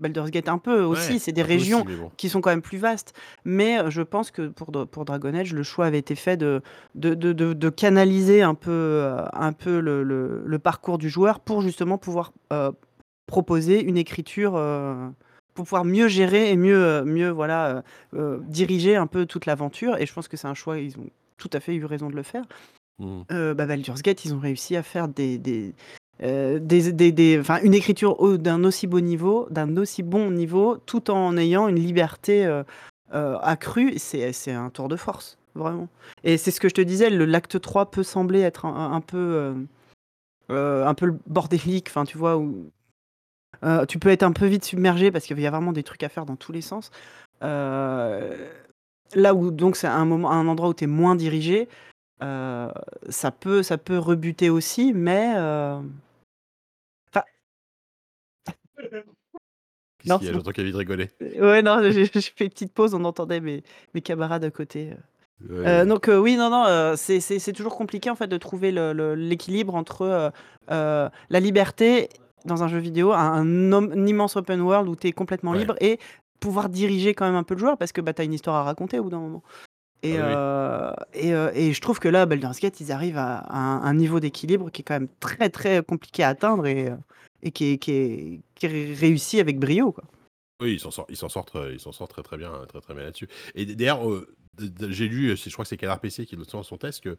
Baldur's 0.01 0.31
Gate 0.31 0.49
un 0.49 0.59
peu 0.59 0.85
Ouais, 0.85 0.87
aussi, 0.87 1.19
c'est 1.19 1.33
des 1.33 1.43
aussi, 1.43 1.51
régions 1.51 1.85
bon. 1.85 2.11
qui 2.17 2.29
sont 2.29 2.41
quand 2.41 2.51
même 2.51 2.63
plus 2.63 2.79
vastes. 2.79 3.15
Mais 3.45 3.79
heu, 3.79 3.91
je 3.91 4.03
pense 4.03 4.31
que 4.31 4.49
pour 4.49 4.71
pour 4.91 5.05
Dragon 5.05 5.35
Age, 5.35 5.53
le 5.53 5.63
choix 5.63 5.87
avait 5.87 5.99
été 5.99 6.15
fait 6.15 6.37
de 6.37 6.63
de 6.95 7.15
de 7.15 7.33
de 7.33 7.53
de 7.53 7.69
canaliser 7.71 8.43
un 8.43 8.55
peu, 8.55 8.71
heu, 8.71 9.17
un 9.33 9.53
peu 9.53 9.81
le 9.81 10.03
le 10.03 10.43
le 10.45 10.59
parcours 10.59 10.99
du 10.99 11.09
joueur 11.11 11.41
pour 11.41 11.61
justement 11.63 11.99
pouvoir, 11.99 12.33
heu, 12.53 12.73
proposer 13.27 13.83
une 13.83 13.97
écriture, 13.97 14.53
pour 15.55 15.65
pouvoir 15.65 15.85
mieux 15.85 16.09
gérer 16.09 16.51
et 16.51 16.57
mieux, 16.57 17.05
mieux 17.05 17.29
voilà, 17.31 17.85
diriger 18.49 18.97
un 18.97 19.07
peu 19.07 19.27
toute 19.27 19.47
l'aventure 19.47 19.97
et 19.99 20.07
je 20.07 20.13
pense 20.13 20.27
que 20.27 20.37
c'est 20.37 20.49
un 20.49 20.55
choix, 20.55 20.79
ils 20.79 20.99
ont 20.99 21.09
tout 21.37 21.51
à 21.53 21.61
fait 21.61 21.75
eu 21.75 21.85
raison 21.85 22.11
de 22.11 22.17
le 22.17 22.23
faire. 22.25 22.45
Mmh. 22.99 23.23
Bah, 23.55 23.67
Baldur's 23.67 24.03
Gate, 24.03 24.25
ils 24.25 24.35
ont 24.35 24.41
réussi 24.41 24.77
à 24.77 24.83
faire 24.83 25.07
des 25.09 25.39
des, 25.39 25.75
enfin, 26.23 27.59
une 27.63 27.75
écriture 27.75 28.17
d'un 28.39 28.65
aussi 28.65 28.87
beau 28.87 29.01
niveau 29.01 29.47
d'un 29.51 29.77
aussi 29.77 30.03
bon 30.03 30.31
niveau, 30.31 30.77
tout 30.87 31.11
en 31.11 31.37
ayant 31.37 31.69
une 31.69 31.77
liberté, 31.79 32.47
heu 32.47 32.65
heu, 33.15 33.37
accrue. 33.43 33.95
C'est 33.99 34.53
un 34.53 34.71
tour 34.71 34.89
de 34.89 34.97
force, 34.97 35.39
vraiment 35.55 35.89
et 36.25 36.37
c'est 36.39 36.51
ce 36.51 36.61
que 36.61 36.69
je 36.69 36.75
te 36.75 36.81
disais, 36.83 37.11
l'acte 37.11 37.61
3 37.61 37.91
peut 37.91 38.03
sembler 38.03 38.41
être 38.41 38.67
un 38.67 39.01
peu, 39.01 39.55
un 40.51 40.95
peu 40.95 41.15
bordélique, 41.27 41.89
enfin, 41.91 42.05
tu 42.05 42.19
vois? 42.19 42.37
Où, 42.39 42.71
tu 43.89 43.99
peux 43.99 44.11
être 44.11 44.23
un 44.25 44.33
peu 44.33 44.47
vite 44.47 44.65
submergé 44.65 45.11
parce 45.13 45.27
qu'il 45.27 45.41
y 45.41 45.47
a 45.47 45.51
vraiment 45.51 45.73
des 45.73 45.83
trucs 45.85 46.03
à 46.05 46.09
faire 46.11 46.27
dans 46.27 46.37
tous 46.37 46.53
les 46.53 46.63
sens. 46.63 46.91
Là 49.15 49.35
où 49.35 49.51
donc 49.51 49.77
c'est 49.77 49.87
un 49.89 50.05
moment 50.05 50.31
un 50.33 50.47
endroit 50.49 50.69
où 50.71 50.75
tu 50.75 50.85
es 50.85 50.87
moins 50.89 51.17
dirigé, 51.17 51.69
ça 52.21 53.31
peut 53.41 53.63
ça 53.63 53.79
peut 53.79 53.99
rebuter 53.99 54.51
aussi, 54.51 54.93
mais 54.95 55.35
heu 55.37 55.81
enfin 57.13 57.25
Qu'est-ce 60.03 60.09
Non, 60.13 60.19
qu'il 60.19 60.27
y 60.27 60.31
a? 60.31 60.33
J'entends 60.35 60.51
Kevin 60.53 60.77
rigoler. 60.77 61.09
ouais, 61.21 61.63
non, 61.63 61.81
j'ai 61.83 62.05
j'ai 62.07 62.21
fait 62.21 62.45
une 62.45 62.51
petite 62.51 62.73
pause, 62.73 62.95
on 62.95 63.05
entendait 63.05 63.41
mes 63.41 63.63
mes 63.95 64.01
camarades 64.01 64.45
à 64.45 64.51
côté, 64.51 64.91
Ouais, 65.49 65.57
Heu, 65.59 65.63
ouais. 65.81 65.87
donc 65.87 66.09
oui, 66.13 66.37
non, 66.37 66.51
non, 66.51 66.95
c'est 66.97 67.21
c'est 67.21 67.39
c'est 67.39 67.53
toujours 67.53 67.77
compliqué 67.77 68.11
en 68.11 68.15
fait 68.15 68.27
de 68.29 68.37
trouver 68.37 68.73
le 68.73 68.93
le 68.93 69.15
l'équilibre 69.15 69.75
entre, 69.75 70.33
la 70.69 71.41
liberté 71.41 72.09
dans 72.47 72.63
un 72.63 72.69
jeu 72.69 72.79
vidéo, 72.79 73.13
un 73.13 73.19
un 73.33 73.73
om 73.73 73.93
un 73.93 74.07
immense 74.07 74.37
open 74.37 74.61
world 74.63 74.89
où 74.89 74.97
tu 74.97 75.09
es 75.09 75.13
complètement 75.13 75.53
Ouais. 75.53 75.59
libre 75.59 75.75
et 75.81 75.99
pouvoir 76.41 76.71
diriger 76.71 77.15
quand 77.15 77.27
même 77.27 77.35
un 77.35 77.43
peu 77.43 77.55
le 77.55 77.61
joueur 77.61 77.77
parce 77.77 77.93
que, 77.93 78.01
bah, 78.01 78.15
tu 78.15 78.23
as 78.23 78.25
une 78.25 78.33
histoire 78.33 78.57
à 78.57 78.63
raconter 78.65 78.99
au 78.99 79.05
bout 79.05 79.11
d'un 79.11 79.19
moment 79.21 79.43
et 80.03 80.19
oui, 80.19 80.25
oui. 80.25 80.41
heu 81.23 81.51
et 81.55 81.73
je 81.73 81.81
trouve 81.81 81.99
que 82.01 82.09
là, 82.09 82.27
Baldur's 82.27 82.59
Gate, 82.61 82.81
ils 82.81 82.93
arrivent 82.93 83.19
à 83.19 83.39
à 83.39 83.59
un 83.59 83.83
un 83.83 83.95
niveau 83.95 84.21
d'équilibre 84.21 84.71
qui 84.71 84.83
est 84.83 84.85
quand 84.85 84.95
même 84.95 85.09
très, 85.21 85.51
très 85.51 85.83
compliqué 85.85 86.23
à 86.25 86.29
atteindre 86.29 86.67
et 86.67 86.91
et 87.43 87.51
qui 87.53 87.73
est 87.73 87.79
qui 87.79 87.93
est 87.93 88.41
qui 88.55 88.67
est 88.67 88.69
ré 88.69 88.95
réussi 88.95 89.41
avec 89.41 89.59
brio, 89.59 89.93
quoi. 89.93 90.05
Oui, 90.61 90.75
ils 90.75 90.81
s'en 90.81 90.91
sortent 90.91 91.11
ils 91.11 91.17
s'en 91.17 91.29
sortent, 91.31 91.57
heu, 91.57 91.73
ils 91.73 91.81
s'en 91.81 91.93
sortent 91.93 92.11
très, 92.11 92.23
très 92.23 92.37
bien, 92.37 92.67
très, 92.69 92.81
très 92.83 92.93
bien 92.95 93.05
là-dessus 93.05 93.29
et 93.55 93.65
d'ailleurs, 93.65 94.01
j'ai 94.91 95.09
lu, 95.09 95.35
je 95.37 95.51
crois 95.53 95.65
que 95.65 95.69
c'est 95.71 95.79
Canard 95.79 96.01
PC 96.01 96.27
qui 96.27 96.37
le 96.37 96.45
sort 96.45 96.61
dans 96.61 96.65
son 96.65 96.77
test 96.77 97.01
que, 97.03 97.17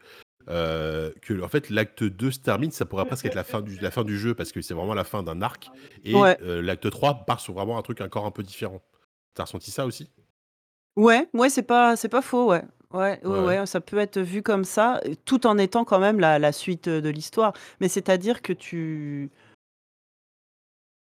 en 1.41 1.47
fait 1.47 1.69
l'acte 1.71 2.03
2 2.03 2.31
se 2.31 2.39
termine, 2.39 2.71
ça 2.71 2.85
pourrait 2.85 3.05
presque 3.05 3.25
être 3.25 3.35
la 3.35 3.43
fin 3.43 3.61
du 3.61 3.77
la 3.79 3.89
fin 3.91 4.03
du 4.03 4.17
jeu 4.19 4.35
parce 4.35 4.51
que 4.51 4.61
c'est 4.61 4.73
vraiment 4.75 4.93
la 4.93 5.03
fin 5.03 5.23
d'un 5.23 5.41
arc 5.41 5.71
et 6.03 6.13
Ouais. 6.19 6.37
l'acte 6.39 6.89
3 6.91 7.25
part 7.25 7.39
sur 7.39 7.53
vraiment 7.53 7.77
un 7.79 7.81
truc 7.81 8.01
encore 8.01 8.25
un 8.27 8.31
peu 8.31 8.43
différent. 8.43 8.81
Tu 9.35 9.41
as 9.41 9.45
ressenti 9.45 9.71
ça 9.71 9.85
aussi? 9.87 10.09
Ouais, 10.97 11.29
ouais, 11.33 11.49
c'est 11.49 11.63
pas 11.63 11.95
c'est 11.95 12.09
pas 12.09 12.21
faux, 12.21 12.47
ouais. 12.49 12.63
Ouais, 12.93 13.19
ouais, 13.25 13.29
Ouais, 13.29 13.39
ouais. 13.39 13.59
ouais, 13.59 13.65
ça 13.65 13.79
peut 13.79 13.97
être 13.97 14.19
vu 14.19 14.43
comme 14.43 14.65
ça, 14.65 14.99
tout 15.25 15.47
en 15.47 15.57
étant 15.57 15.85
quand 15.85 15.99
même 15.99 16.19
la 16.19 16.39
la 16.39 16.51
suite, 16.51 16.87
heu, 16.89 17.01
de 17.01 17.09
l'histoire. 17.09 17.53
Mais 17.79 17.87
c'est-à-dire 17.87 18.41
que 18.41 18.51
tu 18.53 19.29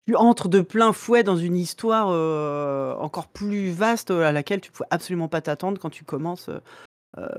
tu 0.07 0.15
entres 0.15 0.49
de 0.49 0.61
plein 0.61 0.93
fouet 0.93 1.25
dans 1.25 1.37
une 1.37 1.57
histoire, 1.57 2.11
heu, 2.13 2.95
encore 2.99 3.27
plus 3.29 3.71
vaste, 3.71 4.11
heu, 4.13 4.25
à 4.25 4.31
laquelle 4.33 4.61
tu 4.61 4.71
pouvais 4.71 4.87
absolument 4.91 5.29
pas 5.29 5.41
t'attendre 5.41 5.81
quand 5.81 5.91
tu 5.91 6.05
commences, 6.05 6.49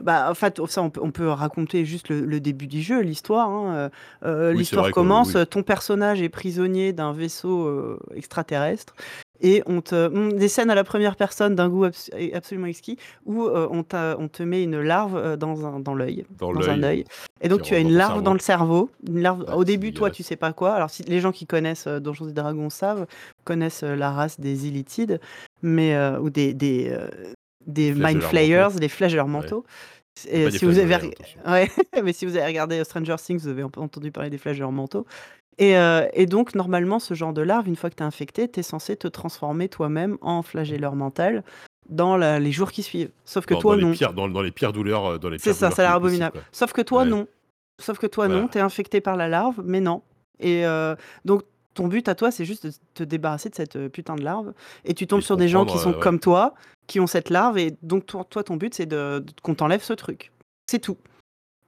bah, 0.01 0.29
en 0.31 0.33
fait, 0.35 0.59
ça 0.67 0.81
on 0.81 0.89
peut 0.89 1.01
on 1.03 1.11
peut 1.11 1.29
raconter 1.29 1.85
juste 1.85 2.09
le 2.09 2.21
le 2.25 2.39
début 2.39 2.67
du 2.67 2.81
jeu, 2.81 3.01
l'histoire, 3.01 3.49
hein, 3.49 3.91
Oui, 4.23 4.65
c'est 4.65 4.75
l'histoire 4.75 4.83
vrai 4.83 4.93
que 4.93 4.95
commence, 4.95 5.35
oui. 5.35 5.41
ton 5.49 5.63
personnage 5.63 6.21
est 6.21 6.29
prisonnier 6.29 6.93
d'un 6.93 7.13
vaisseau, 7.13 7.97
extraterrestre 8.15 8.95
et 9.41 9.63
on 9.65 9.81
te 9.81 10.35
des 10.35 10.47
scènes 10.47 10.69
à 10.69 10.75
la 10.75 10.83
première 10.83 11.15
personne 11.15 11.55
d'un 11.55 11.69
goût 11.69 11.85
abs 11.85 12.09
absolument 12.33 12.67
exquis 12.67 12.97
où, 13.25 13.43
heu, 13.43 13.67
on 13.71 13.83
te 13.83 14.43
met 14.43 14.63
une 14.63 14.79
larve, 14.81 15.15
heu, 15.17 15.37
dans 15.37 15.65
un 15.65 15.79
dans 15.79 15.93
l'œil. 15.93 16.25
Dans 16.37 16.53
dans 16.53 16.69
un 16.69 16.77
l'œil, 16.77 16.83
œil. 16.85 17.01
Heu, 17.01 17.05
et 17.41 17.49
donc 17.49 17.61
tu 17.61 17.75
as 17.75 17.79
une 17.79 17.93
larve 17.93 18.21
dans 18.23 18.33
le 18.33 18.39
cerveau, 18.39 18.89
une 19.07 19.21
larve 19.21 19.45
Ouais, 19.47 19.53
au 19.53 19.63
début, 19.63 19.93
toi, 19.93 20.09
tu 20.09 20.23
sais 20.23 20.35
pas 20.35 20.53
quoi. 20.53 20.73
Alors 20.73 20.89
si 20.89 21.03
les 21.03 21.19
gens 21.19 21.31
qui 21.31 21.45
connaissent, 21.45 21.87
heu, 21.87 21.99
Donjons 21.99 22.27
et 22.27 22.33
Dragons 22.33 22.69
savent, 22.69 23.05
connaissent, 23.43 23.83
heu, 23.83 23.95
la 23.95 24.11
race 24.11 24.39
des 24.39 24.67
Illithids, 24.67 25.17
mais 25.61 25.97
ou 26.19 26.29
des 26.29 26.53
des, 26.53 27.93
Mind. 27.93 28.21
Flayers, 28.21 28.69
les 28.79 28.87
Et 30.29 30.49
si 30.49 30.65
vous 30.65 30.79
avez 30.79 30.95
hein, 30.95 30.99
reg 30.99 31.13
attention. 31.13 31.41
ouais, 31.47 31.69
mais 32.03 32.13
si 32.13 32.25
vous 32.25 32.35
avez 32.35 32.45
regardé, 32.45 32.83
Stranger 32.83 33.15
Things, 33.23 33.39
vous 33.39 33.49
avez 33.49 33.63
entendu 33.63 34.11
parler 34.11 34.29
des 34.29 34.37
flagelleurs 34.37 34.71
mentaux 34.71 35.05
et 35.57 35.75
heu 35.77 36.07
et 36.13 36.25
donc 36.25 36.55
normalement, 36.55 36.99
ce 36.99 37.13
genre 37.13 37.33
de 37.33 37.41
larve, 37.41 37.67
une 37.67 37.75
fois 37.75 37.89
que 37.89 37.95
tu 37.95 38.03
es 38.03 38.05
infecté, 38.05 38.49
tu 38.49 38.59
es 38.59 38.63
censé 38.63 38.95
te 38.95 39.07
transformer 39.07 39.69
toi-même 39.69 40.17
en 40.21 40.41
flagelleur 40.43 40.95
mental 40.95 41.43
dans 41.89 42.17
la 42.17 42.39
les 42.39 42.51
jours 42.51 42.71
qui 42.71 42.83
suivent. 42.83 43.11
Sauf 43.25 43.45
que 43.45 43.53
Dans 43.53 43.59
dans 43.61 43.61
toi, 43.61 43.75
les 43.77 43.83
non. 43.83 43.91
pires 43.93 44.13
dans 44.13 44.27
dans 44.29 44.41
les 44.41 44.51
pires 44.51 44.73
douleurs, 44.73 45.11
heu, 45.13 45.19
dans 45.19 45.29
les 45.29 45.37
C'est 45.39 45.51
pires 45.51 45.53
ça, 45.55 45.59
douleurs 45.69 45.75
ça 45.75 45.81
a 45.83 45.85
qui 45.85 45.91
l'air 45.91 46.01
possibles, 46.01 46.23
abominable. 46.23 46.31
quoi. 46.33 46.43
Sauf 46.51 46.73
que 46.73 46.81
toi, 46.81 47.03
Ouais, 47.03 47.09
non. 47.09 47.27
Sauf 47.81 47.97
que 47.99 48.07
toi, 48.07 48.27
non, 48.27 48.33
voilà. 48.33 48.49
tu 48.51 48.57
es 48.57 48.61
infecté 48.61 49.01
par 49.01 49.15
la 49.17 49.27
larve, 49.27 49.61
mais 49.63 49.79
non 49.81 50.01
et 50.39 50.65
heu, 50.65 50.95
donc 51.25 51.43
ton 51.73 51.87
but 51.87 52.07
à 52.07 52.15
toi, 52.15 52.29
c'est 52.31 52.45
juste 52.45 52.65
de 52.67 52.71
te 52.93 53.03
débarrasser 53.03 53.49
de 53.49 53.55
cette, 53.55 53.75
heu, 53.75 53.89
putain 53.89 54.15
de 54.15 54.23
larve 54.23 54.53
et 54.85 54.93
tu 54.93 55.05
Et 55.05 55.07
tombes 55.07 55.19
de 55.21 55.25
sur 55.25 55.37
des 55.37 55.47
gens 55.47 55.59
comprendre, 55.59 55.77
qui 55.79 55.83
sont 55.83 55.91
heu, 55.91 55.93
ouais. 55.95 55.99
comme 55.99 56.19
toi, 56.19 56.53
qui 56.87 56.99
ont 56.99 57.07
cette 57.07 57.29
larve 57.31 57.57
et 57.57 57.75
donc 57.81 58.05
toi 58.05 58.23
toi, 58.29 58.43
ton 58.43 58.55
but, 58.55 58.73
c'est 58.73 58.85
de 58.85 59.23
qu'on 59.43 59.55
t'enlève 59.55 59.81
ce 59.83 59.93
truc. 59.93 60.31
C'est 60.69 60.79
tout 60.79 60.97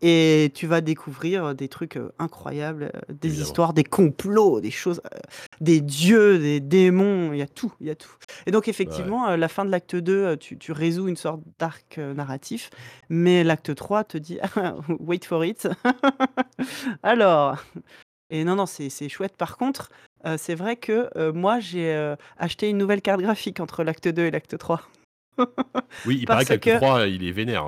et 0.02 0.52
tu 0.56 0.68
vas 0.68 0.82
découvrir, 0.82 1.56
des 1.56 1.68
trucs, 1.68 1.98
heu, 1.98 2.12
incroyables, 2.20 2.92
heu, 2.96 3.14
des 3.14 3.28
Évidemment. 3.28 3.48
histoires, 3.48 3.74
des 3.74 3.84
complots, 3.84 4.62
des 4.62 4.72
choses, 4.72 5.02
des 5.62 5.82
dieux, 5.82 6.40
des 6.40 6.60
démons, 6.60 7.34
il 7.34 7.40
y 7.40 7.42
a 7.42 7.48
tout, 7.48 7.74
il 7.82 7.88
y 7.88 7.90
a 7.90 7.96
tout 7.96 8.12
et 8.46 8.52
donc 8.52 8.64
Ouais. 8.64 8.70
effectivement, 8.70 9.30
heu, 9.30 9.36
la 9.36 9.48
fin 9.48 9.66
de 9.66 9.72
l'acte 9.72 9.96
2, 9.96 10.26
heu, 10.26 10.38
tu 10.38 10.58
tu 10.58 10.72
résous 10.72 11.08
une 11.08 11.18
sorte 11.18 11.42
d'arc, 11.60 11.98
narratif, 11.98 12.70
mais 13.10 13.44
l'acte 13.44 13.76
3 13.76 14.04
te 14.04 14.18
dit: 14.18 14.40
«Wait 15.00 15.26
for 15.26 15.44
it». 15.46 15.68
Alors 17.04 17.58
et 18.30 18.44
non, 18.44 18.56
non, 18.56 18.66
c'est 18.68 19.10
chouette. 19.10 19.36
Par 19.38 19.58
contre, 19.58 19.90
c'est 20.38 20.54
vrai 20.54 20.76
que, 20.76 21.32
moi, 21.32 21.60
j'ai, 21.60 22.14
acheté 22.38 22.70
une 22.70 22.78
nouvelle 22.78 23.02
carte 23.02 23.22
graphique 23.22 23.60
entre 23.60 23.84
l'acte 23.84 24.08
2 24.08 24.26
et 24.26 24.32
l'acte 24.32 24.58
3 24.58 24.84
Oui, 26.06 26.18
il 26.22 26.26
paraît 26.28 26.46
parce 26.46 26.46
que 26.46 26.54
l'acte 26.54 26.64
que 26.64 26.78
3, 26.78 27.08
il 27.08 27.24
est 27.24 27.32
vénère, 27.32 27.66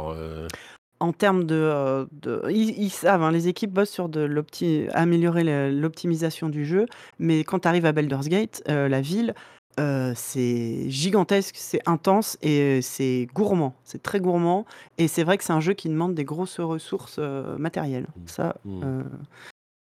En 1.02 1.14
termes 1.14 1.46
de, 1.46 2.08
de 2.12 2.44
ils 2.52 2.78
ils 2.80 2.90
savent, 2.92 3.24
hein, 3.24 3.32
les 3.32 3.48
équipes 3.48 3.72
bossent 3.74 3.90
sur 3.90 4.08
de 4.08 4.22
l'opti 4.22 4.86
améliorer 4.94 5.44
le 5.44 5.72
l'optimisation 5.72 6.48
du 6.48 6.64
jeu, 6.66 6.86
mais 7.20 7.44
quand 7.44 7.60
tu 7.62 7.68
arrives 7.68 7.88
à 7.88 7.92
Baldur's 7.92 8.28
Gate, 8.30 8.62
heu, 8.70 8.88
la 8.88 9.02
ville, 9.02 9.34
heu, 9.80 10.14
c'est 10.16 10.90
gigantesque, 10.92 11.56
c'est 11.58 11.82
intense 11.88 12.38
et 12.44 12.82
c'est 12.84 13.28
gourmand. 13.34 13.74
C'est 13.84 14.04
très 14.04 14.20
gourmand 14.20 14.66
et 15.00 15.08
c'est 15.08 15.24
vrai 15.24 15.38
que 15.40 15.44
c'est 15.44 15.54
un 15.54 15.60
jeu 15.60 15.74
qui 15.74 15.90
demande 15.90 16.14
des 16.14 16.24
grosses 16.24 16.60
ressources, 16.60 17.20
matérielles. 17.58 18.08
Mmh. 18.16 18.28
Ça, 18.28 18.56
Mmh. 18.66 19.02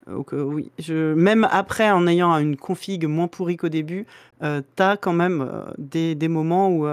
donc 0.10 0.32
oui, 0.32 0.72
je 0.80 1.14
même 1.14 1.48
après 1.52 1.92
en 1.92 2.08
ayant 2.08 2.38
une 2.38 2.56
config 2.58 3.06
moins 3.08 3.28
pourrie 3.28 3.58
qu'au 3.58 3.70
début, 3.70 4.06
heu, 4.42 4.64
tu 4.78 4.84
as 4.84 4.98
quand 4.98 5.14
même, 5.14 5.48
des 5.78 6.16
des 6.16 6.30
moments 6.30 6.70
où, 6.72 6.88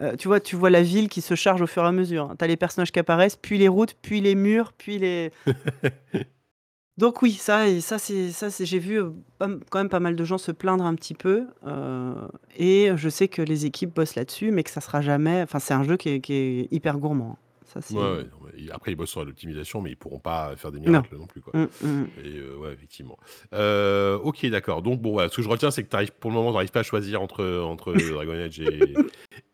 heu, 0.00 0.16
tu 0.16 0.28
vois 0.28 0.40
tu 0.40 0.56
vois 0.56 0.70
la 0.70 0.82
ville 0.82 1.08
qui 1.08 1.20
se 1.20 1.34
charge 1.34 1.60
au 1.62 1.66
fur 1.66 1.82
et 1.84 1.86
à 1.86 1.92
mesure. 1.92 2.32
Tu 2.38 2.44
as 2.44 2.48
les 2.48 2.56
personnages 2.56 2.92
qui 2.92 2.98
apparaissent, 2.98 3.36
puis 3.36 3.58
les 3.58 3.68
routes, 3.68 3.94
puis 4.02 4.20
les 4.20 4.34
murs, 4.34 4.72
puis 4.72 4.98
les 4.98 5.30
donc 6.98 7.22
oui, 7.22 7.32
ça 7.32 7.68
et 7.68 7.80
ça 7.80 7.98
c'est 7.98 8.30
ça 8.32 8.50
c'est 8.50 8.66
j'ai 8.66 8.78
vu, 8.78 9.00
pas 9.38 9.46
m 9.46 9.60
quand 9.70 9.78
même 9.80 9.88
pas 9.88 10.00
mal 10.00 10.16
de 10.16 10.24
gens 10.24 10.38
se 10.38 10.52
plaindre 10.52 10.84
un 10.86 10.94
petit 10.94 11.14
peu, 11.14 11.46
heu 11.66 12.14
et 12.56 12.90
je 12.96 13.08
sais 13.08 13.28
que 13.28 13.42
les 13.42 13.66
équipes 13.66 13.94
bossent 13.94 14.14
là-dessus, 14.16 14.50
mais 14.52 14.62
que 14.64 14.70
ça 14.70 14.80
sera 14.80 15.00
jamais 15.02 15.42
enfin 15.42 15.58
c'est 15.58 15.74
un 15.74 15.84
jeu 15.84 15.96
qui 15.96 16.10
est 16.10 16.20
qui 16.20 16.34
est 16.34 16.68
hyper 16.72 16.98
gourmand. 16.98 17.38
Ça 17.72 17.78
Ouais, 17.78 17.84
c'est 17.86 17.94
ouais, 17.96 18.24
non, 18.24 18.38
mais 18.54 18.70
après 18.70 18.92
ils 18.92 18.96
bossent 18.96 19.10
sur 19.10 19.24
l'optimisation, 19.24 19.80
mais 19.80 19.90
ils 19.90 19.96
pourront 19.96 20.18
pas 20.18 20.54
faire 20.56 20.70
des 20.72 20.78
non. 20.80 20.90
miracles 20.90 21.16
non 21.16 21.26
plus, 21.26 21.40
quoi 21.40 21.52
Mmh, 21.58 21.66
mmh 21.82 21.86
mh. 22.02 22.06
et 22.24 22.38
heu, 22.38 22.56
ouais, 22.58 22.72
effectivement. 22.72 23.16
Heu, 23.54 24.18
OK, 24.22 24.44
d'accord, 24.46 24.82
donc 24.82 25.00
bon, 25.00 25.12
voilà, 25.12 25.28
ce 25.28 25.36
que 25.36 25.42
je 25.42 25.48
retiens, 25.48 25.70
c'est 25.70 25.82
que 25.84 26.10
pour 26.20 26.30
le 26.30 26.36
moment, 26.36 26.50
tu 26.50 26.56
arrives 26.56 26.70
pas 26.70 26.80
à 26.80 26.82
choisir 26.82 27.22
entre, 27.22 27.44
entre 27.62 27.92
Dragon 28.12 28.32
Age 28.32 28.60
et 28.60 28.94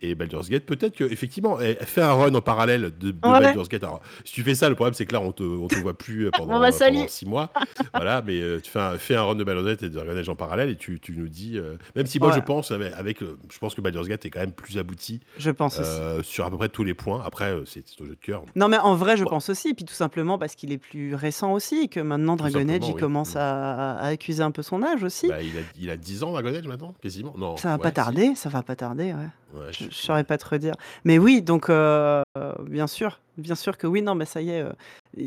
et 0.00 0.14
Baldur's 0.14 0.48
Gate. 0.48 0.64
Peut-être 0.64 0.94
qu'effectivement, 0.96 1.60
eh, 1.60 1.74
fais 1.82 2.02
un 2.02 2.12
run 2.12 2.34
en 2.34 2.40
parallèle 2.40 2.92
de 2.98 3.10
de 3.10 3.28
Ouais. 3.28 3.40
Baldur's 3.40 3.68
Gate. 3.68 3.84
Alors, 3.84 4.00
si 4.24 4.32
tu 4.34 4.42
fais 4.42 4.54
ça, 4.54 4.68
le 4.68 4.74
problème, 4.74 4.94
c'est 4.94 5.06
que 5.06 5.12
là, 5.12 5.20
on 5.20 5.32
te 5.32 5.42
on 5.42 5.66
te 5.68 5.76
voit 5.76 5.96
plus, 5.96 6.24
bah 6.26 6.38
pendant! 6.38 6.58
6 7.08 7.26
mois. 7.26 7.52
Voilà, 7.94 8.22
mais 8.22 8.40
tu 8.62 8.70
fais 8.70 8.78
un 8.80 8.98
fais 8.98 9.14
un 9.16 9.22
run 9.22 9.34
de 9.36 9.44
Baldur's 9.44 9.66
Gate 9.66 9.82
et 9.84 9.88
de 9.88 9.94
Dragon 9.94 10.16
Age 10.16 10.28
en 10.28 10.36
parallèle 10.36 10.70
et 10.70 10.76
tu 10.76 10.98
tu 11.00 11.16
nous 11.16 11.28
dis, 11.28 11.58
même 11.96 12.06
si 12.06 12.18
moi, 12.20 12.32
je 12.32 12.40
pense 12.40 12.70
ave 12.70 12.92
avec, 12.96 13.20
je 13.20 13.58
pense 13.58 13.74
que 13.74 13.80
Baldur's 13.80 14.08
Gate 14.08 14.24
est 14.26 14.30
quand 14.30 14.40
même 14.40 14.52
plus 14.52 14.78
abouti, 14.78 15.20
je 15.38 15.50
pense 15.50 15.78
aussi. 15.78 16.28
sur 16.28 16.44
à 16.46 16.50
peu 16.50 16.56
près 16.56 16.68
tous 16.68 16.84
les 16.84 16.94
points. 16.94 17.22
Après, 17.24 17.54
c'est 17.66 17.84
de 18.08 18.14
cœur. 18.14 18.42
Non, 18.56 18.68
mais 18.68 18.78
en 18.78 18.94
vrai, 18.94 19.16
je 19.16 19.24
pense 19.24 19.48
aussi, 19.50 19.74
puis 19.74 19.84
tout 19.84 19.94
simplement 19.94 20.38
parce 20.38 20.54
qu'il 20.54 20.72
est 20.72 20.78
plus 20.78 21.14
récent 21.14 21.52
aussi 21.52 21.82
et 21.82 21.88
que 21.88 22.00
maintenant 22.00 22.36
tout 22.36 22.42
Dragon 22.48 22.68
Age, 22.68 22.88
il 22.88 22.94
oui. 22.94 23.00
commence 23.00 23.34
Mmh. 23.34 23.38
à 23.38 23.94
à 23.98 24.06
accuser 24.08 24.42
un 24.42 24.50
peu 24.50 24.62
son 24.62 24.82
âge 24.82 25.02
aussi. 25.04 25.28
Bah, 25.28 25.42
il 25.42 25.56
a 25.56 25.60
il 25.78 25.90
a 25.90 25.96
10 25.96 26.22
ans 26.24 26.32
Dragon 26.32 26.54
Age 26.54 26.66
maintenant? 26.66 26.94
Quasiment? 27.02 27.34
Non, 27.36 27.56
Ça 27.56 27.70
va 27.70 27.78
pas 27.78 27.84
ouais, 27.84 27.90
si? 27.90 27.94
tarder, 27.94 28.34
ça 28.34 28.48
va 28.48 28.62
pas 28.62 28.76
tarder, 28.76 29.12
ouais. 29.14 29.58
Ouais, 29.60 29.72
je 29.72 29.84
plus, 29.86 29.92
saurais 29.94 30.24
pas 30.24 30.36
te 30.38 30.46
redire. 30.48 30.74
Mais 31.04 31.18
oui, 31.18 31.40
donc 31.42 31.70
heu, 31.70 32.22
bien 32.64 32.86
sûr, 32.86 33.20
bien 33.38 33.54
sûr 33.54 33.78
que 33.78 33.86
oui, 33.86 34.02
non, 34.02 34.14
mais 34.14 34.26
ça 34.26 34.42
y 34.42 34.50
est, 34.50 34.64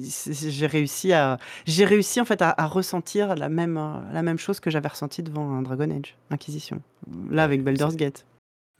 c'est 0.03 0.33
j'ai 0.49 0.67
réussi 0.67 1.11
à 1.13 1.37
j'ai 1.65 1.85
réussi 1.85 2.21
en 2.21 2.25
fait 2.25 2.41
à 2.41 2.49
à 2.57 2.67
ressentir 2.67 3.35
la 3.35 3.49
même, 3.49 3.77
heu, 3.77 4.13
la 4.13 4.21
même 4.21 4.37
chose 4.37 4.59
que 4.59 4.69
j'avais 4.69 4.89
ressenti 4.89 5.23
devant 5.23 5.49
un 5.51 5.61
Dragon 5.63 5.89
Age 5.89 6.15
Inquisition. 6.29 6.81
Là, 7.29 7.43
avec 7.43 7.63
Baldur's 7.63 7.95
Gate. 7.95 8.25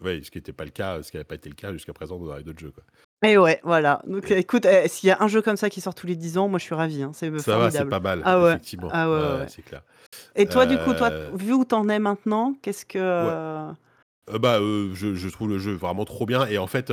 ouais, 0.04 0.22
ce 0.24 0.30
qui 0.32 0.38
était 0.38 0.54
pas 0.54 0.66
le 0.66 0.72
cas, 0.72 1.02
ce 1.02 1.12
qui 1.12 1.18
avait 1.18 1.24
pas 1.24 1.36
été 1.36 1.50
le 1.50 1.56
cas 1.56 1.72
jusqu'à 1.74 1.94
présent 1.94 2.18
dans 2.20 2.36
les 2.36 2.44
d'autres 2.44 2.60
jeux, 2.60 2.72
quoi 2.72 2.84
Et 3.24 3.38
ouais, 3.38 3.60
voilà. 3.64 4.02
Donc 4.08 4.32
écoute, 4.32 4.66
eh, 4.66 4.88
s'il 4.88 5.08
y 5.08 5.12
a 5.12 5.18
un 5.22 5.28
jeu 5.28 5.42
comme 5.42 5.58
ça 5.58 5.70
qui 5.70 5.80
sort 5.82 5.94
tous 5.94 6.08
les 6.08 6.16
10 6.16 6.38
ans, 6.38 6.48
moi 6.48 6.58
je 6.60 6.64
suis 6.64 6.76
ravi, 6.76 7.04
hein, 7.04 7.12
c'est, 7.14 7.28
ça 7.40 7.58
va, 7.58 7.70
c'est 7.70 7.78
formidable. 7.78 7.90
pas 7.90 8.00
mal, 8.00 8.22
Ah 8.26 8.42
ouais, 8.42 8.50
effectivement. 8.54 8.90
ah 8.92 9.10
ouais, 9.10 9.16
Ouais, 9.16 9.22
ouais, 9.22 9.34
ouais, 9.34 9.40
ouais. 9.42 9.46
c'est 9.50 9.62
clair. 9.62 9.84
Et 10.36 10.46
toi, 10.48 10.66
du 10.66 10.78
coup, 10.78 10.94
toi, 10.94 11.10
Heu, 11.12 11.30
vu 11.36 11.54
où 11.54 11.66
tu 11.66 11.76
en 11.76 11.88
es 11.90 12.00
maintenant, 12.00 12.56
qu'est-ce 12.62 12.86
ouais, 12.86 12.92
que 12.94 13.70
heu, 14.34 14.40
bah, 14.40 14.60
heu, 14.60 14.92
je 14.94 15.14
je 15.14 15.30
trouve 15.30 15.50
le 15.50 15.60
jeu 15.60 15.74
vraiment 15.74 16.06
trop 16.06 16.26
bien 16.26 16.48
et 16.48 16.58
en 16.58 16.68
fait, 16.68 16.90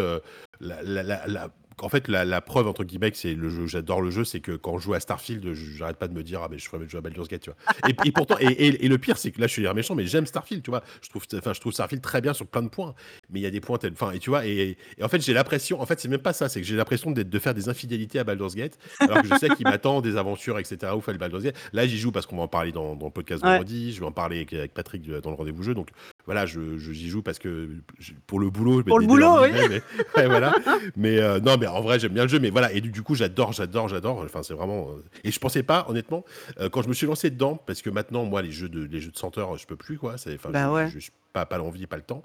la 0.61 0.83
la 0.83 1.03
la 1.27 1.49
en 1.83 1.89
fait, 1.89 2.09
la, 2.09 2.25
la 2.25 2.41
preuve, 2.41 2.67
entre 2.69 2.85
guillemets, 2.85 3.11
c'est 3.15 3.35
le 3.35 3.49
jeu, 3.49 3.67
j'adore 3.67 4.01
le 4.01 4.11
jeu, 4.11 4.25
c'est 4.25 4.41
que 4.41 4.53
quand 4.53 4.79
je 4.79 4.85
joue 4.85 4.95
à 4.95 5.01
Starfield, 5.01 5.53
je- 5.55 5.77
j'arrête 5.77 5.97
pas 5.97 6.09
de 6.09 6.15
me 6.15 6.23
dire, 6.23 6.41
ah, 6.43 6.49
mais 6.51 6.59
je 6.59 6.67
ferais 6.67 6.79
mieux 6.79 6.87
de 6.87 6.91
jouer 6.91 6.99
à 6.99 7.03
Baldur's 7.03 7.29
Gate, 7.29 7.43
tu 7.43 7.51
vois. 7.51 7.89
Et, 7.89 8.09
et 8.09 8.13
pourtant, 8.13 8.37
et, 8.41 8.47
et- 8.47 8.85
et 8.85 8.89
le 8.89 8.99
pire, 8.99 9.17
c'est 9.19 9.31
que 9.31 9.41
là, 9.41 9.47
je 9.47 9.53
suis 9.53 9.63
l'air 9.63 9.75
méchant, 9.75 9.95
mais 9.95 10.07
j'aime 10.07 10.27
Starfield, 10.27 10.63
tu 10.63 10.71
vois. 10.71 10.83
Je 11.03 11.09
trouve, 11.09 11.23
enfin, 11.35 11.53
je 11.53 11.61
trouve 11.61 11.73
Starfield 11.73 12.03
très 12.03 12.21
bien 12.21 12.33
sur 12.35 12.47
plein 12.47 12.63
de 12.63 12.69
points, 12.69 12.95
mais 13.31 13.41
il 13.41 13.43
y 13.43 13.47
a 13.47 13.51
des 13.51 13.61
points 13.61 13.79
tels, 13.79 13.93
enfin, 13.93 14.11
et 14.13 14.19
tu 14.19 14.31
vois, 14.31 14.47
et, 14.47 14.77
en 15.03 15.09
fait, 15.09 15.21
j'ai 15.21 15.33
l'impression, 15.33 15.81
en 15.81 15.87
fait, 15.87 16.01
c'est 16.01 16.09
même 16.09 16.21
pas 16.21 16.33
ça, 16.33 16.49
c'est 16.49 16.61
que 16.61 16.67
j'ai 16.67 16.77
l'impression 16.77 17.11
d'être- 17.11 17.31
de 17.31 17.39
faire 17.39 17.55
des 17.55 17.69
infidélités 17.69 18.19
à 18.19 18.25
Baldur's 18.25 18.55
Gate, 18.55 18.79
alors 19.01 19.23
que 19.23 19.29
je 19.29 19.35
sais 19.39 19.49
qu'il 19.51 19.65
m'attend 19.67 20.01
des 20.01 20.17
aventures, 20.17 20.59
etc. 20.59 20.93
Ouf, 20.97 21.09
à 21.09 21.13
Baldur's 21.15 21.43
Gate. 21.45 21.57
Là, 21.73 21.87
j'y 21.87 21.99
joue 21.99 22.13
parce 22.13 22.27
qu'on 22.27 22.37
va 22.37 22.43
en 22.43 22.49
parler 22.49 22.73
dans, 22.73 22.97
dans 22.97 23.07
le 23.07 23.13
podcast 23.13 23.43
Ouais. 23.43 23.51
vendredi, 23.51 23.93
je 23.93 24.01
vais 24.01 24.07
en 24.07 24.13
parler 24.13 24.37
avec, 24.39 24.53
avec 24.53 24.75
Patrick 24.75 25.09
euh, 25.09 25.21
dans 25.21 25.31
le 25.31 25.37
rendez-vous 25.37 25.63
jeu, 25.63 25.75
donc 25.75 25.89
voilà, 26.29 26.45
je, 26.45 26.77
je- 26.77 26.93
j'y 26.93 27.09
joue 27.09 27.23
parce 27.23 27.39
que 27.39 27.71
je- 27.99 28.13
pour 28.27 28.39
le 28.39 28.51
boulot, 28.51 28.81
je 28.81 28.85
Pour 28.85 29.01
le 29.01 29.07
boulot, 29.07 29.47
livret, 29.47 29.67
mais, 29.71 29.83
ouais, 30.17 30.27
voilà. 30.27 30.55
Mais 30.95 31.19
euh, 31.19 31.41
non, 31.41 31.57
mais 31.59 31.67
en 31.67 31.81
vrai, 31.81 31.99
j'aime 31.99 32.13
bien 32.13 32.25
le 32.25 32.29
jeu. 32.29 32.39
Mais 32.39 32.51
voilà, 32.51 32.71
et 32.71 32.83
du, 32.83 32.91
du 32.91 33.03
coup, 33.03 33.15
j'adore, 33.15 33.53
j'adore, 33.55 33.89
j'adore. 33.89 34.19
Enfin, 34.27 34.43
c'est 34.43 34.53
vraiment. 34.53 34.91
euh, 34.91 35.03
Et 35.25 35.31
je 35.31 35.39
pensais 35.39 35.63
pas, 35.63 35.87
honnêtement, 35.89 36.27
euh, 36.61 36.69
quand 36.69 36.83
je 36.83 36.89
me 36.89 36.93
suis 36.93 37.07
lancé 37.07 37.31
dedans, 37.31 37.57
parce 37.67 37.81
que 37.81 37.89
maintenant, 37.89 38.27
moi, 38.27 38.43
les 38.43 38.51
jeux 38.53 38.69
de, 38.69 38.85
les 38.85 39.01
jeux 39.01 39.11
de 39.11 39.17
senteur, 39.17 39.57
je 39.57 39.67
peux 39.67 39.77
plus, 39.77 39.97
quoi. 39.97 40.19
C'est, 40.19 40.39
Bah 40.51 40.67
je, 40.67 40.73
ouais. 40.75 40.91
je- 40.91 41.09
pas, 41.33 41.47
pas 41.47 41.59
l'envie, 41.59 41.87
pas 41.87 41.97
le 41.97 42.03
temps. 42.03 42.23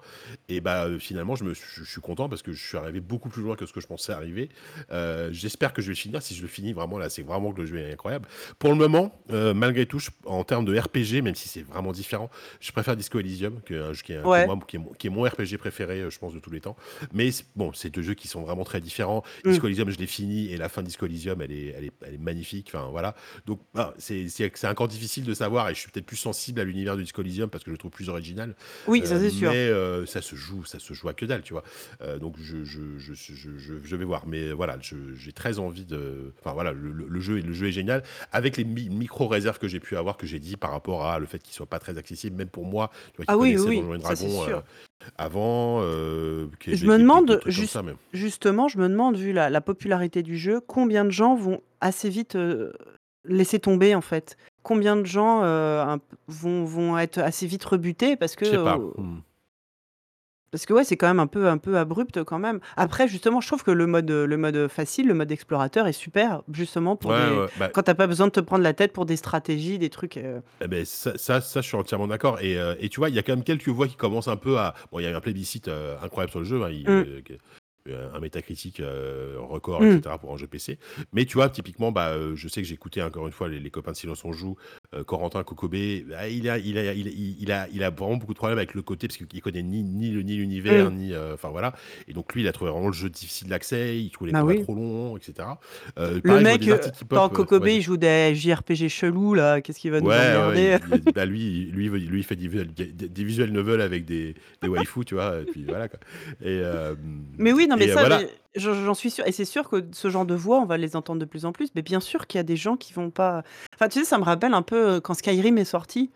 Et 0.49 0.61
bah, 0.61 0.85
euh, 0.85 0.99
finalement, 0.99 1.35
je, 1.35 1.43
me, 1.43 1.53
suis- 1.53 1.65
je, 1.75 1.83
suis 1.83 2.01
content 2.01 2.29
parce 2.29 2.41
que 2.41 2.51
je 2.53 2.65
suis 2.65 2.77
arrivé 2.77 2.99
beaucoup 3.01 3.29
plus 3.29 3.41
loin 3.43 3.55
que 3.55 3.65
ce 3.65 3.73
que 3.73 3.81
je 3.81 3.87
pensais 3.87 4.13
arriver. 4.13 4.49
Euh, 4.91 5.29
j'espère 5.31 5.73
que 5.73 5.81
je 5.81 5.89
vais 5.89 5.95
finir. 5.95 6.21
Si 6.21 6.35
je 6.35 6.41
le 6.41 6.47
finis, 6.47 6.73
vraiment, 6.73 6.97
là, 6.97 7.09
c'est 7.09 7.21
vraiment 7.23 7.51
que 7.51 7.61
le 7.61 7.67
jeu 7.67 7.77
est 7.77 7.91
incroyable. 7.91 8.27
Pour 8.59 8.69
le 8.69 8.75
moment, 8.75 9.19
euh, 9.31 9.53
malgré 9.53 9.85
tout, 9.85 9.99
je- 9.99 10.09
en 10.25 10.43
termes 10.43 10.65
de 10.65 10.77
RPG, 10.77 11.21
même 11.21 11.35
si 11.35 11.47
c'est 11.49 11.61
vraiment 11.63 11.91
différent, 11.91 12.29
je 12.59 12.71
préfère 12.71 12.95
Disco 12.95 13.19
Elysium, 13.19 13.61
que, 13.61 13.73
un 13.89 13.93
jeu 13.93 14.01
qui 14.03 14.13
est, 14.13 14.21
que 14.21 14.27
Ouais. 14.27 14.45
moi, 14.45 14.57
qui, 14.67 14.77
est, 14.77 14.79
mon- 14.79 14.93
qui 14.93 15.07
est 15.07 15.09
mon 15.09 15.23
RPG 15.23 15.57
préféré, 15.57 16.09
je 16.09 16.17
pense, 16.19 16.33
de 16.33 16.39
tous 16.39 16.51
les 16.51 16.61
temps. 16.61 16.75
Mais 17.13 17.29
bon, 17.55 17.73
c'est 17.73 17.89
deux 17.89 18.01
jeux 18.01 18.13
qui 18.13 18.27
sont 18.27 18.41
vraiment 18.41 18.63
très 18.63 18.81
différents. 18.81 19.23
Mm. 19.45 19.49
Disco 19.51 19.67
Elysium, 19.67 19.89
je 19.89 19.97
l'ai 19.97 20.07
fini 20.07 20.51
et 20.51 20.57
la 20.57 20.69
fin 20.69 20.81
de 20.81 20.87
Disco 20.87 21.05
Elysium, 21.05 21.41
elle 21.41 21.51
est, 21.51 21.73
elle 21.77 21.85
est, 21.85 21.91
elle 22.05 22.13
est 22.15 22.17
magnifique. 22.17 22.71
Enfin, 22.73 22.87
voilà. 22.91 23.15
Donc, 23.45 23.59
ah, 23.75 23.93
c'est 23.97 24.65
encore 24.65 24.87
difficile 24.87 25.23
de 25.25 25.33
savoir 25.33 25.69
et 25.69 25.73
je 25.75 25.79
suis 25.79 25.91
peut-être 25.91 26.05
plus 26.05 26.17
sensible 26.17 26.61
à 26.61 26.63
l'univers 26.63 26.95
de 26.97 27.01
Disco 27.01 27.21
Elysium 27.21 27.49
parce 27.49 27.63
que 27.63 27.69
je 27.71 27.73
le 27.73 27.77
trouve 27.77 27.91
plus 27.91 28.09
original. 28.09 28.55
Oui, 28.87 28.92
ça 29.05 29.15
Euh, 29.15 29.19
c'est 29.19 29.29
sûr. 29.29 29.51
Mais 29.51 29.57
euh, 29.69 30.05
ça 30.05 30.21
se 30.21 30.35
joue, 30.35 30.63
ça 30.65 30.79
se 30.79 30.93
joue 30.93 31.09
à 31.09 31.13
que 31.13 31.25
dalle, 31.25 31.41
tu 31.41 31.53
vois. 31.53 31.63
Euh, 32.01 32.19
donc, 32.19 32.35
je, 32.39 32.63
je, 32.63 32.79
je, 32.97 33.13
je, 33.13 33.95
vais 33.95 34.05
voir. 34.05 34.27
Mais 34.27 34.51
voilà, 34.51 34.77
j'ai 34.81 35.31
très 35.33 35.59
envie 35.59 35.85
de. 35.85 36.33
Enfin, 36.39 36.53
voilà, 36.53 36.71
le, 36.71 36.91
le- 36.91 37.19
jeu, 37.19 37.39
le 37.39 37.53
jeu 37.53 37.67
est 37.67 37.71
génial 37.71 38.03
avec 38.31 38.57
les 38.57 38.63
mi- 38.63 38.89
micro-réserves 38.89 39.59
que 39.59 39.67
j'ai 39.67 39.79
pu 39.79 39.95
avoir, 39.97 40.17
que 40.17 40.27
j'ai 40.27 40.39
dit 40.39 40.57
par 40.57 40.71
rapport 40.71 41.05
à 41.05 41.19
le 41.19 41.25
fait 41.25 41.39
qu'il 41.39 41.53
soit 41.53 41.65
pas 41.65 41.79
très 41.79 41.97
accessible, 41.97 42.35
même 42.35 42.49
pour 42.49 42.65
moi, 42.65 42.91
tu 43.11 43.17
vois, 43.17 43.25
qui 43.25 43.31
Ah 43.31 43.37
oui, 43.37 43.57
oui, 43.57 43.77
Donjons 43.81 43.95
et 43.95 43.99
ça, 44.01 44.15
c'est 44.15 44.25
Dragons, 44.27 44.45
sûr. 44.45 44.57
euh, 44.57 44.61
avant. 45.17 45.81
qui- 46.59 46.75
Je 46.75 46.85
me 46.85 46.97
demande 46.97 47.41
juste- 47.45 47.73
ça. 47.73 47.83
Justement, 48.13 48.67
je 48.67 48.77
me 48.77 48.87
demande, 48.89 49.17
vu 49.17 49.31
la, 49.33 49.49
la 49.49 49.61
popularité 49.61 50.23
du 50.23 50.37
jeu, 50.37 50.59
combien 50.61 51.05
de 51.05 51.09
gens 51.11 51.35
vont 51.35 51.61
assez 51.81 52.09
vite 52.09 52.37
laisser 53.25 53.59
tomber 53.59 53.95
en 53.95 54.01
fait? 54.01 54.37
Combien 54.63 54.95
de 54.95 55.05
gens 55.05 55.43
euh, 55.43 55.83
un 55.83 55.99
vont, 56.27 56.63
vont 56.65 56.97
être 56.97 57.19
assez 57.19 57.45
vite 57.45 57.63
rebutés 57.65 58.15
parce 58.15 58.35
que 58.35 58.45
Je 58.45 58.51
sais 58.51 58.57
pas. 58.63 58.77
euh, 58.77 58.91
Hmm. 59.01 59.19
parce 60.51 60.65
que 60.67 60.73
ouais, 60.73 60.83
c'est 60.83 60.97
quand 60.97 61.07
même 61.07 61.19
un 61.19 61.25
peu 61.27 61.47
un 61.47 61.57
peu 61.57 61.77
abrupt 61.77 62.23
quand 62.23 62.37
même. 62.39 62.59
Après, 62.77 63.07
justement, 63.07 63.41
je 63.41 63.47
trouve 63.47 63.63
que 63.63 63.71
le 63.71 63.87
mode 63.87 64.11
le 64.11 64.37
mode 64.37 64.67
facile, 64.67 65.07
le 65.07 65.15
mode 65.15 65.31
explorateur 65.31 65.87
est 65.87 65.93
super 65.93 66.43
justement 66.51 66.95
pour 66.95 67.11
des 67.11 67.17
ouais, 67.17 67.47
bah, 67.57 67.69
quand 67.69 67.81
t'as 67.83 67.95
pas 67.95 68.05
besoin 68.07 68.27
de 68.27 68.31
te 68.31 68.39
prendre 68.39 68.63
la 68.63 68.73
tête 68.73 68.93
pour 68.93 69.05
des 69.07 69.15
stratégies, 69.17 69.79
des 69.79 69.89
trucs. 69.89 70.15
euh, 70.17 70.41
Eh 70.61 70.67
ben, 70.67 70.85
ça, 70.85 71.17
ça, 71.17 71.41
ça, 71.41 71.61
je 71.61 71.67
suis 71.67 71.75
entièrement 71.77 72.07
d'accord. 72.07 72.39
Et, 72.41 72.57
euh, 72.59 72.75
et 72.79 72.89
tu 72.89 72.99
vois, 72.99 73.09
il 73.09 73.15
y 73.15 73.19
a 73.19 73.23
quand 73.23 73.33
même 73.33 73.43
quelques 73.43 73.67
voix 73.69 73.87
qui 73.87 73.95
commencent 73.95 74.27
un 74.27 74.37
peu 74.37 74.59
à. 74.59 74.75
Bon, 74.91 74.99
il 74.99 75.03
y 75.03 75.07
a 75.07 75.09
eu 75.11 75.15
un 75.15 75.21
plébiscite 75.21 75.67
euh, 75.69 75.97
incroyable 76.03 76.29
sur 76.31 76.39
le 76.39 76.45
jeu. 76.45 76.63
hein, 76.63 76.69
il- 76.69 76.83
Mm. 76.87 77.03
euh, 77.07 77.21
un 77.91 78.19
métacritique 78.19 78.79
euh, 78.79 79.35
record, 79.39 79.81
Mm. 79.81 79.97
etc. 79.97 80.15
pour 80.19 80.33
un 80.33 80.37
jeu 80.37 80.47
PC. 80.47 80.77
Mais 81.11 81.25
tu 81.25 81.33
vois, 81.33 81.49
typiquement, 81.49 81.91
bah, 81.91 82.09
euh, 82.11 82.33
je 82.35 82.47
sais 82.47 82.61
que 82.61 82.67
j'ai 82.67 82.75
écouté 82.75 83.01
encore 83.01 83.25
une 83.27 83.33
fois 83.33 83.49
les, 83.49 83.59
les 83.59 83.69
copains 83.69 83.91
de 83.91 83.97
Silence 83.97 84.23
on 84.23 84.31
Joue, 84.31 84.55
euh, 84.95 85.03
Corentin 85.03 85.43
Kokobé. 85.43 86.05
bah, 86.07 86.29
il, 86.29 86.49
a, 86.49 86.57
il, 86.57 86.77
a, 86.77 86.93
il, 86.93 87.51
a, 87.51 87.67
il 87.73 87.83
a 87.83 87.89
vraiment 87.89 88.15
beaucoup 88.15 88.33
de 88.33 88.37
problèmes 88.37 88.57
avec 88.57 88.73
le 88.73 88.81
côté, 88.81 89.07
parce 89.07 89.17
qu'il 89.17 89.41
connaît 89.41 89.63
ni, 89.63 89.83
ni, 89.83 90.11
le- 90.11 90.21
ni 90.21 90.35
l'univers, 90.37 90.91
Mm. 90.91 90.95
ni. 90.95 91.13
euh, 91.13 91.33
Enfin 91.33 91.49
voilà. 91.49 91.73
Et 92.07 92.13
donc, 92.13 92.33
lui, 92.33 92.41
il 92.41 92.47
a 92.47 92.53
trouvé 92.53 92.71
vraiment 92.71 92.87
le 92.87 92.93
jeu 92.93 93.09
difficile 93.09 93.49
d'accès, 93.49 93.99
il 93.99 94.09
trouvait 94.11 94.29
les 94.29 94.33
Bah 94.33 94.43
oui. 94.45 94.63
trop 94.63 94.75
longs, 94.75 95.17
etc. 95.17 95.47
Euh, 95.99 96.15
Le 96.15 96.21
pareil, 96.21 96.43
mec, 96.43 96.67
euh, 96.69 96.77
euh, 97.11 97.27
Kokobé, 97.29 97.75
il 97.75 97.81
joue 97.81 97.97
des 97.97 98.33
JRPG 98.33 98.87
chelous 98.87 99.33
là. 99.33 99.59
Qu'est-ce 99.61 99.79
qu'il 99.79 99.91
va 99.91 99.99
nous 99.99 100.07
Ouais, 100.07 100.15
emmerder 100.37 100.77
il- 101.05 101.11
bah 101.13 101.25
lui, 101.25 101.65
lui, 101.65 101.89
lui, 101.89 102.23
fait 102.23 102.35
des, 102.37 102.47
visual- 102.47 102.73
des, 102.73 102.85
des 102.85 103.23
visual 103.23 103.49
novels 103.51 103.81
avec 103.81 104.05
des, 104.05 104.35
des 104.61 104.67
waifus, 104.69 105.03
tu 105.05 105.15
vois, 105.15 105.41
et 105.41 105.45
puis 105.45 105.65
voilà 105.65 105.89
quoi. 105.89 105.99
Et, 106.41 106.45
euh, 106.63 106.95
Mais 107.37 107.51
oui, 107.51 107.67
non, 107.73 107.77
mais 107.79 107.85
et, 107.85 107.91
euh, 107.91 107.93
ça, 107.93 107.99
voilà. 108.01 108.19
mais 108.19 108.29
j'en 108.55 108.73
j'en 108.73 108.93
suis 108.93 109.09
sûre. 109.11 109.27
Et 109.27 109.31
c'est 109.31 109.45
sûr 109.45 109.69
que 109.69 109.83
ce 109.91 110.09
genre 110.09 110.25
de 110.25 110.35
voix, 110.35 110.59
on 110.59 110.65
va 110.65 110.77
les 110.77 110.95
entendre 110.95 111.19
de 111.19 111.25
plus 111.25 111.45
en 111.45 111.51
plus. 111.51 111.69
Mais 111.75 111.81
bien 111.81 111.99
sûr 111.99 112.27
qu'il 112.27 112.37
y 112.37 112.41
a 112.41 112.43
des 112.43 112.55
gens 112.55 112.75
qui 112.77 112.93
vont 112.93 113.09
pas. 113.11 113.43
Enfin, 113.75 113.87
tu 113.89 113.99
sais, 113.99 114.05
ça 114.05 114.17
me 114.17 114.23
rappelle 114.23 114.53
un 114.53 114.61
peu 114.61 114.87
euh, 114.95 114.99
quand 114.99 115.13
Skyrim 115.13 115.57
est 115.57 115.65
sorti, 115.65 116.11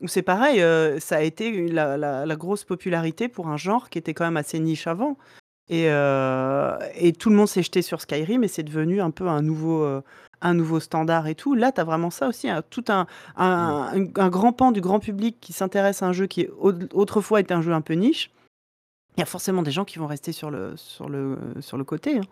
où 0.00 0.08
c'est 0.08 0.22
pareil, 0.22 0.60
euh, 0.62 1.00
ça 1.00 1.16
a 1.16 1.20
été 1.22 1.68
la, 1.68 1.96
la- 1.96 2.24
la 2.26 2.36
grosse 2.36 2.64
popularité 2.64 3.28
pour 3.28 3.48
un 3.48 3.56
genre 3.56 3.90
qui 3.90 3.98
était 3.98 4.14
quand 4.14 4.24
même 4.24 4.36
assez 4.36 4.58
niche 4.60 4.86
avant. 4.86 5.16
Et, 5.70 5.90
euh, 5.90 6.78
et 6.94 7.12
tout 7.12 7.28
le 7.28 7.36
monde 7.36 7.48
s'est 7.48 7.62
jeté 7.62 7.82
sur 7.82 8.00
Skyrim 8.00 8.42
et 8.42 8.48
c'est 8.48 8.62
devenu 8.62 9.02
un 9.02 9.10
peu 9.10 9.28
un 9.28 9.42
nouveau, 9.42 9.82
euh, 9.82 10.00
un 10.40 10.54
nouveau 10.54 10.80
standard 10.80 11.26
et 11.26 11.34
tout. 11.34 11.54
Là, 11.54 11.72
tu 11.72 11.80
as 11.80 11.84
vraiment 11.84 12.08
ça 12.08 12.26
aussi, 12.28 12.48
hein, 12.48 12.62
tout 12.70 12.84
un, 12.88 13.06
un, 13.36 13.90
un- 13.94 14.06
un 14.22 14.28
grand 14.30 14.52
pan 14.54 14.72
du 14.72 14.80
grand 14.80 14.98
public 14.98 15.36
qui 15.42 15.52
s'intéresse 15.52 16.02
à 16.02 16.06
un 16.06 16.12
jeu 16.14 16.26
qui 16.26 16.46
au- 16.58 16.72
autrefois 16.94 17.40
était 17.40 17.52
un 17.52 17.60
jeu 17.60 17.72
un 17.74 17.82
peu 17.82 17.92
niche. 17.94 18.30
Il 19.18 19.20
y 19.20 19.22
a 19.22 19.26
forcément 19.26 19.62
des 19.62 19.72
gens 19.72 19.84
qui 19.84 19.98
vont 19.98 20.06
rester 20.06 20.30
sur 20.30 20.48
le, 20.48 20.76
sur 20.76 21.08
le, 21.08 21.36
sur 21.60 21.76
le 21.76 21.82
côté. 21.84 22.18
hein. 22.18 22.22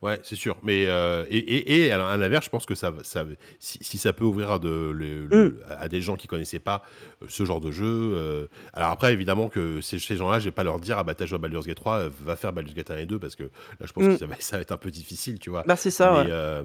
Ouais, 0.00 0.18
c'est 0.22 0.34
sûr. 0.34 0.56
Mais 0.62 0.86
euh, 0.86 1.26
et, 1.28 1.36
et, 1.36 1.84
et 1.88 1.92
à 1.92 2.16
l'inverse, 2.16 2.46
je 2.46 2.50
pense 2.50 2.64
que 2.64 2.74
ça, 2.74 2.90
ça, 3.02 3.26
si, 3.58 3.76
si 3.82 3.98
ça 3.98 4.14
peut 4.14 4.24
ouvrir 4.24 4.50
à, 4.50 4.58
de, 4.58 4.90
le- 4.94 5.26
le- 5.26 5.60
à 5.68 5.88
des 5.90 6.00
gens 6.00 6.16
qui 6.16 6.26
connaissaient 6.26 6.58
pas 6.58 6.82
euh, 7.22 7.26
ce 7.28 7.44
genre 7.44 7.60
de 7.60 7.70
jeu. 7.70 7.84
euh, 8.14 8.46
alors 8.72 8.88
après, 8.92 9.12
évidemment 9.12 9.50
que 9.50 9.82
ces, 9.82 9.98
ces 9.98 10.16
gens-là, 10.16 10.38
je 10.38 10.46
vais 10.46 10.52
pas 10.52 10.64
leur 10.64 10.80
dire 10.80 10.96
ah 10.96 11.04
bah 11.04 11.14
t'as 11.14 11.26
joué 11.26 11.34
à 11.36 11.38
Baldur's 11.38 11.66
Gate 11.66 11.76
3, 11.76 11.98
euh, 11.98 12.10
va 12.22 12.36
faire 12.36 12.54
Baldur's 12.54 12.74
Gate 12.74 12.90
1 12.90 12.96
et 12.96 13.04
2 13.04 13.18
parce 13.18 13.36
que 13.36 13.42
là, 13.42 13.84
je 13.84 13.92
pense 13.92 14.04
Mm. 14.04 14.08
que 14.14 14.16
ça 14.20 14.24
va, 14.26 14.36
ça 14.38 14.56
va 14.56 14.62
être 14.62 14.72
un 14.72 14.78
peu 14.78 14.90
difficile, 14.90 15.38
tu 15.38 15.50
vois. 15.50 15.64
Bah, 15.66 15.76
c'est 15.76 15.90
ça, 15.90 16.12
Mais, 16.12 16.18
ouais. 16.20 16.26
euh, 16.30 16.64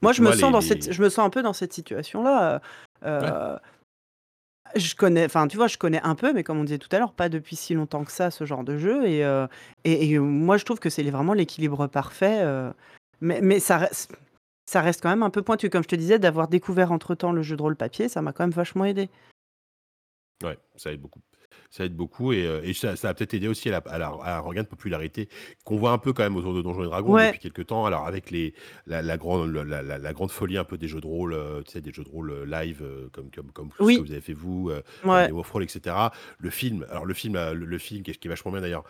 Moi, 0.00 0.12
je 0.14 0.22
me, 0.22 0.32
sens 0.32 0.40
les- 0.44 0.50
dans 0.52 0.58
les- 0.60 0.64
cette, 0.66 0.90
je 0.90 1.02
me 1.02 1.10
sens 1.10 1.26
un 1.26 1.30
peu 1.30 1.42
dans 1.42 1.52
cette 1.52 1.74
situation-là. 1.74 2.62
Je 4.76 4.94
connais, 4.94 5.24
enfin, 5.24 5.46
tu 5.48 5.56
vois, 5.56 5.66
je 5.66 5.78
connais 5.78 6.00
un 6.02 6.14
peu, 6.14 6.32
mais 6.32 6.42
comme 6.42 6.58
on 6.58 6.64
disait 6.64 6.78
tout 6.78 6.88
à 6.92 6.98
l'heure, 6.98 7.12
pas 7.12 7.28
depuis 7.28 7.56
si 7.56 7.74
longtemps 7.74 8.04
que 8.04 8.12
ça, 8.12 8.30
ce 8.30 8.44
genre 8.44 8.64
de 8.64 8.78
jeu. 8.78 9.06
Et, 9.06 9.24
euh, 9.24 9.46
et, 9.84 10.10
et 10.10 10.18
moi, 10.18 10.56
je 10.56 10.64
trouve 10.64 10.80
que 10.80 10.90
c'est 10.90 11.02
vraiment 11.10 11.34
l'équilibre 11.34 11.86
parfait. 11.86 12.40
euh, 12.42 12.72
mais 13.20 13.40
mais 13.40 13.60
ça, 13.60 13.78
reste, 13.78 14.16
ça 14.66 14.80
reste 14.80 15.02
quand 15.02 15.10
même 15.10 15.22
un 15.22 15.30
peu 15.30 15.42
pointu. 15.42 15.70
Comme 15.70 15.82
je 15.82 15.88
te 15.88 15.96
disais, 15.96 16.18
d'avoir 16.18 16.48
découvert 16.48 16.92
entre-temps 16.92 17.32
le 17.32 17.42
jeu 17.42 17.56
de 17.56 17.62
rôle 17.62 17.76
papier, 17.76 18.08
ça 18.08 18.22
m'a 18.22 18.32
quand 18.32 18.44
même 18.44 18.50
vachement 18.50 18.84
aidé. 18.84 19.08
Ouais, 20.42 20.58
ça 20.76 20.92
aide 20.92 21.00
beaucoup. 21.00 21.20
Ça 21.76 21.84
aide 21.84 21.96
beaucoup 21.96 22.32
et, 22.32 22.46
euh, 22.46 22.60
et 22.62 22.72
ça, 22.72 22.94
ça 22.94 23.08
a 23.08 23.14
peut-être 23.14 23.34
aidé 23.34 23.48
aussi 23.48 23.68
à, 23.68 23.72
la, 23.72 23.78
à, 23.92 23.98
la- 23.98 24.06
à 24.22 24.36
un 24.36 24.38
regain 24.38 24.62
de 24.62 24.68
popularité 24.68 25.28
qu'on 25.64 25.76
voit 25.76 25.90
un 25.90 25.98
peu 25.98 26.12
quand 26.12 26.22
même 26.22 26.36
autour 26.36 26.54
de 26.54 26.62
Donjons 26.62 26.84
et 26.84 26.86
Dragons 26.86 27.12
Ouais. 27.14 27.26
depuis 27.32 27.40
quelques 27.40 27.66
temps. 27.66 27.84
Alors 27.84 28.06
avec 28.06 28.30
les, 28.30 28.54
la, 28.86 29.02
la 29.02 29.16
grande, 29.16 29.52
la, 29.52 29.82
la- 29.82 29.98
la 29.98 30.12
grande 30.12 30.30
folie 30.30 30.56
un 30.56 30.62
peu 30.62 30.78
des 30.78 30.86
jeux 30.86 31.00
de 31.00 31.06
rôle, 31.06 31.32
euh, 31.34 31.62
tu 31.62 31.72
sais, 31.72 31.80
des 31.80 31.92
jeux 31.92 32.04
de 32.04 32.08
rôle 32.08 32.30
euh, 32.30 32.44
live 32.46 32.78
euh, 32.82 33.08
comme, 33.12 33.28
comme, 33.34 33.50
comme 33.50 33.70
ce 33.72 33.78
que 33.96 34.00
vous 34.00 34.12
avez 34.12 34.20
fait 34.20 34.34
vous, 34.34 34.70
euh, 34.70 34.82
comme 35.02 35.10
Ouais. 35.10 35.64
etc. 35.64 35.96
Le 36.38 36.50
film, 36.50 36.86
alors 36.90 37.06
le 37.06 37.14
film, 37.14 37.34
euh, 37.34 37.54
le, 37.54 37.64
le 37.66 37.78
film 37.78 38.04
qui 38.04 38.12
est, 38.12 38.14
qui 38.14 38.28
est 38.28 38.30
vachement 38.30 38.52
bien 38.52 38.60
d'ailleurs. 38.60 38.84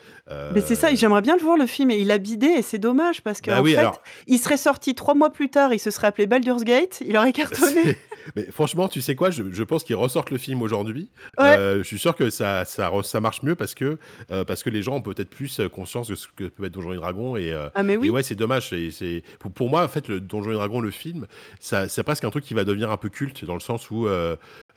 Mais 0.52 0.60
c'est 0.60 0.74
ça, 0.74 0.88
euh, 0.88 0.94
j'aimerais 0.94 1.22
bien 1.22 1.36
le 1.36 1.42
voir 1.42 1.56
le 1.56 1.66
film 1.66 1.90
et 1.90 1.96
il 1.98 2.10
a 2.10 2.18
bidé 2.18 2.48
et 2.48 2.60
c'est 2.62 2.78
dommage 2.78 3.22
parce 3.22 3.40
que 3.40 3.50
bah 3.50 3.60
en 3.60 3.62
oui, 3.62 3.72
fait, 3.72 3.78
alors, 3.78 4.02
il 4.26 4.38
serait 4.38 4.58
sorti 4.58 4.94
trois 4.94 5.14
mois 5.14 5.30
plus 5.32 5.48
tard, 5.48 5.72
il 5.72 5.78
se 5.78 5.90
serait 5.90 6.08
appelé 6.08 6.26
Baldur's 6.26 6.64
Gate, 6.64 7.02
il 7.06 7.16
aurait 7.16 7.32
cartonné. 7.32 7.96
mais 8.36 8.44
franchement, 8.50 8.88
tu 8.88 9.00
sais 9.00 9.14
quoi, 9.14 9.30
je, 9.30 9.42
je 9.52 9.62
pense 9.62 9.84
qu'ils 9.84 9.96
ressortent 9.96 10.30
le 10.30 10.38
film 10.38 10.60
aujourd'hui. 10.60 11.08
Ouais. 11.38 11.56
Euh, 11.56 11.78
je 11.78 11.82
suis 11.84 11.98
sûr 11.98 12.14
que 12.14 12.28
ça, 12.28 12.64
ça, 12.74 12.90
ça 13.02 13.20
marche 13.20 13.42
mieux 13.42 13.54
parce 13.54 13.74
que, 13.74 13.98
euh, 14.30 14.44
parce 14.44 14.62
que 14.62 14.70
les 14.70 14.82
gens 14.82 14.96
ont 14.96 15.02
peut-être 15.02 15.30
plus 15.30 15.60
euh, 15.60 15.68
conscience 15.68 16.08
de 16.08 16.14
ce 16.14 16.26
que 16.34 16.44
peut 16.44 16.64
être 16.64 16.72
Donjons 16.72 16.92
et 16.92 16.96
Dragons 16.96 17.36
et, 17.36 17.52
euh, 17.52 17.68
Ah 17.74 17.82
mais 17.82 17.94
Et 17.94 17.96
oui. 17.98 18.10
ouais, 18.10 18.22
c'est 18.22 18.34
dommage. 18.34 18.68
c'est- 18.70 18.90
c'est- 18.90 19.22
Pour, 19.38 19.52
pour 19.52 19.70
moi, 19.70 19.84
en 19.84 19.88
fait, 19.88 20.08
le 20.08 20.20
Donjons 20.20 20.50
et 20.50 20.54
Dragons, 20.54 20.80
le 20.80 20.90
film, 20.90 21.26
ça, 21.60 21.88
c'est 21.88 22.02
presque 22.02 22.24
un 22.24 22.30
truc 22.30 22.44
qui 22.44 22.54
va 22.54 22.64
devenir 22.64 22.90
un 22.90 22.96
peu 22.96 23.08
culte 23.08 23.44
dans 23.44 23.54
le 23.54 23.60
sens 23.60 23.90
où 23.90 24.06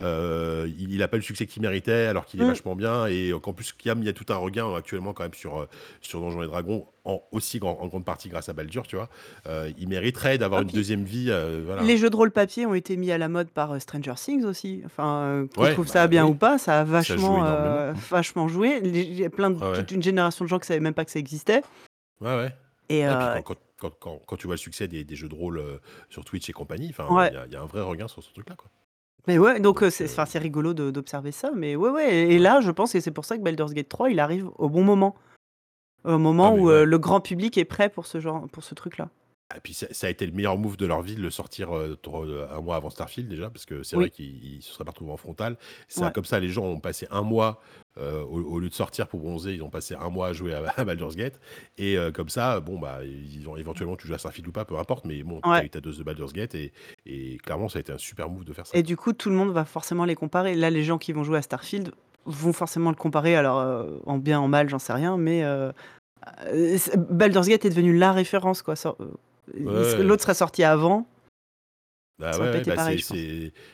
euh, 0.01 0.65
euh, 0.65 0.69
il, 0.77 0.93
il 0.93 1.01
a 1.03 1.07
pas 1.07 1.17
le 1.17 1.23
succès 1.23 1.45
qu'il 1.47 1.61
méritait 1.61 2.05
alors 2.05 2.25
qu'il 2.25 2.39
est 2.41 2.43
Mm. 2.43 2.47
vachement 2.47 2.75
bien 2.75 3.07
et 3.07 3.31
qu'en 3.41 3.53
plus, 3.53 3.73
il 3.83 3.87
y, 3.87 3.91
a, 3.91 3.95
il 3.97 4.03
y 4.03 4.09
a 4.09 4.13
tout 4.13 4.25
un 4.29 4.35
regain 4.37 4.73
actuellement 4.75 5.13
quand 5.13 5.23
même 5.23 5.33
sur, 5.33 5.57
euh, 5.61 5.65
sur 6.01 6.19
Donjons 6.19 6.43
et 6.43 6.47
Dragons, 6.47 6.85
en, 7.05 7.21
aussi 7.31 7.59
grand- 7.59 7.79
en 7.81 7.87
grande 7.87 8.05
partie 8.05 8.29
grâce 8.29 8.49
à 8.49 8.53
Baldur, 8.53 8.85
tu 8.85 8.95
vois. 8.95 9.09
Euh, 9.47 9.71
il 9.77 9.87
mériterait 9.87 10.37
d'avoir 10.37 10.59
Ah, 10.59 10.63
une 10.63 10.69
deuxième 10.69 11.03
vie. 11.03 11.27
euh, 11.29 11.63
voilà. 11.65 11.81
Les 11.83 11.97
jeux 11.97 12.09
de 12.09 12.15
rôle 12.15 12.31
papier 12.31 12.65
ont 12.65 12.73
été 12.73 12.95
mis 12.97 13.11
à 13.11 13.17
la 13.17 13.27
mode 13.29 13.49
par 13.49 13.71
euh, 13.73 13.79
Stranger 13.79 14.13
Things 14.15 14.43
aussi. 14.45 14.81
Enfin, 14.85 15.21
euh, 15.21 15.47
qu'on 15.55 15.63
Ouais, 15.63 15.73
trouve 15.73 15.85
bah 15.87 15.91
ça 15.93 16.07
bien 16.07 16.25
oui. 16.25 16.31
ou 16.31 16.35
pas, 16.35 16.57
ça 16.57 16.81
a 16.81 16.83
vachement, 16.83 17.43
euh, 17.45 17.93
vachement 18.09 18.47
joué. 18.47 18.79
Il 18.83 19.13
y 19.19 19.25
a 19.25 19.29
plein 19.29 19.49
de, 19.49 19.57
Ah 19.61 19.71
ouais. 19.71 19.77
toute 19.79 19.91
une 19.91 20.03
génération 20.03 20.45
de 20.45 20.49
gens 20.49 20.59
qui 20.59 20.67
savaient 20.67 20.79
même 20.79 20.93
pas 20.93 21.05
que 21.05 21.11
ça 21.11 21.19
existait. 21.19 21.61
Ouais, 22.21 22.35
ouais. 22.35 22.55
Et, 22.89 22.99
Et 22.99 23.03
puis 23.03 23.09
euh, 23.13 23.33
quand, 23.41 23.41
quand, 23.43 23.57
quand, 23.79 23.93
quand- 23.99 24.21
quand 24.25 24.35
tu 24.37 24.47
vois 24.47 24.55
le 24.55 24.59
succès 24.59 24.87
des, 24.87 25.03
des 25.03 25.15
jeux 25.15 25.27
de 25.29 25.35
rôle 25.35 25.57
euh, 25.59 25.77
sur 26.09 26.23
Twitch 26.25 26.49
et 26.49 26.53
compagnie, 26.53 26.93
Ouais. 27.09 27.31
il 27.33 27.49
y 27.51 27.53
y, 27.53 27.55
a 27.57 27.61
un 27.61 27.65
vrai 27.65 27.81
regain 27.81 28.07
sur 28.07 28.23
ce 28.23 28.31
truc-là. 28.33 28.55
quoi. 28.55 28.69
Mais 29.27 29.37
ouais, 29.37 29.59
donc 29.59 29.83
euh, 29.83 29.89
c'est 29.89 30.05
euh, 30.05 30.07
enfin, 30.07 30.25
c'est 30.25 30.39
rigolo 30.39 30.73
de- 30.73 30.91
d'observer 30.91 31.31
ça. 31.31 31.51
Mais 31.55 31.75
ouais, 31.75 31.89
ouais. 31.89 32.13
Et 32.31 32.39
là, 32.39 32.61
je 32.61 32.71
pense 32.71 32.93
que 32.93 32.99
c'est 32.99 33.11
pour 33.11 33.25
ça 33.25 33.37
que 33.37 33.43
Baldur's 33.43 33.73
Gate 33.73 33.89
3, 33.89 34.09
il 34.09 34.19
arrive 34.19 34.49
au 34.57 34.69
bon 34.69 34.83
moment. 34.83 35.15
Au 36.05 36.17
moment 36.17 36.47
Ah, 36.49 36.51
mais 36.55 36.59
où, 36.61 36.67
ouais. 36.67 36.73
heu, 36.73 36.83
le 36.85 36.97
grand 36.97 37.19
public 37.19 37.57
est 37.57 37.65
prêt 37.65 37.89
pour 37.89 38.05
ce 38.05 38.19
genre 38.19 38.47
pour 38.49 38.63
ce 38.63 38.73
truc-là. 38.75 39.09
Et 39.55 39.61
puis 39.61 39.73
ça 39.73 39.87
ça 39.91 40.07
a 40.07 40.09
été 40.09 40.25
le 40.25 40.33
meilleur 40.33 40.57
move 40.57 40.75
de 40.75 40.85
leur 40.85 41.01
vie 41.01 41.15
de 41.15 41.21
le 41.21 41.29
sortir, 41.29 41.69
tro 42.01 42.25
heu, 42.25 42.45
1 42.51 42.59
mois 42.59 42.75
avant 42.75 42.89
Starfield 42.89 43.29
déjà, 43.29 43.49
parce 43.49 43.65
que 43.65 43.81
c'est 43.81 43.95
Oui. 43.95 44.07
vrai 44.07 44.09
qu'ils 44.09 44.43
ils 44.57 44.61
se 44.61 44.73
seraient 44.73 44.83
pas 44.83 44.91
retrouvés 44.91 45.13
en 45.13 45.17
frontal. 45.17 45.57
C'est 45.87 46.03
Ouais. 46.03 46.11
comme 46.11 46.25
ça, 46.25 46.41
les 46.41 46.49
gens 46.49 46.65
ont 46.65 46.81
passé 46.81 47.07
1 47.11 47.21
mois, 47.21 47.61
heu, 47.97 48.23
au 48.23 48.41
au 48.43 48.59
lieu 48.59 48.67
de 48.67 48.73
sortir 48.73 49.07
pour 49.07 49.21
bronzer, 49.21 49.53
ils 49.55 49.63
ont 49.63 49.69
passé 49.69 49.95
1 49.95 50.09
mois 50.09 50.27
à 50.27 50.33
jouer 50.33 50.53
à 50.53 50.63
à 50.77 50.83
Baldur's 50.83 51.15
Gate 51.15 51.39
et 51.77 51.95
comme 52.13 52.27
ça, 52.29 52.59
bon, 52.59 52.77
bah, 52.77 53.05
ils 53.05 53.47
ont 53.47 53.55
éventuellement 53.55 53.95
tu 53.95 54.05
joues 54.07 54.15
à 54.15 54.17
Starfield 54.17 54.47
ou 54.49 54.51
pas, 54.51 54.65
peu 54.65 54.77
importe, 54.77 55.05
mais 55.05 55.23
bon, 55.23 55.41
tu 55.53 55.61
as 55.61 55.63
Ouais. 55.63 55.63
eu 55.63 55.69
ta 55.69 55.79
dose 55.79 55.97
de 55.97 56.03
Baldur's 56.03 56.33
Gate 56.33 56.53
et 56.55 56.73
et 57.05 57.37
clairement, 57.37 57.69
ça 57.69 57.77
a 57.77 57.81
été 57.81 57.93
un 57.93 57.97
super 57.97 58.29
move 58.29 58.43
de 58.43 58.51
faire 58.53 58.67
ça. 58.67 58.73
Et 58.73 58.83
du 58.83 58.97
coup, 58.97 59.13
tout 59.13 59.29
le 59.29 59.35
monde 59.35 59.51
va 59.51 59.65
forcément 59.65 60.05
les 60.05 60.15
comparer. 60.15 60.53
Là, 60.55 60.69
les 60.69 60.83
gens 60.83 60.97
qui 60.97 61.13
vont 61.13 61.23
jouer 61.23 61.37
à 61.37 61.41
Starfield 61.41 61.91
vont 62.25 62.51
forcément 62.53 62.89
le 62.89 62.95
comparer, 62.97 63.35
alors, 63.35 63.85
en 64.05 64.17
bien, 64.17 64.39
en 64.39 64.47
mal, 64.49 64.67
j'en 64.69 64.79
sais 64.79 64.93
rien, 64.93 65.17
mais 65.17 65.43
Baldur's 67.09 67.47
Gate 67.49 67.65
est 67.65 67.69
devenu 67.69 67.97
la 67.97 68.11
référence, 68.11 68.61
quoi. 68.61 68.75
Ouais, 69.53 70.03
l'autre 70.03 70.23
serait 70.23 70.33
sorti 70.33 70.63
avant? 70.63 71.07
Bah, 72.19 72.31
ouais, 72.39 72.61
bah, 72.65 72.75
pareil, 72.75 72.99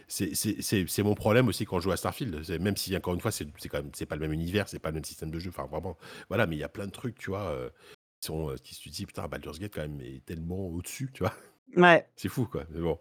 c'est 0.08 1.04
mon 1.04 1.16
problème 1.16 1.48
aussi 1.48 1.66
quand 1.66 1.80
je 1.80 1.86
joue 1.86 1.92
à 1.92 1.98
Starfield. 1.98 2.50
Même 2.60 2.76
si 2.76 2.96
encore 2.96 3.14
une 3.14 3.22
fois, 3.22 3.32
c'est 3.32 3.46
quand 3.70 3.78
même 3.78 3.92
c'est 3.94 4.06
pas 4.06 4.16
le 4.16 4.22
même 4.22 4.34
univers, 4.34 4.68
c'est 4.68 4.80
pas 4.80 4.90
le 4.90 4.96
même 4.96 5.06
système 5.06 5.32
de 5.32 5.40
jeu, 5.40 5.50
enfin 5.50 5.66
vraiment, 5.66 5.98
voilà, 6.28 6.46
mais 6.46 6.58
il 6.58 6.60
y 6.60 6.64
a 6.64 6.70
plein 6.70 6.86
de 6.88 6.92
trucs, 6.92 7.18
tu 7.18 7.30
vois, 7.30 7.54
heu, 7.54 7.72
qui 8.20 8.28
sont, 8.28 8.50
heu, 8.52 8.56
qui 8.58 8.76
tu 8.76 8.90
te 8.90 8.96
dis: 8.96 9.06
«Putain, 9.06 9.28
Baldur's 9.30 9.60
Gate 9.60 9.74
quand 9.74 9.82
même 9.82 10.02
est 10.02 10.26
tellement 10.26 10.68
au-dessus», 10.68 11.10
tu 11.14 11.24
vois? 11.24 11.34
Ouais. 11.76 12.06
C'est 12.16 12.30
fou, 12.30 12.46
quoi, 12.46 12.64
mais 12.72 12.80
bon. 12.82 13.00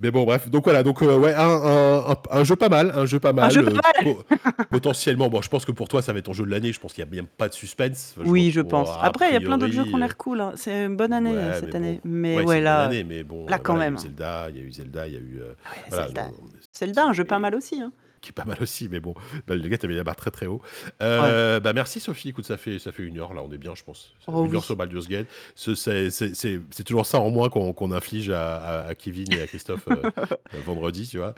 Mais 0.00 0.10
bon, 0.10 0.24
bref, 0.24 0.50
donc 0.50 0.64
voilà, 0.64 0.82
donc 0.82 1.02
heu, 1.02 1.16
ouais, 1.16 1.32
un 1.34 1.48
un 1.48 2.10
un 2.10 2.16
un 2.30 2.44
jeu 2.44 2.56
pas 2.56 2.68
mal, 2.68 2.92
un 2.94 3.06
jeu 3.06 3.20
pas 3.20 3.32
mal, 3.32 3.50
jeu 3.52 3.62
pas 3.62 3.70
heu, 3.70 3.74
mal! 3.74 4.04
po 4.04 4.22
potentiellement, 4.70 5.28
bon, 5.28 5.42
je 5.42 5.48
pense 5.48 5.64
que 5.64 5.72
pour 5.72 5.88
toi, 5.88 6.02
ça 6.02 6.12
va 6.12 6.18
être 6.18 6.24
ton 6.26 6.32
jeu 6.32 6.44
de 6.44 6.50
l'année, 6.50 6.72
je 6.72 6.80
pense 6.80 6.92
qu'il 6.92 7.04
y 7.04 7.06
a 7.06 7.10
même 7.10 7.26
pas 7.26 7.48
de 7.48 7.54
suspense. 7.54 8.14
Enfin, 8.18 8.28
Oui, 8.28 8.50
je 8.50 8.60
pense. 8.60 8.88
Après, 9.02 9.28
il 9.30 9.34
y 9.34 9.36
a 9.36 9.40
plein 9.40 9.58
d'autres 9.58 9.72
jeux 9.72 9.84
qui 9.84 9.94
ont 9.94 9.98
l'air 9.98 10.16
cool, 10.16 10.40
hein. 10.40 10.52
C'est 10.56 10.86
une 10.86 10.96
bonne 10.96 11.12
année, 11.12 11.30
heu, 11.30 11.36
Ouais, 11.48 11.54
cette 11.54 11.74
mais 11.74 11.76
année. 11.76 12.00
Mais 12.04 12.36
Ouais, 12.36 12.44
ouais, 12.44 12.60
là, 12.60 12.84
année, 12.86 13.04
mais 13.04 13.22
bon, 13.22 13.46
là, 13.48 13.58
quand 13.58 13.74
voilà, 13.74 13.86
il 13.86 13.86
y 13.86 13.86
a 13.86 13.90
même, 13.90 13.94
eu 13.94 13.96
hein. 13.96 14.00
Zelda, 14.00 14.46
il 14.50 14.56
y 14.56 14.60
a 14.60 14.62
eu 14.62 14.72
Zelda, 14.72 15.06
il 15.06 15.12
y 15.14 15.16
a 15.16 15.20
eu, 15.20 15.40
voilà, 15.88 16.06
Zelda. 16.06 16.30
Zelda, 16.74 17.04
un 17.06 17.12
jeu 17.12 17.24
pas 17.24 17.38
mal 17.38 17.54
aussi, 17.54 17.80
hein. 17.80 17.92
Qui 18.20 18.30
est 18.30 18.32
pas 18.32 18.44
mal 18.44 18.58
aussi, 18.60 18.88
mais 18.90 19.00
bon, 19.00 19.14
Baldur's 19.46 19.70
Gate 19.70 19.84
avait 19.84 19.94
la 19.94 20.04
barre 20.04 20.16
très, 20.16 20.30
très 20.30 20.46
haut. 20.46 20.60
Ouais. 21.00 21.06
Heu, 21.06 21.60
bah, 21.60 21.72
merci 21.72 22.00
Sophie, 22.00 22.28
écoute, 22.30 22.44
ça 22.44 22.56
fait 22.56 22.78
ça 22.78 22.92
fait 22.92 23.02
1 23.02 23.16
heure 23.18 23.34
là, 23.34 23.42
on 23.42 23.50
est 23.52 23.58
bien, 23.58 23.74
je 23.74 23.82
pense. 23.82 24.14
Oh 24.26 24.44
1 24.44 24.54
heure 24.54 24.64
sur 24.64 24.76
Baldur's 24.76 25.08
Gate. 25.08 25.26
Ce 25.54 25.74
c'est 25.74 26.84
toujours 26.84 27.06
ça 27.06 27.18
en 27.20 27.30
moins 27.30 27.48
qu'on 27.48 27.92
inflige 27.92 28.30
à 28.30 28.56
à 28.56 28.86
à 28.88 28.94
Kevin 28.94 29.32
et 29.32 29.42
à 29.42 29.46
Christophe, 29.46 29.86
heu, 29.90 30.02
vendredi, 30.66 31.08
tu 31.08 31.18
vois? 31.18 31.34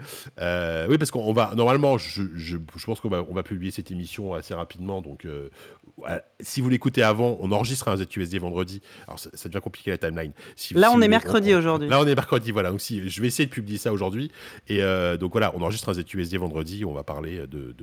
Oui, 0.88 0.98
parce 0.98 1.10
qu'on 1.10 1.32
va 1.32 1.52
normalement, 1.54 1.98
je 1.98 2.22
je 2.34 2.56
je 2.76 2.84
pense 2.84 3.00
qu'on 3.00 3.08
va 3.08 3.24
on 3.28 3.34
va 3.34 3.42
publier 3.42 3.70
cette 3.70 3.90
émission 3.90 4.34
assez 4.34 4.54
rapidement, 4.54 5.02
donc 5.02 5.26
si 6.40 6.60
vous 6.60 6.68
l'écoutez 6.68 7.02
avant, 7.02 7.36
on 7.40 7.52
enregistre 7.52 7.88
un 7.88 7.96
ZQSD 7.96 8.38
vendredi. 8.38 8.80
Alors 9.06 9.18
ça 9.18 9.30
ça 9.34 9.48
devient 9.48 9.62
compliqué 9.62 9.90
la 9.90 9.98
timeline. 9.98 10.32
Si 10.56 10.74
Là, 10.74 10.88
si 10.88 10.94
on 10.94 10.98
vous 10.98 11.04
est 11.04 11.08
mercredi 11.08 11.54
aujourd'hui. 11.54 11.88
là, 11.88 12.00
on 12.00 12.06
est 12.06 12.14
mercredi, 12.14 12.50
voilà, 12.50 12.70
donc 12.70 12.80
si 12.80 13.08
je 13.08 13.20
vais 13.20 13.28
essayer 13.28 13.46
de 13.46 13.52
publier 13.52 13.78
ça 13.78 13.92
aujourd'hui 13.92 14.30
et 14.68 14.80
donc 15.18 15.32
voilà, 15.32 15.52
on 15.54 15.62
enregistre 15.62 15.88
un 15.88 15.94
ZQSD 15.94 16.38
vendredi, 16.38 16.71
on 16.84 16.92
va 16.92 17.04
parler 17.04 17.46
de 17.46 17.74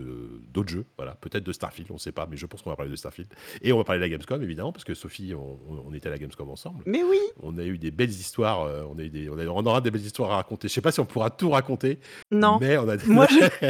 d'autres 0.52 0.70
jeux, 0.70 0.86
voilà, 0.98 1.16
peut-être 1.16 1.44
de 1.44 1.52
Starfield, 1.52 1.92
on 1.92 1.98
sait 1.98 2.12
pas, 2.12 2.28
mais 2.30 2.38
je 2.38 2.46
pense 2.46 2.62
qu'on 2.62 2.70
va 2.70 2.76
parler 2.76 2.92
de 2.92 2.96
Starfield 2.96 3.30
et 3.62 3.72
on 3.74 3.78
va 3.78 3.84
parler 3.84 4.00
de 4.00 4.06
la 4.06 4.10
Gamescom 4.10 4.42
évidemment, 4.42 4.72
parce 4.72 4.84
que 4.84 4.94
Sophie, 4.94 5.34
on 5.36 5.94
était 5.94 6.08
à 6.08 6.12
la 6.12 6.18
Gamescom 6.18 6.50
ensemble. 6.50 6.84
Mais 6.86 7.04
oui! 7.04 7.20
On 7.42 7.58
a 7.58 7.64
eu 7.64 7.78
des 7.78 7.92
belles 7.92 8.10
histoires, 8.10 8.66
heu, 8.68 8.84
on 8.90 8.98
a 8.98 9.04
eu 9.04 9.10
des 9.10 9.30
on 9.30 9.38
a 9.38 9.46
on 9.46 9.66
aura 9.66 9.82
des 9.82 9.92
belles 9.92 10.02
histoires 10.06 10.32
à 10.32 10.36
raconter. 10.38 10.68
Je 10.68 10.74
sais 10.74 10.82
pas 10.82 10.92
si 10.92 11.00
on 11.00 11.06
pourra 11.06 11.30
tout 11.30 11.50
raconter, 11.50 12.00
Non. 12.32 12.58
mais 12.60 12.78
on 12.78 12.88
a 12.90 12.98
des 12.98 13.06
Moi, 13.08 13.28
je 13.30 13.70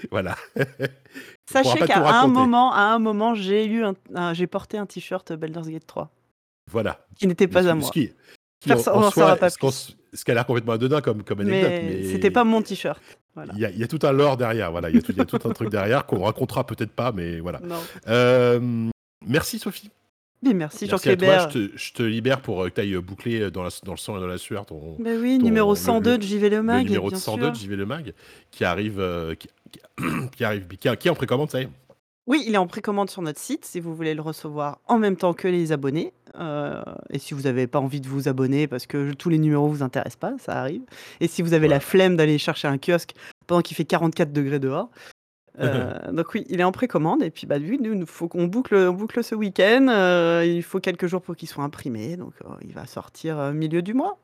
voilà. 0.10 0.36
Sachez 1.50 1.80
qu'à 1.80 2.20
un 2.22 2.26
moment 2.26 2.72
à 2.72 2.82
un 2.94 2.98
moment, 2.98 3.34
j'ai 3.34 3.66
eu 3.66 3.82
un 3.84 3.94
un 4.14 4.32
j'ai 4.34 4.46
porté 4.46 4.78
un 4.78 4.86
t-shirt 4.86 5.32
Baldur's 5.32 5.68
Gate 5.68 5.86
3 5.86 6.10
Voilà. 6.70 7.06
qui 7.16 7.26
n'était 7.26 7.48
pas 7.48 7.68
à 7.68 7.74
moi. 7.74 7.86
ce 7.86 7.92
qui 7.92 8.12
qui 8.60 8.72
en 8.72 9.10
soi, 9.10 9.36
pas 9.36 9.48
ce 9.50 10.24
qui 10.24 10.30
a 10.30 10.34
l'air 10.34 10.44
complètement 10.46 10.72
anodin 10.74 11.00
comme 11.00 11.22
comme 11.22 11.40
anecdote, 11.40 11.70
Mais 11.70 12.04
c'était 12.04 12.28
mais 12.28 12.30
pas 12.30 12.44
mon 12.44 12.62
t-shirt. 12.62 13.00
Voilà. 13.34 13.52
il 13.54 13.60
y 13.60 13.64
a 13.64 13.70
il 13.70 13.78
y 13.78 13.84
a 13.84 13.88
tout 13.88 14.00
un 14.02 14.12
lore 14.12 14.36
derrière, 14.36 14.70
voilà, 14.72 14.90
il 14.90 14.96
y 14.96 14.98
a 14.98 15.02
tout 15.02 15.12
il 15.12 15.18
y 15.18 15.20
a 15.20 15.24
tout 15.24 15.38
un 15.44 15.52
truc 15.52 15.70
derrière 15.70 16.04
qu'on 16.06 16.22
racontera 16.24 16.66
peut-être 16.66 16.90
pas, 16.92 17.12
mais 17.12 17.38
voilà. 17.40 17.60
Hem, 18.06 18.90
merci 19.26 19.58
Sophie. 19.58 19.90
Mais 20.42 20.54
merci 20.54 20.86
Jean 20.86 20.92
Merci 20.92 21.02
Kléber. 21.16 21.38
je 21.50 21.68
te 21.68 21.70
je 21.76 21.92
te 21.92 22.02
libère 22.02 22.40
pour, 22.40 22.64
heu, 22.64 22.70
que 22.70 22.74
tu 22.76 22.80
ailles, 22.80 22.94
heu, 22.94 23.00
boucler, 23.02 23.50
dans 23.50 23.62
la 23.62 23.68
dans 23.84 23.92
le 23.92 23.98
sang 23.98 24.16
et 24.16 24.20
dans 24.20 24.26
la 24.26 24.38
sueur 24.38 24.64
ton 24.64 24.96
Mais 24.98 25.14
oui, 25.16 25.36
ton 25.38 25.44
numéro 25.44 25.72
le 25.72 25.76
102 25.78 26.12
le 26.12 26.18
de 26.18 26.22
JV 26.22 26.48
Le 26.48 26.56
le 26.56 26.62
Mag, 26.62 26.84
numéro 26.86 27.10
bien 27.10 27.18
102 27.18 27.42
sûr. 27.42 27.52
de 27.52 27.56
JV 27.56 27.76
Le 27.76 27.86
Mag 27.86 28.14
qui 28.50 28.64
arrive, 28.64 28.98
heu, 29.00 29.34
qui 29.38 29.48
qui 29.70 29.80
qui 30.36 30.44
arrive 30.44 30.66
qui 30.68 30.76
qui 30.96 31.08
est 31.08 31.10
en 31.10 31.14
précommande, 31.14 31.50
ça 31.50 31.60
y 31.60 31.64
est? 31.64 31.68
Oui, 32.26 32.42
il 32.46 32.54
est 32.54 32.58
en 32.58 32.66
précommande 32.66 33.10
sur 33.10 33.22
notre 33.22 33.38
site 33.40 33.64
si 33.64 33.80
vous 33.80 33.94
voulez 33.94 34.14
le 34.14 34.22
recevoir 34.22 34.78
en 34.86 34.98
même 34.98 35.16
temps 35.16 35.34
que 35.34 35.46
les 35.48 35.72
abonnés, 35.72 36.12
heu 36.38 36.82
et 37.10 37.18
si 37.18 37.34
vous 37.34 37.46
avez 37.46 37.66
pas 37.66 37.78
envie 37.80 38.00
de 38.00 38.08
vous 38.08 38.28
abonner 38.28 38.66
parce 38.66 38.86
que 38.86 39.12
tous 39.12 39.28
les 39.28 39.38
numéros 39.38 39.68
vous 39.68 39.82
intéressent 39.82 40.16
pas, 40.16 40.34
ça 40.38 40.60
arrive 40.60 40.82
et 41.20 41.28
si 41.28 41.42
vous 41.42 41.52
avez 41.54 41.68
la 41.68 41.80
flemme 41.80 42.16
d'aller 42.16 42.38
chercher 42.38 42.68
un 42.68 42.78
kiosque 42.78 43.14
pendant 43.46 43.62
qu'il 43.62 43.76
fait 43.76 43.84
44 43.84 44.32
degrés 44.32 44.58
dehors, 44.58 44.90
heu, 45.60 45.68
donc 46.12 46.34
oui, 46.34 46.44
il 46.48 46.60
est 46.60 46.64
en 46.64 46.72
précommande 46.72 47.22
et 47.22 47.30
puis, 47.30 47.46
bah, 47.46 47.58
lui, 47.58 47.78
nous, 47.78 48.06
faut 48.06 48.28
qu'on 48.28 48.46
boucle, 48.46 48.74
on 48.74 48.92
boucle 48.92 49.22
ce 49.24 49.34
week-end, 49.34 49.86
heu, 49.90 50.46
il 50.46 50.62
faut 50.62 50.80
quelques 50.80 51.06
jours 51.06 51.22
pour 51.22 51.36
qu'il 51.36 51.48
soit 51.48 51.64
imprimé 51.64 52.16
donc 52.16 52.34
il 52.62 52.72
va 52.72 52.86
sortir, 52.86 53.38
heu, 53.38 53.52
milieu 53.52 53.82
du 53.82 53.94
mois. 53.94 54.18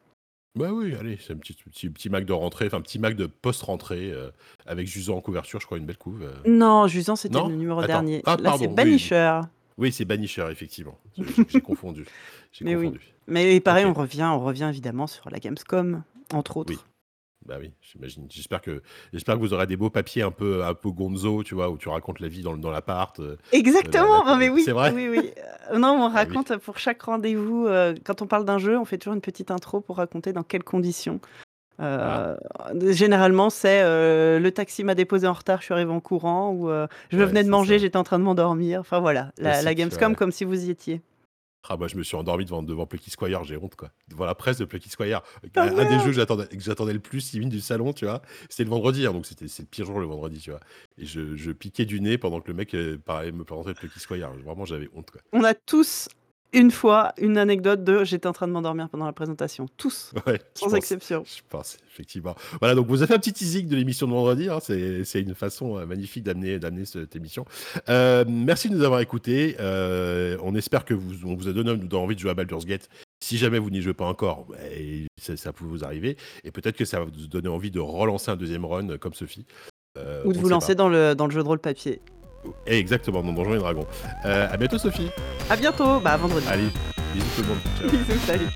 Bah, 0.58 0.70
oui, 0.72 0.94
allez, 0.98 1.18
c'est 1.20 1.34
un 1.34 1.36
petit 1.36 1.52
petit 1.52 1.90
petit 1.90 2.08
Mac 2.08 2.24
de 2.24 2.32
rentrée, 2.32 2.66
enfin, 2.66 2.80
petit 2.80 2.98
Mac 2.98 3.14
de 3.14 3.26
post-rentrée, 3.26 4.14
avec 4.64 4.86
Jusant 4.86 5.16
en 5.16 5.20
couverture, 5.20 5.60
je 5.60 5.66
crois, 5.66 5.76
une 5.76 5.84
belle 5.84 5.98
couve. 5.98 6.26
Non, 6.46 6.86
Jusant, 6.86 7.14
c'était 7.14 7.42
le 7.42 7.54
numéro 7.56 7.80
Attends. 7.80 7.88
dernier. 7.88 8.22
Ah 8.24 8.30
Là, 8.30 8.36
c'est 8.36 8.42
pardon, 8.44 8.68
oui, 8.68 8.74
Banisher. 8.74 9.40
Oui, 9.78 9.92
c'est 9.92 10.04
Banisher, 10.04 10.46
effectivement. 10.50 10.98
J'ai 11.48 11.60
confondu, 11.60 12.04
Mais 12.62 12.74
oui. 12.76 12.86
confondu. 12.86 13.00
Mais 13.28 13.60
pareil, 13.60 13.84
on 13.84 13.92
revient 13.92 14.30
on 14.32 14.40
revient 14.40 14.68
évidemment 14.70 15.06
sur 15.06 15.28
la 15.30 15.38
Gamescom, 15.38 16.02
entre 16.32 16.56
autres. 16.56 16.72
Oui. 16.72 16.78
Bah, 17.44 17.58
oui, 17.60 17.72
j'imagine. 17.80 18.26
J'espère 18.28 18.60
que 18.60 18.82
j'espère 19.12 19.36
que 19.36 19.40
vous 19.40 19.52
aurez 19.52 19.68
des 19.68 19.76
beaux 19.76 19.90
papiers 19.90 20.22
un 20.22 20.32
peu 20.32 20.64
un 20.64 20.74
peu 20.74 20.90
gonzo, 20.90 21.44
tu 21.44 21.54
vois, 21.54 21.70
où 21.70 21.78
tu 21.78 21.88
racontes 21.88 22.18
la 22.18 22.26
vie 22.26 22.42
dans 22.42 22.56
dans 22.56 22.72
l'appart, 22.72 23.18
la 23.20 23.36
Exactement! 23.52 24.24
la 24.24 24.36
mais 24.36 24.48
oui, 24.48 24.62
c'est 24.64 24.72
vrai? 24.72 24.92
oui, 24.92 25.08
oui. 25.08 25.30
Heu, 25.72 25.78
non, 25.78 25.90
on 25.90 26.06
Ah 26.06 26.24
oui. 26.28 26.38
raconte 26.38 26.56
pour 26.56 26.78
chaque 26.78 27.02
rendez-vous, 27.02 27.66
heu, 27.68 27.94
quand 28.04 28.20
on 28.22 28.26
parle 28.26 28.44
d'un 28.46 28.58
jeu, 28.58 28.76
on 28.76 28.84
fait 28.84 28.98
toujours 28.98 29.14
une 29.14 29.20
petite 29.20 29.50
intro 29.52 29.80
pour 29.80 29.98
raconter 29.98 30.32
dans 30.32 30.42
quelles 30.42 30.64
conditions. 30.64 31.20
Heu, 31.80 32.36
généralement, 32.92 33.50
c'est, 33.50 33.82
heu, 33.84 34.38
le 34.38 34.50
taxi 34.50 34.84
m'a 34.84 34.94
déposé 34.94 35.26
en 35.26 35.32
retard, 35.34 35.60
je 35.60 35.64
suis 35.66 35.74
arrivé 35.74 35.90
en 35.90 36.00
courant 36.00 36.50
ou, 36.52 36.68
heu, 36.70 36.86
je 37.10 37.18
Ouais, 37.18 37.26
venais 37.26 37.44
de 37.44 37.48
manger, 37.50 37.78
j'étais 37.78 37.96
en 37.98 38.04
train 38.04 38.18
de 38.18 38.24
m'endormir. 38.24 38.80
Enfin 38.80 39.00
voilà, 39.00 39.32
la 39.38 39.74
Gamescom 39.74 40.10
ouais. 40.12 40.16
comme 40.16 40.32
si 40.32 40.44
vous 40.44 40.66
y 40.66 40.70
étiez. 40.70 41.02
Ah 41.68 41.76
bah, 41.76 41.88
je 41.88 41.96
me 41.96 42.04
suis 42.04 42.16
endormi 42.16 42.44
devant 42.44 42.62
devant 42.62 42.86
Plucky 42.86 43.10
Squire, 43.10 43.42
j'ai 43.42 43.56
honte, 43.56 43.74
quoi. 43.74 43.90
Devant 44.08 44.24
la 44.24 44.36
presse 44.36 44.56
de 44.58 44.64
Plucky 44.64 44.88
Squire. 44.88 45.22
Un 45.56 45.84
des 45.84 45.98
jeux 45.98 46.12
que 46.12 46.52
j'attendais 46.58 46.92
le 46.92 47.00
plus, 47.00 47.32
limite 47.32 47.48
du 47.48 47.60
salon, 47.60 47.92
tu 47.92 48.04
vois? 48.04 48.22
C'était 48.48 48.62
le 48.64 48.70
vendredi, 48.70 49.04
hein, 49.04 49.12
donc 49.12 49.26
c'était 49.26 49.46
le 49.46 49.64
pire 49.64 49.84
jour 49.84 49.98
le 49.98 50.06
vendredi, 50.06 50.38
tu 50.38 50.50
vois? 50.50 50.60
Et 50.96 51.04
je 51.06 51.34
je 51.36 51.50
piquais 51.50 51.84
du 51.84 52.00
nez 52.00 52.18
pendant 52.18 52.40
que 52.40 52.48
le 52.48 52.54
mec, 52.54 52.76
parlait 53.04 53.32
me 53.32 53.42
présentait 53.44 53.74
Plucky 53.74 53.98
Squire. 53.98 54.30
Vraiment, 54.44 54.64
j'avais 54.64 54.88
honte, 54.94 55.10
quoi. 55.10 55.20
On 55.32 55.42
a 55.42 55.54
tous, 55.54 56.08
une 56.52 56.70
fois, 56.70 57.12
une 57.18 57.36
anecdote 57.38 57.84
de: 57.84 58.04
«J'étais 58.04 58.26
en 58.26 58.32
train 58.32 58.46
de 58.46 58.52
m'endormir 58.52 58.88
pendant 58.88 59.04
la 59.06 59.12
présentation». 59.12 59.66
Tous, 59.76 60.12
Ouais, 60.26 60.40
je 60.54 60.60
sans 60.60 60.66
pense. 60.66 60.74
exception. 60.74 61.24
Je 61.26 61.42
pense, 61.48 61.76
effectivement. 61.92 62.34
Voilà, 62.60 62.74
donc 62.74 62.86
vous 62.86 63.02
avez 63.02 63.08
fait 63.08 63.14
un 63.14 63.18
petit 63.18 63.32
teasing 63.32 63.68
de 63.68 63.76
l'émission 63.76 64.06
de 64.06 64.12
vendredi, 64.12 64.48
hein, 64.48 64.58
c'est 64.60 65.20
une 65.20 65.34
façon, 65.34 65.78
heu, 65.78 65.86
magnifique 65.86 66.24
d'amener 66.24 66.58
cette 66.84 67.14
émission. 67.16 67.44
Heu, 67.88 68.24
merci 68.28 68.68
de 68.70 68.74
nous 68.76 68.84
avoir 68.84 69.00
écoutés, 69.00 69.56
heu, 69.60 70.38
on 70.42 70.54
espère 70.54 70.84
que 70.84 70.94
vous 70.94 71.26
on 71.26 71.34
vous 71.34 71.48
a 71.48 71.52
donné 71.52 71.70
envie 71.94 72.14
de 72.14 72.20
jouer 72.20 72.30
à 72.30 72.34
Baldur's 72.34 72.64
Gate. 72.66 72.88
Si 73.24 73.38
jamais 73.38 73.58
vous 73.58 73.70
n'y 73.70 73.80
jouez 73.80 73.94
pas 73.94 74.04
encore, 74.06 74.46
beh, 74.46 75.06
ça 75.20 75.36
ça 75.36 75.52
peut 75.52 75.64
vous 75.64 75.84
arriver 75.84 76.16
et 76.44 76.50
peut-être 76.50 76.76
que 76.76 76.84
ça 76.84 76.98
va 77.00 77.06
vous 77.06 77.26
donner 77.28 77.48
envie 77.48 77.70
de 77.70 77.80
relancer 77.80 78.30
un 78.30 78.36
2e 78.36 78.64
run, 78.64 78.98
comme 78.98 79.14
Sophie. 79.14 79.46
Ou 80.26 80.32
de 80.32 80.38
vous 80.38 80.48
lancer 80.50 80.74
pas. 80.74 80.82
dans 80.82 80.88
le 80.90 81.14
dans 81.14 81.26
le 81.26 81.32
jeu 81.32 81.42
de 81.42 81.48
rôle 81.48 81.58
papier. 81.58 82.00
Exactement, 82.66 83.22
dans 83.22 83.32
Donjons 83.32 83.54
et 83.54 83.58
Dragons. 83.58 83.86
Heu, 84.24 84.28
à 84.50 84.56
bientôt 84.56 84.78
Sophie. 84.78 85.10
À 85.50 85.56
bientôt, 85.56 86.00
bah, 86.00 86.12
à 86.12 86.16
vendredi. 86.16 86.46
Allez, 86.50 86.68
bisous 87.14 87.26
tout 87.36 87.42
le 87.42 87.48
monde. 87.48 87.58
Ciao. 87.78 87.90
Bisous, 87.90 88.20
salut. 88.26 88.46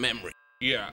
Memory. 0.00 0.32
Yeah. 0.60 0.90